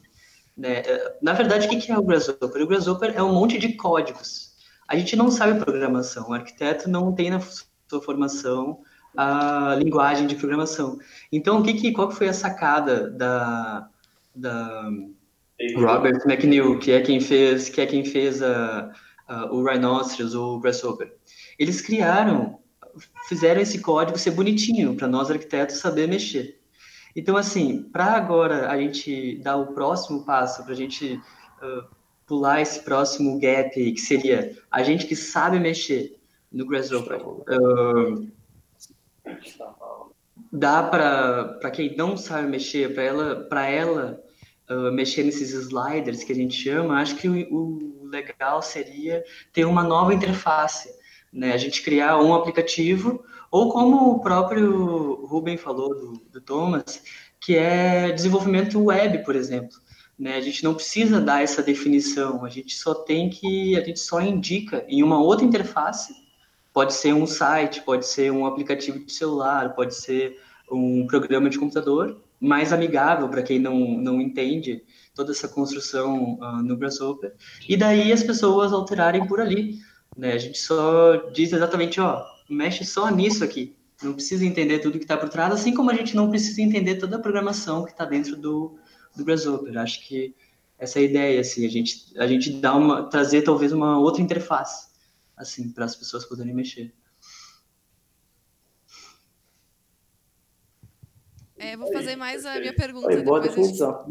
né? 0.56 0.80
É, 0.80 1.18
na 1.22 1.32
verdade, 1.32 1.66
o 1.66 1.70
que 1.70 1.90
é 1.90 1.98
o 1.98 2.02
Grasshopper? 2.02 2.62
O 2.62 2.66
Grasshopper 2.66 3.14
é 3.16 3.22
um 3.22 3.32
monte 3.32 3.58
de 3.58 3.72
códigos. 3.72 4.50
A 4.86 4.96
gente 4.96 5.16
não 5.16 5.30
sabe 5.30 5.58
programação, 5.58 6.28
o 6.28 6.32
arquiteto 6.34 6.88
não 6.88 7.12
tem 7.12 7.30
na 7.30 7.40
sua 7.40 8.00
formação 8.00 8.80
a 9.16 9.74
linguagem 9.76 10.26
de 10.26 10.36
programação. 10.36 10.98
Então, 11.32 11.58
o 11.58 11.62
que, 11.62 11.74
que 11.74 11.92
qual 11.92 12.08
que 12.08 12.14
foi 12.14 12.28
a 12.28 12.32
sacada 12.32 13.10
da, 13.10 13.88
da 14.34 14.88
Robert 15.76 16.22
McNeil, 16.26 16.78
que 16.78 16.92
é 16.92 17.00
quem 17.00 17.20
fez, 17.20 17.68
que 17.68 17.80
é 17.80 17.86
quem 17.86 18.04
fez 18.04 18.42
a, 18.42 18.90
a, 19.28 19.52
o 19.52 19.62
Rhinoceros 19.62 20.34
ou 20.34 20.56
o 20.56 20.60
Grasshopper? 20.60 21.14
Eles 21.58 21.80
criaram 21.80 22.60
fizeram 23.28 23.60
esse 23.60 23.80
código 23.80 24.18
ser 24.18 24.32
bonitinho 24.32 24.96
para 24.96 25.06
nós 25.06 25.30
arquitetos 25.30 25.76
saber 25.76 26.08
mexer. 26.08 26.58
Então, 27.14 27.36
assim, 27.36 27.82
para 27.84 28.06
agora 28.12 28.70
a 28.70 28.76
gente 28.76 29.38
dar 29.38 29.56
o 29.56 29.72
próximo 29.72 30.24
passo, 30.24 30.62
para 30.64 30.72
a 30.72 30.76
gente 30.76 31.14
uh, 31.14 31.84
pular 32.26 32.60
esse 32.60 32.80
próximo 32.80 33.38
gap, 33.38 33.70
que 33.70 34.00
seria 34.00 34.56
a 34.70 34.82
gente 34.82 35.06
que 35.06 35.16
sabe 35.16 35.58
mexer 35.58 36.16
no 36.52 36.66
Grasshopper, 36.66 37.20
uh, 37.26 38.28
dá 40.52 40.82
para 40.82 41.70
quem 41.70 41.96
não 41.96 42.16
sabe 42.16 42.48
mexer, 42.48 42.94
para 42.94 43.02
ela, 43.02 43.36
pra 43.48 43.66
ela 43.68 44.22
mexer 44.92 45.24
nesses 45.24 45.52
sliders 45.52 46.22
que 46.22 46.32
a 46.32 46.34
gente 46.34 46.54
chama, 46.54 47.00
acho 47.00 47.16
que 47.16 47.28
o, 47.28 47.54
o 47.54 48.06
legal 48.06 48.62
seria 48.62 49.24
ter 49.52 49.64
uma 49.64 49.82
nova 49.82 50.14
interface, 50.14 50.88
né? 51.32 51.52
A 51.52 51.56
gente 51.56 51.82
criar 51.82 52.18
um 52.18 52.34
aplicativo 52.34 53.24
ou 53.50 53.72
como 53.72 54.12
o 54.12 54.20
próprio 54.20 55.26
Ruben 55.26 55.56
falou 55.56 55.88
do, 55.88 56.12
do 56.30 56.40
Thomas, 56.40 57.02
que 57.40 57.56
é 57.56 58.12
desenvolvimento 58.12 58.80
web, 58.80 59.24
por 59.24 59.34
exemplo. 59.34 59.76
Né? 60.18 60.36
A 60.36 60.40
gente 60.40 60.62
não 60.62 60.74
precisa 60.74 61.20
dar 61.20 61.42
essa 61.42 61.62
definição, 61.62 62.44
a 62.44 62.48
gente 62.48 62.74
só 62.76 62.94
tem 62.94 63.30
que, 63.30 63.76
a 63.76 63.82
gente 63.82 63.98
só 63.98 64.20
indica 64.20 64.84
em 64.86 65.02
uma 65.02 65.20
outra 65.20 65.44
interface, 65.44 66.14
pode 66.72 66.92
ser 66.92 67.14
um 67.14 67.26
site, 67.26 67.82
pode 67.82 68.06
ser 68.06 68.30
um 68.30 68.46
aplicativo 68.46 69.04
de 69.04 69.12
celular, 69.12 69.74
pode 69.74 69.94
ser 69.94 70.38
um 70.70 71.06
programa 71.06 71.48
de 71.48 71.58
computador 71.58 72.20
mais 72.40 72.72
amigável 72.72 73.28
para 73.28 73.42
quem 73.42 73.58
não, 73.58 73.78
não 73.98 74.20
entende 74.20 74.82
toda 75.14 75.30
essa 75.32 75.46
construção 75.46 76.38
uh, 76.40 76.62
no 76.62 76.76
Grasshopper, 76.76 77.34
e 77.68 77.76
daí 77.76 78.10
as 78.12 78.22
pessoas 78.22 78.72
alterarem 78.72 79.26
por 79.26 79.40
ali. 79.40 79.78
Né? 80.16 80.32
A 80.32 80.38
gente 80.38 80.58
só 80.58 81.16
diz 81.32 81.52
exatamente, 81.52 82.00
ó, 82.00 82.24
mexe 82.48 82.84
só 82.84 83.10
nisso 83.10 83.44
aqui. 83.44 83.76
Não 84.02 84.14
precisa 84.14 84.46
entender 84.46 84.78
tudo 84.78 84.98
que 84.98 85.04
está 85.04 85.16
por 85.16 85.28
trás, 85.28 85.52
assim 85.52 85.74
como 85.74 85.90
a 85.90 85.94
gente 85.94 86.16
não 86.16 86.30
precisa 86.30 86.62
entender 86.62 86.96
toda 86.96 87.16
a 87.16 87.20
programação 87.20 87.84
que 87.84 87.92
está 87.92 88.06
dentro 88.06 88.34
do, 88.34 88.78
do 89.14 89.24
Grasshopper. 89.24 89.76
Acho 89.76 90.06
que 90.08 90.34
essa 90.78 90.98
é 90.98 91.02
a 91.02 91.04
ideia, 91.04 91.40
assim, 91.40 91.66
a 91.66 91.68
gente, 91.68 92.18
a 92.18 92.26
gente 92.26 92.50
dá 92.54 92.74
uma, 92.74 93.02
trazer 93.10 93.42
talvez 93.42 93.70
uma 93.70 93.98
outra 93.98 94.22
interface, 94.22 94.88
assim, 95.36 95.70
para 95.70 95.84
as 95.84 95.94
pessoas 95.94 96.24
poderem 96.24 96.54
mexer. 96.54 96.90
É, 101.60 101.76
vou 101.76 101.92
fazer 101.92 102.16
mais 102.16 102.46
a 102.46 102.58
minha 102.58 102.72
pergunta. 102.72 103.06
Oi, 103.06 103.22
boa 103.22 103.38
definição. 103.38 104.06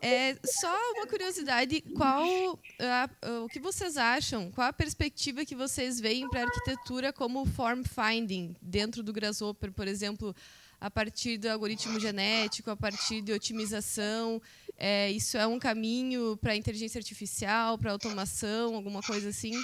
É, 0.00 0.36
só 0.44 0.72
uma 0.92 1.08
curiosidade, 1.08 1.80
qual 1.96 2.56
a, 2.78 3.10
o 3.44 3.48
que 3.48 3.58
vocês 3.58 3.96
acham? 3.96 4.48
Qual 4.52 4.68
a 4.68 4.72
perspectiva 4.72 5.44
que 5.44 5.56
vocês 5.56 5.98
veem 5.98 6.28
para 6.28 6.42
a 6.42 6.44
arquitetura 6.44 7.12
como 7.12 7.44
form 7.44 7.82
finding 7.82 8.54
dentro 8.62 9.02
do 9.02 9.12
Grasshopper, 9.12 9.72
por 9.72 9.88
exemplo, 9.88 10.32
a 10.80 10.88
partir 10.88 11.36
do 11.36 11.48
algoritmo 11.48 11.98
genético, 11.98 12.70
a 12.70 12.76
partir 12.76 13.22
de 13.22 13.32
otimização? 13.32 14.40
É, 14.76 15.10
isso 15.10 15.36
é 15.36 15.46
um 15.48 15.58
caminho 15.58 16.36
para 16.36 16.54
inteligência 16.54 17.00
artificial, 17.00 17.76
para 17.76 17.90
automação, 17.90 18.76
alguma 18.76 19.02
coisa 19.02 19.30
assim? 19.30 19.60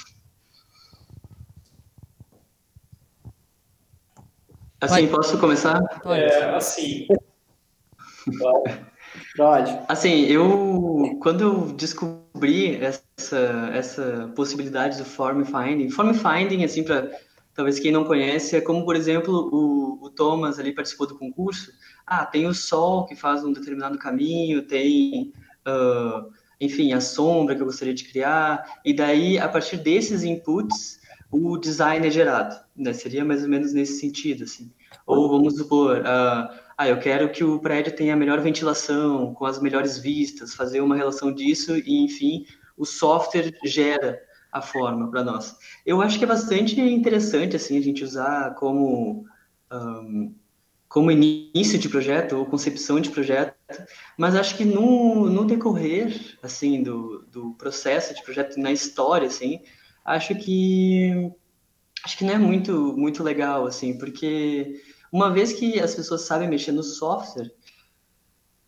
Assim, 4.85 5.09
posso 5.09 5.39
começar? 5.39 5.81
É, 6.07 6.55
assim. 6.55 7.07
Pode. 9.37 9.79
Assim, 9.89 10.25
eu 10.27 11.19
quando 11.21 11.41
eu 11.41 11.73
descobri 11.73 12.77
essa 12.77 13.71
essa 13.73 14.33
possibilidade 14.35 14.99
do 14.99 15.05
form 15.05 15.45
finding, 15.45 15.91
form 15.91 16.13
finding 16.15 16.65
assim 16.65 16.83
para 16.83 17.11
talvez 17.55 17.79
quem 17.79 17.93
não 17.93 18.05
conhece 18.05 18.57
é 18.57 18.61
como 18.61 18.85
por 18.85 18.97
exemplo 18.97 19.49
o, 19.53 20.05
o 20.05 20.11
Thomas 20.11 20.59
ali 20.59 20.73
participou 20.73 21.07
do 21.07 21.19
concurso. 21.19 21.73
Ah, 22.07 22.27
tem 22.27 22.47
o 22.47 22.55
sol 22.55 23.07
que 23.07 23.15
faz 23.15 23.45
um 23.45 23.53
determinado 23.53 23.99
caminho, 23.99 24.67
tem 24.67 25.33
uh, 25.67 26.31
enfim 26.61 26.93
a 26.93 27.01
sombra 27.01 27.55
que 27.55 27.63
eu 27.63 27.67
gostaria 27.67 27.95
de 27.95 28.05
criar 28.05 28.81
e 28.85 28.93
daí 28.93 29.39
a 29.39 29.49
partir 29.49 29.77
desses 29.77 30.25
inputs 30.25 31.01
o 31.35 31.59
design 31.59 32.07
é 32.07 32.11
gerado, 32.11 32.57
né? 32.77 32.93
Seria 32.93 33.25
mais 33.25 33.43
ou 33.43 33.49
menos 33.49 33.73
nesse 33.73 33.99
sentido 33.99 34.45
assim. 34.45 34.71
Ou 35.07 35.29
vamos 35.29 35.57
supor 35.57 35.99
uh, 35.99 36.65
ah, 36.77 36.89
eu 36.89 36.99
quero 36.99 37.31
que 37.31 37.45
o 37.45 37.59
prédio 37.59 37.95
tenha 37.95 38.15
a 38.15 38.17
melhor 38.17 38.41
ventilação, 38.41 39.33
com 39.35 39.45
as 39.45 39.61
melhores 39.61 39.99
vistas, 39.99 40.55
fazer 40.55 40.81
uma 40.81 40.97
relação 40.97 41.33
disso 41.33 41.77
e, 41.77 42.05
enfim, 42.05 42.47
o 42.77 42.85
software 42.85 43.53
gera 43.65 44.21
a 44.51 44.61
forma 44.61 45.11
para 45.11 45.25
nós. 45.25 45.57
Eu 45.85 46.01
acho 46.01 46.19
que 46.19 46.25
é 46.25 46.29
bastante 46.29 46.81
interessante 46.81 47.57
assim 47.57 47.79
a 47.79 47.81
gente 47.81 48.05
usar 48.05 48.55
como 48.55 49.25
um, 49.73 50.35
como 50.89 51.11
início 51.11 51.79
de 51.79 51.89
projeto 51.89 52.37
ou 52.37 52.47
concepção 52.47 53.01
de 53.01 53.11
projeto, 53.11 53.55
mas 54.17 54.37
acho 54.37 54.57
que 54.57 54.65
no, 54.65 55.29
no 55.29 55.45
decorrer 55.45 56.37
assim 56.43 56.83
do, 56.83 57.25
do 57.33 57.53
processo 57.55 58.15
de 58.15 58.23
projeto 58.23 58.57
na 58.59 58.71
história 58.71 59.27
assim, 59.27 59.61
acho 60.05 60.35
que 60.35 61.33
acho 62.05 62.19
que 62.19 62.25
não 62.25 62.35
é 62.35 62.39
muito 62.39 62.95
muito 62.97 63.23
legal 63.23 63.67
assim, 63.67 63.97
porque 63.97 64.81
uma 65.11 65.33
vez 65.33 65.53
que 65.53 65.81
as 65.81 65.95
pessoas 65.95 66.23
sabem 66.23 66.49
mexer 66.49 66.73
no 66.73 66.83
software, 66.83 67.51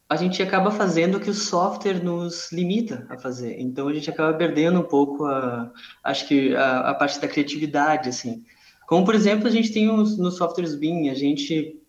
a 0.09 0.17
gente 0.17 0.41
acaba 0.43 0.71
fazendo 0.71 1.17
o 1.17 1.21
que 1.21 1.31
o 1.31 1.35
software 1.35 2.03
nos 2.03 2.53
limita 2.53 3.05
a 3.11 3.19
fazer. 3.19 3.61
Então 3.61 3.89
a 3.89 3.93
gente 3.93 4.09
acaba 4.09 4.33
perdendo 4.39 4.81
um 4.81 4.85
pouco 4.85 5.25
a, 5.25 5.73
acho 6.05 6.29
que 6.29 6.55
a, 6.55 6.91
a 6.91 6.95
parte 6.95 7.21
da 7.21 7.27
criatividade, 7.27 8.09
assim. 8.09 8.45
Como 8.87 9.05
por 9.05 9.15
exemplo 9.15 9.49
a 9.49 9.51
gente 9.51 9.73
tem 9.73 9.87
nos, 9.87 10.17
nos 10.17 10.37
softwares 10.37 10.77
BIM, 10.77 11.09
a 11.09 11.15
gente 11.15 11.81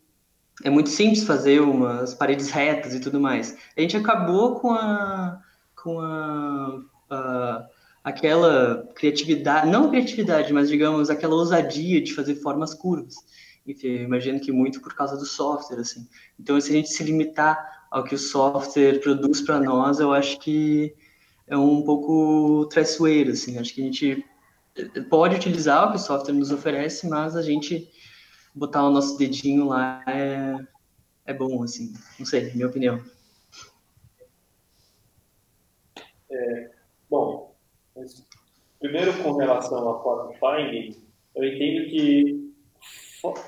é 0.64 0.70
muito 0.70 0.90
simples 0.90 1.24
fazer 1.24 1.62
umas 1.62 2.16
paredes 2.16 2.50
retas 2.50 2.96
e 2.96 3.00
tudo 3.00 3.20
mais. 3.20 3.56
A 3.78 3.82
gente 3.82 3.96
acabou 3.96 4.60
com 4.60 4.72
a 4.72 5.40
com 5.76 6.00
a, 6.00 6.82
a 7.12 7.68
aquela 8.08 8.88
criatividade, 8.96 9.70
não 9.70 9.90
criatividade, 9.90 10.54
mas 10.54 10.70
digamos 10.70 11.10
aquela 11.10 11.36
ousadia 11.36 12.02
de 12.02 12.14
fazer 12.14 12.36
formas 12.36 12.74
curvas 12.74 13.16
enfim, 13.68 14.04
imagino 14.04 14.40
que 14.40 14.52
muito 14.52 14.80
por 14.80 14.96
causa 14.96 15.18
do 15.18 15.26
software, 15.26 15.82
assim. 15.82 16.08
Então, 16.40 16.60
se 16.60 16.72
a 16.72 16.74
gente 16.74 16.90
se 16.90 17.04
limitar 17.04 17.86
ao 17.92 18.04
que 18.04 18.16
o 18.16 18.18
software 18.18 19.00
produz 19.02 19.42
para 19.42 19.60
nós, 19.60 20.00
eu 20.00 20.14
acho 20.14 20.40
que 20.40 20.96
é 21.46 21.58
um 21.58 21.82
pouco 21.82 22.66
traiçoeiro, 22.68 23.32
assim. 23.32 23.58
Acho 23.58 23.74
que 23.74 23.82
a 23.82 23.84
gente 23.84 24.26
pode 25.10 25.36
utilizar 25.36 25.88
o 25.88 25.92
que 25.92 25.98
o 25.98 26.00
software 26.00 26.34
nos 26.34 26.52
oferece, 26.52 27.10
mas 27.10 27.36
a 27.36 27.42
gente 27.42 27.92
botar 28.56 28.86
o 28.86 28.92
nosso 28.92 29.18
dedinho 29.18 29.68
lá 29.68 30.02
é, 30.08 30.56
é 31.26 31.34
bom, 31.34 31.62
assim. 31.62 31.94
Não 32.18 32.26
sei, 32.26 32.54
minha 32.54 32.68
opinião. 32.68 33.04
É, 36.32 36.72
bom, 37.10 37.47
primeiro 38.80 39.24
com 39.24 39.34
relação 39.34 39.90
a 39.90 40.02
form 40.02 40.34
finding, 40.34 40.96
eu 41.36 41.44
entendo 41.44 41.90
que 41.90 42.48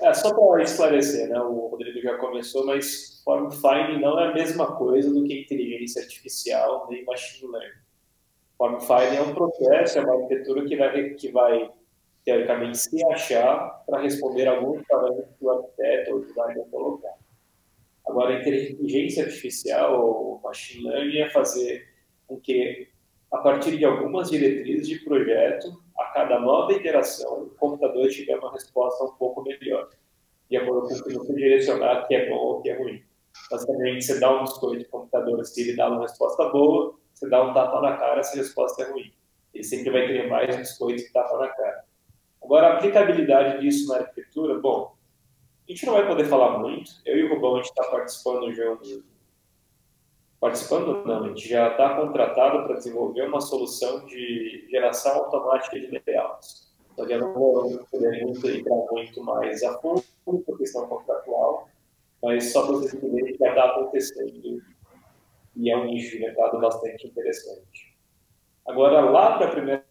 é, 0.01 0.13
só 0.13 0.34
para 0.34 0.63
esclarecer, 0.63 1.30
né, 1.30 1.39
o 1.39 1.67
Rodrigo 1.67 2.01
já 2.01 2.17
começou, 2.17 2.65
mas 2.65 3.21
form 3.23 3.49
finding 3.51 4.01
não 4.01 4.19
é 4.19 4.30
a 4.30 4.34
mesma 4.34 4.76
coisa 4.76 5.13
do 5.13 5.23
que 5.23 5.41
inteligência 5.41 6.01
artificial 6.01 6.88
nem 6.89 7.05
machine 7.05 7.51
learning. 7.51 7.80
Form 8.57 8.80
finding 8.80 9.17
é 9.17 9.21
um 9.21 9.34
processo, 9.34 9.99
é 9.99 10.01
uma 10.01 10.15
arquitetura 10.15 10.65
que 10.65 10.76
vai, 10.76 11.09
que 11.11 11.31
vai 11.31 11.71
teoricamente 12.26 12.77
se 12.77 13.05
achar 13.05 13.84
para 13.85 14.01
responder 14.01 14.47
alguns 14.47 14.85
parâmetros 14.88 15.35
que 15.38 15.45
o 15.45 15.49
arquiteto 15.49 16.11
ou 16.11 16.17
o 16.17 16.26
designer 16.26 16.65
colocar. 16.69 17.13
Agora, 18.05 18.39
inteligência 18.39 19.23
artificial 19.23 20.03
ou 20.03 20.41
machine 20.41 20.89
learning 20.89 21.19
é 21.19 21.30
fazer 21.30 21.88
com 22.27 22.39
que, 22.39 22.89
a 23.31 23.38
partir 23.38 23.77
de 23.77 23.85
algumas 23.85 24.30
diretrizes 24.30 24.88
de 24.88 24.99
projeto, 24.99 25.81
a 25.97 26.06
cada 26.06 26.39
nova 26.39 26.73
iteração, 26.73 27.43
o 27.43 27.49
computador 27.51 28.07
tiver 28.10 28.38
uma 28.38 28.51
resposta 28.51 29.03
um 29.03 29.11
pouco 29.11 29.43
melhor, 29.43 29.89
de 30.49 30.57
acordo 30.57 30.88
com 30.88 30.95
o 30.95 31.03
que 31.03 31.14
você 31.14 31.34
direcionar 31.34 32.07
que 32.07 32.15
é 32.15 32.30
bom 32.30 32.38
ou 32.38 32.61
que 32.61 32.69
é 32.69 32.77
ruim. 32.77 33.03
Basicamente, 33.51 34.06
você 34.06 34.19
dá 34.19 34.35
um 34.35 34.43
biscoito 34.43 34.80
de 34.80 34.85
computador, 34.85 35.45
se 35.45 35.61
ele 35.61 35.76
dá 35.76 35.89
uma 35.89 36.01
resposta 36.01 36.49
boa, 36.49 36.95
você 37.14 37.30
dá 37.30 37.43
um 37.43 37.53
tapa 37.53 37.81
na 37.81 37.97
cara 37.97 38.23
se 38.23 38.39
a 38.39 38.41
resposta 38.41 38.84
é 38.84 38.91
ruim. 38.91 39.11
Ele 39.53 39.64
sempre 39.64 39.91
vai 39.91 40.07
ter 40.07 40.27
mais 40.27 40.56
biscoitos 40.56 41.03
que 41.03 41.14
tapa 41.14 41.38
na 41.38 41.49
cara. 41.49 41.84
Agora, 42.43 42.68
a 42.68 42.73
aplicabilidade 42.77 43.61
disso 43.61 43.88
na 43.89 43.97
arquitetura, 43.97 44.60
bom, 44.60 44.95
a 45.68 45.72
gente 45.72 45.85
não 45.85 45.93
vai 45.93 46.07
poder 46.07 46.26
falar 46.26 46.57
muito. 46.57 46.91
Eu 47.06 47.18
e 47.18 47.23
o 47.23 47.34
Rubão, 47.34 47.56
a 47.56 47.57
gente 47.57 47.69
está 47.69 47.84
participando 47.91 48.51
de 48.51 48.61
um 48.64 49.03
participando 50.40 51.06
não, 51.06 51.24
a 51.24 51.28
gente 51.28 51.48
já 51.48 51.72
está 51.72 51.95
contratado 51.95 52.66
para 52.66 52.76
desenvolver 52.76 53.28
uma 53.28 53.41
solução 53.41 54.06
de 54.06 54.68
geração 54.70 55.14
automática 55.18 55.80
de 55.80 56.02
layouts. 56.06 56.70
Só 56.95 57.06
que 57.06 57.14
eu 57.14 57.20
não 57.20 57.34
vou 57.34 57.86
poder 57.91 58.24
muito, 58.24 58.49
entrar 58.49 58.76
muito 58.91 59.24
mais 59.24 59.64
a 59.64 59.78
fundo 59.80 60.03
por 60.26 60.57
questão 60.57 60.88
contratual, 60.88 61.68
mas 62.22 62.52
só 62.52 62.66
para 62.66 62.74
vocês 62.74 62.94
entenderem 62.94 63.34
que 63.34 63.40
já 63.40 63.49
está 63.49 63.66
acontecendo 63.66 64.61
e 65.56 65.70
é 65.70 65.78
um 65.78 65.86
nicho 65.86 66.11
de 66.11 66.20
mercado 66.20 66.60
bastante 66.60 67.07
interessante. 67.07 67.98
Agora, 68.68 69.02
lá 69.02 69.38
para 69.38 69.48
a 69.48 69.52
primeira 69.52 69.90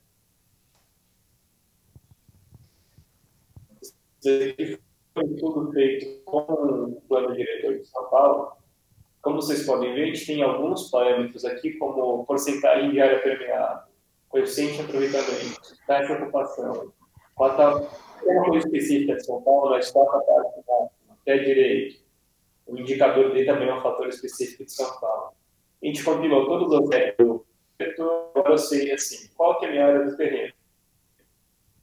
um 4.25 5.35
estudo 5.35 5.73
feito 5.73 6.25
com 6.25 6.41
o 6.41 7.01
plano 7.09 7.35
diretor 7.35 7.79
de 7.79 7.85
São 7.87 8.09
Paulo. 8.11 8.57
Como 9.23 9.36
vocês 9.36 9.66
podem 9.66 9.95
ver, 9.95 10.05
a 10.05 10.07
gente 10.07 10.27
tem 10.27 10.43
alguns 10.43 10.90
parâmetros 10.90 11.45
aqui, 11.45 11.73
como 11.73 12.24
porcentagem 12.24 12.90
de 12.90 13.01
área 13.01 13.20
permeável, 13.20 13.82
coeficiente 14.28 14.74
de 14.74 14.82
aproveitamento, 14.82 15.61
taxa 15.86 16.16
de 16.16 16.23
ocupação, 16.23 16.93
quanto 17.35 17.89
uma 18.24 18.45
coisa 18.45 18.66
específica 18.66 19.16
de 19.16 19.24
São 19.24 19.43
Paulo, 19.43 19.70
mas 19.70 19.90
qual 19.90 20.09
a 20.09 20.20
parte 20.20 20.59
pé 21.24 21.39
direito. 21.39 22.01
O 22.66 22.78
indicador 22.78 23.32
dele 23.32 23.47
também 23.47 23.69
é 23.69 23.74
um 23.74 23.81
fator 23.81 24.09
específico 24.09 24.65
de 24.65 24.73
São 24.73 24.99
Paulo. 25.01 25.32
A 25.82 25.86
gente 25.86 26.03
compilou 26.03 26.47
todos 26.47 26.73
os 26.73 26.90
dados 26.90 27.43
agora 28.39 28.51
eu 28.51 28.59
sei 28.59 28.93
assim, 28.93 29.28
qual 29.36 29.59
que 29.59 29.66
é 29.66 29.69
a 29.69 29.70
minha 29.70 29.86
área 29.86 30.05
do 30.05 30.16
terreno. 30.16 30.53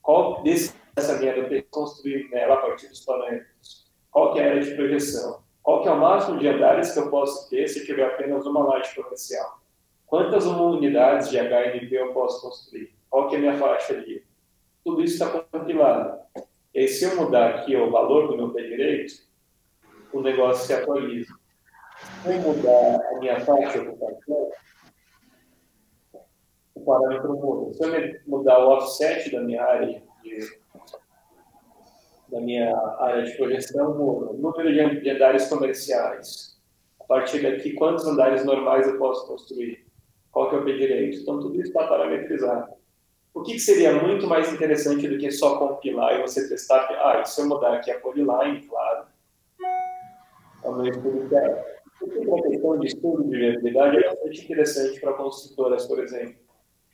Qual 0.02 0.44
dessa 0.44 1.18
minha 1.18 1.32
área 1.32 1.44
do 1.44 1.50
terreno 1.50 1.68
construir 1.70 2.30
nela 2.30 2.56
a 2.56 2.58
partir 2.58 2.88
dos 2.90 3.02
parâmetros. 3.02 3.86
Qual 4.12 4.34
que 4.34 4.40
é 4.40 4.44
a 4.44 4.50
área 4.52 4.64
de 4.64 4.76
projeção. 4.76 5.44
Qual 5.66 5.82
que 5.82 5.90
é 5.90 5.92
o 5.92 6.00
máximo 6.00 6.38
de 6.38 6.48
andares 6.48 6.94
que 6.94 7.00
eu 7.00 7.10
posso 7.10 7.50
ter 7.50 7.68
se 7.68 7.84
tiver 7.88 8.06
apenas 8.06 8.46
uma 8.46 8.64
laje 8.64 8.94
comercial. 8.94 9.60
Quantas 10.06 10.46
unidades 10.46 11.32
de 11.32 11.40
HNP 11.40 11.90
eu 11.92 12.14
posso 12.14 12.40
construir? 12.40 12.94
Qual 13.10 13.28
que 13.28 13.34
é 13.34 13.40
a 13.40 13.42
minha 13.42 13.58
faixa 13.58 13.94
ali? 13.94 14.24
Tudo 14.84 15.02
isso 15.02 15.16
está 15.16 15.42
compilado. 15.42 16.20
E 16.72 16.82
aí, 16.82 16.88
se 16.88 17.06
eu 17.06 17.16
mudar 17.16 17.50
aqui 17.50 17.76
o 17.76 17.90
valor 17.90 18.28
do 18.28 18.38
meu 18.38 18.52
pé 18.52 18.62
direito, 18.62 19.24
o 20.14 20.22
negócio 20.22 20.68
se 20.68 20.74
atualiza. 20.74 21.34
Se 22.22 22.30
eu 22.30 22.40
mudar 22.42 23.02
a 23.04 23.18
minha 23.18 23.40
faixa 23.40 23.80
de 23.80 23.88
ocupação, 23.88 24.52
o 26.76 26.82
parâmetro 26.82 27.34
muda. 27.34 27.74
Se 27.74 27.84
eu 27.84 28.22
mudar 28.28 28.60
o 28.60 28.70
offset 28.70 29.32
da 29.32 29.42
minha 29.42 29.64
área 29.64 30.04
de, 30.22 30.60
da 32.36 32.42
minha 32.42 32.76
área 33.00 33.24
de 33.24 33.32
projeção. 33.38 33.92
O 33.92 34.34
número 34.34 35.02
de 35.02 35.10
andares 35.10 35.48
comerciais. 35.48 36.60
A 37.00 37.06
partir 37.06 37.42
daqui, 37.42 37.72
quantos 37.74 38.06
andares 38.06 38.44
normais 38.44 38.88
eu 38.88 38.98
posso 38.98 39.26
construir? 39.26 39.86
Qual 40.32 40.50
que 40.50 40.56
é 40.56 40.60
o 40.60 40.66
pé 40.66 40.74
direito? 40.74 41.18
Então, 41.20 41.40
tudo 41.40 41.56
isso 41.56 41.70
está 41.70 41.88
parametrizado. 41.88 42.74
O 43.34 43.42
que, 43.42 43.54
que, 43.54 43.60
seria 43.60 43.94
muito 43.94 44.28
mais 44.28 44.52
interessante 44.52 45.08
do 45.08 45.18
que 45.18 45.32
só 45.32 45.58
compilar 45.58 46.18
e 46.18 46.22
você 46.22 46.48
testar? 46.48 46.88
Ah, 47.02 47.22
e 47.22 47.26
se 47.26 47.40
eu 47.40 47.48
mudar 47.48 47.76
aqui 47.76 47.92
a 47.92 48.00
polyline, 48.00 48.68
claro. 48.68 49.06
É 50.64 50.70
o 50.70 50.76
meu 50.76 50.92
estudo 50.92 51.24
interno. 51.24 51.58
Uma 52.02 52.42
questão 52.44 52.80
de 52.80 52.88
estudo 52.88 53.24
de 53.24 53.38
viabilidade 53.38 53.98
é 53.98 54.10
bastante 54.10 54.44
interessante 54.44 55.00
para 55.00 55.14
construtoras, 55.14 55.86
por 55.86 56.00
exemplo. 56.00 56.36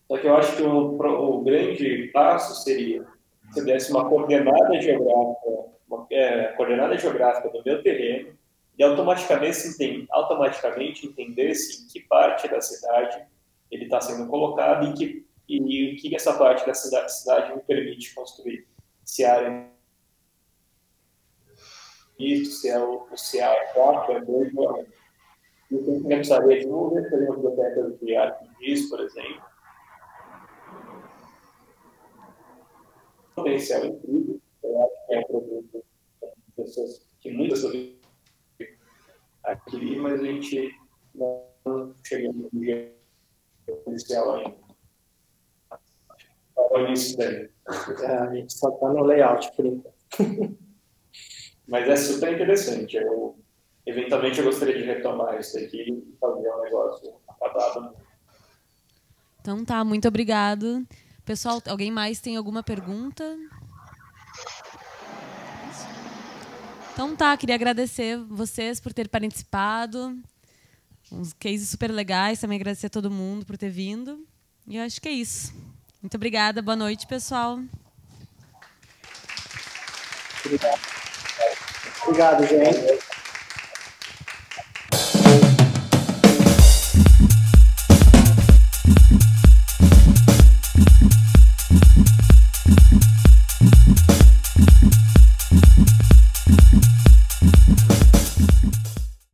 Só 0.08 0.18
que 0.18 0.28
eu 0.28 0.36
acho 0.36 0.58
que 0.58 0.64
o, 0.64 0.98
o 0.98 1.44
grande 1.44 2.10
passo 2.14 2.64
seria 2.64 3.06
se 3.52 3.64
desse 3.64 3.92
uma 3.92 4.08
coordenada 4.08 4.82
geográfica, 4.82 5.50
uma 5.90 6.08
é, 6.12 6.48
coordenada 6.54 6.98
geográfica 6.98 7.50
do 7.50 7.64
meu 7.64 7.82
terreno 7.84 8.38
e 8.78 8.84
automaticamente, 8.84 10.08
automaticamente 10.12 11.08
entendesse 11.08 11.84
em 11.84 11.88
que 11.88 12.08
parte 12.08 12.48
da 12.48 12.62
cidade 12.62 13.26
ele 13.70 13.86
está 13.86 14.02
sendo 14.02 14.28
colocado 14.28 14.88
e 14.88 14.94
que 14.94 15.32
e 15.48 15.96
que 15.96 16.16
essa 16.16 16.34
parte 16.38 16.66
da 16.66 16.74
cidade, 16.74 17.14
cidade 17.14 17.54
me 17.54 17.62
permite 17.62 18.16
construir. 18.16 18.66
Se 19.04 19.26
a 19.26 19.36
área 19.36 19.72
isso, 22.18 22.62
se 22.62 22.70
é 22.70 22.80
o, 22.80 23.08
se 23.16 23.40
é 23.40 23.74
4, 23.74 24.26
2, 24.26 24.54
ou 24.56 24.78
é 24.78 24.82
1. 24.82 24.86
Então, 25.72 25.94
eu 25.96 26.02
precisaria 26.04 26.60
de 26.60 26.68
uma 26.68 26.90
biblioteca 26.90 27.92
de 28.02 28.16
ArcGIS, 28.16 28.90
por 28.90 29.00
exemplo. 29.00 29.42
Potencial 33.36 33.86
incrível, 33.86 34.42
eu 34.64 34.84
acho 34.84 35.08
que 35.08 35.14
é 35.14 35.20
um 35.20 35.24
produto 35.24 35.86
que 36.20 36.52
pessoas 36.56 37.02
que 37.22 37.32
muitas 37.32 37.62
pessoas 37.62 37.92
adquirir, 39.44 40.00
mas 40.00 40.20
a 40.20 40.24
gente 40.24 40.76
não 41.16 41.96
chegou 42.04 42.34
no 42.34 42.50
dia 42.60 42.94
potencial 43.66 44.36
ainda. 44.36 44.56
Olha 46.56 46.94
isso 46.94 47.18
daí. 47.18 47.50
É, 48.02 48.06
a 48.06 48.34
gente 48.34 48.54
só 48.54 48.70
está 48.70 48.94
no 48.94 49.04
layout 49.04 49.52
por 49.56 49.66
enquanto. 49.66 50.58
Mas 51.68 51.88
é 51.88 51.96
super 51.96 52.34
interessante. 52.34 52.98
Eu, 52.98 53.40
eventualmente 53.86 54.40
eu 54.40 54.46
gostaria 54.46 54.78
de 54.78 54.84
retomar 54.84 55.40
isso 55.40 55.58
aqui 55.58 55.82
e 55.82 56.18
fazer 56.20 56.50
um 56.50 56.62
negócio 56.62 57.14
acabado. 57.28 57.96
Então 59.40 59.64
tá, 59.66 59.84
muito 59.84 60.08
obrigado. 60.08 60.86
Pessoal, 61.26 61.62
alguém 61.68 61.92
mais 61.92 62.20
tem 62.20 62.36
alguma 62.36 62.64
pergunta? 62.64 63.24
Então 66.94 67.16
tá, 67.16 67.36
queria 67.38 67.56
agradecer 67.56 68.18
vocês 68.18 68.80
por 68.80 68.94
terem 68.94 69.10
participado. 69.10 70.18
Uns 71.12 71.34
cases 71.34 71.70
super 71.70 71.92
legais, 71.92 72.40
também 72.40 72.58
agradecer 72.58 72.88
a 72.88 72.90
todo 72.90 73.12
mundo 73.12 73.46
por 73.46 73.58
ter 73.58 73.70
vindo. 73.70 74.26
E 74.68 74.78
eu 74.78 74.84
acho 74.84 75.02
que 75.02 75.10
é 75.10 75.12
isso. 75.12 75.54
Muito 76.02 76.16
obrigada. 76.16 76.62
Boa 76.62 76.76
noite, 76.76 77.06
pessoal. 77.06 77.60
Obrigado. 80.46 80.80
Obrigado, 82.08 82.48
gente. 82.48 83.11